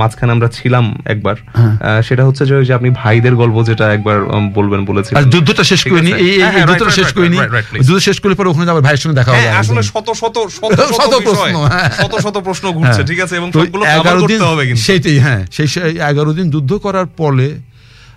মাঝখানে 0.00 0.30
আমরা 0.32 0.48
ছিলাম 0.48 0.84
একবার 1.04 1.36
হ্যাঁ। 1.58 2.02
সেটা 2.02 2.22
হচ্ছে 2.24 2.42
যে 2.68 2.72
আপনি 2.78 2.90
ভাইদের 2.90 3.34
গল্প 3.36 3.56
যেটা 3.62 3.92
একবার 3.92 4.16
বলবেন 4.54 4.80
বলেছিলেন। 4.84 5.30
যুদ্ধটা 5.30 5.64
শেষ 5.64 5.80
আছে? 5.86 6.12
এই 6.26 6.34
হ্যাঁ, 6.40 6.52
হ্যাঁ, 6.52 6.66
যুদ্ধটা 6.68 6.90
শেষ 6.90 7.06
right, 7.06 7.16
করে 7.16 7.28
নি 7.28 7.38
right, 7.38 7.52
right, 7.52 7.68
please। 7.70 7.86
যুদ্ধ 7.86 8.00
শেষ 8.00 8.16
করে 8.20 8.34
পরে 8.34 8.48
ওখানে 8.48 8.70
আবার 8.70 8.82
ভাইয়ের 8.82 9.00
সঙ্গে 9.00 9.16
দেখা 9.16 9.30
হ্যাঁ 9.32 9.48
হবে 9.48 9.58
আসলে 9.58 9.82
শত 9.82 10.08
শত 10.20 10.36
শত 10.58 10.70
শত 10.90 11.14
প্রশ্ন, 11.24 11.56
হ্যাঁ। 11.64 11.90
শত 11.90 12.14
শত 12.22 12.36
প্রশ্ন 12.38 12.64
ঘুরছে 12.72 12.92
হ্যাঁ। 12.92 13.06
ঠিক 13.06 13.20
আছে 13.20 13.36
এবং 13.36 13.52
সবগুলো 13.52 13.84
কভার 13.98 14.16
করতে 14.20 14.44
হবে 14.44 14.62
কিন্তু। 14.66 14.82
সেইটাই 14.82 15.18
হ্যাঁ 15.18 15.46
সেই 15.52 15.66
সেই 15.66 15.92
এগারো 16.10 16.32
দিন 16.32 16.50
যুদ্ধ 16.50 16.70
করার 16.74 17.06
পরে 17.06 17.48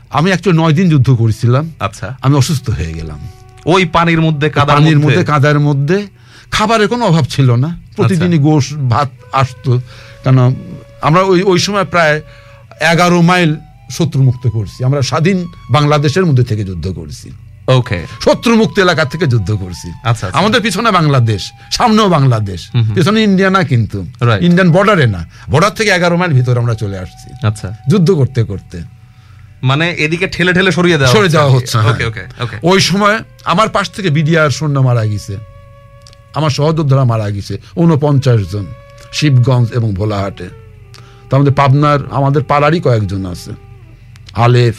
আমি 0.09 0.31
একচুয়ালি 0.31 0.59
নয় 0.61 0.73
দিন 0.73 0.89
যুদ্ধ 0.89 1.09
করেছিলাম। 1.11 1.71
আচ্ছা। 1.79 2.07
আমি 2.21 2.35
অসুস্থ 2.35 2.69
হয়ে 2.69 2.93
গেলাম। 2.93 3.19
ওই 3.65 3.85
পানির 3.85 4.21
মধ্যে 4.21 4.49
কাদার 4.49 4.75
পানির 4.75 4.99
মধ্যে 4.99 5.23
কাদার 5.23 5.59
মধ্যে। 5.59 6.07
খাবারের 6.51 6.87
কোনো 6.87 7.05
অভাব 7.05 7.25
ছিল 7.29 7.49
না। 7.55 7.69
প্রতিদিনই 7.99 8.37
গোশ 8.37 8.65
ভাত 8.73 9.09
আসতো। 9.31 9.71
কেন 10.23 10.37
আমরা 11.01 11.21
ওই 11.21 11.39
ওই 11.41 11.59
সময় 11.59 11.83
প্রায় 11.83 12.21
এগারো 12.91 13.21
মাইল 13.21 13.55
শত্রু 13.91 14.23
মুক্ত 14.23 14.47
করছি। 14.47 14.83
আমরা 14.83 15.01
স্বাধীন 15.01 15.37
বাংলাদেশের 15.69 16.25
মধ্যে 16.25 16.43
থেকে 16.43 16.63
যুদ্ধ 16.63 16.87
করছি। 16.89 17.27
ওকে। 17.67 17.99
শত্রু 18.25 18.55
মুক্ত 18.55 18.79
এলাকা 18.79 19.05
থেকে 19.05 19.25
যুদ্ধ 19.27 19.49
করছি। 19.51 19.89
আচ্ছা, 19.89 20.09
আচ্ছা। 20.09 20.39
আমাদের 20.39 20.61
পিছনে 20.61 20.91
বাংলাদেশ 20.91 21.51
সামনেও 21.71 22.09
বাংলাদেশ। 22.09 22.69
পিছনে 22.95 23.23
ইন্ডিয়া 23.23 23.49
না 23.49 23.63
কিন্তু। 23.63 24.05
ইন্ডিয়ান 24.41 24.71
বর্ডারে 24.71 25.07
না। 25.07 25.21
বর্ডার 25.51 25.73
থেকে 25.73 25.89
এগারো 25.89 26.17
মাইল 26.17 26.33
ভিতরে 26.33 26.57
আমরা 26.59 26.75
চলে 26.75 26.97
আসছি। 26.99 27.47
আচ্ছা। 27.47 27.67
যুদ্ধ 27.89 28.11
করতে 28.11 28.43
করতে। 28.43 28.77
মানে 29.63 29.85
এদিকে 29.91 30.27
ঠেলে 30.27 30.53
ঠেলে 30.53 30.71
সরিয়ে 30.71 30.97
দেওয়া 30.97 31.13
সরে 31.13 31.29
যাওয়া 31.29 31.51
হচ্ছে 31.51 31.77
হ্যাঁ। 31.77 31.93
ওকে 31.93 32.05
ওকে 32.05 32.23
ওকে 32.43 32.57
ওই 32.63 32.79
সময় 32.79 33.19
আমার 33.45 33.69
পাশ 33.69 33.89
থেকে 33.89 34.09
বিডিআর 34.09 34.49
সৈন্য 34.49 34.79
মারা 34.79 35.05
গেছে। 35.05 35.37
আমার 36.35 36.49
সহযোদ্ধারা 36.49 37.03
মারা 37.03 37.29
গেছে 37.29 37.57
উনপঞ্চাশ 37.75 38.41
জন 38.51 38.65
শিবগঞ্জ 39.13 39.71
এবং 39.71 39.93
ভোলাহাটে। 39.93 40.49
তার 41.29 41.39
মধ্যে 41.39 41.53
পাবনার 41.53 41.99
আমাদের 42.11 42.43
পাড়ারই 42.43 42.79
কয়েকজন 42.79 43.25
আছে। 43.25 43.51
আলেফ। 44.33 44.75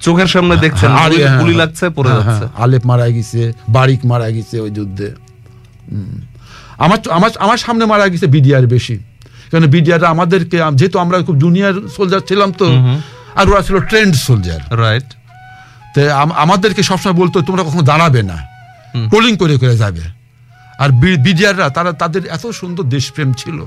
চোখের 0.00 0.26
সামনে 0.26 0.56
দেখছেন 0.56 0.92
আর- 0.92 1.12
গুলি- 1.12 1.28
হ্যাঁ, 1.28 1.46
লাগছে 1.46 1.90
পড়ে 1.90 2.10
হ্যাঁ, 2.10 2.24
যাচ্ছে। 2.24 2.44
হ্যাঁ, 2.44 2.48
আলেপ 2.56 2.86
মারা 2.86 3.08
গেছে 3.08 3.52
বারিক 3.68 4.06
মারা 4.06 4.30
গেছে 4.30 4.60
ওই 4.60 4.70
যুদ্ধে। 4.70 5.14
আমার 6.78 6.98
আমার 7.10 7.30
আমার 7.38 7.58
সামনে 7.58 7.84
মারা 7.84 8.08
গেছে 8.08 8.26
বিডিআর 8.26 8.66
বেশি। 8.66 8.98
কারণ 9.50 9.66
বিডিআর 9.66 10.04
আমাদেরকে 10.04 10.60
যেহেতু 10.74 10.98
আমরা 10.98 11.18
খুব 11.18 11.38
জুনিয়র 11.38 11.88
সোলজার 11.96 12.20
ছিলাম 12.20 12.52
তো 12.52 12.72
আর 13.34 13.50
ওরা 13.50 13.62
ছিল 13.62 13.80
ট্রেন্ড 13.80 14.14
সোলজার 14.14 14.80
রাইট 14.80 15.02
তো 15.94 16.14
আমাদেরকে 16.14 16.82
সবসময় 16.82 17.14
বলতো 17.14 17.42
তোমরা 17.42 17.62
কখনো 17.62 17.82
দাঁড়াবে 17.82 18.22
না। 18.22 18.36
ট্রোলিং 19.08 19.36
করে 19.36 19.56
করে 19.56 19.76
যাবে। 19.76 20.19
আর 20.82 20.90
বিডিআররা 21.26 21.66
তারা 21.76 21.90
তাদের 22.02 22.22
এত 22.36 22.44
সুন্দর 22.60 22.84
দেশপ্রেম 22.96 23.30
ছিল। 23.32 23.58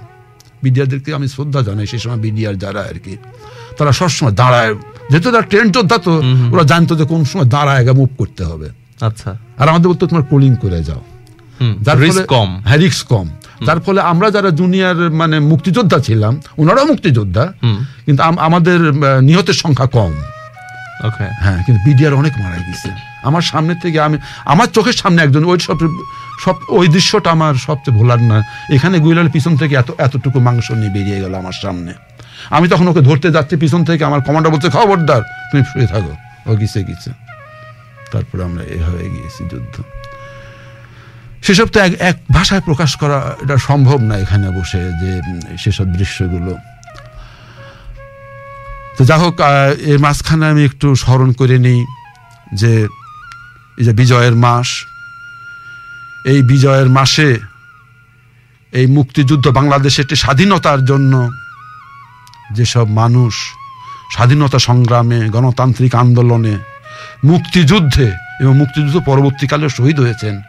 বিডিআরদেরকে 0.63 1.09
আমি 1.17 1.27
শ্রদ্ধা 1.33 1.59
জানাই 1.67 1.87
সেই 1.91 2.01
সময় 2.03 2.21
বিডিআর 2.25 2.55
যারা 2.63 2.81
আর 2.91 2.97
কি 3.05 3.13
তারা 3.77 3.91
সবসময় 3.99 4.35
দাঁড়ায়। 4.41 4.73
যেহেতু 5.09 5.27
তারা 5.31 5.45
ট্রেন 5.51 5.67
যোদ্ধা 5.75 5.97
তো 6.05 6.13
ওরা 6.53 6.63
জানতো 6.71 6.93
যে 6.99 7.05
কোন 7.11 7.21
সময় 7.31 7.47
দাঁড়ায় 7.55 7.83
মুভ 7.99 8.09
করতে 8.17 8.41
হবে। 8.49 8.67
আচ্ছা। 9.07 9.31
আর 9.59 9.65
আমাদের 9.71 9.87
বলতো 9.91 10.03
তোমার 10.11 10.25
কোলিং 10.31 10.53
করে 10.63 10.79
যাও। 10.89 11.01
যার 11.85 11.97
রিস্ক 12.05 12.25
কম। 12.33 12.49
হ্যাঁ 12.67 12.79
রিস্ক 12.85 13.03
কম। 13.13 13.27
যার 13.67 13.79
ফলে 13.85 14.01
আমরা 14.11 14.27
যারা 14.35 14.49
জুনিয়র 14.59 14.97
মানে 15.21 15.37
মুক্তিযোদ্ধা 15.51 15.97
ছিলাম 16.07 16.33
ওনারাও 16.61 16.85
মুক্তিযোদ্ধা 16.91 17.43
কিন্তু 18.05 18.21
আমাদের 18.47 18.79
নিহতের 19.27 19.57
সংখ্যা 19.63 19.87
কম। 19.97 20.13
ওকে 21.07 21.25
হ্যাঁ 21.43 21.59
কিন্তু 21.65 21.79
বিডিআর 21.87 22.13
অনেক 22.21 22.33
মারা 22.43 22.59
গেছে। 22.67 22.89
আমার 23.27 23.43
সামনে 23.51 23.73
থেকে 23.83 23.97
আমি 24.07 24.17
আমার 24.53 24.67
চোখের 24.75 24.97
সামনে 25.01 25.19
একজন 25.21 25.43
ওই 25.51 25.59
সব 25.67 25.77
সব, 26.39 26.55
ওই 26.67 26.87
দৃশ্যটা 26.87 27.31
আমার 27.31 27.55
সবচেয়ে 27.55 27.97
ভোলার 27.97 28.21
না। 28.21 28.43
এখানে 28.71 28.99
গুইলাল 28.99 29.29
পিছন 29.29 29.57
থেকে 29.57 29.75
এত, 29.75 29.91
এতটুকু 29.97 30.39
মাংস 30.39 30.71
নিয়ে 30.71 30.89
বেরিয়ে 30.89 31.19
গেল 31.19 31.33
আমার 31.35 31.53
সামনে। 31.61 31.93
আমি 32.49 32.67
তখন 32.67 32.87
ওকে 32.87 33.01
ধরতে 33.01 33.31
যাচ্ছি, 33.31 33.55
পিছন 33.55 33.83
থেকে 33.83 34.05
আমার 34.05 34.21
কমান্ডার 34.21 34.51
বলছে, 34.51 34.69
খবরদার, 34.69 35.21
তুমি 35.21 35.63
শুয়ে 35.63 35.87
থাকো। 35.87 36.15
ও 36.49 36.55
গিছে 36.55 36.83
গিছে। 36.83 37.11
তারপরে 38.11 38.43
আমরা 38.43 38.63
এ 38.63 38.79
হয়ে 38.83 39.09
গিয়েছি 39.09 39.43
যুদ্ধ। 39.51 39.81
সেসব 41.43 41.67
তো 41.67 41.79
এক 41.79 41.93
এক 41.99 42.17
ভাষায় 42.31 42.61
প্রকাশ 42.61 42.95
করা 42.95 43.35
এটা 43.43 43.57
সম্ভব 43.57 44.01
না 44.01 44.17
এখানে 44.17 44.49
বসে 44.49 44.91
যে, 45.01 45.21
সেসব 45.57 45.85
দৃশ্যগুলো। 45.85 46.57
তো 48.97 49.05
যা 49.05 49.17
হোক 49.17 49.39
এর 49.79 49.99
মাঝখানে 49.99 50.45
আমি 50.47 50.65
একটু 50.65 50.95
স্মরণ 50.95 51.31
করে 51.31 51.57
নিই 51.57 51.85
যে, 52.53 52.87
এই 53.77 53.83
যে 53.85 53.93
বিজয়ের 53.93 54.35
মাস 54.35 54.85
এই 56.25 56.41
বিজয়ের 56.41 56.89
মাসে 56.89 57.37
এই 58.73 58.87
মুক্তিযুদ্ধ 58.87 59.47
বাংলাদেশের 59.47 60.03
একটি 60.03 60.15
স্বাধীনতার 60.15 60.85
জন্য 60.85 61.29
যেসব 62.53 62.87
মানুষ 62.89 63.33
স্বাধীনতা 64.11 64.59
সংগ্রামে, 64.59 65.29
গণতান্ত্রিক 65.29 65.95
আন্দোলনে, 65.95 66.57
মুক্তিযুদ্ধে 67.25 68.07
এবং 68.39 68.57
মুক্তিযুদ্ধ 68.57 68.97
পরবর্তীকালে 69.05 69.69
শহীদ 69.69 69.99
হয়েছেন, 69.99 70.41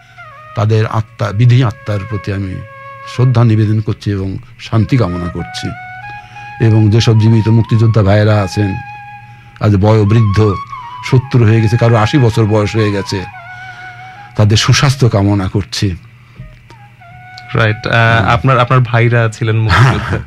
তাদের 0.56 0.86
আত্মা, 0.86 1.32
বিধি 1.32 1.62
আত্মার 1.64 2.00
প্রতি 2.10 2.32
আমি 2.32 2.54
শ্রদ্ধা 3.14 3.44
নিবেদন 3.44 3.80
করছি 3.80 4.10
এবং 4.10 4.38
শান্তি 4.60 4.96
কামনা 4.96 5.28
করছি। 5.28 5.68
এবং 6.60 6.90
যেসব 6.90 7.20
জীবিত 7.20 7.48
মুক্তিযোদ্ধা 7.48 8.02
ভাইয়েরা 8.02 8.42
আছেন, 8.42 8.70
আজ 9.60 9.76
বয়োবৃদ্ধ, 9.76 10.38
সত্তর 11.10 11.40
হয়ে 11.44 11.60
গেছে, 11.62 11.76
কারও 11.76 11.96
আশি 11.96 12.18
বছর 12.18 12.44
বয়স 12.44 12.76
হয়ে 12.76 12.92
গেছে 12.92 13.43
তাদের 14.36 14.56
সুস্বাস্থ্য 14.56 15.08
কামনা 15.08 15.48
করছি। 15.48 15.96
রাইট 17.54 17.86
আপনার 18.28 18.58
আপনার 18.58 18.80
ভাইরা 18.80 19.28
ছিলেন 19.32 19.56
মুক্তিযুদ্ধে 19.60 20.18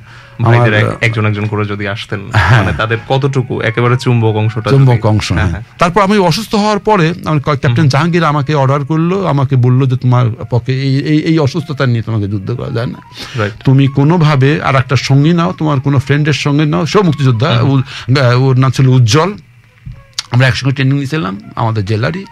ভাইদের 0.43 0.85
একজন 1.01 1.25
একজন 1.25 1.45
করে 1.45 1.65
যদি 1.65 1.87
আসতেন 1.87 2.19
হ্যাঁ। 2.33 2.63
মানে 2.63 2.77
তাদের 2.77 2.97
কতটুকু? 3.09 3.61
একেবারে 3.61 3.97
চুম্বক 3.97 4.35
অংশটা 4.35 4.69
চুম্বক 4.69 5.05
অংশ 5.05 5.31
হ্যাঁ, 5.31 5.47
হ্যাঁ। 5.47 5.61
তারপর 5.77 6.01
আমি 6.01 6.17
অসুস্থ 6.17 6.55
হওয়ার 6.55 6.79
পরে 6.79 7.13
আমার 7.25 7.39
ক- 7.39 7.43
ক্যাপ্টেন 7.43 7.87
জাহাঙ্গীর 7.87 8.23
আমাকে 8.23 8.55
অর্ডার 8.55 8.85
করল 8.85 9.27
আমাকে 9.27 9.55
বলল 9.55 9.85
যে 9.85 9.97
তোমার 9.97 10.29
পক্ষে 10.49 10.81
এই 10.81 11.19
এই 11.19 11.39
অসুস্থতা 11.39 11.85
নিয়ে 11.85 12.01
তোমাকে 12.01 12.27
যুদ্ধ 12.27 12.51
করা 12.51 12.71
যায় 12.71 12.85
না। 12.85 13.01
রাইট 13.35 13.53
তুমি 13.63 13.87
কোনোভাবে 13.87 14.61
আর 14.61 14.75
একটা 14.75 14.95
সঙ্গী 14.95 15.33
নাও 15.33 15.53
তোমার 15.57 15.79
কোনো 15.79 15.99
ফ্রেন্ডের 15.99 16.33
সঙ্গে 16.33 16.65
নাও। 16.65 16.85
সেও 16.85 17.03
মুক্তিযোদ্ধা 17.03 17.49
ওর 18.33 18.57
নাম 18.59 18.71
ছিল 18.71 18.87
উজ্জ্বল। 18.87 19.33
আমরা 20.31 20.47
একসঙ্গে 20.47 20.73
ট্রেনিং 20.75 20.93
নিয়েছিলাম 20.93 21.39
আমাদের 21.55 21.85
জেলারই। 21.85 22.25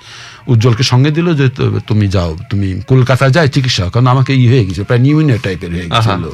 উজ্জ্বলকে 0.47 0.83
সঙ্গে 0.83 1.11
দিল 1.11 1.33
যে 1.33 1.49
তুমি 1.87 2.07
যাও 2.07 2.37
তুমি 2.49 2.81
কলকাতা 2.87 3.29
যাই 3.29 3.49
চিকিৎসা 3.49 3.89
কারণ 3.89 4.07
আমাকে 4.07 4.33
ই 4.33 4.47
হয়ে 4.47 4.65
গেছে 4.65 4.83
প্রায় 4.83 4.99
নিউমোনিয়া 5.01 5.37
টাইপের 5.37 5.71
হয়ে 5.71 5.89
গেছিল 5.89 6.29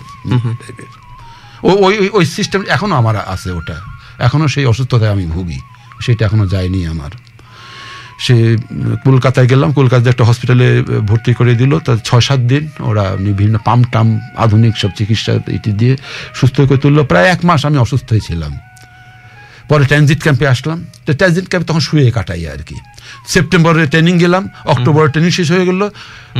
ওই 1.63 2.09
ওই- 2.13 2.25
সিস্টেম 2.25 2.63
এখনও 2.67 2.95
আমার 2.95 3.15
আছে 3.15 3.51
ওটা। 3.51 3.75
এখনও 4.19 4.47
সেই 4.47 4.65
অসুস্থতায় 4.65 5.11
আমি 5.11 5.25
ভুগি। 5.25 5.59
সেটা 6.01 6.25
এখনও 6.25 6.47
যায়নি 6.47 6.85
আমার। 6.85 7.09
সে 8.19 8.57
কলকাতায় 9.05 9.47
গেলাম 9.47 9.73
কলকাতায় 9.73 10.09
একটা 10.09 10.23
হসপিটালে 10.23 10.81
ভর্তি 10.81 11.33
করে 11.33 11.55
দিল। 11.55 11.79
তা 11.79 11.97
ছয় 12.03 12.21
সাত 12.21 12.39
দিন 12.39 12.69
ওরা 12.79 13.15
বিভিন্ন 13.19 13.57
পাম্প 13.65 13.87
টাম 13.91 14.19
আধুনিক 14.37 14.77
সব 14.77 14.89
চিকিৎসা 14.97 15.33
এটি 15.33 15.71
দিয়ে 15.71 15.97
সুস্থ 16.33 16.61
করে 16.61 16.77
তুললো। 16.77 17.03
প্রায় 17.03 17.25
এক 17.25 17.45
মাস 17.45 17.65
আমি 17.65 17.77
অসুস্থই 17.77 18.19
ছিলাম। 18.19 18.59
পরে 19.69 19.83
ট্রানজিট 19.89 20.19
ক্যাম্পে 20.25 20.45
আসলাম। 20.53 20.79
তো 21.05 21.11
ট্রানজিট 21.19 21.45
ক্যাম্পে 21.49 21.67
তখন 21.69 21.83
শুয়ে 21.87 22.11
কাটাই 22.17 22.43
আর 22.53 22.61
কি। 22.69 22.77
সেপ্টেম্বরে 23.33 23.83
ট্রেনিং 23.93 24.15
গেলাম 24.23 24.43
অক্টোবরে 24.73 25.09
ট্রেনিং 25.13 25.31
শেষ 25.39 25.47
হয়ে 25.55 25.65
গেল। 25.69 25.81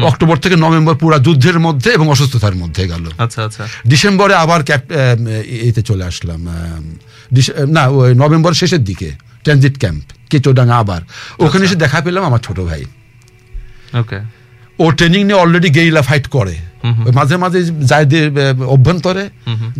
অক্টোবর 0.10 0.38
থেকে 0.44 0.56
নভেম্বর 0.66 0.96
পুরো 1.02 1.18
যুদ্ধের 1.28 1.58
মধ্যে 1.66 1.90
এবং 1.98 2.06
অসুস্থতার 2.14 2.56
মধ্যে 2.62 2.84
গেল। 2.92 3.06
আচ্ছা 3.24 3.40
আচ্ছা। 3.48 3.64
ডিসেম্বরে 3.92 4.36
আবার 4.44 4.62
ক্যাপ 4.68 4.84
এতে 5.70 5.82
চলে 5.90 6.04
আসলাম 6.12 6.40
না 7.76 7.84
ওই 7.98 8.12
নভেম্বর 8.24 8.54
শেষের 8.62 8.84
দিকে 8.90 9.10
ট্রানজিট 9.44 9.76
ক্যাম্প 9.82 10.04
কেচোডাঙ্গা 10.30 10.76
আবার। 10.84 11.02
ওখানে 11.46 11.64
এসে 11.68 11.78
দেখা 11.84 12.00
পেলাম 12.06 12.24
আমার 12.30 12.42
ছোট 12.48 12.58
ভাই। 12.70 12.82
ওকে। 14.02 14.20
ও 14.84 14.86
ট্রেনিং 15.00 15.22
নিয়ে 15.28 15.40
অলরেডি 15.44 15.70
গেরিলা 15.78 16.02
ফাইট 16.10 16.26
করে। 16.36 16.56
মাঝে 17.18 17.36
মাঝে 17.44 17.60
যায় 17.92 18.06
দিয়ে, 18.12 18.26
অভ্যন্তরে 18.76 19.24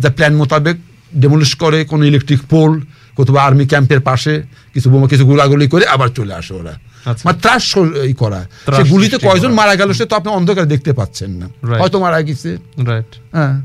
যা 0.02 0.08
প্ল্যান 0.16 0.34
মোতাবেক 0.40 0.76
ডেমোলিশ 1.22 1.52
করে 1.62 1.78
কোনো 1.90 2.02
ইলেকট্রিক 2.10 2.42
পোল 2.52 2.72
কোথাও 3.16 3.36
আর্মি 3.36 3.66
ক্যাম্পের 3.66 4.00
পাশে 4.00 4.42
কিছু 4.74 4.90
বোমা 4.90 5.08
কিছু 5.08 5.24
গুলাগুলি 5.26 5.68
করে 5.68 5.86
আবার 5.86 6.08
চলে 6.08 6.34
আসে 6.34 6.54
ওরা। 6.54 6.72
আচ্ছা। 7.04 7.22
মানে 7.24 7.38
ত্রাস 7.40 7.74
করা। 8.18 8.48
সে 8.76 8.82
গুলিতে 8.82 9.18
কয়জন 9.18 9.52
মারা 9.52 9.74
গেল 9.74 9.92
সে 9.92 10.04
তো 10.04 10.16
আপনি 10.16 10.32
অন্ধকারে 10.32 10.66
দেখতে 10.66 10.92
পাচ্ছেন 10.92 11.30
না। 11.30 11.48
হয়তো 11.80 12.00
মারা 12.00 12.22
গেছে। 12.22 12.56
রাইট 12.86 13.34
হ্যাঁ। 13.34 13.62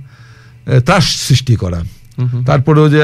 ত্রাস 0.81 1.27
সৃষ্টি 1.27 1.55
করা। 1.55 1.83
তারপরেও 2.47 2.89
যে 2.89 3.01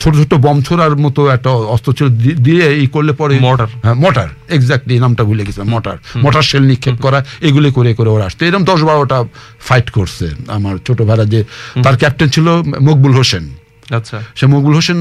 ছোট 0.00 0.14
ছোট 0.14 0.34
বম 0.34 0.62
ছোড়ার 0.62 0.96
মতো 0.96 1.28
একটা 1.28 1.50
অস্ত্র 1.50 1.92
ছিল 1.92 2.08
দিয়ে 2.34 2.62
এই 2.62 2.86
করলে 2.86 3.12
পরে 3.12 3.38
Mortar. 3.38 3.66
হ্যাঁ 3.82 3.94
মোটার 3.94 4.28
এক্স্যাক্টলি 4.48 4.98
নামটা 4.98 5.24
ভুলে 5.24 5.44
গেছিলাম 5.44 5.68
মোটার 5.68 5.96
মোটার 6.16 6.42
শেল 6.42 6.62
নিক্ষেপ 6.62 6.94
করা 7.00 7.24
এগুলি 7.40 7.72
করে 7.72 7.94
করে 7.94 8.10
ওরা 8.10 8.24
আসতো। 8.24 8.46
এরকম 8.46 8.64
দশ 8.64 8.82
বারোটা 8.82 9.24
ফাইট 9.60 9.90
করছে 9.90 10.30
আমার 10.48 10.76
ছোট 10.86 11.02
ভাইরা 11.02 11.24
যে 11.24 11.44
তার 11.82 11.96
ক্যাপ্টেন 11.96 12.28
ছিল 12.28 12.48
মকবুল 12.80 13.12
হোসেন। 13.12 13.50
আচ্ছা। 13.88 14.16
সে 14.34 14.46
মকবুল 14.46 14.74
হোসেন 14.74 15.00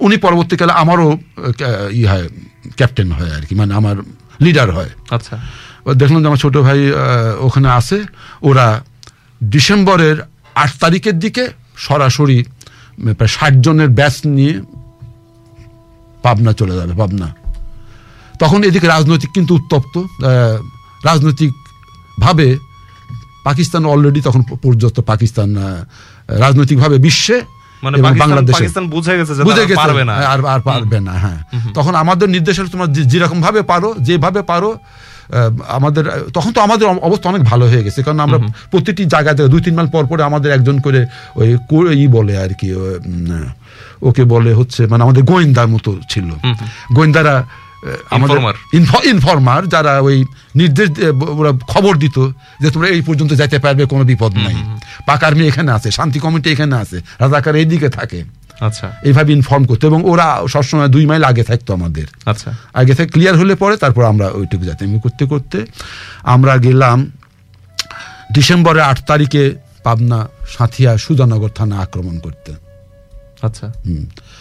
উনি 0.00 0.16
পরবর্তীকালে 0.16 0.72
আমারও 0.72 1.08
আহ, 1.12 2.00
ই 2.00 2.02
হয় 2.04 2.26
ক্যাপ্টেন 2.76 3.12
হয় 3.12 3.30
আর 3.30 3.42
কি 3.46 3.54
মানে 3.54 3.74
আমার 3.74 3.96
লিডার 4.40 4.70
হয়। 4.72 4.90
আচ্ছা। 5.10 5.34
দেখলাম 5.94 6.20
যে 6.20 6.26
আমার 6.26 6.38
ছোট 6.38 6.56
ভাই 6.56 6.80
ওখানে 7.38 7.68
আছে 7.68 7.98
ওরা 8.42 8.66
ডিসেম্বরের 9.40 10.16
আট 10.54 10.70
তারিখের 10.80 11.18
দিকে 11.18 11.44
সরাসরি 11.76 12.44
প্রায় 13.18 13.28
ষাট 13.28 13.54
জনের 13.60 13.88
ব্যাচ 13.88 14.14
নিয়ে 14.26 14.54
পাবনা 16.24 16.52
চলে 16.52 16.74
যাবে 16.76 16.94
পাবনা। 16.94 17.28
তখন 18.38 18.64
এদিকে 18.64 18.86
রাজনৈতিক 18.86 19.30
কিন্তু 19.32 19.54
উত্তপ্ত 19.54 19.94
রাজনৈতিকভাবে 21.04 22.56
পাকিস্তান 23.44 23.84
অলরেডি 23.84 24.20
তখন 24.20 24.42
পর্যন্ত 24.62 25.00
পাকিস্তান 25.00 25.48
রাজনৈতিকভাবে 26.28 26.98
বিশ্বে 26.98 27.36
মানে 27.82 27.96
বাংলাদেশে 28.22 28.56
পাকিস্তান 28.56 28.84
বুঝে 28.88 29.12
গেছে 29.18 29.32
যে 29.34 29.42
বুঝে 29.42 29.62
গেছে। 29.62 29.80
পারবে 29.80 30.02
না। 30.04 30.14
হ্যাঁ, 30.14 30.28
আর 30.32 30.40
আর 30.46 30.60
পারবে 30.62 30.98
না 31.00 31.14
হ্যাঁ। 31.14 31.38
তখন 31.74 31.94
আমাদের 31.94 32.26
নির্দেশ 32.30 32.54
হলো 32.58 32.68
তোমরা 32.68 32.88
যেরকম 33.12 33.38
ভাবে 33.40 33.60
পারো 33.62 33.88
যেভাবে 34.00 34.42
পারো 34.42 34.70
আহ, 34.72 35.36
আমাদের 35.68 36.04
তখন 36.32 36.50
তো 36.52 36.60
আমাদের 36.60 36.86
অবস্থা 37.02 37.26
অনেক 37.28 37.42
ভালো 37.42 37.64
হয়ে 37.68 37.82
গেছে। 37.82 38.00
কারণ 38.02 38.20
আমরা 38.20 38.38
প্রতিটি 38.70 39.02
জায়গা 39.04 39.30
দুই 39.48 39.60
তিন 39.60 39.74
মাইল 39.74 39.88
পর 39.88 40.04
পরে 40.06 40.22
আমাদের 40.22 40.50
একজন 40.52 40.76
করে 40.80 41.00
ওই 41.36 41.48
ই 41.96 42.06
বলে 42.08 42.34
আর 42.38 42.52
কি 42.54 42.68
ওকে 44.02 44.22
বলে 44.24 44.50
হচ্ছে 44.54 44.86
মানে 44.86 45.02
আমাদের 45.02 45.22
গোয়েন্দার 45.22 45.68
মতো 45.68 45.90
ছিল। 46.08 46.28
গোয়েন্দারা 46.92 47.34
আমাদের. 48.10 48.38
ইনফরমার 49.04 49.68
যারা 49.68 50.00
ওই 50.00 50.24
নির্দেশ 50.56 50.88
ওরা 51.20 51.52
খবর 51.68 51.96
দিত 51.96 52.30
যে 52.60 52.70
তোমরা 52.70 52.88
এই 52.88 53.02
পর্যন্ত 53.02 53.32
যাইতে 53.32 53.58
পারবে 53.58 53.84
কোনো 53.86 54.04
বিপদ 54.04 54.34
নাই। 54.34 54.54
পাক 55.06 55.24
আর্মি 55.24 55.48
এখানে 55.48 55.72
আছে 55.72 55.90
শান্তি 55.90 56.18
কমিটি 56.18 56.52
এখানে 56.52 56.76
আছে 56.76 57.00
রাজাকার 57.18 57.56
এইদিকে 57.56 57.88
থাকে। 57.88 58.24
আচ্ছা। 58.60 58.92
এইভাবে 59.02 59.32
ইনফর্ম 59.32 59.64
করতো 59.64 59.86
এবং 59.86 60.04
ওরা 60.04 60.42
সবসময় 60.48 60.88
দুই 60.88 61.06
মাইল 61.06 61.24
আগে 61.24 61.44
থাকতো 61.44 61.74
আমাদের। 61.74 62.06
আচ্ছা। 62.26 62.54
আগে 62.74 62.94
থেকে 62.94 63.10
ক্লিয়ার 63.10 63.36
হলে 63.38 63.54
পরে 63.54 63.76
তারপর 63.76 64.04
আমরা 64.04 64.28
ওইটুকু 64.28 64.64
যাতে 64.64 64.98
করতে 65.02 65.26
করতে 65.26 65.66
আমরা 66.22 66.56
গেলাম 66.56 67.10
ডিসেম্বরের 68.32 68.82
আট 68.82 68.98
তারিখে 69.06 69.54
পাবনা 69.84 70.28
সাঁথিয়া 70.48 70.96
সুজানগর 70.96 71.48
থানা 71.48 71.78
আক্রমণ 71.78 72.18
করতে। 72.18 72.52
আচ্ছা। 73.42 73.72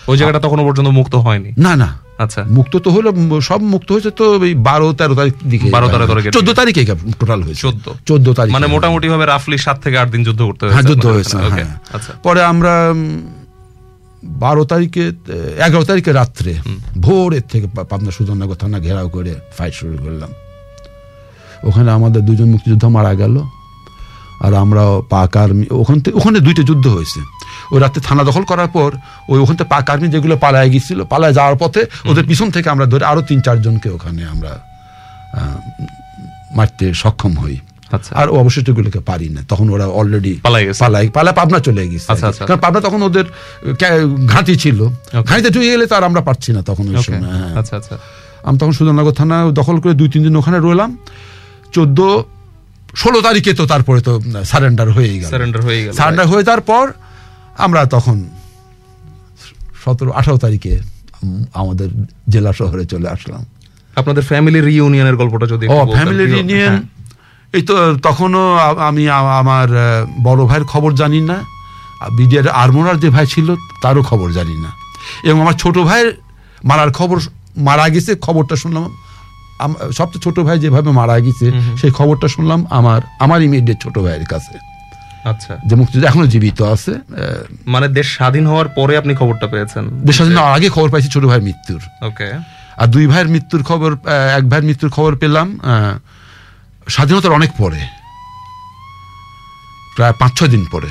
ওই 0.07 0.17
জায়গাটা 0.17 0.39
তখনও 0.39 0.63
পর্যন্ত 0.63 0.89
মুক্ত 0.89 1.15
হয়নি? 1.15 1.53
না 1.57 1.75
না। 1.75 2.08
আচ্ছা। 2.23 2.41
মুক্ত 2.57 2.73
তো 2.85 2.89
হলো 2.95 3.09
সব 3.49 3.59
মুক্ত 3.73 3.87
হয়েছে 3.91 4.11
তো 4.19 4.23
ওই 4.45 4.53
বারো 4.67 4.87
তেরো 4.93 5.15
তারিখ 5.15 5.33
দিকে। 5.51 5.67
12 5.75 5.87
13 5.93 6.05
তারিখের 6.07 6.31
চোদ্দ 6.35 6.49
তারিখে 6.59 6.81
টোটাল 7.19 7.39
হয়েছে। 7.43 7.61
14 7.61 7.91
চোদ্দ 8.05 8.27
তারিখ। 8.33 8.51
মানে 8.53 8.67
মোটামুটি 8.67 9.07
ভাবে 9.09 9.25
রাফলি 9.25 9.57
সাত 9.57 9.77
থেকে 9.83 9.95
আট 9.97 10.09
দিন 10.11 10.21
যুদ্ধ 10.23 10.41
করতে 10.43 10.63
হ্যাঁ 10.65 10.85
যুদ্ধ 10.91 11.05
হয়েছে 11.15 11.35
হ্যাঁ। 11.37 11.69
আচ্ছা। 11.93 12.11
পরে 12.23 12.41
আমরা 12.43 12.73
বারো 14.23 14.63
তারিখে 14.65 15.03
এগারো 15.67 15.83
তারিখে 15.83 16.11
রাত্রে 16.11 16.51
ভোরের 16.97 17.45
থেকে 17.51 17.67
পাবনা 17.89 18.11
সুধনগর 18.11 18.55
থানা 18.55 18.77
ঘেরাও 18.79 19.07
করে 19.09 19.31
ফাইট 19.57 19.73
শুরু 19.73 19.97
করলাম। 20.03 20.31
ওখানে 21.63 21.89
আমাদের 21.91 22.21
দুজন 22.25 22.47
মুক্তিযোদ্ধা 22.49 22.89
মারা 22.89 23.13
গেল। 23.15 23.35
আর 24.45 24.53
আমরা 24.53 24.83
পাক 25.09 25.37
আর্মি 25.37 25.65
ওখান 25.71 25.97
থেকে 25.99 26.15
ওখানে 26.17 26.39
দুইটা 26.39 26.63
যুদ্ধ 26.63 26.85
হয়েছে। 26.87 27.19
ওই 27.71 27.79
রাত্রে 27.79 28.01
থানা 28.01 28.23
দখল 28.23 28.43
করার 28.43 28.67
পর 28.67 28.89
ওই 29.27 29.37
ওখান 29.39 29.55
থেকে 29.55 29.69
পাক 29.69 29.85
আর্মি 29.89 30.07
যেগুলো 30.07 30.35
পালায় 30.37 30.69
গেছিল 30.69 30.99
পালায় 31.03 31.33
যাওয়ার 31.33 31.57
পথে 31.57 31.81
ওদের 32.05 32.25
পিছন 32.25 32.47
থেকে 32.51 32.67
আমরা 32.69 32.85
ধরে 32.85 33.03
আরও 33.05 33.21
তিন 33.21 33.39
চারজনকে 33.41 33.89
ওখানে 33.89 34.21
আমরা 34.25 34.51
মারতে 36.55 36.85
সক্ষম 36.93 37.33
হই। 37.37 37.57
আচ্ছা। 37.91 38.11
আর 38.15 38.27
অবশিষ্টগুলোকে 38.29 38.99
পারি 38.99 39.27
না। 39.29 39.41
তখন 39.47 39.67
ওরা 39.69 39.85
অলরেডি 39.99 40.33
পালাই 40.79 41.05
পালা 41.09 41.31
পাবনা 41.31 41.59
চলে 41.59 41.81
গেছে। 41.87 42.07
আচ্ছা, 42.13 42.27
আচ্ছা। 42.27 42.43
কারণ 42.45 42.59
পাবনা 42.59 42.79
তখন 42.81 42.99
ওদের 43.01 43.25
ঘাঁটি 44.27 44.53
ছিল। 44.55 44.79
ঘাঁটিতে 45.29 45.49
ঢুকে 45.49 45.69
গেলে 45.71 45.85
তো 45.87 45.95
আর 45.95 46.03
আমরা 46.03 46.21
পারছি 46.21 46.49
না 46.53 46.61
তখন 46.61 46.85
ওই 46.91 46.95
সময় 47.03 47.21
হ্যাঁ। 47.31 47.53
আচ্ছা 47.55 47.73
আচ্ছা। 47.77 47.95
আমি 48.43 48.57
তখন 48.57 48.73
সুন্দরনগর 48.73 49.11
থানা 49.11 49.37
দখল 49.51 49.77
করে 49.79 49.93
দুই 49.93 50.09
তিন 50.09 50.21
দিন 50.23 50.35
ওখানে 50.35 50.57
রইলাম। 50.59 50.89
চোদ্দ 51.73 51.99
ষোলো 52.95 53.19
তারিখে 53.21 53.51
তো 53.53 53.63
তারপরে 53.65 53.99
তো 54.01 54.13
সারেন্ডার 54.43 54.87
হয়ে 54.91 55.13
গেল। 55.21 55.29
সারেন্ডার 55.29 55.61
হয়ে 55.61 55.79
গেল 55.85 55.93
সারেন্ডার 55.93 56.27
হয়ে 56.27 56.43
যাওয়ার 56.43 56.61
পর 56.61 56.85
আমরা 57.65 57.79
তখন 57.95 58.17
সতেরো 59.83 60.11
আঠারো 60.19 60.37
তারিখে 60.45 60.73
আমাদের 61.61 61.89
জেলা 62.33 62.51
শহরে 62.59 62.83
চলে 62.91 63.07
আসলাম। 63.15 63.41
আপনাদের 63.99 64.23
ফ্যামিলি 64.29 64.59
রিইউনিয়নের 64.69 65.15
গল্পটা 65.21 65.45
যদি 65.53 65.63
ও 65.75 65.77
ফ্যামিলি 65.97 66.25
রিউনিয়ন 66.33 66.73
এই 67.57 67.63
তো 67.69 67.75
তখনও 68.07 68.43
আমি 68.89 69.03
আমার 69.41 69.69
বড় 70.27 70.41
ভাইয়ের 70.49 70.65
খবর 70.73 70.91
জানি 71.01 71.19
না। 71.31 71.37
বিডিআর 72.17 72.47
আরমোনার 72.63 72.97
যে 73.03 73.09
ভাই 73.15 73.25
ছিল 73.33 73.47
তারও 73.83 74.01
খবর 74.09 74.27
জানি 74.37 74.55
না। 74.65 74.69
এবং 75.27 75.39
আমার 75.45 75.57
ছোট 75.63 75.75
ভাইয়ের 75.87 76.09
মারার 76.69 76.91
খবর 76.99 77.17
মারা 77.67 77.85
গেছে 77.93 78.11
খবরটা 78.25 78.55
শুনলাম। 78.63 78.83
সবচেয়ে 79.99 80.23
ছোট 80.25 80.37
ভাই 80.47 80.57
যেভাবে 80.63 80.89
মারা 80.99 81.15
গেছে 81.25 81.47
সেই 81.79 81.91
খবরটা 81.99 82.27
শুনলাম 82.35 82.59
আমার 82.79 82.99
আমার 83.23 83.39
ইমিডিয়েট 83.47 83.77
ছোট 83.83 83.95
ভাইয়ের 84.05 84.25
কাছে। 84.33 84.53
আচ্ছা। 85.23 85.57
যে 85.65 85.75
মুক্তিযোদ্ধা 85.75 86.09
এখনও 86.09 86.27
জীবিত 86.27 86.61
আছে 86.61 86.93
মানে 87.65 87.87
দেশ 87.87 88.07
স্বাধীন 88.15 88.47
হওয়ার 88.47 88.67
পরে 88.67 88.97
আপনি 88.97 89.15
খবরটা 89.15 89.47
পেয়েছেন 89.47 89.83
দেশ 89.89 90.15
স্বাধীন 90.15 90.37
হওয়ার 90.37 90.55
আগে 90.55 90.69
খবর 90.69 90.89
পাইছি 90.89 91.09
ছোট 91.09 91.23
ভাইয়ের 91.25 91.43
মৃত্যুর। 91.43 91.81
ওকে। 92.05 92.31
আর 92.77 92.87
দুই 92.87 93.07
ভাইয়ের 93.07 93.27
মৃত্যুর 93.27 93.63
খবর 93.63 93.91
এক 94.37 94.49
ভাইয়ের 94.49 94.63
মৃত্যুর 94.63 94.91
খবর 94.91 95.15
পেলাম 95.15 95.59
স্বাধীনতার 96.87 97.31
অনেক 97.31 97.51
পরে। 97.57 97.79
প্রায় 99.95 100.13
পাঁচ 100.19 100.31
ছয় 100.39 100.47
দিন 100.47 100.65
পরে। 100.71 100.87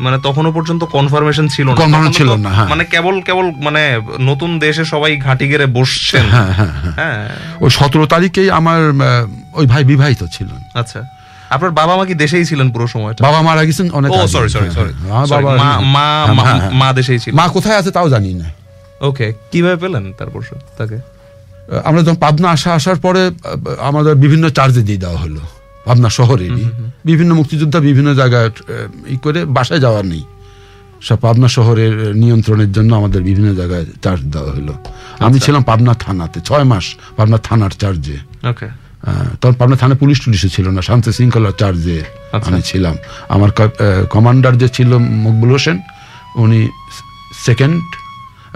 মানে 0.00 0.18
তখনও 0.22 0.52
পর্যন্ত 0.52 0.84
কনফার্মেশন 0.84 1.48
ছিল 1.48 1.68
না। 1.68 1.74
তখনও 1.74 2.12
ছিল 2.12 2.36
না, 2.36 2.50
হ্যাঁ। 2.50 2.68
মানে 2.68 2.84
কেবল 2.84 3.20
কেবল 3.20 3.52
মানে 3.56 4.00
নতুন 4.20 4.58
দেশে 4.58 4.84
সবাই 4.84 5.16
ঘাঁটি 5.16 5.48
গেড়ে 5.48 5.66
বসছেন। 5.66 6.24
হ্যাঁ 6.28 6.52
হ্যাঁ 6.52 6.72
হ্যাঁ 6.72 6.94
হ্যাঁ। 6.94 7.28
ওই 7.60 7.70
সতেরো 7.70 8.06
তারিখেই 8.06 8.50
আমার 8.50 8.80
ওই 9.52 9.66
ভাই 9.66 9.84
বিবাহিত 9.84 10.24
ছিলেন। 10.32 10.60
আচ্ছা। 10.74 11.17
আপনার 11.50 11.70
বাবা 11.70 11.96
মা 11.96 12.04
কি 12.04 12.14
দেশেই 12.14 12.44
ছিলেন 12.44 12.70
পুরো 12.70 12.86
সময়টা? 12.86 13.20
বাবা 13.24 13.42
মারা 13.42 13.64
গেছেন 13.64 13.90
অনেক 13.90 14.10
ও 14.10 14.26
সরি 14.26 14.48
সরি 14.48 14.64
হ্যাঁ, 14.64 14.74
সরি 14.74 14.92
হ্যাঁ, 15.02 15.26
বাবা 15.26 15.50
মা 15.56 15.80
মা 15.86 16.06
হ্যাঁ, 16.24 16.34
মা- 16.34 16.44
হ্যাঁ, 16.44 16.58
হ্যাঁ। 16.60 16.70
মা 16.70 16.92
দেশেই 16.92 17.18
ছিল 17.18 17.34
মা 17.34 17.48
কোথায় 17.48 17.76
আছে 17.76 17.90
তাও 17.90 18.08
জানি 18.08 18.34
না। 18.34 18.44
ওকে 19.00 19.32
কীভাবে 19.52 19.76
পেলেন 19.76 20.12
তারপর 20.18 20.40
তাকে? 20.78 20.98
আমরা 21.84 22.02
যখন 22.02 22.14
পাবনা 22.14 22.50
আসা 22.50 22.74
আসার 22.74 22.96
পরে 22.96 23.30
আমাদের 23.80 24.14
বিভিন্ন 24.14 24.48
চার্জে 24.48 24.82
দিয়ে 24.82 24.98
দেওয়া 24.98 25.18
হলো 25.18 25.40
পাবনা 25.84 26.08
শহরেরই 26.08 26.64
বিভিন্ন 27.04 27.34
মুক্তিযোদ্ধা 27.34 27.80
বিভিন্ন 27.80 28.14
জায়গায় 28.14 28.50
ই 29.08 29.16
করে 29.16 29.44
বাসায় 29.44 29.80
যাওয়ার 29.80 30.04
নেই। 30.06 30.24
সব 31.00 31.16
পাবনা 31.16 31.48
শহরের 31.48 32.16
নিয়ন্ত্রণের 32.16 32.72
জন্য 32.72 32.94
আমাদের 32.94 33.22
বিভিন্ন 33.22 33.54
জায়গায় 33.54 33.84
চার্জ 34.02 34.22
দেওয়া 34.24 34.50
হলো। 34.52 34.74
আমি 35.18 35.40
ছিলাম 35.40 35.62
পাবনা 35.62 35.94
থানাতে 35.94 36.40
ছয় 36.40 36.64
মাস 36.64 36.96
পাবনা 37.16 37.38
থানার 37.38 37.70
চার্জে 37.70 38.16
ওকে। 38.48 38.68
তখন 39.40 39.54
পাবনা 39.60 39.76
থানা 39.82 39.94
পুলিশ 40.02 40.18
টুলিশও 40.24 40.50
ছিল 40.56 40.66
না 40.76 40.80
শান্তি 40.88 41.10
শৃঙ্খলা 41.16 41.50
চার্জে 41.60 41.98
আচ্ছা। 42.36 42.50
আমি 42.50 42.60
ছিলাম। 42.70 42.94
আমার 43.34 43.50
কমান্ডার 44.14 44.52
যে 44.62 44.68
ছিল 44.76 44.90
মকবুল 45.24 45.50
হোসেন 45.56 45.76
উনি 46.42 46.60
সেকেন্ড 47.46 47.76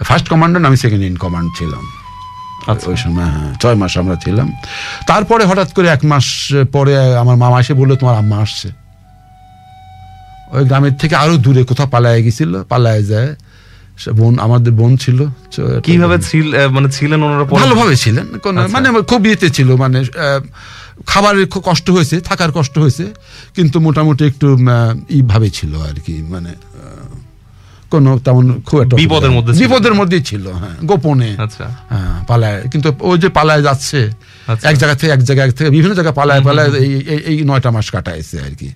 ফার্স্ট 0.08 0.26
কমান্ডার 0.32 0.60
আমি 0.70 0.78
সেকেন্ড 0.84 1.02
ইন 1.08 1.16
কমান্ড 1.24 1.48
ছিলাম। 1.58 1.82
আচ্ছা। 2.72 2.86
ওই 2.90 2.98
সময় 3.02 3.28
হ্যাঁ 3.34 3.52
ছয় 3.62 3.76
মাস 3.80 3.92
আমরা 4.02 4.16
ছিলাম। 4.24 4.48
তারপরে 5.10 5.42
হঠাৎ 5.50 5.68
করে 5.76 5.86
এক 5.96 6.02
মাস 6.10 6.26
পরে 6.74 6.92
আমার 7.22 7.36
মামা 7.42 7.56
এসে 7.62 7.74
বলল 7.80 7.92
তোমার 8.00 8.16
আম্মা 8.22 8.36
আসছে। 8.44 8.68
ওই 10.56 10.64
গ্রামের 10.68 10.94
থেকে 11.00 11.14
আরও 11.22 11.34
দূরে 11.44 11.62
কোথাও 11.70 11.88
পালায় 11.94 12.20
গেছিল 12.26 12.52
পালায় 12.72 13.02
যায়। 13.10 13.30
বোন 14.10 14.38
আমাদের 14.38 14.72
বোন 14.72 14.96
ছিল। 14.96 15.18
কীভাবে 15.80 16.16
মানে 16.70 16.88
ছিলেন 16.90 17.22
ওনারা 17.22 17.44
ভালোভাবে 17.54 17.96
ছিলেন 17.96 18.26
আচ্ছা। 18.62 18.72
মানে 18.72 19.02
খুব 19.02 19.26
ইয়েতে 19.26 19.50
ছিল 19.50 19.76
মানে 19.76 19.98
খাবারের 21.06 21.48
খুব 21.48 21.62
কষ্ট 21.66 21.90
হয়েছে 21.90 22.20
থাকার 22.20 22.52
কষ্ট 22.52 22.78
হয়েছে 22.78 23.04
কিন্তু 23.56 23.80
মোটামুটি 23.80 24.24
একটু 24.24 24.46
ই 25.10 25.22
ভাবে 25.22 25.50
ছিল 25.50 25.80
আর 25.80 25.94
কি 26.06 26.22
মানে 26.28 26.52
কোনো 27.90 28.18
তেমন 28.18 28.60
খুব 28.60 28.80
একটা 28.80 28.96
বিপদের 28.96 29.30
মধ্যে 29.30 29.52
বিপদের 29.52 29.94
মধ্যেই 29.94 30.22
ছিল 30.22 30.44
হ্যাঁ 30.52 30.76
গোপনে। 30.84 31.36
আচ্ছা। 31.38 31.64
হ্যাঁ 31.88 32.24
পালায় 32.26 32.62
কিন্তু 32.62 32.92
ওই 33.00 33.18
যে 33.18 33.28
পালায় 33.28 33.62
যাচ্ছে 33.62 34.10
আচ্ছা। 34.46 34.70
এক 34.70 34.76
জায়গা 34.78 34.94
থেকে 34.94 35.12
এক 35.12 35.22
জায়গা 35.24 35.52
থেকে 35.52 35.70
বিভিন্ন 35.70 35.94
জায়গায় 35.94 36.14
পালায় 36.14 36.40
পালায় 36.40 36.68
এই 36.76 36.90
এই- 37.06 37.24
এই 37.26 37.44
নয়টা 37.44 37.70
মাস 37.70 37.90
কাটাইছে 37.90 38.40
আর 38.40 38.54
কি। 38.54 38.68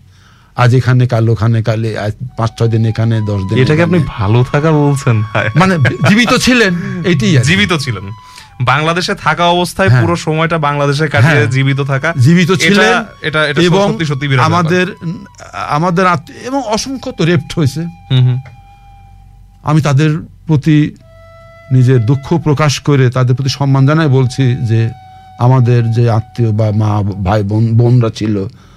আজ 0.56 0.74
এখানে 0.74 1.06
কাল 1.06 1.28
ওখানে 1.28 1.62
কালে 1.62 1.98
আজ 1.98 2.12
পাঁচ 2.36 2.50
ছয় 2.58 2.68
দিন 2.68 2.82
এখানে 2.86 3.20
দশ 3.20 3.40
দিন 3.48 3.56
এটাকে 3.58 3.82
আপনি 3.82 3.98
ভালো 4.08 4.44
থাকা 4.44 4.70
বলছেন 4.72 5.16
মানে 5.56 5.74
জীবিত 6.08 6.32
ছিলেন 6.36 6.72
কি। 7.18 7.28
জীবিত 7.44 7.72
ছিলেন 7.76 8.06
বাংলাদেশে 8.60 9.14
থাকা 9.14 9.44
অবস্থায় 9.46 9.88
হ্যাঁ। 9.88 10.02
পুরো 10.02 10.16
সময়টা 10.16 10.58
বাংলাদেশে 10.58 11.08
কাটিয়ে 11.08 11.38
হ্যাঁ। 11.38 11.46
জীবিত 11.46 11.80
থাকা 11.80 12.08
জীবিত 12.18 12.50
এটা- 12.50 12.60
ছিলেন 12.60 12.92
এটা 13.22 13.40
এটা 13.46 13.60
এবং। 13.62 13.86
আমাদের 14.44 14.86
আমাদের 15.68 16.04
এবং 16.46 16.60
অসংখ্য 16.66 17.12
তো 17.12 17.24
রেপ্ট 17.24 17.50
হয়েছে 17.58 17.82
আমি 19.64 19.80
তাদের 19.82 20.10
প্রতি 20.46 20.76
নিজের 21.72 22.06
দুঃখ 22.06 22.26
প্রকাশ 22.38 22.80
করে 22.80 23.10
তাদের 23.10 23.34
প্রতি 23.36 23.50
সম্মান 23.50 23.86
জানাই 23.86 24.08
বলছি 24.08 24.56
যে 24.64 24.80
আমাদের 25.38 25.92
যে 25.92 26.10
আত্মীয় 26.10 26.52
বা 26.52 26.72
মা 26.72 26.90
ভাই 27.24 27.42
বোন 27.42 27.64
বোনরা 27.74 28.10
ছিল 28.10 28.34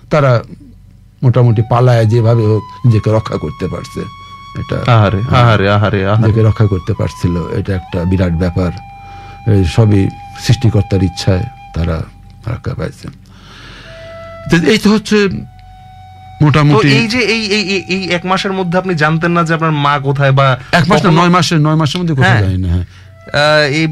তারা 0.10 0.31
মোটামুটি 1.23 1.61
পালায় 1.69 2.05
যেভাবে 2.05 2.43
হোক 2.47 2.63
নিজেকে 2.85 3.09
রক্ষা 3.11 3.37
করতে 3.37 3.67
পারছে। 3.67 4.01
এটা 4.61 4.77
আহারে 4.95 5.19
আহারে 5.31 5.67
আহারে 5.75 5.99
নিজেকে 6.19 6.41
রক্ষা 6.43 6.65
করতে 6.65 6.93
পারছিল। 6.93 7.35
এটা 7.59 7.71
একটা 7.75 7.99
বিরাট 8.05 8.33
ব্যাপার। 8.33 8.71
সবই 9.75 10.01
সৃষ্টিকর্তার 10.45 11.03
ইচ্ছায় 11.03 11.43
তারা 11.75 11.97
রক্ষা 12.47 12.73
পাইছে। 12.73 13.07
তো 14.49 14.55
এই 14.73 14.77
তো 14.77 14.89
হচ্ছে 14.89 15.17
মোটামুটি 16.41 16.87
এই 16.87 17.07
যে 17.07 17.19
এই 17.19 17.41
এই 17.95 18.01
এক 18.17 18.23
মাসের 18.25 18.53
মধ্যে 18.53 18.77
আপনি 18.77 18.93
জানতেন 18.95 19.31
না 19.31 19.43
যে 19.43 19.53
আপনার 19.53 19.71
মা 19.85 19.99
কোথায় 19.99 20.31
বা 20.31 20.47
এক 20.71 20.85
মাস 20.89 21.05
নয় 21.05 21.29
মাসের 21.29 21.59
নয় 21.61 21.75
মাসের 21.75 21.97
মধ্যে 22.01 22.15
কোথায় 22.15 22.31
হ্যাঁ। 22.31 22.43
যায় 22.43 22.57
না 22.57 22.67
হ্যাঁ। 22.67 22.85
এই 23.69 23.88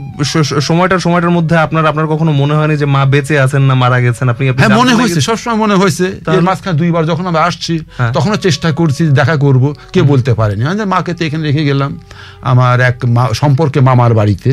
সময়টার 0.62 1.00
সময়টার 1.00 1.30
মধ্যে 1.30 1.58
আপনার 1.58 1.86
আপনার 1.86 2.08
কখনো 2.08 2.32
মনে 2.32 2.54
হয়নি 2.54 2.78
যে 2.78 2.86
মা 2.86 3.06
বেঁচে 3.06 3.40
আছেন 3.40 3.62
না 3.62 3.74
মারা 3.74 4.00
গেছেন? 4.00 4.30
আপনি 4.30 4.50
হ্যাঁ 4.50 4.78
মনে 4.78 4.94
হয়েছে 4.94 5.22
সবসময় 5.22 5.56
মনে 5.56 5.76
হয়েছে 5.76 6.06
এর 6.34 6.42
মাঝখানে 6.42 6.78
দুইবার 6.78 7.06
যখন 7.06 7.28
আমি 7.28 7.38
আসছি 7.38 7.80
হ্যাঁ। 7.98 8.14
তখনও 8.14 8.38
চেষ্টা 8.38 8.72
করছি 8.72 9.08
দেখা 9.08 9.36
করব 9.36 9.74
কে 9.94 10.02
বলতে 10.02 10.34
পারেনি। 10.34 10.78
যে 10.78 10.86
মাকে 10.86 11.14
তো 11.14 11.26
এখানে 11.26 11.44
রেখে 11.44 11.64
গেলাম 11.66 12.00
আমার 12.42 12.80
এক 12.80 12.96
সম্পর্কে 13.34 13.80
মামার 13.80 14.14
বাড়িতে। 14.14 14.52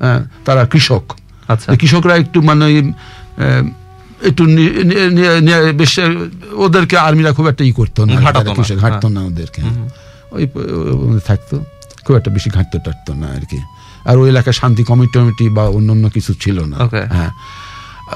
হ্যাঁ, 0.00 0.24
তারা 0.44 0.64
কৃষক। 0.64 1.12
আচ্ছা। 1.48 1.76
কৃষকরা 1.76 2.16
একটু 2.16 2.42
মানে 2.42 2.92
একটু 4.22 4.44
বেশ 5.74 6.00
ওদেরকে 6.52 6.98
আর্মিরা 6.98 7.32
খুব 7.32 7.46
একটা 7.48 7.64
ই 7.64 7.72
করতো 7.72 8.04
না। 8.04 8.14
ঘাঁটাতো 8.14 8.52
না, 8.52 8.80
হ্যাঁ। 8.80 9.10
না 9.10 9.20
ওদেরকে। 9.20 9.62
ওই 10.30 10.48
থাকতো। 11.26 11.64
খুব 12.06 12.16
একটা 12.16 12.30
বেশি 12.30 12.50
ঘাটতে 12.50 12.78
টাটতো 12.78 13.14
না 13.14 13.26
আর 13.26 13.44
কি। 13.50 13.58
আর 14.06 14.18
ওই 14.18 14.28
এলাকায় 14.28 14.52
শান্তি 14.52 14.84
কমিটি 14.84 15.12
টমিটি 15.12 15.48
বা 15.48 15.64
অন্য 15.68 15.92
অন্য 15.92 16.10
কিছু 16.10 16.34
ছিল 16.34 16.64
না। 16.64 16.76
হ্যাঁ। 17.06 17.30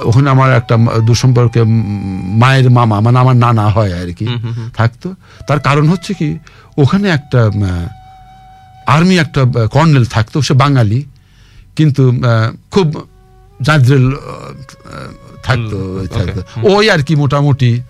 ওখানে 0.03 0.31
আমার 0.31 0.53
একটা 0.53 0.77
দুঃসম্পর্কে 1.07 1.63
মায়ের 2.39 2.71
মামা 2.71 3.01
মানে 3.01 3.19
আমার 3.19 3.37
নানা 3.37 3.69
হয় 3.69 4.03
আর 4.03 4.13
কি 4.15 4.27
থাকতো। 4.75 5.15
তার 5.49 5.61
কারণ 5.61 5.89
হচ্ছে 5.89 6.15
কি 6.15 6.39
ওখানে 6.79 7.09
একটা 7.09 7.51
আর্মি 8.87 9.19
একটা 9.19 9.45
কর্নেল 9.73 10.05
থাকতো 10.05 10.43
সে 10.43 10.55
বাঙালি 10.55 11.05
কিন্তু 11.77 12.13
খুব 12.71 13.05
জাদ্রেল 13.63 14.11
থাকতো 15.43 16.07
থাকতো। 16.13 16.41
ওই 16.69 16.91
আর 16.91 16.99
কি 16.99 17.15
মোটামুটি। 17.15 17.81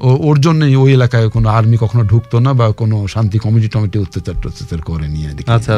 ও- 0.00 0.28
ওর 0.28 0.40
জন্যই 0.40 0.76
ওই 0.76 0.92
এলাকায় 0.92 1.28
কোনো 1.28 1.48
আর্মি 1.48 1.76
কখনো 1.80 2.04
ঢুকতো 2.04 2.40
না 2.40 2.52
বা 2.52 2.72
কোনো 2.72 3.06
শান্তি 3.08 3.38
কমিটি 3.38 3.68
টমিটি 3.68 3.98
অত্যাচার 3.98 4.34
টত্যাচার 4.42 4.80
করেনি 4.80 5.26
আর 5.26 5.36
কি 5.36 5.44
আচ্ছা 5.46 5.76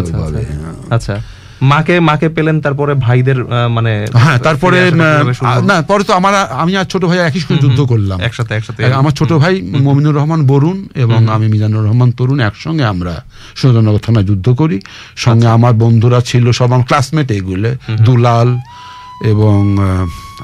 আচ্ছা। 0.91 1.23
মাকে 1.63 2.01
মাকে 2.01 2.29
পেলেন 2.29 2.57
তারপরে 2.61 2.95
ভাইদের 2.95 3.39
মানে 3.71 3.93
হ্যাঁ 4.15 4.39
তারপরে? 4.39 4.79
না 5.71 5.77
পরে 5.89 6.03
তো 6.05 6.13
আমার 6.13 6.35
আমি 6.35 6.73
আর 6.77 6.85
ছোট 6.85 7.05
ভাই 7.05 7.19
একই 7.19 7.41
সঙ্গে 7.41 7.61
যুদ্ধ 7.63 7.81
করলাম। 7.81 8.19
একসাথে 8.21 8.55
একসাথে 8.55 8.81
আমার 9.01 9.13
ছোট 9.13 9.33
ভাই 9.33 9.55
মমিনুর 9.63 10.15
রহমান 10.15 10.47
বরুণ 10.47 10.79
এবং 10.95 11.29
আমি 11.29 11.47
মিজানুর 11.49 11.85
রহমান 11.87 12.11
তরুণ 12.11 12.41
একসঙ্গে 12.41 12.85
আমরা 12.85 13.15
সুরেন্দ্রনগর 13.55 13.99
থানায় 13.99 14.27
যুদ্ধ 14.27 14.47
করি। 14.51 14.81
সঙ্গে 15.17 15.47
আচ্ছা। 15.47 15.53
আমার 15.53 15.73
বন্ধুরা 15.73 16.21
ছিল 16.21 16.53
সব 16.53 16.73
আমার 16.73 16.87
ক্লাসমেট 16.87 17.31
এগুলো 17.31 17.71
দুলাল 18.01 18.59
এবং 19.25 19.79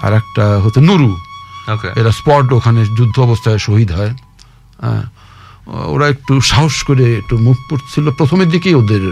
আর 0.02 0.12
একটা 0.12 0.44
হচ্ছে 0.64 0.80
নুরু। 0.80 1.12
এরা 1.96 2.12
স্পট 2.12 2.46
ওখানে 2.52 2.80
যুদ্ধ 2.96 3.16
অবস্থায় 3.20 3.58
শহীদ 3.58 3.90
হয়। 3.92 4.12
ওরা 5.94 6.06
একটু 6.08 6.40
সাহস 6.40 6.76
করে 6.82 7.06
একটু 7.16 7.34
মুখ 7.38 7.56
পড়ছিল। 7.70 8.10
প্রথমের 8.10 8.48
দিকেই 8.48 8.74
ওদের 8.74 9.02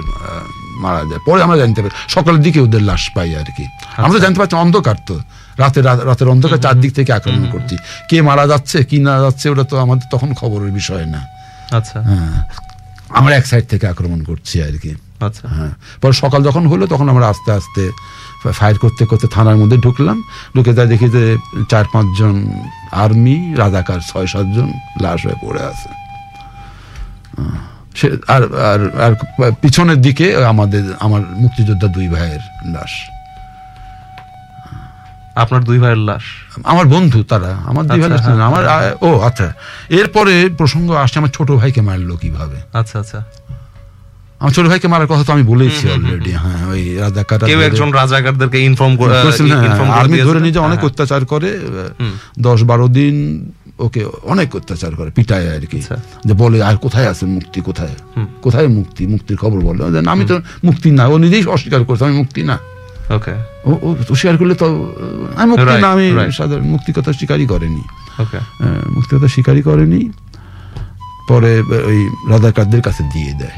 মারা 0.81 0.99
যায়। 0.99 1.21
পরে 1.27 1.43
আমরা 1.43 1.57
জানতে 1.57 1.83
পারি 1.83 1.95
সকালের 2.09 2.43
দিকে 2.43 2.61
ওদের 2.61 2.83
লাশ 2.83 3.11
পাই 3.15 3.37
আর 3.37 3.45
কি। 3.57 3.65
আমরা 3.97 4.13
তো 4.13 4.19
জানতে 4.19 4.39
পারছি 4.39 4.57
অন্ধকার 4.57 4.95
তো। 5.07 5.21
রাতে 5.59 5.83
রাতের 5.83 6.29
অন্ধকার 6.29 6.59
চারদিক 6.59 6.95
থেকে 6.95 7.13
আক্রমণ 7.13 7.51
করছি। 7.51 7.77
কে 8.09 8.23
মারা 8.23 8.47
যাচ্ছে 8.47 8.85
কি 8.85 8.99
না 8.99 9.19
যাচ্ছে 9.19 9.51
ওটা 9.51 9.65
তো 9.65 9.79
আমাদের 9.79 10.09
তখন 10.11 10.35
খবরের 10.35 10.71
বিষয় 10.71 11.05
না। 11.05 11.27
আচ্ছা। 11.71 12.01
হ্যাঁ। 12.01 12.45
আমরা 13.09 13.37
এক 13.37 13.47
সাইড 13.47 13.67
থেকে 13.67 13.87
আক্রমণ 13.89 14.25
করছি 14.25 14.63
আর 14.63 14.79
কি। 14.79 14.95
আচ্ছা। 15.21 15.49
হ্যাঁ। 15.49 15.71
পরে 16.03 16.13
সকাল 16.13 16.45
যখন 16.45 16.67
হলো 16.67 16.87
তখন 16.87 17.09
আমরা 17.09 17.29
আস্তে 17.29 17.53
আস্তে 17.53 17.91
ফায়ার 18.53 18.79
করতে 18.79 19.07
করতে 19.07 19.27
থানার 19.29 19.57
মধ্যে 19.57 19.77
ঢুকলাম। 19.77 20.23
ঢুকে 20.57 20.75
তাই 20.75 20.87
দেখি 20.87 21.09
যে 21.09 21.37
চার 21.71 21.85
পাঁচজন 21.93 22.51
আর্মি 22.93 23.55
রাজাকার 23.57 24.01
ছয় 24.13 24.27
সাতজন 24.27 24.73
লাশ 25.01 25.27
হয়ে 25.27 25.35
পড়ে 25.43 25.63
আছে। 25.63 25.89
আহ, 27.39 27.45
সে 27.97 28.07
আর 28.29 28.43
আর 28.71 28.81
আর 29.01 29.13
পিছনের 29.63 29.99
দিকে 30.01 30.27
আমাদের 30.45 30.85
আমার 30.99 31.23
মুক্তিযোদ্ধা 31.35 31.89
দুই 31.89 32.07
ভাইয়ের 32.09 32.43
লাশ। 32.75 32.93
আপনার 35.37 35.63
দুই 35.65 35.79
ভাইয়ের 35.79 36.03
লাশ? 36.09 36.25
আমার 36.65 36.87
বন্ধু 36.87 37.19
তারা 37.23 37.51
আমার 37.65 37.85
দুই 37.87 37.99
ভাই 38.01 38.09
আচ্ছা, 38.09 38.17
লাশ 38.17 38.25
হ্যাঁ, 38.29 38.47
আমার 38.51 38.63
ও 39.03 39.11
আচ্ছা। 39.21 39.47
এরপরে 39.91 40.33
প্রসঙ্গ 40.51 40.89
আসছে 40.95 41.17
আমার 41.19 41.33
ছোট 41.39 41.49
ভাইকে 41.53 41.81
মারলো 41.81 42.15
কীভাবে? 42.17 42.59
আচ্ছা 42.73 42.97
আচ্ছা। 42.99 43.21
আমার 44.41 44.53
ছোট 44.55 44.67
ভাইকে 44.67 44.89
মারার 44.89 45.09
কথা 45.09 45.23
তো 45.25 45.33
আমি 45.33 45.45
বলেছি 45.45 45.85
অলরেডি 45.89 46.33
হ্যাঁ 46.35 46.63
ওই 46.73 46.83
রাজাকার 46.97 47.39
কেউ 47.51 47.61
একজন 47.61 47.89
রাজাকারদেরকে 47.93 48.59
ইনফর্ম 48.61 48.95
হ্যাঁ, 49.03 49.25
ইনফর্ম 49.69 49.91
আর্মি 49.93 50.17
ধরে 50.29 50.41
নিয়ে 50.41 50.61
অনেক 50.69 50.81
অত্যাচার 50.85 51.23
করে 51.25 51.51
দশ 52.39 52.59
বারো 52.63 52.87
দিন 52.89 53.15
ওকে 53.79 54.05
অনেক 54.23 54.57
অত্যাচার 54.57 54.95
করে 54.95 55.11
পিটায় 55.11 55.57
আর 55.57 55.67
কি। 55.67 55.79
আচ্ছা। 55.79 55.97
যে 56.25 56.33
বলে 56.33 56.63
আর 56.63 56.77
কোথায় 56.77 57.11
আছে 57.11 57.27
মুক্তি 57.27 57.61
কোথায়? 57.61 58.25
কোথায় 58.43 58.69
মুক্তি? 58.69 59.07
মুক্তির 59.07 59.37
খবর 59.37 59.61
বলে। 59.61 60.11
আমি 60.11 60.25
তো 60.27 60.41
মুক্তি 60.65 60.91
না 60.91 61.07
ও 61.07 61.19
নিজেই 61.19 61.45
অস্বীকার 61.45 61.85
করছে 61.85 62.05
আমি 62.05 62.17
মুক্তি 62.17 62.43
না। 62.43 62.59
ওকে। 63.11 63.33
ও 63.65 63.97
ও 64.11 64.15
স্বীকার 64.15 64.39
করলে 64.39 64.55
তো 64.55 64.97
আমি 65.37 65.51
মুক্তি 65.51 65.81
না 65.81 65.89
আমি 65.93 66.33
সাধারণ 66.33 66.63
মুক্তি 66.63 66.93
কথা 66.93 67.13
স্বীকারই 67.13 67.47
করেনি। 67.47 67.83
মুক্তি 68.91 69.17
কথা 69.17 69.29
স্বীকারই 69.29 69.63
করেনি। 69.63 70.11
পরে 71.29 71.61
ওই 71.61 72.31
রাধাকারদের 72.31 72.83
কাছে 72.83 73.05
দিয়ে 73.13 73.33
দেয়। 73.33 73.51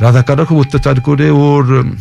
রাধাকাররা 0.00 0.44
খুব 0.44 0.58
অত্যাচার 0.58 1.00
করে 1.00 1.30
ওর 1.30 1.92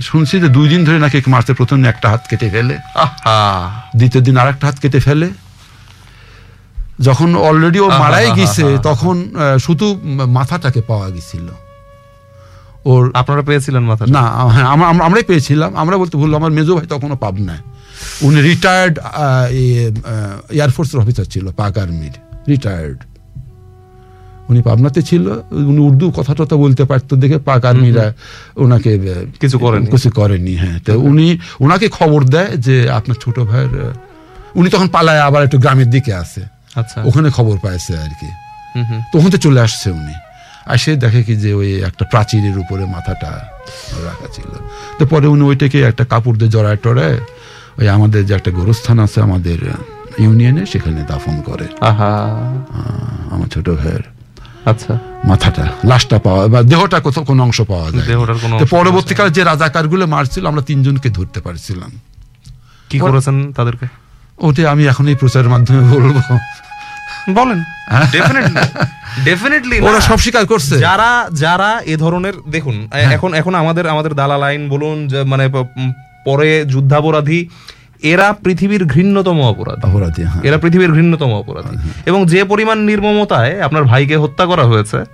শুনছি 0.00 0.40
যে 0.40 0.48
দুই 0.48 0.68
দিন 0.68 0.84
ধরে 0.84 0.98
নাকি 0.98 1.22
মারতে 1.26 1.54
প্রথম 1.54 1.84
একটা 1.84 2.10
হাত 2.10 2.22
কেটে 2.30 2.50
ফেলে। 2.50 2.76
আহা! 2.94 3.80
দ্বিতীয় 3.96 4.24
দিন 4.24 4.36
আর 4.36 4.48
একটা 4.48 4.66
হাত 4.66 4.78
কেটে 4.78 5.00
ফেলে। 5.00 5.30
যখন 7.02 7.34
অলরেডি 7.34 7.80
ও 7.80 7.88
মারাই 7.88 8.30
গেছে 8.30 8.78
তখন 8.82 9.16
শুধু 9.60 9.86
মাথাটাকে 10.28 10.80
পাওয়া 10.80 11.10
গেছিল। 11.10 11.46
ওর 12.84 13.10
আপনারা 13.14 13.42
পেয়েছিলেন 13.42 13.82
মাথা 13.82 14.06
না 14.06 14.20
আমরা 14.20 14.64
আমরা- 14.66 15.02
আমরাই 15.04 15.22
পেয়েছিলাম। 15.22 15.76
আমরা 15.76 15.96
বলতে 15.96 16.18
ভুল 16.18 16.34
আমার 16.34 16.50
মেজো 16.50 16.76
ভাই 16.76 16.86
তখনও 16.86 17.16
পাবনায় 17.16 17.62
উনি 18.22 18.42
রিটায়ার্ড 18.42 18.98
এয়ারফোর্সের 20.52 21.00
অফিসার 21.00 21.24
ছিল 21.24 21.46
পাক 21.52 21.78
আর্মির 21.78 22.14
রিটায়ার্ড 22.48 22.98
উনি 24.50 24.62
পাবনাতে 24.62 25.02
ছিল 25.02 25.24
উনি 25.50 25.78
উর্দু 25.78 26.10
কথা 26.10 26.34
টথা 26.34 26.56
বলতে 26.56 26.84
পারতো 26.84 27.16
দেখে 27.16 27.38
পাক 27.38 27.64
আর্মিরা 27.64 28.12
ওনাকে 28.56 28.90
কিছু 29.40 29.58
করেনি। 29.58 29.86
কিছু 29.86 30.10
করেনি 30.10 30.54
হ্যাঁ। 30.56 30.78
তো 30.86 30.92
উনি 31.00 31.38
ওনাকে 31.60 31.88
খবর 31.88 32.22
দেয় 32.24 32.50
যে 32.56 32.90
আপনার 32.90 33.16
ছোট 33.20 33.36
ভাইয়ের 33.40 33.92
উনি 34.54 34.68
তখন 34.70 34.88
পালায় 34.88 35.20
আবার 35.20 35.42
একটু 35.44 35.58
গ্রামের 35.58 35.90
দিকে 35.90 36.14
আছে 36.14 36.42
ওখানে 37.08 37.30
খবর 37.30 37.56
পাইছে 37.64 37.92
আর 38.04 38.12
কি 38.20 38.30
তখন 39.12 39.28
তো 39.34 39.38
চলে 39.46 39.60
আসছে 39.66 39.88
উনি। 40.00 40.14
আসে 40.74 40.90
দেখে 40.96 41.22
কি 41.22 41.34
যে 41.36 41.50
ওই 41.60 41.70
একটা 41.88 42.04
প্রাচীরের 42.04 42.58
উপরে 42.58 42.84
মাথাটা 42.86 43.30
রাখা 44.08 44.28
ছিল। 44.36 44.50
তো 44.98 45.06
পরে 45.06 45.26
উনি 45.26 45.42
ওইটাকে 45.50 45.78
একটা 45.82 46.04
কাপড় 46.04 46.36
দিয়ে 46.38 46.50
জড়ায় 46.50 46.78
টড়ায় 46.84 47.18
ওই 47.78 47.88
আমাদের 47.88 48.26
যে 48.26 48.32
একটা 48.34 48.50
গোরস্থান 48.50 48.98
আছে 48.98 49.20
আমাদের 49.20 49.58
ইউনিয়নে 50.24 50.62
সেখানে 50.66 51.00
দাফন 51.12 51.36
করে। 51.48 51.66
আমার 53.34 53.48
ছোট 53.54 53.66
ভাইয়ের 53.70 54.04
আচ্ছা। 54.70 54.92
মাথাটা 55.24 55.64
লাশটা 55.90 56.18
পাওয়া 56.18 56.42
বা 56.48 56.60
দেহটা 56.62 56.98
কোথাও 57.00 57.24
কোনো 57.24 57.40
অংশ 57.42 57.58
পাওয়া 57.72 57.88
যায় 57.90 58.06
তো 58.60 58.66
পরবর্তীকালে 58.76 59.30
যে 59.30 59.42
রাজাকারগুলো 59.44 60.04
মারছিল 60.06 60.46
আমরা 60.46 60.62
তিনজনকে 60.70 61.08
ধরতে 61.10 61.40
পারছিলাম। 61.40 61.90
কি 62.90 62.96
করেছেন 62.98 63.36
তাদেরকে? 63.52 63.86
ওটা 64.42 64.70
আমি 64.70 64.86
এখন 64.86 65.08
এই 65.08 65.14
প্রচারের 65.14 65.48
মাধ্যমে 65.48 65.94
বলব। 65.94 66.20
বলেন। 67.30 67.62
ডেফিনেটলি 68.12 68.60
ডেফিনেটলি 69.24 69.80
ওরা 69.80 70.00
সব 70.00 70.16
স্বীকার 70.16 70.46
করছে। 70.46 70.78
যারা 70.78 71.28
যারা 71.32 71.80
এ 71.84 71.96
ধরনের 71.96 72.32
দেখুন 72.50 72.88
হ্যাঁ। 72.92 73.14
এখন 73.14 73.34
এখন 73.34 73.54
আমাদের 73.54 73.86
আমাদের 73.86 74.14
দালাল 74.14 74.42
আইন 74.42 74.68
বলুন 74.68 75.08
যে 75.08 75.22
মানে 75.22 75.48
পরে 76.24 76.64
যুদ্ধাপরাধী 76.68 77.48
এরা 78.02 78.32
পৃথিবীর 78.32 78.84
ঘৃণ্যতম 78.84 79.40
অপরাধী। 79.40 79.90
অপরাধী 79.90 80.22
হ্যাঁ। 80.22 80.42
এরা 80.42 80.58
পৃথিবীর 80.58 80.92
ঘৃণ্যতম 80.92 81.32
অপরাধী। 81.32 81.76
এবং 82.06 82.26
যে 82.26 82.44
পরিমাণ 82.44 82.78
নির্মমতায় 82.78 83.60
আপনার 83.60 83.84
ভাইকে 83.84 84.16
হত্যা 84.16 84.46
করা 84.46 84.62
হয়েছে 84.62 85.04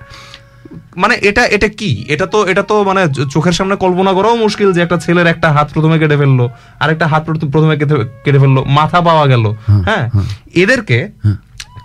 মানে 0.99 1.15
এটা 1.23 1.47
এটা 1.47 1.69
কি? 1.69 2.05
এটা 2.09 2.27
তো 2.27 2.47
এটা 2.47 2.63
তো 2.63 2.85
মানে 2.85 3.07
চোখের 3.31 3.53
সামনে 3.53 3.77
কল্পনা 3.77 4.13
করাও 4.13 4.37
মুশকিল 4.37 4.73
যে 4.73 4.81
একটা 4.81 4.97
ছেলের 4.97 5.27
একটা 5.27 5.53
হাত 5.53 5.73
প্রথমে 5.73 5.99
কেটে 5.99 6.17
ফেলল 6.17 6.49
আর 6.81 6.91
একটা 6.91 7.07
হাত 7.07 7.25
প্রথ- 7.25 7.51
প্রথমে 7.51 7.77
কেটে- 7.77 8.05
কেটে 8.25 8.39
ফেলল 8.39 8.65
মাথা 8.67 9.01
পাওয়া 9.01 9.27
গেল। 9.27 9.55
হ্যাঁ 9.85 10.11
এদেরকে 10.55 11.09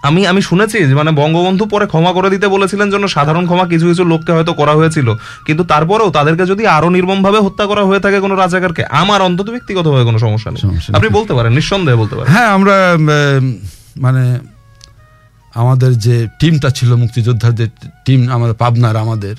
আমি 0.04 0.28
আমি 0.28 0.42
শুনেছি 0.42 0.84
যে 0.84 0.96
মানে 0.96 1.12
বঙ্গবন্ধু 1.12 1.66
পরে 1.66 1.86
ক্ষমা 1.86 2.14
করে 2.14 2.30
দিতে 2.30 2.48
বলেছিলেন 2.48 2.90
জন্য 2.90 3.08
সাধারণ 3.08 3.46
ক্ষমা 3.46 3.66
কিছু 3.66 3.88
কিছু 3.88 4.06
লোককে 4.06 4.32
হয়তো 4.32 4.54
করা 4.54 4.72
হয়েছিল। 4.72 5.14
কিন্তু 5.46 5.64
তারপরেও 5.64 6.10
তাদেরকে 6.10 6.46
যদি 6.46 6.68
আরও 6.68 6.90
নির্মম 6.90 7.24
ভাবে 7.24 7.40
হত্যা 7.40 7.66
করা 7.66 7.84
হয়ে 7.84 8.00
থাকে 8.00 8.20
কোনো 8.20 8.36
রাজাকারকে 8.36 8.86
আমার 8.86 9.22
অন্তত 9.22 9.50
ব্যক্তিগতভাবে 9.50 10.04
কোনো 10.04 10.20
সমস্যা 10.20 10.52
নেই। 10.52 10.78
আপনি 10.94 11.10
বলতে 11.10 11.34
পারেন 11.34 11.54
নিঃসন্দেহে 11.54 11.98
বলতে 11.98 12.16
পারেন। 12.16 12.34
হ্যাঁ 12.34 12.48
আমরা 12.48 12.98
মানে 13.98 14.53
আমাদের 15.56 16.00
যে 16.00 16.28
টিমটা 16.40 16.70
ছিল 16.70 16.96
মুক্তিযোদ্ধাদের 16.96 17.68
টিম 18.06 18.32
আমাদের 18.32 18.56
পাবনার 18.56 18.96
আমাদের 18.96 19.36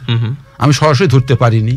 আমি 0.58 0.72
সরাসরি 0.72 1.06
ধরতে 1.06 1.34
পারিনি 1.34 1.76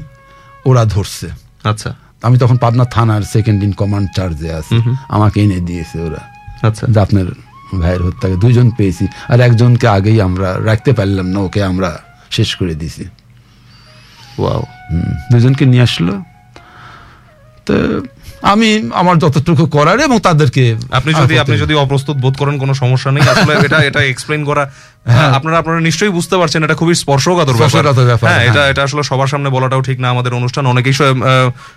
ওরা 0.65 0.85
ধরছে। 0.85 1.27
আচ্ছা। 1.63 1.95
আমি 2.21 2.37
তখন 2.37 2.57
পাবনা 2.57 2.85
থানার 2.85 3.21
সেকেন্ড 3.21 3.63
ইন 3.63 3.71
কমান্ড 3.71 4.07
চার্জে 4.15 4.53
আছি। 4.53 4.75
আমাকে 5.09 5.43
এনে 5.43 5.59
দিয়েছে 5.59 6.01
ওরা। 6.01 6.21
আচ্ছা। 6.67 6.87
যে 6.89 6.99
আপনার 6.99 7.25
ভাইয়ের 7.79 8.01
হত্যাকে 8.03 8.35
দুইজন 8.35 8.69
পেয়েছি 8.69 9.07
আর 9.27 9.39
একজনকে 9.39 9.87
আগেই 9.87 10.21
আমরা 10.21 10.59
রাখতে 10.65 10.93
পারলাম 10.93 11.25
না 11.25 11.39
ওকে 11.39 11.63
আমরা 11.63 11.99
শেষ 12.31 12.55
করে 12.55 12.75
দিছি 12.75 13.05
ওয়াও 14.39 14.63
দুজনকে 15.31 15.65
নিয়ে 15.65 15.83
আসলো। 15.83 16.23
তো 17.65 17.73
আমি 18.41 18.89
আমার 18.93 19.17
যতটুকু 19.17 19.65
করার 19.65 19.99
এবং 19.99 20.19
তাদেরকে 20.19 20.77
আপনি 20.91 21.13
যদি 21.13 21.39
আপনি 21.39 21.57
যদি 21.57 21.73
অপ্রস্তুত 21.73 22.17
বোধ 22.17 22.35
করেন 22.37 22.57
কোনো 22.57 22.73
সমস্যা 22.73 23.11
নেই। 23.11 23.23
আসলে 23.29 23.53
এটা 23.65 23.77
এটা 23.83 24.01
এক্সপ্লেন 24.03 24.45
করা 24.45 24.71
আপনারা 25.33 25.57
আপনারা 25.57 25.79
নিশ্চয়ই 25.79 26.09
বুঝতে 26.09 26.37
পারছেন 26.37 26.63
এটা 26.63 26.75
খুবই 26.75 26.95
স্পর্শকাতর 26.95 27.55
ব্যাপার। 28.05 28.29
হ্যাঁ 28.29 28.43
এটা 28.43 28.53
হ্যাঁ। 28.53 28.69
এটা 28.69 28.83
আসলে 28.83 29.03
সবার 29.03 29.27
সামনে 29.27 29.49
বলাটাও 29.49 29.81
ঠিক 29.81 29.99
না 29.99 30.09
আমাদের 30.09 30.33
অনুষ্ঠান। 30.33 30.65
অনেকেই 30.65 30.93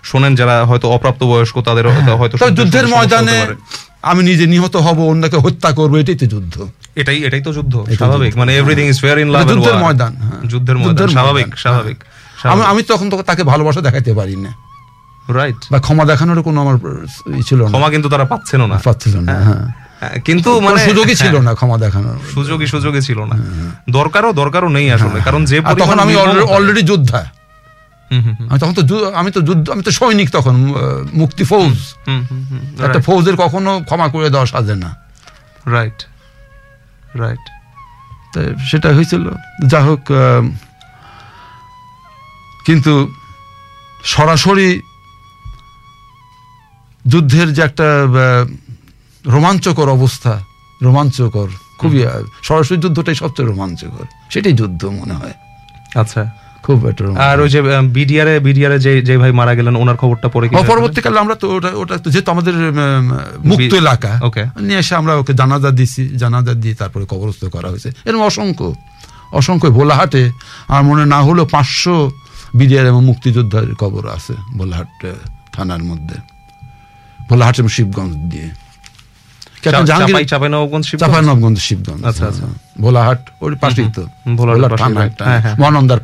শোনেন 0.03 0.35
যারা 0.35 0.65
হয়তো 0.65 0.89
অপ্রাপ্ত 0.91 1.23
বয়স্ক 1.23 1.61
তাদের 1.61 1.85
হয়তো 1.87 2.35
যুদ্ধের 2.51 2.87
ময়দানে 2.87 3.47
আমি 4.01 4.23
নিজে 4.23 4.45
নিহত 4.45 4.75
হব 4.75 4.99
অন্যকে 5.03 5.37
হত্যা 5.37 5.71
করব 5.71 5.95
এটাই 5.95 6.15
তো 6.15 6.25
যুদ্ধ। 6.25 6.67
এটাই 6.95 7.23
এটাই 7.23 7.41
তো 7.41 7.53
যুদ্ধ 7.53 7.85
স্বাভাবিক। 7.97 8.37
মানে 8.37 8.57
everything 8.57 8.87
is 8.87 8.99
fair 8.99 9.17
in 9.19 9.29
love 9.29 9.47
যুদ্ধের 9.49 9.75
ময়দান, 9.75 10.15
হ্যাঁ। 10.15 10.49
যুদ্ধের 10.49 10.77
ময়দান 10.77 11.07
স্বাভাবিক 11.07 11.55
স্বাভাবিক 11.55 12.03
আমি 12.43 12.61
আমি 12.61 12.83
তখন 12.83 13.09
তো 13.09 13.21
তাকে 13.21 13.43
ভালোবাসা 13.43 13.81
দেখাতে 13.81 14.13
পারি 14.13 14.35
না। 14.35 14.70
রাইট 15.37 15.59
বা 15.71 15.77
ক্ষমা 15.85 16.03
দেখানোর 16.11 16.39
কোনো 16.47 16.57
আমার 16.63 16.75
ছিল 17.47 17.59
না। 17.63 17.71
ক্ষমা 17.73 17.89
কিন্তু 17.95 18.07
তারা 18.13 18.25
পাচ্ছেন 18.33 18.61
না। 18.71 18.75
পাচ্ছিল 18.87 19.15
না 19.27 19.33
হ্যাঁ। 19.47 19.65
হ্যাঁ, 20.01 20.15
কিন্তু 20.27 20.49
মানে 20.67 20.79
সুযোগই 20.89 21.15
ছিল 21.21 21.35
না 21.47 21.51
ক্ষমা 21.59 21.77
দেখানোর। 21.85 22.17
সুযোগই 22.35 22.67
সুযোগই 22.73 23.01
ছিল 23.07 23.19
না। 23.31 23.35
দরকারও 23.97 24.31
দরকারও 24.41 24.69
নেই 24.77 24.87
আসলে 24.95 25.17
কারণ 25.27 25.41
যে 25.49 25.55
তখন 25.81 25.97
আমি 26.05 26.13
অলরেডি 26.55 26.83
যোদ্ধা। 26.91 27.21
আমি 28.49 28.59
তখন 28.61 28.73
তো 28.77 28.83
আমি 29.19 29.29
তো 29.35 29.39
যুদ্ধ 29.47 29.65
আমি 29.73 29.83
তো 29.87 29.91
সৈনিক 29.99 30.27
তখন 30.37 30.55
মুক্তি 31.21 31.43
ফৌজ। 31.51 31.77
একটা 32.85 32.99
ফৌজের 33.07 33.35
কখনো 33.43 33.71
ক্ষমা 33.87 34.07
করে 34.13 34.27
দেওয়া 34.33 34.47
সাজে 34.51 34.75
না। 34.83 34.89
রাইট 35.75 35.99
রাইট 37.21 37.43
সেটা 38.69 38.89
হয়েছিল। 38.97 39.25
যা 39.71 39.79
হোক 39.87 40.03
কিন্তু 42.65 42.93
সরাসরি 44.13 44.69
যুদ্ধের 47.07 47.53
যে 47.53 47.61
একটা 47.61 47.83
রোমাঞ্চকর 49.25 49.89
অবস্থা 49.89 50.39
রোমাঞ্চকর 50.83 51.47
খুবই 51.77 52.05
সরাসরি 52.43 52.77
যুদ্ধটাই 52.77 53.15
সবচেয়ে 53.15 53.49
রোমাঞ্চকর। 53.49 54.05
সেটাই 54.29 54.53
যুদ্ধ 54.53 54.85
মনে 54.85 55.13
হয়। 55.13 55.33
আচ্ছা। 55.95 56.31
খুব 56.63 56.91
আর 57.17 57.39
ওই 57.39 57.49
যে 57.49 57.61
বিডিআরে 57.81 58.39
বিডিআরে 58.39 58.79
যে 58.79 59.01
যে 59.01 59.17
ভাই 59.17 59.31
মারা 59.31 59.55
গেলেন 59.55 59.75
ওনার 59.75 59.97
খবরটা 59.97 60.27
পরে 60.27 60.49
পরবর্তীকালে 60.67 61.19
আমরা 61.19 61.35
তো 61.35 61.55
ওটা 61.55 61.69
ওটা 61.75 61.97
যেহেতু 61.97 62.31
আমাদের 62.31 62.53
মুক্ত 63.45 63.73
এলাকা 63.73 64.19
Okay. 64.23 64.61
নিয়ে 64.61 64.79
এসে 64.79 64.95
আমরা 64.95 65.15
ওকে 65.15 65.33
জানাজা 65.33 65.71
দিছি 65.71 66.09
জানাজা 66.09 66.53
দিয়ে 66.53 66.75
তারপরে 66.75 67.05
কবরস্থ 67.05 67.45
করা 67.45 67.69
হয়েছে। 67.69 67.91
এরকম 68.05 68.21
অসংখ্য 68.21 68.75
অসংখ্য 69.31 69.67
ভোলাহাটে 69.67 70.31
আমার 70.67 70.83
মনে 70.83 71.05
না 71.05 71.21
হলেও 71.21 71.45
পাঁচশো 71.45 72.11
বিডিআর 72.53 72.85
এবং 72.85 73.05
মুক্তিযোদ্ধার 73.05 73.75
কবর 73.75 74.09
আছে 74.09 74.33
ভোলাহাট 74.57 75.05
থানার 75.53 75.83
মধ্যে। 75.83 76.30
ভোলাহাট 77.31 77.55
এবং 77.59 77.71
শিবগঞ্জ 77.77 78.13
দিয়ে। 78.31 78.47
ক্যাপ্টেন 79.63 79.85
জাহাঙ্গীর 79.89 80.15
চাপাই 80.15 80.25
চাপাই 81.01 81.21
শিবগঞ্জ? 81.67 82.01
আচ্ছা, 82.09 82.23
আচ্ছা। 82.31 82.45
ভোলাহাট 82.83 83.21
ওর 83.43 83.51
পাশেই 83.63 83.89
তো। 83.97 84.03
ভোলাহাট 84.39 84.57
ভোলাহাট 84.57 84.79
থানা 84.81 85.01
একটা। 85.09 85.23
মহানন্দার 85.61 85.99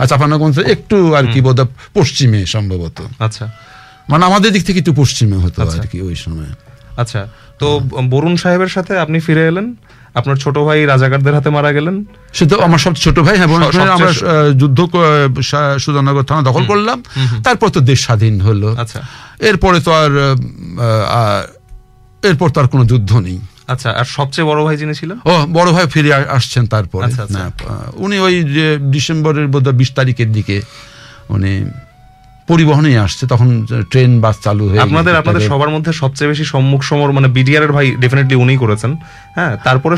আর 0.00 0.06
চাপানগঞ্জ 0.10 0.56
একটু 0.74 0.96
আর 1.18 1.24
কি 1.32 1.40
বোধ 1.46 1.60
পশ্চিমে 1.96 2.40
সম্ভবত। 2.54 2.98
আচ্ছা। 3.26 3.44
মানে 4.10 4.22
আমাদের 4.24 4.50
দিক 4.54 4.62
থেকে 4.66 4.78
একটু 4.82 4.94
পশ্চিমে 5.02 5.36
হতো 5.44 5.58
আচ্ছা। 5.62 5.80
আর 5.82 5.86
কি 5.92 5.98
ওই 6.08 6.16
সময়। 6.24 6.50
আচ্ছা 7.02 7.20
তো 7.60 7.66
বরুণ 8.12 8.34
সাহেবের 8.42 8.70
সাথে 8.76 8.92
আপনি 9.04 9.18
ফিরে 9.26 9.44
এলেন? 9.50 9.66
আপনার 10.20 10.36
ছোট 10.36 10.56
ভাই 10.66 10.78
রাজাকারদের 10.92 11.34
হাতে 11.34 11.50
মারা 11.56 11.70
গেলেন? 11.76 11.96
সে 12.36 12.44
তো 12.50 12.56
আমার 12.66 12.80
সব 12.84 12.94
ছোট 13.04 13.16
ভাই 13.26 13.36
হ্যাঁ 13.36 13.48
আমরা 13.96 14.10
যুদ্ধ 14.60 14.78
সুধানগর 15.78 16.24
থানা 16.28 16.42
দখল 16.42 16.64
করলাম। 16.70 16.98
তারপর 17.44 17.68
তো 17.68 17.80
দেশ 17.90 17.98
স্বাধীন 18.06 18.34
হলো। 18.40 18.68
আচ্ছা। 18.82 19.00
এরপরে 19.48 19.78
তো 19.80 19.90
আর 19.94 20.10
এরপর 22.22 22.48
তো 22.50 22.60
আর 22.60 22.68
কোনো 22.68 22.84
যুদ্ধ 22.84 23.10
নেই। 23.18 23.38
আচ্ছা 23.68 23.90
আর 23.90 24.04
সবচেয়ে 24.04 24.46
বড় 24.46 24.60
ভাই 24.64 24.76
যিনি 24.76 24.94
ছিল 24.94 25.10
ও 25.24 25.32
বড় 25.52 25.68
ভাই 25.72 25.86
ফিরে 25.86 26.10
আসছেন 26.28 26.64
তারপর। 26.66 27.00
আচ্ছা, 27.04 27.22
আচ্ছা। 27.22 27.44
উনি 27.94 28.16
ওই 28.18 28.34
যে 28.56 28.66
ডিসেম্বরের 28.78 29.46
বোধহয় 29.48 29.76
বিশ 29.76 29.90
তারিখের 29.92 30.32
দিকে 30.32 30.56
উনি 31.28 31.52
পরিবহনে 32.50 32.98
আসছে 32.98 33.26
তখন 33.26 33.66
ট্রেন 33.90 34.20
বাস 34.20 34.36
চালু 34.44 34.68
হয়ে 34.68 34.80
আপনাদের 34.80 35.16
আপনাদের 35.16 35.48
সবার 35.48 35.70
মধ্যে 35.70 35.92
সবচেয়ে 35.92 36.28
বেশি 36.28 36.44
সম্মুখ 36.44 36.82
সমর 36.82 37.12
মানে 37.12 37.28
বিডিআর 37.28 37.62
এর 37.62 37.72
ভাই 37.72 37.90
ডেফিনেটলি 38.00 38.34
উনিই 38.34 38.56
করেছেন 38.56 38.96
হ্যাঁ? 39.34 39.56
তারপরে 39.64 39.96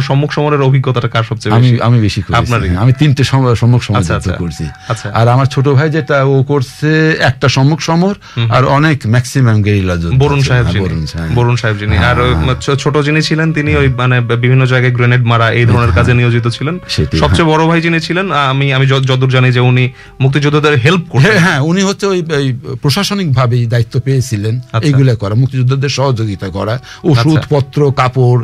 সম্মুখ- 0.00 0.32
সমরের 0.32 0.60
অভিজ্ঞতাটা 0.60 1.08
কার 1.08 1.22
সবচেয়ে 1.22 1.54
বেশি? 1.56 1.80
আমি 1.80 2.00
বেশি 2.00 2.22
করেছি 2.22 2.52
হ্যাঁ, 2.52 2.76
আমি 2.76 2.92
তিনটে 2.92 3.24
সম- 3.24 3.54
সম্মুখ 3.54 3.82
সমর 3.82 3.98
আচ্ছা, 3.98 4.16
আচ্ছা। 4.16 4.32
করছি। 4.32 4.66
আচ্ছা। 4.88 5.10
আর 5.14 5.28
আমার 5.28 5.46
ছোট 5.46 5.68
ভাই 5.68 5.90
যেটা 5.90 6.24
ও 6.24 6.42
করছে 6.42 7.16
একটা 7.20 7.48
সম্মুখ 7.48 7.80
সমর 7.80 8.14
আর 8.50 8.64
অনেক 8.64 9.00
ম্যাক্সিমাম 9.06 9.62
গেরিলা 9.62 9.96
যুদ্ধ 9.96 10.18
বরুণ 10.18 10.40
সাহেব 10.40 10.66
হ্যাঁ, 10.66 10.82
বরুণ 10.82 11.06
সাহেব। 11.06 11.30
বরুণ 11.34 11.56
সাহেব 11.56 11.76
যিনি। 11.76 11.96
আর 11.96 12.16
হ্যাঁ। 12.34 12.76
ছোট 12.76 12.98
যিনি 12.98 13.22
ছিলেন 13.22 13.52
তিনি 13.52 13.76
ওই 13.76 13.88
মানে 13.88 14.20
বিভিন্ন 14.20 14.66
জায়গায় 14.66 14.92
গ্রেনেড 14.92 15.22
মারা 15.22 15.50
এই 15.50 15.64
ধরনের 15.64 15.92
কাজে 15.94 16.14
নিয়োজিত 16.14 16.48
ছিলেন। 16.48 16.78
সবচেয়ে 17.18 17.48
বড় 17.48 17.66
ভাই 17.66 17.80
যিনি 17.80 18.00
ছিলেন 18.00 18.32
আমি 18.32 18.72
আমি 18.72 18.86
যত- 18.86 19.04
যতদূর 19.04 19.30
জানি 19.30 19.52
যে 19.52 19.60
উনি 19.60 19.92
মুক্তিযোদ্ধাদের 20.20 20.78
হেল্প 20.78 21.00
করতেন। 21.08 21.30
হ্যাঁ 21.30 21.40
হ্যাঁ 21.40 21.60
উনি 21.60 21.82
হচ্ছে 21.88 22.06
ওই 22.06 22.20
ওই 22.32 22.52
প্রশাসনিক 22.82 23.32
ভাবে 23.32 23.66
দায়িত্ব 23.66 24.00
পেয়েছিলেন। 24.00 24.54
আচ্ছা। 24.58 24.78
এইগুলা 24.78 25.14
করা 25.14 25.34
মুক্তিযোদ্ধাদের 25.34 25.88
সহযোগিতা 25.88 26.48
করা 26.48 26.78
ওষুধ 27.04 27.36
আচ্ছা। 27.36 27.84
কাপড় 27.96 28.42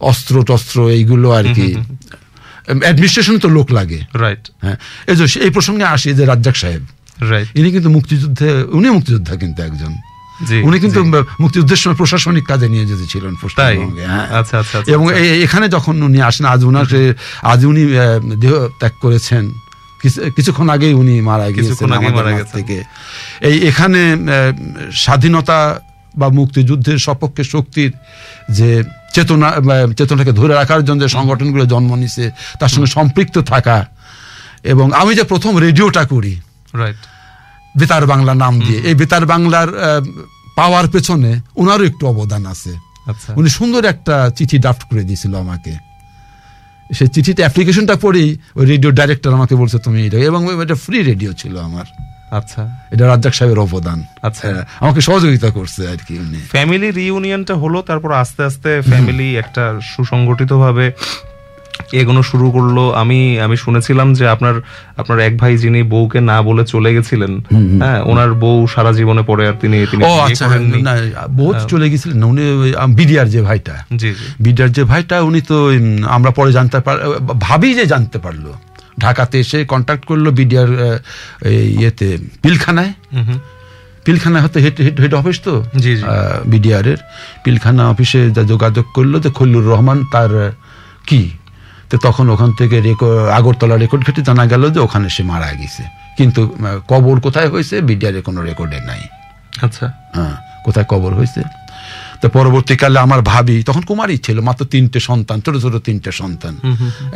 অস্ত্র 0.00 0.34
টস্ত্র 0.44 0.88
এইগুলো 0.88 1.30
আর 1.30 1.44
কি। 1.54 1.68
অ্যাডমিনিস্ট্রেশন 2.82 3.38
তো 3.38 3.48
লোক 3.48 3.72
লাগে। 3.72 4.00
রাইট 4.14 4.50
হ্যাঁ। 4.62 4.76
এই 5.06 5.16
যে 5.16 5.24
এই 5.40 5.50
প্রসঙ্গে 5.50 5.84
আসি 5.84 6.08
যে 6.14 6.24
রাজ্জাক 6.24 6.56
সাহেব। 6.56 6.82
রাইট 7.30 7.48
ইনি 7.54 7.68
কিন্তু 7.72 7.90
মুক্তিযুদ্ধে 7.90 8.48
উনি 8.72 8.90
মুক্তিযোদ্ধা 8.90 9.36
কিন্তু 9.36 9.62
একজন। 9.62 9.92
উনি 10.64 10.80
কিন্তু 10.80 11.00
মুক্তিযুদ্ধের 11.40 11.76
সময় 11.76 11.96
প্রশাসনিক 11.96 12.44
কাজে 12.44 12.68
নিয়োজিত 12.68 13.00
ছিলেন 13.12 13.34
পশ্চিমবঙ্গে 13.42 14.06
হ্যাঁ। 14.06 14.26
আচ্ছা, 14.38 14.62
এবং। 14.86 15.04
এখানে 15.46 15.68
যখন 15.68 16.02
উনি 16.02 16.18
আসেন 16.22 16.46
আজ 16.46 16.64
উনাকে 16.64 17.14
আজ 17.42 17.60
উনি 17.64 17.82
দেহ 18.36 18.54
ত্যাগ 18.80 18.94
করেছেন। 19.00 19.44
কিছুক্ষণ 20.10 20.68
আগেই 20.68 20.94
উনি 20.94 21.20
মারা 21.20 21.50
গিয়েছেন 21.50 21.92
আমাদের। 21.92 22.44
থেকে। 22.52 22.82
এই 23.40 23.58
এখানে 23.58 24.16
স্বাধীনতা 24.92 25.80
বা 26.16 26.28
মুক্তিযুদ্ধের 26.28 26.98
সপক্ষে 26.98 27.44
শক্তির 27.44 27.92
যে 28.50 28.82
চেতনা 29.14 29.52
চেতনাকে 29.96 30.32
ধরে 30.32 30.54
রাখার 30.54 30.84
জন্য 30.84 31.02
যে 31.02 31.08
সংগঠনগুলো 31.08 31.66
জন্ম 31.66 31.94
নিছে 31.94 32.30
তার 32.60 32.68
সঙ্গে 32.68 32.86
সম্পৃক্ত 32.86 33.38
থাকা 33.38 33.86
এবং 34.62 34.92
আমি 34.92 35.14
যে 35.14 35.22
প্রথম 35.22 35.56
রেডিওটা 35.56 36.04
করি 36.04 36.40
বেতার 37.78 38.06
বাংলা 38.06 38.34
নাম 38.34 38.60
দিয়ে 38.60 38.80
এই 38.80 38.94
বেতার 38.94 39.26
বাংলার 39.26 39.68
পাওয়ার 40.56 40.88
পেছনে 40.88 41.40
ওনারও 41.56 41.84
একটু 41.84 42.06
অবদান 42.06 42.46
আছে। 42.46 42.72
আচ্ছা। 43.06 43.34
উনি 43.36 43.48
সুন্দর 43.48 43.84
একটা 43.84 44.30
চিঠি 44.36 44.58
ড্রাফট 44.58 44.82
করে 44.90 45.02
দিয়েছিল 45.02 45.34
আমাকে। 45.34 45.83
সেই 46.90 47.08
চিঠিতে 47.08 47.42
অ্যাপ্লিকেশনটা 47.42 47.96
পড়েই 47.96 48.38
ওই 48.56 48.66
রেডিও 48.66 48.90
ডাইরেক্টর 48.90 49.32
আমাকে 49.34 49.54
বলছে 49.54 49.78
তুমি 49.78 50.06
এটা 50.06 50.18
এবং 50.18 50.62
এটা 50.62 50.74
ফ্রি 50.74 51.02
রেডিও 51.02 51.32
ছিল 51.32 51.58
আমার। 51.58 51.84
আচ্ছা। 52.30 52.68
এটা 52.90 53.06
রাজ্জাক 53.06 53.34
সাহেবের 53.34 53.58
অবদান। 53.58 54.04
আচ্ছা। 54.22 54.48
হ্যাঁ, 54.48 54.64
আমাকে 54.80 55.00
সহযোগিতা 55.00 55.50
করছে 55.50 55.88
আর 55.88 55.96
কি 55.96 56.14
ফ্যামিলি 56.50 56.90
রিউনিয়নটা 56.90 57.54
হলো 57.54 57.82
তারপর 57.82 58.12
আস্তে 58.12 58.44
আস্তে 58.44 58.82
ফ্যামিলি 58.82 59.36
একটা 59.36 59.80
সুসংগঠিত 59.80 60.52
ভাবে 60.52 60.92
এগোনো 62.00 62.22
শুরু 62.30 62.46
করল? 62.56 62.76
আমি 63.02 63.18
আমি 63.44 63.56
শুনেছিলাম 63.64 64.08
যে 64.18 64.24
আপনার 64.34 64.54
আপনার 65.00 65.18
এক 65.28 65.34
ভাই 65.40 65.52
যিনি 65.62 65.80
বউকে 65.92 66.18
না 66.30 66.36
বলে 66.48 66.62
চলে 66.72 66.90
গেছিলেন 66.96 67.32
হ্যাঁ 67.82 68.00
ওনার 68.10 68.30
বউ 68.42 68.58
সারা 68.74 68.92
জীবনে 68.98 69.22
পরে 69.22 69.44
আর 69.50 69.56
তিনি 69.62 69.78
তিনি 69.90 70.02
ও 70.04 70.12
আচ্ছা 70.26 70.46
করেননি। 70.48 70.80
না 70.88 70.94
বহুত 71.40 71.56
চলে 71.72 71.86
গেছিলেন 71.92 72.16
না 72.20 72.26
উনি 72.32 72.42
বিডিআর 72.98 73.26
যে 73.34 73.40
ভাইটা। 73.48 73.74
জি 74.00 74.10
জি। 74.18 74.26
বিডিআর 74.46 74.70
যে 74.76 74.82
ভাইটা 74.84 75.16
উনি 75.28 75.40
তো 75.50 75.56
আমরা 76.16 76.30
পরে 76.30 76.50
জানতে 76.52 76.78
পার 76.86 76.96
ভাবি 77.46 77.70
যে 77.78 77.84
জানতে 77.92 78.18
পারল। 78.18 78.46
ঢাকাতে 79.00 79.36
এসে 79.40 79.58
কন্ট্যাক্ট 79.72 80.02
করল 80.10 80.26
বিডিআর 80.30 80.70
ইয়েতে 81.80 82.08
পিলখানায়। 82.42 82.92
পিলখানা 84.04 84.38
হতে 84.42 84.58
হেড 84.64 84.76
হেড 84.86 84.96
হেড 85.00 85.14
অফিস 85.14 85.38
তো? 85.46 85.54
জি, 85.82 85.92
জি। 85.96 86.02
বিডিআর 86.52 86.84
এর 86.92 87.00
পিলখানা 87.44 87.82
অফিসে 87.92 88.20
যা 88.36 88.42
যোগাযোগ 88.52 88.86
করল 88.96 89.14
যে 89.24 89.30
খল্লুর 89.30 89.66
রহমান 89.72 89.98
তার 90.12 90.32
কি? 91.06 91.20
তো 91.94 91.98
তখন 92.08 92.26
ওখান 92.34 92.50
থেকে 92.52 92.76
রেকর্ড 92.80 93.18
আগরতলা 93.38 93.76
রেকর্ড 93.76 94.02
ঘেটে 94.06 94.22
জানা 94.28 94.44
গেল 94.52 94.62
যে 94.74 94.80
ওখানে 94.86 95.08
সে 95.16 95.22
মারা 95.32 95.48
গেছে। 95.60 95.82
কিন্তু 96.18 96.40
কবর 96.88 97.16
কোথায় 97.20 97.48
হয়েছে 97.48 97.76
বিডিআর 97.80 98.14
কোনো 98.28 98.40
রেকর্ডে 98.48 98.78
নাই। 98.90 99.02
আচ্ছা। 99.66 99.86
হ্যাঁ 100.16 100.34
কোথায় 100.64 100.86
কবর 100.92 101.12
হয়েছে? 101.18 101.40
তো 102.20 102.26
পরবর্তীকালে 102.28 102.98
আমার 103.06 103.20
ভাবি 103.22 103.56
তখন 103.68 103.82
কুমারী 103.90 104.16
ছিল 104.26 104.36
মাত্র 104.40 104.62
তিনটে 104.64 104.98
সন্তান 105.00 105.40
ছোট 105.44 105.54
ছোট 105.64 105.74
তিনটে 105.86 106.10
সন্তান। 106.12 106.54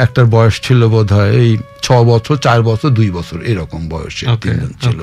একটার 0.04 0.26
বয়স 0.34 0.56
ছিল 0.66 0.80
বোধ 0.94 1.08
হয় 1.12 1.30
এই 1.42 1.50
ছ 1.82 1.86
বছর 2.10 2.36
চার 2.46 2.60
বছর 2.62 2.88
দুই 2.98 3.10
বছর 3.10 3.38
এরকম 3.50 3.80
বয়সে 3.88 4.24
তিনজন 4.42 4.70
ছিল। 4.82 4.98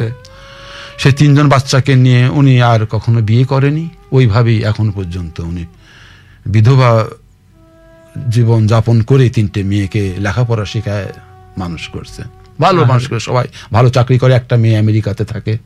সেই 1.01 1.13
তিনজন 1.19 1.45
বাচ্চাকে 1.53 1.93
নিয়ে 2.05 2.21
উনি 2.39 2.53
আর 2.71 2.81
কখনো 2.93 3.19
বিয়ে 3.29 3.45
করেনি। 3.45 3.85
ওইভাবেই 4.17 4.59
এখন 4.63 4.87
পর্যন্ত 4.91 5.35
উনি 5.51 5.63
বিধবা 6.53 6.91
জীবন 8.29 8.67
যাপন 8.67 9.01
করে 9.01 9.29
তিনটে 9.29 9.63
মেয়েকে 9.63 10.15
লেখাপড়া 10.19 10.65
শেখায় 10.65 11.07
মানুষ 11.57 11.89
করছে। 11.89 12.23
ভালো 12.61 12.85
মানুষ 12.85 13.07
করে 13.09 13.19
সবাই 13.19 13.45
ভালো 13.73 13.89
চাকরি 13.89 14.17
করে 14.17 14.33
একটা 14.33 14.57
মেয়ে 14.57 14.77
আমেরিকাতে 14.77 15.25
থাকে। 15.25 15.57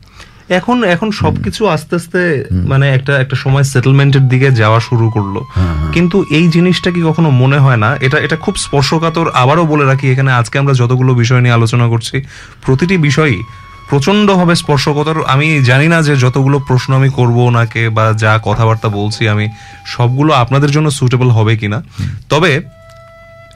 এখন 0.48 0.84
এখন 0.84 1.10
সবকিছু 1.10 1.66
আস্তে 1.66 1.96
আস্তে 1.96 2.44
মানে 2.66 2.94
একটা 2.94 3.18
একটা 3.18 3.36
সময় 3.36 3.64
সেটেলমেন্টের 3.64 4.28
দিকে 4.28 4.50
যাওয়া 4.50 4.80
শুরু 4.80 5.10
করল। 5.10 5.36
হ্যাঁ, 5.54 5.92
কিন্তু 5.92 6.24
এই 6.30 6.48
জিনিসটা 6.48 6.90
কি 6.90 7.00
কখনো 7.02 7.30
মনে 7.30 7.58
হয় 7.58 7.76
না? 7.76 7.96
এটা 8.00 8.18
এটা 8.18 8.36
খুব 8.36 8.56
স্পর্শকাতর 8.56 9.26
আবারও 9.34 9.66
বলে 9.66 9.84
রাখি 9.84 10.12
এখানে 10.12 10.32
আজকে 10.32 10.58
আমরা 10.58 10.74
যতগুলো 10.74 11.14
বিষয় 11.14 11.40
নিয়ে 11.40 11.54
আলোচনা 11.54 11.88
করছি 11.88 12.22
প্রতিটি 12.66 12.98
বিষয়ই 12.98 13.42
প্রচণ্ড 13.90 14.34
ভাবে 14.34 14.54
স্পর্শকাতর। 14.54 15.16
আমি 15.26 15.62
জানি 15.62 15.88
না 15.88 16.02
যে 16.02 16.16
যতগুলো 16.16 16.58
প্রশ্ন 16.58 16.94
আমি 16.94 17.10
করব 17.10 17.36
ওনাকে 17.36 17.88
বা 17.88 18.12
যা 18.12 18.40
কথাবার্তা 18.44 18.88
বলছি 18.88 19.28
আমি 19.28 19.48
সবগুলো 19.86 20.32
আপনাদের 20.32 20.70
জন্য 20.70 20.90
সুটেবল 20.90 21.28
হবে 21.28 21.56
কিনা। 21.56 21.82
তবে 22.28 22.60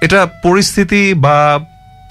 এটা 0.01 0.27
পরিস্থিতি 0.43 1.15
বা 1.15 1.59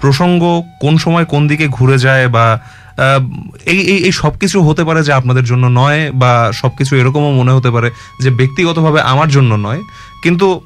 প্রসঙ্গ 0.00 0.62
কোন 0.80 0.96
সময় 0.98 1.24
কোন 1.24 1.48
দিকে 1.48 1.68
ঘুরে 1.68 1.98
যায় 1.98 2.28
বা 2.28 2.60
আহ, 2.98 3.20
এই 3.66 3.78
এই 3.78 4.12
সব 4.12 4.38
কিছু 4.38 4.62
হতে 4.62 4.84
পারে 4.84 5.02
যে 5.04 5.12
আপনাদের 5.12 5.44
জন্য 5.44 5.66
নয় 5.66 6.12
বা 6.12 6.52
সব 6.52 6.70
কিছু 6.78 6.96
এরকমও 6.96 7.32
মনে 7.32 7.52
হতে 7.52 7.70
পারে 7.70 7.90
যে 8.20 8.30
ব্যক্তিগতভাবে 8.30 9.00
আমার 9.00 9.28
জন্য 9.28 9.54
নয়। 9.54 9.80
কিন্তু 10.22 10.60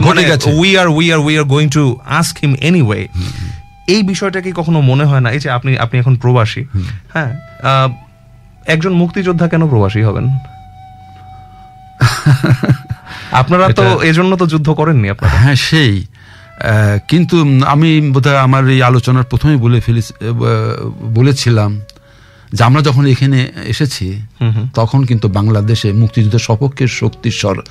মানে। 0.00 0.20
We 0.60 0.78
are 0.78 0.88
we 0.88 1.12
are 1.12 1.18
we 1.18 1.38
are 1.38 1.44
going 1.44 1.68
to 1.68 1.96
ask 2.06 2.36
him 2.42 2.54
anyway 2.60 3.08
এই 3.88 4.02
বিষয়টা 4.02 4.40
কি 4.40 4.52
কখনো 4.52 4.82
মনে 4.82 5.04
হয় 5.04 5.20
না? 5.20 5.30
এই 5.30 5.40
যে 5.40 5.50
আপনি 5.50 5.78
আপনি 5.78 5.98
এখন 5.98 6.16
প্রবাসী 6.16 6.64
হ্যাঁ 7.14 7.32
একজন 8.66 8.92
মুক্তিযোদ্ধা 8.92 9.48
কেন 9.48 9.66
প্রবাসী 9.66 10.02
হবেন? 10.02 10.30
আপনারা 13.40 13.68
তো 13.78 14.02
এজন্য 14.02 14.36
তো 14.36 14.46
যুদ্ধ 14.46 14.70
করেননি 14.70 15.10
আপনারা। 15.10 15.34
হ্যাঁ 15.34 15.54
সেই। 15.68 16.04
কিন্তু 17.08 17.66
আমি 17.66 18.10
বোধহয় 18.14 18.38
আমার 18.38 18.68
এই 18.68 18.82
আলোচনার 18.82 19.24
প্রথমে 19.24 19.56
বলে 19.56 19.80
ফেলি 19.80 20.02
বলেছিলাম 21.14 21.80
যে 22.52 22.64
আমরা 22.64 22.82
যখন 22.82 23.06
এখানে 23.06 23.50
এসেছি 23.64 24.22
তখন 24.74 25.04
কিন্তু 25.04 25.28
বাংলাদেশে 25.28 25.92
মুক্তিযুদ্ধের 25.92 26.40
সপক্ষের 26.40 26.88
শক্তি 27.00 27.32
সর 27.32 27.62
আহ, 27.62 27.66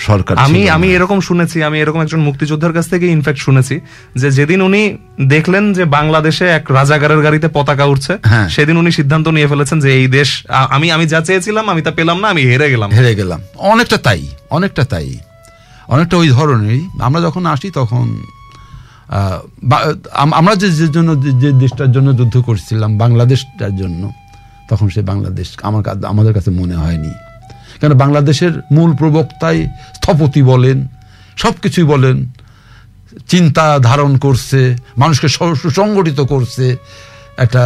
সরকার 0.00 0.38
আমি 0.38 0.70
আমি 0.70 0.94
এরকম 0.94 1.20
শুনেছি 1.20 1.62
আমি 1.62 1.80
এরকম 1.80 2.00
একজন 2.02 2.20
মুক্তিযোদ্ধার 2.20 2.72
কাছ 2.72 2.88
থেকে 2.88 3.06
ইনফ্যাক্ট 3.06 3.40
শুনেছি 3.40 3.80
যে 4.16 4.30
যেদিন 4.30 4.62
উনি 4.62 4.98
দেখলেন 5.26 5.72
যে 5.72 5.84
বাংলাদেশে 5.84 6.48
এক 6.48 6.70
রাজাগারের 6.70 7.22
গাড়িতে 7.22 7.48
পতাকা 7.48 7.84
উঠছে 7.84 8.18
হ্যাঁ। 8.22 8.48
সেদিন 8.48 8.76
উনি 8.76 8.92
সিদ্ধান্ত 8.92 9.28
নিয়ে 9.28 9.46
ফেলেছেন 9.46 9.80
যে 9.80 9.92
এই 9.94 10.06
দেশ 10.06 10.46
আমি 10.48 10.92
আমি 10.92 11.06
যা 11.06 11.20
চেয়েছিলাম 11.20 11.68
আমি 11.68 11.82
তা 11.82 11.90
পেলাম 11.90 12.20
না 12.20 12.28
আমি 12.28 12.42
হেরে 12.42 12.70
গেলাম। 12.70 12.90
হেরে 12.90 13.14
গেলাম। 13.14 13.40
অনেকটা 13.56 13.96
তাই 13.96 14.28
অনেকটা 14.50 14.84
তাই। 14.84 15.18
অনেকটা 15.88 16.16
ওই 16.16 16.28
ধরনেরই। 16.28 16.88
আমরা 17.00 17.20
যখন 17.20 17.46
আসি 17.46 17.70
তখন 17.70 18.18
আমরা 20.32 20.54
যে 20.54 20.70
যে 20.70 20.88
জন্য 20.88 21.40
যে- 21.40 21.58
দেশটার 21.58 21.92
জন্য 21.92 22.16
যুদ্ধ 22.16 22.40
করছিলাম 22.40 22.98
বাংলাদেশটার 22.98 23.76
জন্য 23.76 24.12
তখন 24.68 24.88
সে 24.88 25.02
বাংলাদেশ 25.02 25.48
আমার 25.62 26.04
আমাদের 26.04 26.34
কাছে 26.34 26.50
মনে 26.50 26.74
হয়নি। 26.74 27.12
কেন 27.80 27.92
বাংলাদেশের 27.94 28.52
মূল 28.72 28.90
প্রবক্তাই 28.94 29.58
স্থপতি 29.94 30.42
বলেন 30.42 30.78
সব 31.36 31.54
কিছুই 31.62 31.84
বলেন 31.84 32.16
চিন্তা 33.28 33.64
ধারণ 33.78 34.12
করছে 34.16 34.60
মানুষকে 34.98 35.28
সুসংগঠিত 35.62 36.20
করছে 36.20 36.76
একটা 37.36 37.62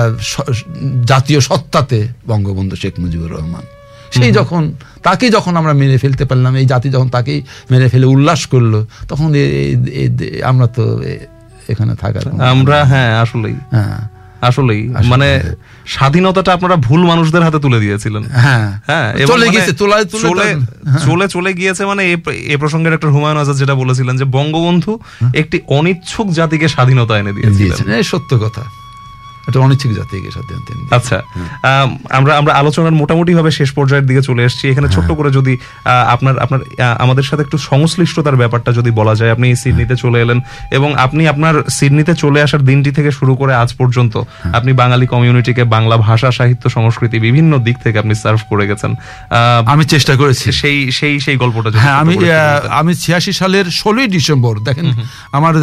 জাতীয় 1.04 1.40
সত্তাতে 1.40 1.98
বঙ্গবন্ধু 2.26 2.76
শেখ 2.76 2.94
মুজিবুর 2.98 3.30
রহমান। 3.30 3.64
সেই 4.12 4.32
যখন 4.32 4.62
তাকে 5.02 5.26
যখন 5.30 5.52
আমরা 5.56 5.72
মেনে 5.72 5.98
ফেলতে 5.98 6.24
পারলাম 6.24 6.52
এই 6.56 6.66
জাতি 6.66 6.88
যখন 6.90 7.08
তাকেই 7.08 7.38
মেনে 7.70 7.88
ফেলে 7.88 8.06
উল্লাস 8.06 8.40
করল 8.46 8.74
তখন 9.08 9.28
আমরা 10.42 10.66
তো 10.66 10.84
এখানে 11.68 11.92
থাকার 11.96 12.24
আমরা 12.54 12.78
হ্যাঁ 12.84 13.10
আসলেই। 13.20 13.56
হ্যাঁ। 13.70 14.00
আসলেই 14.44 14.88
মানে 15.06 15.42
স্বাধীনতাটা 15.86 16.52
আপনারা 16.52 16.76
ভুল 16.76 17.02
মানুষদের 17.06 17.42
হাতে 17.42 17.58
তুলে 17.58 17.78
দিয়েছিলেন। 17.80 18.22
হ্যাঁ। 18.22 18.80
হ্যাঁ 18.86 19.08
চলে 19.26 19.46
মানে 19.46 19.72
তুলে 19.72 20.04
চলে 20.04 20.56
চলে 21.06 21.28
চলে 21.28 21.54
গিয়েছে 21.54 21.84
মানে 21.84 22.12
এ 22.12 22.16
এ 22.46 22.56
প্রসঙ্গে 22.56 22.90
ডক্টর 22.90 23.10
হুমায়ুন 23.10 23.38
আজাদ 23.38 23.56
যেটা 23.56 23.74
বলেছিলেন 23.74 24.16
যে 24.16 24.24
বঙ্গবন্ধু 24.24 24.98
একটি 25.34 25.60
অনিচ্ছুক 25.66 26.32
জাতিকে 26.32 26.68
স্বাধীনতা 26.68 27.18
এনে 27.18 27.32
দিয়েছিলেন। 27.32 28.02
সত্য 28.02 28.38
কথা। 28.38 28.62
এটা 29.48 29.60
অনিচ্ছিক 29.60 29.94
জাতিকে 29.94 30.30
সাথে 30.30 30.54
আচ্ছা 30.90 31.22
আম, 31.62 31.98
আমরা 32.10 32.36
আমরা 32.36 32.54
আলোচনার 32.54 32.92
মোটামুটি 32.92 33.34
ভাবে 33.34 33.50
শেষ 33.50 33.72
পর্যায়ের 33.72 34.06
দিকে 34.06 34.22
চলে 34.22 34.44
এসেছি। 34.44 34.68
এখানে 34.68 34.88
ছোট্ট 34.88 35.12
করে 35.12 35.30
যদি 35.30 35.58
আপনার 36.06 36.38
আপনার 36.38 36.60
আমাদের 36.98 37.22
সাথে 37.22 37.42
একটু 37.42 37.58
সংশ্লিষ্টতার 37.58 38.36
ব্যাপারটা 38.36 38.72
যদি 38.72 38.90
বলা 38.90 39.14
যায়। 39.14 39.32
আপনি 39.32 39.56
সিডনিতে 39.56 39.96
চলে 39.96 40.20
এলেন 40.20 40.40
এবং 40.70 40.94
আপনি 40.94 41.28
আপনার 41.28 41.70
সিডনিতে 41.70 42.14
চলে 42.14 42.42
আসার 42.42 42.64
দিনটি 42.64 42.90
থেকে 42.90 43.10
শুরু 43.10 43.36
করে 43.36 43.54
আজ 43.54 43.74
পর্যন্ত 43.78 44.22
আপনি 44.52 44.72
বাঙালি 44.72 45.06
কমিউনিটিকে 45.06 45.64
বাংলা 45.64 45.96
ভাষা 45.96 46.30
সাহিত্য 46.30 46.70
সংস্কৃতি 46.70 47.18
বিভিন্ন 47.18 47.58
দিক 47.58 47.78
থেকে 47.78 47.98
আপনি 47.98 48.14
সার্ভ 48.14 48.40
করে 48.48 48.66
গেছেন। 48.66 48.94
আহ, 48.94 49.72
আমি 49.72 49.84
চেষ্টা 49.84 50.16
করেছি। 50.16 50.52
সেই 50.52 50.92
সেই 50.92 51.20
সেই 51.20 51.36
গল্পটা 51.36 51.70
হ্যাঁ 51.70 51.94
আমি। 51.94 52.14
আমি 52.70 52.94
ছিয়াশি 52.94 53.32
সালের 53.32 53.64
ষোলোই 53.64 54.06
ডিসেম্বর 54.06 54.58
দেখেন 54.58 54.92
আমার 55.32 55.54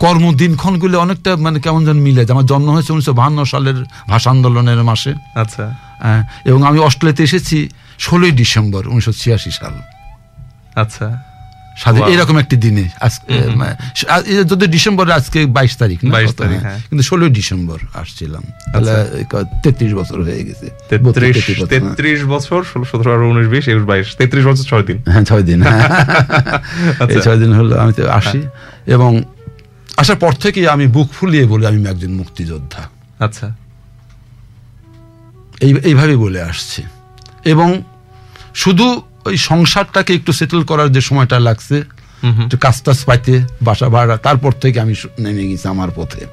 কর্মদিনক্ষণগুলো 0.00 0.96
অনেকটা 1.00 1.30
মানে 1.36 1.58
কেমন 1.60 1.80
যেন 1.84 1.98
মিলে 2.00 2.22
যায়। 2.22 2.34
আমার 2.34 2.48
জন্ম 2.52 2.66
হয়েছে 2.70 2.90
উনিশশো 2.92 3.14
বাহান্ন 3.14 3.38
সালের 3.44 3.78
ভাষা 4.08 4.28
আন্দোলনের 4.30 4.80
মাসে 4.84 5.12
আচ্ছা 5.34 5.64
আহ, 6.00 6.20
এবং 6.44 6.60
আমি 6.64 6.78
অস্ট্রেলিয়াতে 6.80 7.22
এসেছি 7.24 7.58
ষোলোই 7.98 8.32
ডিসেম্বর 8.32 8.82
উনিশশো 8.88 9.12
ছিয়াশি 9.20 9.50
সাল 9.52 9.74
আচ্ছা 10.76 11.06
স্বাধীন. 11.76 12.02
এরকম 12.12 12.36
একটি 12.42 12.56
দিনে 12.64 12.84
আজকে 13.00 13.34
মানে, 13.60 13.74
যদি 14.50 14.64
ডিসেম্বরে 14.66 15.12
আজকে 15.12 15.38
বাইশ 15.56 15.72
তারিখ 15.82 15.98
22 16.06 16.32
তারিখ, 16.40 16.58
হ্যাঁ। 16.58 16.66
হ্যাঁ। 16.68 16.88
কিন্তু 16.88 17.04
ষোলোই 17.10 17.30
ডিসেম্বর 17.30 17.78
আসছিলাম 17.94 18.42
তাহলে 18.72 18.92
তেত্রিশ 19.64 19.92
বছর 19.94 20.18
হয়ে 20.26 20.42
গেছে 20.48 20.66
তেত্রিশ 20.90 21.36
32 21.36 21.56
বছর, 21.60 21.78
হ্যাঁ। 21.80 22.28
বছর 22.34 22.60
ষোলো 22.70 22.84
সতেরো 22.90 23.08
আঠারো 23.12 23.26
উনিশ 23.32 23.48
বিশ 23.52 23.64
একুশ 23.68 23.84
বাইশ 23.90 24.06
তেত্রিশ 24.18 24.44
বছর 24.44 24.64
ছয় 24.70 24.84
দিন 24.88 24.98
হ্যাঁ 25.06 25.24
ছয় 25.30 25.42
দিন 25.42 25.58
হ্যাঁ। 25.64 25.80
আচ্ছা। 27.02 27.20
ছয় 27.26 27.38
দিন 27.42 27.50
হলো 27.58 27.72
আমি 27.82 27.92
তো 27.92 28.02
আসি 28.18 28.40
এবং 28.96 29.10
আসার 30.00 30.16
পর 30.16 30.32
থেকেই 30.32 30.66
আমি 30.68 30.86
বুক 30.86 31.08
ফুলিয়ে 31.12 31.44
বলি 31.44 31.66
আমি 31.66 31.86
একজন 31.86 32.12
মুক্তিযোদ্ধা। 32.12 32.82
আচ্ছা। 33.18 33.56
এই 35.60 35.74
এইভাবে 35.84 36.16
বলে 36.16 36.42
আসছে। 36.42 36.82
এবং 37.44 37.82
শুধু 38.54 39.02
ওই 39.24 39.36
সংসারটাকে 39.36 40.14
একটু 40.14 40.32
সেটেল 40.32 40.62
করার 40.62 40.92
যে 40.92 41.00
সময়টা 41.00 41.40
লাগছে 41.40 41.76
একটু 42.42 42.56
কাজ 42.58 42.82
টাজ 42.82 43.04
পাইতে 43.04 43.34
বাসা 43.62 43.88
ভাড়া 43.88 44.16
তারপর 44.16 44.52
থেকে 44.52 44.80
আমি 44.80 44.94
নেমে 45.18 45.48
গেছি 45.48 45.68
আমার 45.68 45.90
পথে। 45.96 46.26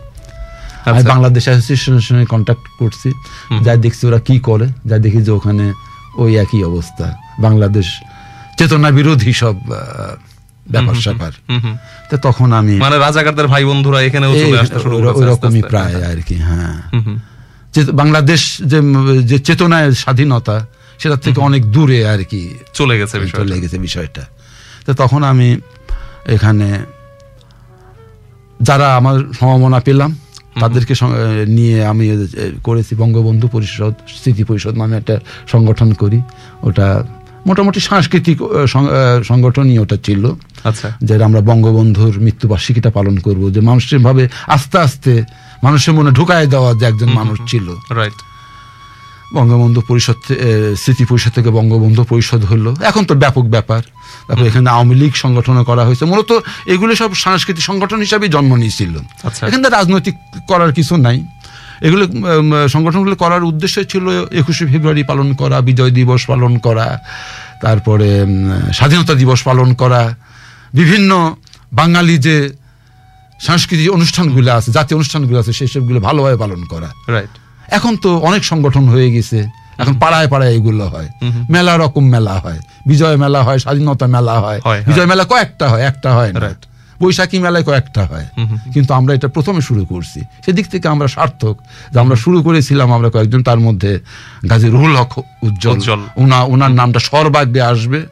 আমি 0.86 0.98
আচ্ছা। 0.98 1.10
বাংলাদেশ 1.10 1.44
অ্যাসোসিয়েশনের 1.48 2.02
সঙ্গে 2.02 2.26
কন্ট্যাক্ট 2.26 2.66
করছি। 2.80 3.10
যাই 3.64 3.78
দেখছি 3.78 4.08
ওরা 4.08 4.20
কি 4.20 4.40
করে 4.40 4.68
যাই 4.86 5.00
দেখি 5.00 5.22
যে 5.22 5.32
ওখানে 5.32 5.74
ওই 6.16 6.32
একই 6.38 6.64
অবস্থা। 6.64 7.06
বাংলাদেশ 7.40 7.88
চেতনা 8.58 8.92
বিরোধী 8.92 9.34
সব 9.34 9.56
ব্যাপার 10.72 10.96
স্যাপার। 10.96 11.32
তো 12.10 12.18
তখন 12.18 12.54
আমি 12.54 12.76
মানে 12.76 12.98
রাজাকারদের 12.98 13.48
ভাই 13.48 13.66
বন্ধুরা 13.66 14.00
রকমই 15.32 15.62
প্রায় 15.62 15.96
আর 16.12 16.20
কি 16.28 16.36
হ্যাঁ। 16.36 16.82
হুম, 16.94 17.04
হুম। 17.04 17.18
যে 17.74 17.82
বাংলাদেশ 17.92 18.42
যে 18.62 18.80
যে 19.24 19.40
চেতনায় 19.40 19.92
স্বাধীনতা 19.92 20.68
সেটার 21.00 21.18
থেকে 21.18 21.40
অনেক 21.42 21.72
দূরে 21.72 22.08
আর 22.08 22.24
কি 22.24 22.42
চলে 22.74 23.00
গেছে 23.00 23.20
বিষয়টা। 23.20 23.38
চলে 23.38 23.62
গেছে 23.62 23.78
বিষয়টা। 23.78 24.24
তো 24.86 24.94
তখন 24.94 25.24
আমি 25.24 25.58
এখানে 26.28 26.68
যারা 28.62 28.88
আমার 28.96 29.16
সম্ভাবনা 29.40 29.80
পেলাম 29.80 30.12
তাদেরকে 30.60 30.94
নিয়ে 31.48 31.86
আমি 31.86 32.06
করেছি 32.64 32.96
বঙ্গবন্ধু 32.96 33.48
পরিষদ 33.48 33.94
স্মৃতি 34.08 34.44
পরিষদ 34.44 34.76
নামে 34.78 34.98
একটা 34.98 35.20
সংগঠন 35.52 35.94
করি। 35.94 36.22
ওটা 36.64 36.88
মোটামুটি 37.48 37.80
সাংস্কৃতিক 37.80 38.38
সংগঠনই 39.24 39.78
ওটা 39.80 39.98
ছিল। 40.06 40.24
আচ্ছা। 40.64 40.88
যে 41.08 41.24
আমরা 41.24 41.42
বঙ্গবন্ধুর 41.42 42.14
মৃত্যুবার্ষিকীটা 42.20 42.90
পালন 42.90 43.16
করব। 43.18 43.42
যে 43.56 43.62
মানুষের 43.62 44.00
ভাবে 44.00 44.24
আস্তে 44.48 44.78
আস্তে 44.86 45.24
মানুষের 45.64 45.94
মনে 45.94 46.12
ঢুকায় 46.12 46.48
দেওয়া 46.48 46.74
যে 46.74 46.86
একজন 46.86 47.10
মানুষ 47.10 47.38
ছিল। 47.52 47.68
রাইট 48.00 48.20
বঙ্গবন্ধু 49.34 49.82
পরিষদ 49.88 50.20
স্মৃতি 50.82 51.06
পরিষদ 51.06 51.32
থেকে 51.32 51.50
বঙ্গবন্ধু 51.50 52.04
পরিষদ 52.04 52.42
হলো। 52.46 52.76
এখন 52.82 53.04
তো 53.06 53.14
ব্যাপক 53.16 53.46
ব্যাপার। 53.56 53.82
তারপর 54.28 54.46
এখানে 54.46 54.70
আওয়ামী 54.70 54.96
লীগ 54.96 55.14
সংগঠনও 55.16 55.64
করা 55.64 55.84
হয়েছে। 55.88 56.06
মূলত 56.06 56.32
এগুলো 56.74 56.92
সব 56.96 57.10
সাংস্কৃতিক 57.26 57.64
সংগঠন 57.64 58.00
হিসাবে 58.00 58.26
জন্ম 58.28 58.52
নিয়েছিল। 58.56 58.94
আচ্ছা। 59.24 59.48
এখানে 59.48 59.70
রাজনৈতিক 59.70 60.16
করার 60.48 60.72
কিছু 60.74 60.94
নাই। 60.98 61.18
এগুলো 61.82 62.04
সংগঠনগুলো 62.68 63.16
করার 63.16 63.44
উদ্দেশ্য 63.44 63.76
ছিল 63.84 64.06
একুশে 64.32 64.66
ফেব্রুয়ারি 64.72 65.04
পালন 65.04 65.34
করা 65.34 65.62
বিজয় 65.62 65.92
দিবস 65.92 66.26
পালন 66.26 66.58
করা 66.58 67.00
তারপরে 67.62 68.10
স্বাধীনতা 68.74 69.14
দিবস 69.14 69.40
পালন 69.44 69.74
করা 69.74 70.02
বিভিন্ন 70.74 71.36
বাঙালি 71.74 72.18
যে 72.18 72.36
সাংস্কৃতিক 73.40 73.92
অনুষ্ঠানগুলো 73.92 74.52
আছে 74.54 74.72
জাতীয় 74.72 74.96
অনুষ্ঠানগুলো 74.98 75.40
আছে 75.40 75.54
সেই 75.54 75.68
সবগুলো 75.68 76.00
ভালোভাবে 76.00 76.38
পালন 76.38 76.62
করা। 76.72 76.90
রাইট 77.08 77.34
এখন 77.78 77.98
তো 77.98 78.18
অনেক 78.18 78.44
সংগঠন 78.44 78.84
হয়ে 78.84 79.12
গেছে 79.12 79.40
এখন 79.82 79.94
পাড়ায় 80.00 80.28
পাড়ায় 80.28 80.52
এগুলো 80.52 80.86
হয়। 80.88 81.10
মেলা 81.50 81.78
রকম 81.78 82.04
মেলা 82.10 82.34
হয় 82.40 82.60
বিজয় 82.88 83.18
মেলা 83.18 83.44
হয় 83.44 83.60
স্বাধীনতা 83.60 84.08
মেলা 84.08 84.36
হয়। 84.40 84.60
বিজয় 84.88 85.06
মেলা 85.06 85.24
কয়েকটা 85.24 85.70
হয় 85.70 85.82
একটা 85.82 86.14
হয় 86.14 86.32
Right. 86.34 86.75
বৈশাখী 87.02 87.40
মেলায় 87.40 87.64
কয়েকটা 87.64 88.06
হয়। 88.06 88.28
কিন্তু 88.74 88.94
আমরা 88.94 89.14
এটা 89.14 89.28
প্রথমে 89.28 89.62
শুরু 89.62 89.86
করছি। 89.86 90.22
সেদিক 90.46 90.68
থেকে 90.68 90.88
আমরা 90.88 91.08
সার্থক 91.08 91.58
যে 91.94 92.00
আমরা 92.00 92.16
শুরু 92.16 92.44
করেছিলাম 92.44 92.94
আমরা 92.94 93.10
কয়েকজন 93.10 93.44
তার 93.44 93.60
মধ্যে 93.60 94.00
গাজী 94.50 94.68
রুহুল 94.70 94.96
হক 94.96 95.18
উজ্জ্বল। 95.18 96.00
উনা 96.18 96.42
ওনার 96.44 96.72
নামটা 96.72 97.00
সর্বাগ্রে 97.00 97.62
আসবে। 97.62 98.06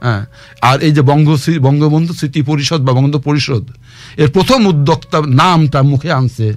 হ্যাঁ। 0.00 0.26
আর 0.62 0.80
এই 0.80 0.92
যে 0.92 1.00
বঙ্গ 1.00 1.36
বঙ্গবন্ধু 1.60 2.14
স্মৃতি 2.14 2.42
পরিষদ 2.42 2.80
বা 2.80 2.92
বঙ্গবন্ধু 2.92 3.18
পরিষদ 3.18 3.64
এর 4.16 4.30
প্রথম 4.30 4.66
উদ্যোক্তা 4.66 5.20
নামটা 5.20 5.82
মুখে 5.82 6.12
আনছে। 6.12 6.54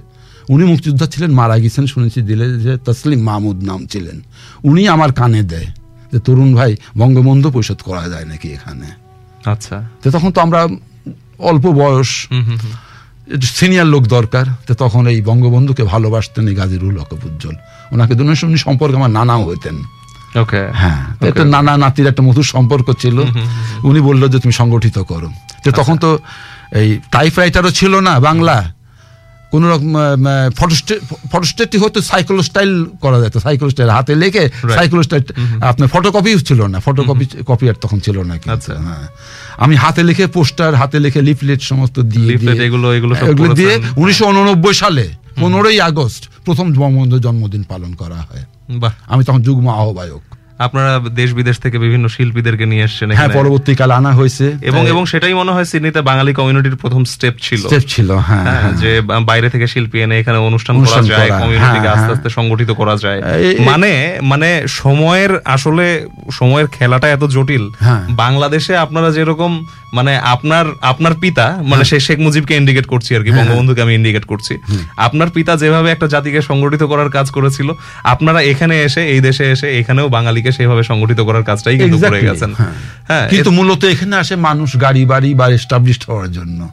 উনি 0.48 0.64
মুক্তিযোদ্ধা 0.64 1.06
ছিলেন 1.06 1.30
মারা 1.30 1.58
গেছেন 1.58 1.86
শুনেছি 1.86 2.22
দিলে 2.22 2.58
যে 2.58 2.76
তসলিম 2.84 3.22
মাহমুদ 3.22 3.64
নাম 3.64 3.86
ছিলেন। 3.86 4.20
উনি 4.64 4.88
আমার 4.88 5.12
কানে 5.12 5.42
দেয় 5.42 5.66
যে 6.12 6.18
তরুণ 6.18 6.54
ভাই 6.54 6.76
বঙ্গবন্ধু 6.98 7.50
পরিষদ 7.50 7.76
করা 7.84 8.08
যায় 8.08 8.24
নাকি 8.24 8.48
এখানে? 8.48 8.86
আচ্ছা। 9.44 9.88
তো 10.02 10.10
তখন 10.10 10.30
তো 10.30 10.40
আমরা 10.40 10.68
অল্প 11.38 11.66
বয়স। 11.66 12.28
সিনিয়র 13.42 13.86
লোক 13.86 14.02
দরকার 14.02 14.46
তো 14.66 14.74
তখন 14.74 15.06
এই 15.06 15.22
বঙ্গবন্ধুকে 15.22 15.82
ভালোবাসতেন 15.82 16.48
এই 16.48 16.54
গাজীরুল 16.54 16.98
হকব 16.98 17.24
উজ্জ্বল। 17.24 17.54
ওনাকে 17.92 18.14
দুজনের 18.14 18.44
উনি 18.44 18.58
সম্পর্কে 18.58 18.96
আমার 18.96 19.10
নানাও 19.10 19.44
হইতেন। 19.44 19.82
ওকে। 20.40 20.68
হ্যাঁ 20.72 21.06
একটা 21.20 21.44
নানা 21.44 21.76
নাতির 21.76 22.06
একটা 22.06 22.22
মধুর 22.22 22.42
সম্পর্ক 22.42 22.92
ছিল। 22.92 23.18
উনি 23.82 24.00
বলল 24.00 24.28
যে 24.28 24.38
তুমি 24.38 24.52
সংগঠিত 24.52 24.98
করো। 24.98 25.30
তো 25.64 25.70
তখন 25.72 25.98
তো 25.98 26.18
এই 26.72 26.98
টাইপ 27.10 27.38
রাইটারও 27.38 27.70
ছিল 27.70 28.00
না 28.00 28.20
বাংলা। 28.20 28.72
কোন 29.52 29.62
রকম 29.64 29.88
ফটোস্টেটটি 31.30 31.78
হতো 31.78 32.02
সাইকেল 32.02 32.40
স্টাইল 32.40 32.72
করা 33.00 33.20
যেত 33.20 33.36
সাইকেল 33.38 33.68
স্টাইল 33.68 33.90
হাতে 33.90 34.14
লেখে 34.14 34.44
সাইকেল 34.74 35.02
স্টাইল 35.02 35.22
আপনার 35.62 35.88
ফটোকপিও 35.88 36.38
ছিল 36.38 36.66
না 36.66 36.80
ফটোকপি 36.80 37.24
কপি 37.46 37.68
আর 37.68 37.74
তখন 37.80 38.00
ছিল 38.00 38.22
না 38.22 38.34
আচ্ছা। 38.52 38.74
হ্যাঁ। 38.78 39.06
আমি 39.56 39.76
হাতে 39.76 40.02
লিখে 40.02 40.26
পোস্টার 40.26 40.74
হাতে 40.74 40.98
লিখে 41.00 41.22
লিফলেট 41.22 41.60
সমস্ত 41.62 42.00
দিয়ে 42.00 42.26
এগুলো- 43.28 43.54
দিয়ে 43.54 43.72
উনিশশো 43.96 44.26
উননব্বই 44.26 44.74
সালে 44.74 45.04
পনেরোই 45.40 45.80
আগস্ট 45.80 46.28
প্রথম 46.44 46.72
বঙ্গবন্ধুর 46.72 47.20
জন্মদিন 47.20 47.62
পালন 47.62 47.94
করা 47.94 48.16
হয়। 48.22 48.44
বাহ। 48.78 48.92
আমি 49.06 49.24
তখন 49.24 49.42
যুগ্ম 49.42 49.68
আহ্বায়ক। 49.74 50.22
আপনারা 50.58 50.92
দেশ 51.14 51.30
বিদেশ 51.32 51.56
থেকে 51.58 51.76
বিভিন্ন 51.78 52.06
শিল্পীদেরকে 52.08 52.64
নিয়ে 52.66 52.84
এসেছেন 52.84 53.08
হ্যাঁ। 53.10 53.28
পরবর্তীকালে 53.28 53.94
আনা 53.94 54.12
হয়েছে 54.12 54.46
এবং 54.60 54.82
এবং 54.86 55.02
সেটাই 55.06 55.34
মনে 55.34 55.52
হয় 55.52 55.64
সিডনিতে 55.64 56.00
বাঙালি 56.02 56.32
কমিউনিটির 56.34 56.76
প্রথম 56.76 57.02
স্টেপ 57.04 57.34
ছিল 57.40 57.60
স্টেপ 57.60 57.84
ছিল 57.86 58.08
হ্যাঁ 58.18 58.44
হ্যাঁ, 58.44 58.60
হ্যাঁ। 58.60 58.72
যে 58.76 58.90
বাইরে 59.26 59.48
থেকে 59.50 59.66
শিল্পী 59.66 59.98
এনে 60.02 60.18
এখানে 60.18 60.38
অনুষ্ঠান 60.38 60.74
করা 60.84 61.02
যায় 61.02 61.30
কমিউনিটিকে 61.42 61.80
হ্যাঁ, 61.80 61.96
আস্তে। 61.96 62.12
আস্তে 62.12 62.28
সংগঠিত 62.30 62.70
করা 62.70 62.94
যায় 62.96 63.20
মানে 63.60 63.92
মানে 64.22 64.48
সময়ের 64.68 65.32
আসলে 65.46 65.86
সময়ের 66.30 66.66
খেলাটা 66.66 67.08
এত 67.08 67.24
জটিল। 67.26 67.64
বাংলাদেশে 68.16 68.72
আপনারা 68.76 69.10
যেরকম 69.10 69.52
মানে 69.92 70.18
আপনার 70.18 70.66
আপনার 70.80 71.14
পিতা 71.14 71.46
হ্যাঁ। 71.48 71.62
মানে 71.62 71.84
সে 71.84 72.00
শেখ 72.00 72.18
মুজিবকে 72.18 72.56
ইন্ডিকেট 72.56 72.86
করছি 72.86 73.16
আর 73.16 73.22
কি 73.22 73.30
বঙ্গবন্ধুকে 73.30 73.82
আমি 73.82 73.94
ইন্ডিকেট 73.94 74.24
করছি। 74.24 74.54
আপনার 74.96 75.30
পিতা 75.30 75.56
যেভাবে 75.56 75.90
একটা 75.90 76.06
জাতিকে 76.06 76.42
সংগঠিত 76.42 76.82
করার 76.82 77.10
কাজ 77.10 77.30
করেছিল 77.30 77.72
আপনারা 78.04 78.40
এখানে 78.42 78.82
এসে 78.82 79.02
এই 79.14 79.20
দেশে 79.20 79.50
এসে 79.50 79.78
এখানেও 79.80 80.08
বাঙালিকে 80.08 80.52
সেভাবে 80.52 80.82
সংগঠিত 80.82 81.20
করার 81.20 81.42
কাজটাই 81.42 81.78
কিন্তু 81.78 81.98
করে 81.98 82.22
গেছেন। 82.22 82.54
হ্যাঁ। 82.54 82.74
হ্যাঁ 83.06 83.28
কিন্তু 83.28 83.50
মূলত 83.50 83.84
এখানে 83.84 84.16
আসে 84.16 84.36
মানুষ 84.36 84.76
গাড়ি 84.76 85.04
বাড়ি 85.04 85.34
বা 85.34 85.48
এস্টাবলিশড 85.48 86.04
হওয়ার 86.08 86.32
জন্য। 86.32 86.68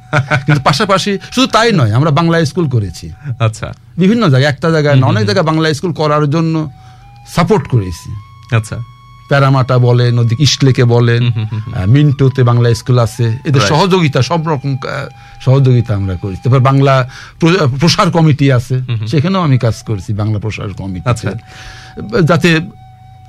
কিন্তু 0.45 0.61
পাশাপাশি 0.61 1.19
শুধু 1.31 1.47
তাই 1.47 1.71
নয় 1.71 1.91
আমরা 1.93 2.11
বাংলা 2.11 2.45
স্কুল 2.45 2.67
করেছি। 2.69 3.09
আচ্ছা। 3.39 3.73
বিভিন্ন 3.97 4.29
জায়গায় 4.29 4.51
একটা 4.51 4.71
জায়গায় 4.71 5.01
অনেক 5.01 5.25
জায়গায় 5.25 5.45
বাংলা 5.45 5.73
স্কুল 5.73 5.93
করার 5.93 6.29
জন্য 6.29 6.69
সাপোর্ট 7.35 7.67
করেছি। 7.67 8.09
আচ্ছা। 8.55 8.94
প্যারামাটা 9.29 9.77
বলেন 9.77 10.19
ওদিকে 10.19 10.43
ইস্টলেকে 10.43 10.83
বলেন 10.83 11.31
মিন্টোতে 11.87 12.43
বাংলা 12.43 12.73
স্কুল 12.73 12.99
আছে। 12.99 13.37
এদের 13.45 13.61
সহযোগিতা 13.61 14.21
সব 14.21 14.47
রকম 14.47 14.77
সহযোগিতা 15.41 15.95
আমরা 15.95 16.15
করি। 16.15 16.35
তারপর 16.35 16.59
বাংলা 16.59 17.09
প্র- 17.39 17.67
প্রসার 17.79 18.11
কমিটি 18.11 18.51
আছে 18.51 18.81
সেখানেও 19.07 19.41
আমি 19.41 19.57
কাজ 19.57 19.83
করছি 19.83 20.13
বাংলা 20.13 20.39
প্রসার 20.39 20.73
কমিটি 20.73 21.09
আচ্ছা। 21.09 21.31
যাতে 22.21 22.59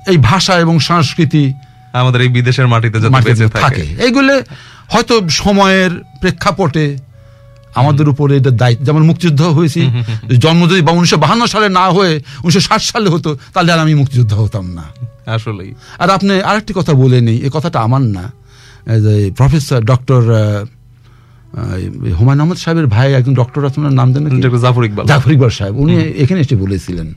এই 0.07 0.17
ভাষা 0.17 0.59
এবং 0.59 0.79
সংস্কৃতি 0.79 1.53
আমাদের 1.93 2.21
এই 2.21 2.27
বিদেশের 2.27 2.67
মাটিতে 2.67 3.47
থাকে। 3.49 3.81
এইগুলো 3.81 4.41
হয়তো 4.87 5.29
সময়ের 5.29 6.03
প্রেক্ষাপটে 6.19 6.97
আমাদের 7.75 8.05
উপরে 8.09 8.33
এটা 8.37 8.51
দায়িত্ব 8.61 8.83
যেমন 8.85 9.03
মুক্তিযুদ্ধ 9.09 9.41
হয়েছি 9.57 9.81
জন্ম 10.43 10.61
যদি 10.69 10.81
বা 10.81 10.91
উনিশশো 10.91 11.17
বাহান্ন 11.17 11.43
সালে 11.45 11.67
না 11.69 11.85
হয়ে 11.89 12.13
উনিশশো 12.43 12.59
ষাট 12.59 12.81
সালে 12.81 13.07
হতো 13.09 13.29
তাহলে 13.53 13.69
আর 13.73 13.79
আমি 13.79 13.93
মুক্তিযোদ্ধা 14.01 14.35
হতাম 14.35 14.65
না। 14.77 14.85
আসলেই। 15.35 15.71
আর 16.01 16.09
আপনি 16.09 16.41
আরেকটি 16.49 16.71
কথা 16.75 16.93
বলে 16.93 17.17
নেই 17.27 17.37
এই 17.45 17.51
কথাটা 17.53 17.79
আমার 17.87 18.03
না। 18.17 18.25
প্রফেসর 19.37 19.81
ডক্টর 19.91 20.21
হুমায়ুন 22.19 22.39
আহমদ 22.41 22.57
সাহেবের 22.63 22.87
ভাই 22.87 23.07
একজন 23.13 23.33
ডক্টর 23.33 23.61
আছেন 23.65 23.81
ওনার 23.83 23.95
নাম 23.99 24.07
জানেন 24.13 24.59
জাফর 24.65 24.83
ইকবাল। 24.87 25.05
জাফর 25.11 25.31
ইকবাল 25.31 25.51
সাহেব 25.59 25.73
উনি 25.83 25.93
এখানে 26.23 26.39
এসে 26.41 26.55
বলেছিলেন। 26.55 27.07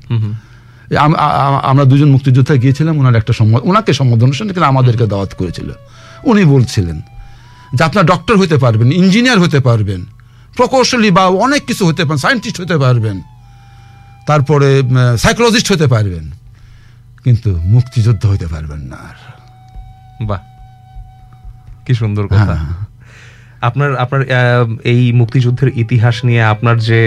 আমরা 1.70 1.85
দুজন 1.90 2.10
মুক্তিযোদ্ধা 2.10 2.55
গিয়েছিলাম 2.62 2.94
ওনার 2.98 3.14
একটা 3.20 3.32
সম্মান 3.39 3.60
ওনাকে 3.70 3.93
সম্বোধন 3.98 4.24
অনুষ্ঠান 4.27 4.47
কিন্তু 4.48 4.68
আমাদেরকে 4.72 5.05
দাওয়াত 5.12 5.32
করেছিল। 5.40 5.68
উনি 6.31 6.43
বলছিলেন 6.44 6.97
যে 7.77 7.82
আপনার 7.89 8.05
ডক্টর 8.12 8.35
হতে 8.43 8.56
পারবেন 8.64 8.89
ইঞ্জিনিয়ার 8.93 9.39
হতে 9.44 9.59
পারবেন 9.68 10.01
প্রকৌশলী 10.56 11.10
বা 11.10 11.27
অনেক 11.27 11.66
কিছু 11.66 11.86
হতে 11.86 12.05
পারেন 12.05 12.16
সায়েন্টিস্ট 12.16 12.60
হতে 12.60 12.78
পারবেন। 12.78 13.22
তারপরে 14.27 14.82
সাইকোলজিস্ট 15.18 15.72
হতে 15.72 15.86
পারবেন। 15.86 16.31
কিন্তু 17.24 17.56
মুক্তিযোদ্ধা 17.56 18.28
হতে 18.28 18.47
পারবেন 18.47 18.78
না 18.78 18.97
আর। 18.97 19.32
বাহ। 20.24 20.40
কি 21.86 21.94
সুন্দর 21.94 22.27
কথা। 22.27 22.44
হ্যাঁ। 22.44 22.90
আপনার 23.62 23.91
আপনার 23.97 24.23
এই 24.85 25.12
মুক্তিযুদ্ধের 25.12 25.70
ইতিহাস 25.77 26.16
নিয়ে 26.24 26.43
আপনার 26.45 26.77
যে 26.81 27.01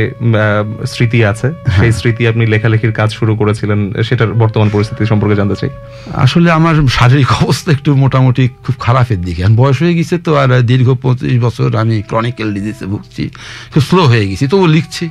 স্মৃতি 0.85 1.19
আছে 1.25 1.47
হ্যাঁ। 1.53 1.79
সেই 1.79 1.91
স্মৃতি 1.91 2.23
আপনি 2.27 2.43
লেখালেখির 2.45 2.91
কাজ 2.91 3.09
শুরু 3.11 3.33
করেছিলেন 3.35 3.79
সেটার 4.03 4.29
বর্তমান 4.33 4.67
পরিস্থিতি 4.69 5.03
সম্পর্কে 5.05 5.35
জানতে 5.35 5.55
চাই। 5.55 5.71
আসলে 6.15 6.51
আমার 6.51 6.75
শারীরিক 6.89 7.31
অবস্থা 7.41 7.69
একটু 7.71 7.89
মোটামুটি 7.95 8.43
খুব 8.63 8.75
খারাপের 8.79 9.19
দিকে। 9.21 9.41
বয়স 9.55 9.77
হয়ে 9.81 9.95
গেছে 9.95 10.15
তো 10.17 10.31
আর 10.37 10.49
দীর্ঘ 10.61 10.87
পঁচিশ 10.93 11.35
বছর 11.39 11.69
আমি 11.75 11.95
ক্রনিক্যাল 12.01 12.49
ডিজিজে 12.53 12.85
ভুগছি 12.85 13.23
খুব 13.71 13.83
স্লো 13.83 14.01
হয়ে 14.07 14.25
গেছি 14.27 14.45
তবু 14.47 14.65
লিখছি। 14.67 15.05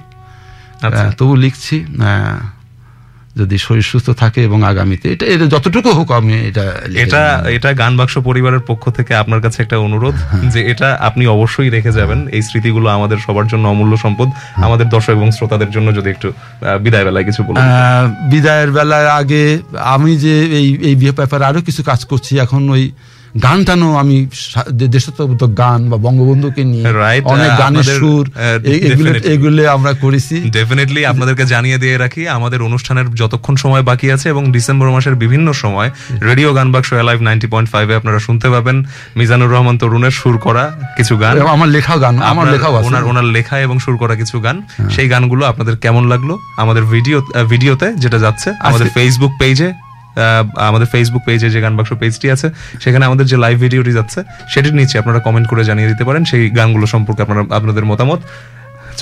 আচ্ছা। 0.83 1.07
তবু 1.19 1.35
লিখছি 1.37 1.77
আহ, 1.85 2.39
যদি 3.37 3.57
শরীর 3.59 3.87
সুস্থ 3.91 4.09
থাকে 4.23 4.41
এবং 4.43 4.59
আগামীতে 4.65 5.07
এটা 5.15 5.25
এটা 5.27 5.47
যতটুকু 5.47 5.91
হোক 5.99 6.09
আমি 6.13 6.33
এটা 6.49 6.65
এটা 7.03 7.23
এটা 7.49 7.69
গান 7.75 7.93
বাক্স 7.99 8.15
পরিবারের 8.29 8.63
পক্ষ 8.71 8.85
থেকে 8.91 9.13
আপনার 9.23 9.41
কাছে 9.45 9.59
একটা 9.63 9.77
অনুরোধ 9.79 10.17
হ্যাঁ। 10.21 10.43
যে 10.53 10.61
এটা 10.73 10.89
আপনি 11.09 11.23
অবশ্যই 11.29 11.71
রেখে 11.71 11.93
যাবেন 11.93 12.21
এই 12.37 12.43
স্মৃতিগুলো 12.43 12.87
আমাদের 12.89 13.19
সবার 13.27 13.47
জন্য 13.47 13.65
অমূল্য 13.69 13.95
সম্পদ 14.05 14.29
হ্যাঁ। 14.33 14.65
আমাদের 14.67 14.87
দর্শক 14.89 15.13
এবং 15.13 15.29
শ্রোতাদের 15.33 15.71
জন্য 15.71 15.89
যদি 15.99 16.09
একটু 16.11 16.29
বিদায় 16.85 17.05
বেলায় 17.07 17.27
কিছু 17.29 17.41
বলুন 17.43 17.63
বিদায়ের 18.33 18.71
বেলায় 18.71 19.09
আগে 19.21 19.43
আমি 19.95 20.13
যে 20.25 20.35
এই 20.59 20.67
এই 20.89 20.95
বিয়ে 21.01 21.15
ব্যাপারে 21.19 21.45
আরও 21.45 21.61
কিছু 21.69 21.83
কাজ 21.91 22.01
করছি 22.05 22.33
এখন 22.39 22.63
ওই 22.71 22.85
গান 23.41 23.59
টানও 23.65 23.89
আমি 24.03 24.17
দেশাত্মবোধক 24.95 25.51
গান 25.63 25.81
বা 25.91 25.97
বঙ্গবন্ধুকে 25.97 26.63
নিয়ে 26.65 26.85
অনেক 27.35 27.51
গানের 27.63 27.89
সুর 27.99 28.25
এগুলো 29.35 29.63
আমরা 29.77 29.93
করেছি। 30.03 30.37
ডেফিনেটলি 30.59 31.01
আপনাদেরকে 31.07 31.45
জানিয়ে 31.45 31.79
দিয়ে 31.79 31.97
রাখি 31.99 32.23
আমাদের 32.29 32.61
অনুষ্ঠানের 32.63 33.07
যতক্ষণ 33.21 33.55
সময় 33.57 33.83
বাকি 33.91 34.07
আছে 34.15 34.27
এবং 34.29 34.43
ডিসেম্বর 34.57 34.89
মাসের 34.95 35.17
বিভিন্ন 35.23 35.49
সময় 35.53 35.91
radio 36.29 36.51
Gaan 36.59 36.69
Baksho 36.73 36.89
live 37.09 37.21
ninety 37.27 37.47
point 37.53 37.69
ফাইভে 37.73 37.95
আপনারা 38.01 38.19
শুনতে 38.19 38.47
পাবেন 38.55 38.77
মিজানুর 39.19 39.51
রহমান 39.55 39.77
তরুণের 39.79 40.15
সুর 40.21 40.37
করা 40.39 40.65
কিছু 40.97 41.15
গান। 41.23 41.35
আমার 41.57 41.69
লেখাও 41.69 41.99
গান 42.05 42.15
আমার 42.33 42.47
আছে। 42.49 42.87
ওনার 42.89 43.05
ওনার 43.11 43.27
লেখা 43.37 43.57
এবং 43.67 43.77
সুর 43.85 43.97
করা 44.03 44.15
কিছু 44.21 44.37
গান। 44.41 44.57
সেই 44.95 45.09
গানগুলো 45.13 45.43
আপনাদের 45.47 45.77
কেমন 45.77 46.05
লাগল? 46.13 46.31
আমাদের 46.63 46.85
ভিডিও 46.95 47.19
ভিডিওতে 47.53 47.87
যেটা 48.03 48.19
যাচ্ছে 48.25 48.49
আমাদের 48.69 48.89
ফেসবুক 48.95 49.33
পেজে 49.41 49.69
আমাদের 50.69 50.89
ফেসবুক 50.93 51.23
পেজে 51.29 51.49
যে 51.55 51.61
গান 51.65 51.75
বাক্স 51.79 51.91
পেজটি 52.03 52.27
আছে 52.35 52.49
সেখানে 52.85 53.05
আমাদের 53.09 53.27
যে 53.27 53.37
লাইভ 53.45 53.57
ভিডিওটি 53.65 53.93
যাচ্ছে 53.99 54.21
সেটির 54.53 54.75
নিচে 54.81 54.95
আপনারা 54.99 55.19
কমেন্ট 55.27 55.47
করে 55.51 55.63
জানিয়ে 55.71 55.89
দিতে 55.89 56.05
পারেন 56.09 56.23
সেই 56.31 56.43
গানগুলো 56.59 56.87
সম্পর্কে 56.95 57.21
আপনারা 57.23 57.43
আপনাদের 57.59 57.85
মতামত। 57.91 58.23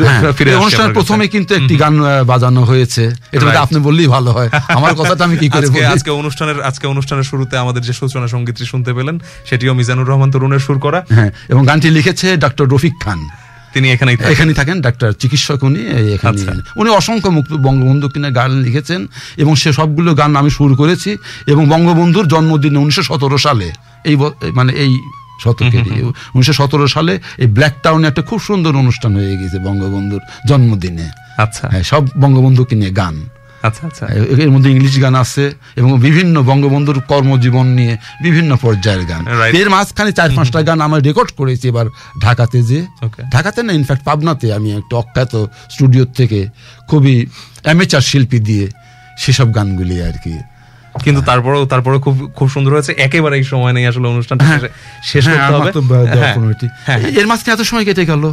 হ্যাঁ, 0.08 0.56
অনুষ্ঠানের 0.62 0.94
প্রথমে 0.98 1.24
কিন্তু 1.34 1.52
একটি 1.54 1.74
গান 1.82 1.94
বাজানো 2.32 2.62
হয়েছে। 2.70 3.04
এটা 3.34 3.60
আপনি 3.66 3.78
বললেই 3.86 4.08
ভালো 4.16 4.30
হয়। 4.36 4.50
আমার 4.78 4.92
কথাটা 5.00 5.22
আমি 5.28 5.36
কি 5.42 5.48
করে 5.48 5.66
আজকে 5.94 6.10
অনুষ্ঠানের 6.20 6.58
আজকে 6.68 6.86
অনুষ্ঠানের 6.86 7.26
শুরুতে 7.30 7.54
আমাদের 7.64 7.82
যে 7.88 7.92
সূচনা 8.00 8.26
সঙ্গীতটি 8.34 8.64
শুনতে 8.72 8.90
পেলেন 8.96 9.16
সেটিও 9.48 9.72
মিজানুর 9.78 10.08
রহমান 10.10 10.30
তরুণের 10.34 10.62
সুর 10.66 10.78
করা। 10.78 11.00
হ্যাঁ 11.16 11.30
এবং 11.48 11.62
গানটি 11.66 11.88
লিখেছে 11.90 12.36
ডক্টর 12.36 12.66
রফিক 12.74 12.94
খান। 13.04 13.20
তিনি 13.74 13.86
এখানেই 13.90 14.14
এখানেই 14.14 14.32
এখানে 14.34 14.52
থাকেন 14.54 14.76
ডাক্তার 14.80 15.10
চিকিৎসক 15.12 15.62
উনি 15.62 15.80
এখানে 16.14 16.40
আচ্ছা। 16.40 16.52
উনি 16.76 16.90
অসংখ্য 16.90 17.30
মুক্ত 17.30 17.52
বঙ্গবন্ধু 17.52 18.08
কিনে 18.08 18.30
গান 18.30 18.50
লিখেছেন 18.50 19.00
এবং 19.36 19.52
সে 19.56 19.72
সবগুলো 19.72 20.10
গান 20.14 20.30
আমি 20.36 20.50
শুরু 20.50 20.74
করেছি 20.76 21.10
এবং 21.46 21.62
বঙ্গবন্ধুর 21.68 22.26
জন্মদিনে 22.28 22.78
উনিশশো 22.78 23.02
সতেরো 23.02 23.38
সালে 23.38 23.68
এই 24.04 24.16
মানে 24.54 24.72
এই 24.72 24.92
শতকে 25.42 25.78
উনিশশো 26.34 26.52
সতেরো 26.52 26.86
সালে 26.88 27.14
এই 27.38 27.46
ব্ল্যাক 27.46 27.74
টাউনে 27.82 28.06
একটা 28.08 28.22
খুব 28.22 28.38
সুন্দর 28.40 28.72
অনুষ্ঠান 28.76 29.12
হয়ে 29.16 29.36
গেছে 29.36 29.58
বঙ্গবন্ধুর 29.58 30.22
জন্মদিনে। 30.48 31.06
আচ্ছা। 31.36 31.64
হ্যাঁ, 31.68 31.82
সব 31.82 32.02
বঙ্গবন্ধুকে 32.20 32.74
নিয়ে 32.74 32.90
গান। 32.90 33.16
আচ্ছা 33.62 33.86
আচ্ছা। 33.86 34.04
এর 34.44 34.50
মধ্যে 34.50 34.70
ইংলিশ 34.70 35.00
গান 35.00 35.14
আছে 35.14 35.44
এবং 35.76 36.00
বিভিন্ন 36.00 36.42
বঙ্গবন্ধুর 36.42 37.00
কর্মজীবন 37.08 37.66
নিয়ে 37.66 37.94
বিভিন্ন 38.22 38.56
পর্যায়ের 38.56 39.04
গান। 39.06 39.22
এর 39.54 39.68
মাঝখানে 39.70 40.12
চার 40.12 40.30
পাঁচটা 40.36 40.62
গান 40.62 40.80
আমরা 40.80 41.00
রেকর্ড 41.00 41.30
করেছি 41.36 41.68
এবার 41.68 41.86
ঢাকাতে 42.20 42.62
যে। 42.62 42.78
ঢাকাতে 43.32 43.62
না 43.62 43.72
ইনফ্যাক্ট 43.72 44.04
পাবনাতে 44.04 44.46
আমি 44.54 44.68
একটা 44.72 44.96
অখ্যাত 44.96 45.32
স্টুডিও 45.70 46.04
থেকে 46.18 46.40
খুবই 46.88 47.26
অ্যামেচার 47.62 48.00
শিল্পী 48.00 48.38
দিয়ে 48.38 48.66
সেসব 49.18 49.48
গানগুলি 49.54 50.02
আর 50.02 50.16
কি 50.24 50.34
কিন্তু 51.04 51.22
তারপরেও 51.22 51.64
তারপরে 51.66 51.98
খুব 51.98 52.30
খুব 52.36 52.48
সুন্দর 52.48 52.72
হয়েছে। 52.72 52.92
একেবারে 52.98 53.36
এই 53.36 53.44
সময় 53.44 53.72
নেই 53.72 53.86
আসলে 53.86 54.08
অনুষ্ঠানটা 54.08 54.44
শেষ 55.02 55.28
হ্যাঁ, 55.28 55.48
করতে 55.50 55.78
হবে। 55.78 56.06
হ্যাঁ, 56.08 56.34
হ্যাঁ, 56.84 57.00
এর 57.10 57.26
মাঝখানে 57.26 57.52
এত 57.52 57.62
সময় 57.62 57.84
কেটে 57.84 58.06
গেল। 58.06 58.32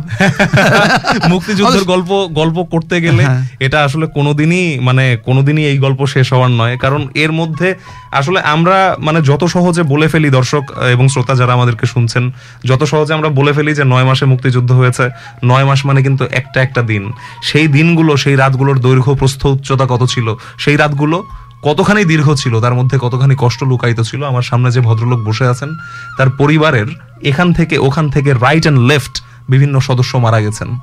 মুক্তিযুদ্ধের 1.30 1.84
গল্প 1.84 2.28
গল্প 2.34 2.64
করতে 2.64 3.02
গেলে 3.02 3.24
হ্যাঁ। 3.26 3.44
এটা 3.60 3.84
আসলে 3.84 4.08
কোনোদিনই 4.08 4.80
মানে 4.80 5.18
কোনোদিনই 5.26 5.66
এই 5.66 5.78
গল্প 5.78 6.06
শেষ 6.06 6.34
হওয়ার 6.34 6.52
নয়। 6.52 6.78
কারণ 6.78 7.08
এর 7.14 7.32
মধ্যে 7.32 7.76
আসলে 8.12 8.40
আমরা 8.40 8.96
মানে 9.00 9.22
যত 9.22 9.44
সহজে 9.46 9.84
বলে 9.84 10.08
ফেলি 10.08 10.30
দর্শক 10.30 10.64
এবং 10.92 11.08
শ্রোতা 11.08 11.36
যারা 11.36 11.54
আমাদেরকে 11.54 11.86
শুনছেন 11.86 12.32
যত 12.66 12.84
সহজে 12.84 13.14
আমরা 13.14 13.30
বলে 13.30 13.54
ফেলি 13.54 13.74
যে 13.74 13.84
নয় 13.84 14.04
মাসে 14.04 14.26
মুক্তিযুদ্ধ 14.26 14.72
হয়েছে 14.72 15.10
নয় 15.44 15.66
মাস 15.66 15.86
মানে 15.86 16.02
কিন্তু 16.02 16.26
একটা 16.32 16.62
একটা 16.62 16.82
দিন। 16.82 17.12
সেই 17.44 17.68
দিনগুলো 17.68 18.18
সেই 18.18 18.36
রাতগুলোর 18.36 18.80
দৈর্ঘ্য 18.80 19.16
প্রস্থ 19.16 19.46
উচ্চতা 19.46 19.86
কত 19.86 20.04
ছিল? 20.04 20.36
সেই 20.58 20.78
রাতগুলো 20.78 21.26
কতখানি 21.62 22.06
দীর্ঘ 22.06 22.34
ছিল, 22.34 22.62
তার 22.62 22.74
মধ্যে 22.74 22.98
কতখানি 23.02 23.36
কষ্ট 23.38 23.64
লুকায়িত 23.64 24.02
ছিল, 24.02 24.24
আমার 24.24 24.42
সামনে 24.42 24.72
যে 24.72 24.80
ভদ্রলোক 24.80 25.20
বসে 25.20 25.48
আছেন, 25.48 25.70
তার 26.18 26.30
পরিবারের 26.30 26.86
এখান 27.24 27.54
থেকে, 27.54 27.78
ওখান 27.78 28.10
থেকে 28.10 28.34
রাইট 28.34 28.62
অ্যান্ড 28.62 28.80
লেফট 28.80 29.22
বিভিন্ন 29.50 29.80
সদস্য 29.80 30.18
মারা 30.18 30.40
গেছেন। 30.40 30.80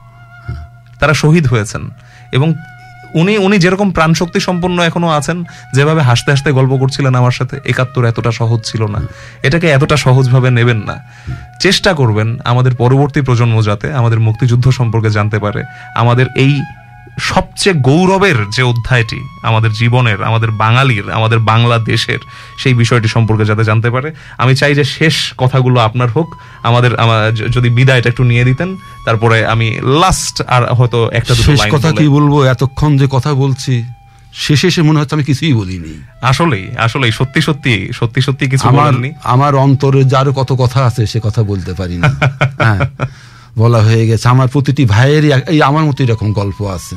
তারা 1.00 1.14
শহীদ 1.14 1.46
হয়েছেন। 1.46 1.90
এবং 2.32 2.54
উনি 3.14 3.38
উনি 3.38 3.58
যেরকম 3.58 3.90
প্রাণশক্তি 3.90 4.40
সম্পন্ন 4.40 4.82
এখনও 4.82 5.08
আছেন, 5.08 5.44
যেভাবে 5.74 6.00
হাসতে 6.02 6.30
হাসতে 6.30 6.52
গল্প 6.52 6.76
করছিলেন 6.76 7.14
আমার 7.14 7.30
সাথে, 7.30 7.60
একাত্তর 7.64 8.04
এতটা 8.04 8.32
সহজ 8.32 8.60
ছিল 8.64 8.86
না। 8.86 8.98
এটাকে 9.42 9.70
এতটা 9.70 9.96
সহজভাবে 9.96 10.50
নেবেন 10.50 10.76
না। 10.76 10.96
চেষ্টা 11.60 11.92
করবেন 11.92 12.38
আমাদের 12.44 12.74
পরবর্তী 12.74 13.20
প্রজন্ম 13.20 13.62
যাতে 13.62 13.92
আমাদের 13.92 14.20
মুক্তিযুদ্ধ 14.20 14.70
সম্পর্কে 14.70 15.10
জানতে 15.10 15.38
পারে। 15.38 15.62
আমাদের 15.94 16.26
এই 16.36 16.62
সবচেয়ে 17.20 17.74
গৌরবের 17.74 18.50
যে 18.50 18.62
অধ্যায়টি 18.62 19.20
আমাদের 19.42 19.72
জীবনের 19.72 20.22
আমাদের 20.22 20.50
বাঙালির 20.50 21.10
আমাদের 21.10 21.38
বাংলাদেশের 21.38 22.18
সেই 22.58 22.74
বিষয়টি 22.74 23.08
সম্পর্কে 23.08 23.44
যাতে 23.44 23.64
জানতে 23.64 23.90
পারে 23.90 24.12
আমি 24.38 24.56
চাই 24.56 24.74
যে 24.74 24.84
শেষ 24.84 25.34
কথাগুলো 25.38 25.80
আপনার 25.80 26.08
হোক। 26.08 26.36
আমাদের 26.62 26.90
যদি 27.50 27.70
বিদায়টা 27.70 28.08
একটু 28.08 28.24
নিয়ে 28.24 28.44
দিতেন 28.44 28.76
তারপরে 29.04 29.46
আমি 29.46 29.78
লাস্ট 30.00 30.42
আর 30.42 30.74
হয়তো 30.74 31.10
একটা 31.12 31.34
শেষ 31.34 31.60
কথা 31.70 31.92
কি 31.92 32.08
বলব? 32.08 32.44
এতক্ষণ 32.44 32.96
যে 32.96 33.06
কথা 33.10 33.34
বলছি 33.34 33.84
শেষে 34.34 34.66
এসে 34.66 34.82
মনে 34.82 34.98
হচ্ছে 34.98 35.14
আমি 35.14 35.24
কিছুই 35.24 35.52
বলিনি। 35.52 36.00
আসলেই 36.22 36.68
আসলেই 36.76 37.12
সত্যি 37.12 37.40
সত্যি 37.42 37.88
সত্যি 37.92 38.22
সত্যি 38.22 38.48
কিছু 38.50 38.68
আমার 38.68 38.94
আমার 39.22 39.54
অন্তরে 39.54 40.04
যার 40.04 40.32
কত 40.32 40.52
কথা 40.58 40.84
আছে 40.84 41.06
সে 41.06 41.20
কথা 41.22 41.42
বলতে 41.42 41.74
পারি 41.74 41.96
না 41.96 42.08
হ্যাঁ। 42.58 42.78
বলা 43.58 43.78
হয়ে 43.78 44.06
গেছে। 44.06 44.28
আমার 44.28 44.48
প্রতিটি 44.48 44.84
ভাইয়েরই 44.84 45.32
এই 45.32 45.62
আমার 45.62 45.84
মতো 45.84 46.04
এরকম 46.04 46.32
গল্প 46.32 46.62
আছে। 46.62 46.96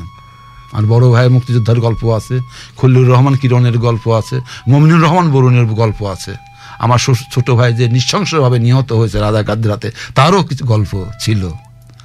আর 0.72 0.82
বড় 0.82 1.10
ভাইয়ের 1.10 1.30
মুক্তিযোদ্ধার 1.30 1.80
গল্প 1.80 2.16
আছে 2.16 2.40
খল্লুর 2.76 3.08
রহমান 3.08 3.34
কিরণের 3.34 3.78
গল্প 3.78 4.18
আছে 4.18 4.40
মমিনুর 4.68 5.02
রহমান 5.02 5.30
বরুণের 5.30 5.66
গল্প 5.66 6.02
আছে। 6.02 6.34
আমার 6.78 6.98
ছোট- 6.98 7.54
ভাই 7.54 7.72
যে 7.72 7.88
নৃশংসভাবে 7.88 8.58
নিহত 8.58 8.92
হয়েছে 8.92 9.20
রাজা 9.20 9.42
কাদ্রাতে 9.42 9.90
তারও 10.14 10.42
কিছু 10.42 10.64
গল্প 10.64 11.04
ছিল। 11.20 11.48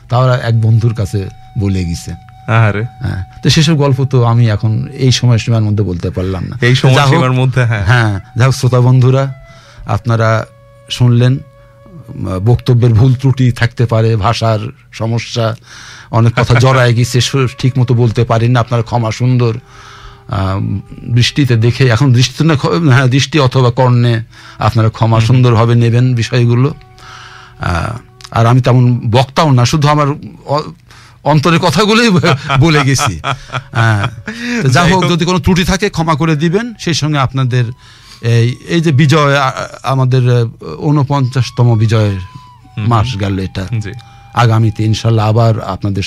তারা 0.10 0.38
এক 0.38 0.62
বন্ধুর 0.62 0.94
কাছে 0.94 1.30
বলে 1.60 1.86
গেছে। 1.86 2.12
আরে 2.52 2.84
হ্যাঁ 2.84 3.24
তো 3.44 3.50
সেসব 3.50 3.76
গল্প 3.76 4.06
তো 4.06 4.24
আমি 4.24 4.50
এখন 4.50 4.88
এই 4.94 5.12
সময়সীমার 5.12 5.62
মধ্যে 5.62 5.84
বলতে 5.84 6.10
পারলাম 6.10 6.44
না। 6.44 6.58
এই 6.62 6.76
সময়সীমার 6.76 7.32
মধ্যে 7.32 7.64
হ্যাঁ। 7.64 7.86
হ্যাঁ 7.86 8.20
যাই 8.36 8.46
হোক 8.46 8.56
শ্রোতা 8.56 8.82
বন্ধুরা 8.82 9.34
আপনারা 9.86 10.46
শুনলেন 10.90 11.38
বক্তব্যের 12.46 12.94
ভুল 12.94 13.12
ত্রুটি 13.14 13.46
থাকতে 13.52 13.84
পারে 13.86 14.10
ভাষার 14.16 14.62
সমস্যা 14.92 15.46
অনেক 16.12 16.34
কথা 16.38 16.54
জড়ায় 16.60 16.94
গিয়েছে 16.94 17.20
ঠিক 17.58 17.74
মতো 17.80 17.94
বলতে 17.94 18.22
পারেন 18.24 18.52
না 18.52 18.60
আপনারা 18.60 18.84
ক্ষমা 18.84 19.12
সুন্দর 19.12 19.54
দৃষ্টিতে 21.18 21.56
দেখে 21.56 21.86
এখন 21.88 22.08
দৃষ্টি 22.14 22.42
না 22.44 22.56
হ্যাঁ 22.96 23.08
দৃষ্টি 23.08 23.38
অথবা 23.40 23.70
কর্ণে 23.72 24.24
আপনারা 24.68 24.90
ক্ষমা 24.90 25.20
সুন্দরভাবে 25.28 25.74
নেবেন 25.76 26.06
বিষয়গুলো। 26.16 26.70
আর 28.38 28.46
আমি 28.46 28.62
তেমন 28.62 28.84
বক্তাও 29.12 29.50
না 29.52 29.64
শুধু 29.66 29.88
আমার 29.88 30.08
অন্তরের 31.32 31.60
কথাগুলোই 31.60 32.10
বলে 32.60 32.82
গেছি। 32.86 33.14
হ্যাঁ 33.72 34.04
যা 34.76 34.82
হোক। 34.84 35.02
যদি 35.12 35.24
কোনো 35.26 35.40
ত্রুটি 35.40 35.64
থাকে 35.72 35.90
ক্ষমা 35.90 36.16
করে 36.16 36.36
দিবেন 36.36 36.66
সেই 36.84 36.94
সঙ্গে 36.94 37.20
আপনাদের 37.20 37.66
এই 38.24 38.56
এই 38.68 38.82
যে 38.82 38.91
বিজয় 38.91 39.40
আমাদের 39.84 40.24
উনপঞ্চাশতম 40.78 41.78
বিজয়ের 41.78 42.20
মাস 42.78 43.18
গেল 43.20 43.40
এটা। 43.40 43.68
আগামীতে 44.34 44.84
ইনশাল্লাহ 44.84 45.30
আবার 45.30 45.60
আপনাদের 45.62 46.04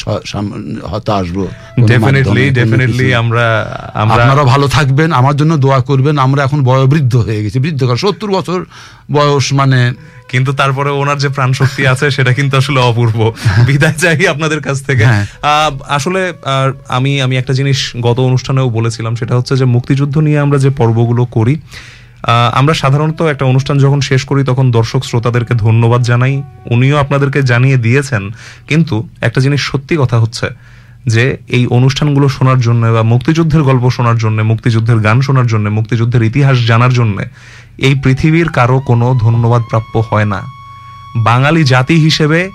হয়তো 0.82 1.12
আসব 1.12 1.46
ডেফিনেটলি 1.86 2.50
ডেফিনেটলি 2.50 3.14
আমরা 3.14 3.74
আপনারা 3.94 4.44
ভালো 4.44 4.68
থাকবেন 4.68 5.12
আমার 5.12 5.36
জন্য 5.36 5.56
দোয়া 5.56 5.80
করবেন 5.80 6.18
আমরা 6.18 6.42
এখন 6.44 6.64
বয়োবৃদ্ধ 6.64 7.16
হয়ে 7.16 7.42
গেছি 7.42 7.58
বৃদ্ধ 7.58 7.94
সত্তর 7.96 8.30
বছর 8.30 8.64
বয়স 9.12 9.52
মানে 9.52 9.92
কিন্তু 10.28 10.52
তারপরে 10.52 10.90
ওনার 10.90 11.18
যে 11.18 11.28
প্রাণ 11.28 11.52
শক্তি 11.52 11.86
আছে 11.92 12.10
সেটা 12.10 12.32
কিন্তু 12.32 12.56
আসলে 12.56 12.80
অপূর্ব। 12.80 13.32
বিদায় 13.66 13.94
চাই 13.94 14.26
আপনাদের 14.26 14.60
কাছ 14.60 14.82
থেকে। 14.82 15.04
হ্যাঁ। 15.04 15.26
আহ, 15.42 15.76
আসলে 15.88 16.32
আমি 16.88 17.22
আমি 17.22 17.36
একটা 17.36 17.52
জিনিস 17.52 17.96
গত 18.00 18.18
অনুষ্ঠানেও 18.20 18.70
বলেছিলাম 18.70 19.16
সেটা 19.16 19.36
হচ্ছে 19.36 19.56
যে 19.56 19.64
মুক্তিযুদ্ধ 19.64 20.18
নিয়ে 20.18 20.38
আমরা 20.38 20.58
যে 20.58 20.70
পর্বগুলো 20.70 21.24
করি 21.24 21.56
আমরা 22.52 22.74
সাধারণত 22.74 23.22
একটা 23.22 23.44
অনুষ্ঠান 23.44 23.78
যখন 23.78 24.00
শেষ 24.00 24.24
করি, 24.24 24.44
তখন 24.44 24.70
দর্শক 24.70 25.04
শ্রোতাদেরকে 25.04 25.54
ধন্যবাদ 25.54 26.02
জানাই। 26.02 26.42
উনিও 26.70 26.96
আপনাদেরকে 26.96 27.42
জানিয়ে 27.42 27.76
দিয়েছেন, 27.76 28.30
কিন্তু 28.68 29.08
একটা 29.20 29.40
জিনিস 29.40 29.60
সত্যি 29.60 29.96
কথা 29.96 30.18
হচ্ছে 30.18 30.46
যে, 31.06 31.36
এই 31.48 31.66
অনুষ্ঠানগুলো 31.66 32.28
শোনার 32.28 32.60
জন্য 32.60 32.86
বা 32.86 33.02
মুক্তিযুদ্ধের 33.02 33.62
গল্প 33.62 33.90
শোনার 33.90 34.18
জন্য, 34.18 34.42
মুক্তিযুদ্ধের 34.42 34.98
গান 34.98 35.20
শোনার 35.20 35.46
জন্য, 35.46 35.70
মুক্তিযুদ্ধের 35.70 36.22
ইতিহাস 36.22 36.66
জানার 36.66 36.92
জন্য 36.92 37.22
এই 37.78 37.94
পৃথিবীর 37.94 38.48
কারও 38.48 38.80
কোনো 38.80 39.14
ধন্যবাদ 39.20 39.62
প্রাপ্য 39.70 40.02
হয় 40.10 40.24
না। 40.24 40.42
বাঙালি 41.16 41.64
জাতি 41.64 41.94
হিসেবে 41.94 42.50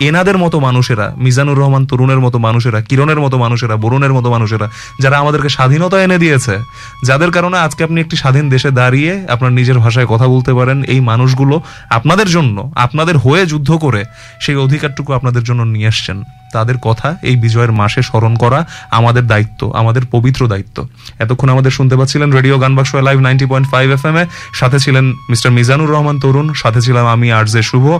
এনাদের 0.00 0.38
মতো 0.38 0.60
মানুষেরা, 0.60 1.14
মিজানুর 1.18 1.58
রহমান 1.58 1.86
তরুণের 1.86 2.20
মতো 2.20 2.38
মানুষেরা, 2.38 2.80
কিরণের 2.80 3.20
মতো 3.20 3.38
মানুষেরা, 3.38 3.76
বরুণের 3.76 4.12
মতো 4.12 4.30
মানুষেরা, 4.30 4.70
যারা 5.00 5.18
আমাদেরকে 5.18 5.48
স্বাধীনতা 5.48 6.02
এনে 6.02 6.18
দিয়েছে, 6.18 6.58
যাদের 7.04 7.30
কারণে 7.30 7.58
আজকে 7.58 7.84
আপনি 7.84 8.00
একটি 8.00 8.16
স্বাধীন 8.16 8.48
দেশে 8.48 8.70
দাঁড়িয়ে 8.70 9.26
আপনার 9.28 9.52
নিজের 9.52 9.78
ভাষায় 9.78 10.06
কথা 10.06 10.26
বলতে 10.28 10.54
পারেন, 10.54 10.82
এই 10.82 11.00
মানুষগুলো 11.00 11.60
আপনাদের 11.90 12.26
জন্য, 12.26 12.72
আপনাদের 12.74 13.18
হয়ে 13.18 13.46
যুদ্ধ 13.46 13.72
করে 13.72 14.04
সেই 14.40 14.56
অধিকারটুকু 14.56 15.12
আপনাদের 15.12 15.42
জন্য 15.42 15.62
নিয়ে 15.62 15.86
আসছেন। 15.86 16.22
তাদের 16.52 16.78
কথা 16.82 17.16
এই 17.22 17.36
বিজয়ের 17.36 17.72
মাসে 17.72 18.02
স্মরণ 18.02 18.34
করা 18.34 18.66
আমাদের 18.90 19.26
দায়িত্ব, 19.26 19.72
আমাদের 19.74 20.02
পবিত্র 20.10 20.48
দায়িত্ব। 20.48 20.88
এতক্ষণ 21.18 21.48
আমাদের 21.48 21.70
শুনতে 21.70 21.96
পাচ্ছিলেন 21.96 22.32
radio 22.32 22.58
Gaan 22.58 22.60
Gaanbaksho 22.60 22.94
live 22.94 23.20
ninety 23.20 23.46
point 23.46 23.70
five 23.70 23.90
F 23.90 24.06
M 24.06 24.16
এ। 24.16 24.26
সাথে 24.54 24.78
ছিলেন 24.78 25.12
মিস্টার 25.30 25.52
মিজানুর 25.52 25.90
রহমান 25.90 26.18
তরুণ, 26.18 26.52
সাথে 26.54 26.80
ছিলাম 26.80 27.06
আমি 27.06 27.32
আরজে 27.32 27.62
শুভ। 27.62 27.98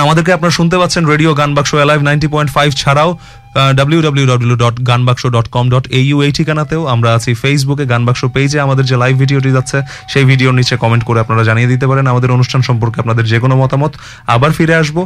আমাদেরকে 0.00 0.30
আপনারা 0.36 0.54
শুনতে 0.58 0.76
পাচ্ছেন 0.80 1.02
radio 1.12 1.30
Gaanbaksho 1.40 1.70
alive 1.84 2.00
ninety 2.08 2.28
point 2.34 2.50
five 2.56 2.70
ছাড়াও 2.82 3.10
W 3.78 4.00
W 4.06 4.26
dot 5.36 5.46
com 5.56 5.66
dot 5.72 5.84
এই 5.98 6.06
ঠিকানাতেও 6.36 6.82
আমরা 6.94 7.10
আছি। 7.16 7.30
ফেসবুকে 7.42 7.84
গানবাক্স 7.92 8.22
পেজে 8.34 8.58
আমাদের 8.66 8.84
যে 8.90 8.96
লাইভ 9.02 9.14
ভিডিওটি 9.22 9.50
যাচ্ছে, 9.56 9.78
সেই 10.12 10.24
ভিডিওর 10.30 10.54
নিচে 10.60 10.74
কমেন্ট 10.82 11.04
করে 11.08 11.18
আপনারা 11.24 11.42
জানিয়ে 11.48 11.68
দিতে 11.72 11.86
পারেন 11.90 12.04
আমাদের 12.12 12.30
অনুষ্ঠান 12.36 12.60
সম্পর্কে 12.68 12.98
আপনাদের 13.02 13.24
যে 13.32 13.38
কোনো 13.42 13.54
মতামত। 13.62 13.92
আবার 14.34 14.50
ফিরে 14.58 14.74
আসব। 14.82 14.96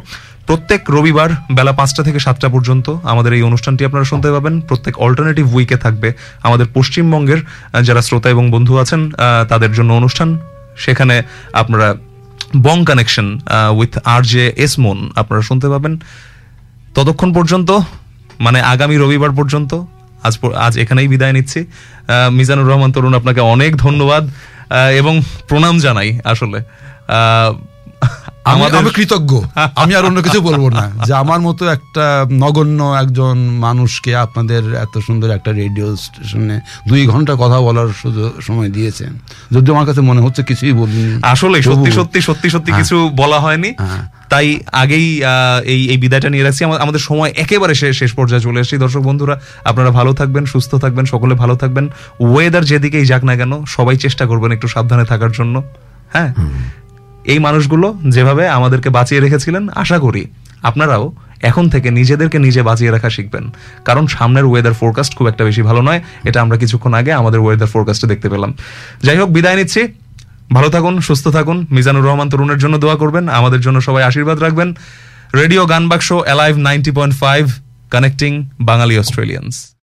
প্রত্যেক 0.48 0.80
রবিবার 0.94 1.30
বেলা 1.56 1.72
পাঁচটা 1.78 2.02
থেকে 2.06 2.18
সাতটা 2.26 2.48
পর্যন্ত 2.54 2.86
আমাদের 3.12 3.32
এই 3.36 3.42
অনুষ্ঠানটি 3.48 3.82
আপনারা 3.88 4.06
শুনতে 4.10 4.28
পাবেন। 4.34 4.54
প্রত্যেক 4.68 4.94
অল্টারনেটিভ 5.04 5.46
উইকে 5.54 5.76
থাকবে 5.84 6.08
আমাদের 6.46 6.66
পশ্চিমবঙ্গের 6.76 7.40
যারা 7.86 8.02
শ্রোতা 8.06 8.28
এবং 8.34 8.44
বন্ধু 8.54 8.74
আছেন 8.82 9.00
তাদের 9.50 9.70
জন্য 9.78 9.90
অনুষ্ঠান। 10.00 10.28
সেখানে 10.84 11.16
আপনারা 11.62 11.88
bong 12.62 12.84
connection 12.84 13.38
with 13.74 13.98
R 14.04 14.22
J 14.22 14.52
Esmon 14.56 15.10
আপনারা 15.16 15.42
শুনতে 15.42 15.68
পাবেন। 15.68 16.00
ততক্ষণ 16.94 17.32
পর্যন্ত 17.32 17.70
মানে 18.40 18.60
আগামী 18.60 18.96
রবিবার 18.96 19.30
পর্যন্ত, 19.30 19.74
আজ 20.22 20.38
আজ 20.54 20.78
এখানেই 20.78 21.08
বিদায় 21.08 21.32
নিচ্ছি। 21.32 21.66
মিজানুর 22.32 22.68
রহমান 22.68 22.92
তরুণ, 22.92 23.14
আপনাকে 23.14 23.40
অনেক 23.40 23.76
ধন্যবাদ। 23.76 24.30
এবং 24.96 25.22
প্রণাম 25.48 25.78
জানাই, 25.78 26.20
আসলে। 26.24 26.62
আমাদের 28.46 28.78
আমি 28.78 28.90
কৃতজ্ঞ। 28.90 29.40
আমি 29.76 29.94
আর 29.94 30.04
অন্য 30.04 30.22
কিছু 30.22 30.40
বলব 30.40 30.68
না। 30.68 30.90
যে 31.06 31.14
আমার 31.14 31.40
মতো 31.40 31.68
একটা 31.68 32.26
নগণ্য 32.32 32.82
একজন 33.00 33.38
মানুষকে 33.38 34.16
আপনাদের 34.16 34.74
এত 34.74 34.98
সুন্দর 34.98 35.30
একটা 35.30 35.52
রেডিও 35.52 35.96
স্টেশনে 35.96 36.60
দুই 36.88 37.06
ঘণ্টা 37.06 37.34
কথা 37.34 37.60
বলার 37.60 37.88
সুযোগ 38.02 38.40
সময় 38.40 38.68
দিয়েছেন। 38.68 39.18
যদিও 39.52 39.74
আমার 39.74 39.86
কাছে 39.86 40.00
মনে 40.00 40.20
হচ্ছে 40.20 40.42
কিছুই 40.42 40.72
বলিনি। 40.72 41.20
আসলে 41.22 41.62
সত্যি 41.62 41.92
সত্যি 41.92 42.20
সত্যি 42.20 42.50
সত্যি 42.50 42.72
হ্যাঁ। 42.72 42.82
কিছু 42.82 43.10
বলা 43.16 43.40
হয়নি। 43.40 43.74
হ্যাঁ। 43.78 44.10
তাই 44.28 44.60
আগেই 44.72 45.24
আহ, 45.24 45.60
এই 45.64 45.88
এই 45.88 45.96
বিদায়টা 45.96 46.28
নিয়ে 46.30 46.44
রাখছি। 46.44 46.64
আমাদের 46.64 47.00
সময় 47.00 47.32
একেবারে 47.36 47.74
শেষ 47.74 47.98
শেষ 47.98 48.12
পর্যায়ে 48.12 48.42
চলে 48.42 48.60
এসেছি। 48.60 48.76
দর্শক 48.76 49.00
বন্ধুরা 49.00 49.40
আপনারা 49.64 49.90
ভালো 49.90 50.12
থাকবেন 50.12 50.44
সুস্থ 50.44 50.74
থাকবেন 50.74 51.04
সকলে 51.04 51.34
ভালো 51.34 51.56
থাকবেন। 51.56 51.88
ওয়েদার 52.20 52.64
যেদিকেই 52.64 53.06
যাক 53.06 53.24
না 53.24 53.36
কেন 53.36 53.64
সবাই 53.64 53.96
চেষ্টা 53.96 54.26
করবেন 54.26 54.52
একটু 54.52 54.68
সাবধানে 54.68 55.04
থাকার 55.04 55.32
জন্য। 55.32 55.62
হ্যাঁ? 56.12 56.34
এই 57.32 57.38
মানুষগুলো 57.38 57.98
যেভাবে 58.14 58.48
আমাদেরকে 58.48 58.90
বাঁচিয়ে 58.90 59.20
রেখেছিলেন, 59.20 59.68
আশা 59.68 59.98
করি 59.98 60.22
আপনারাও 60.62 61.12
এখন 61.40 61.68
থেকে 61.68 61.90
নিজেদেরকে 61.90 62.38
নিজে 62.38 62.62
বাঁচিয়ে 62.68 62.90
রাখা 62.90 63.10
শিখবেন। 63.10 63.44
কারণ 63.84 64.06
সামনের 64.06 64.46
ওয়েদার 64.50 64.74
ফোরকাস্ট 64.80 65.12
খুব 65.18 65.26
একটা 65.26 65.44
বেশি 65.44 65.62
ভালো 65.62 65.82
নয়, 65.82 66.00
এটা 66.24 66.38
আমরা 66.40 66.56
কিছুক্ষণ 66.56 66.94
আগে 66.94 67.12
আমাদের 67.12 67.40
ওয়েদার 67.40 67.66
ফোরকাস্টে 67.66 68.06
দেখতে 68.06 68.28
পেলাম। 68.28 68.50
যাই 69.06 69.16
হোক, 69.20 69.28
বিদায় 69.30 69.56
নিচ্ছি। 69.56 69.82
ভালো 70.56 70.68
থাকুন, 70.70 70.94
সুস্থ 71.00 71.28
থাকুন। 71.28 71.66
মিজানুর 71.70 72.04
রহমান 72.08 72.28
তরুণের 72.28 72.58
জন্য 72.58 72.78
দোয়া 72.78 72.96
করবেন, 72.96 73.28
আমাদের 73.28 73.60
জন্য 73.60 73.80
সবাই 73.80 74.02
আশীর্বাদ 74.02 74.38
রাখবেন। 74.40 74.68
Radio 75.40 75.62
Gaan 75.66 75.84
Baksho 75.88 76.08
alive 76.12 76.54
ninety 76.68 76.90
point 76.96 77.14
five 77.22 77.44
connecting 77.90 78.32
Bangali 78.60 78.94
Australians 78.98 79.75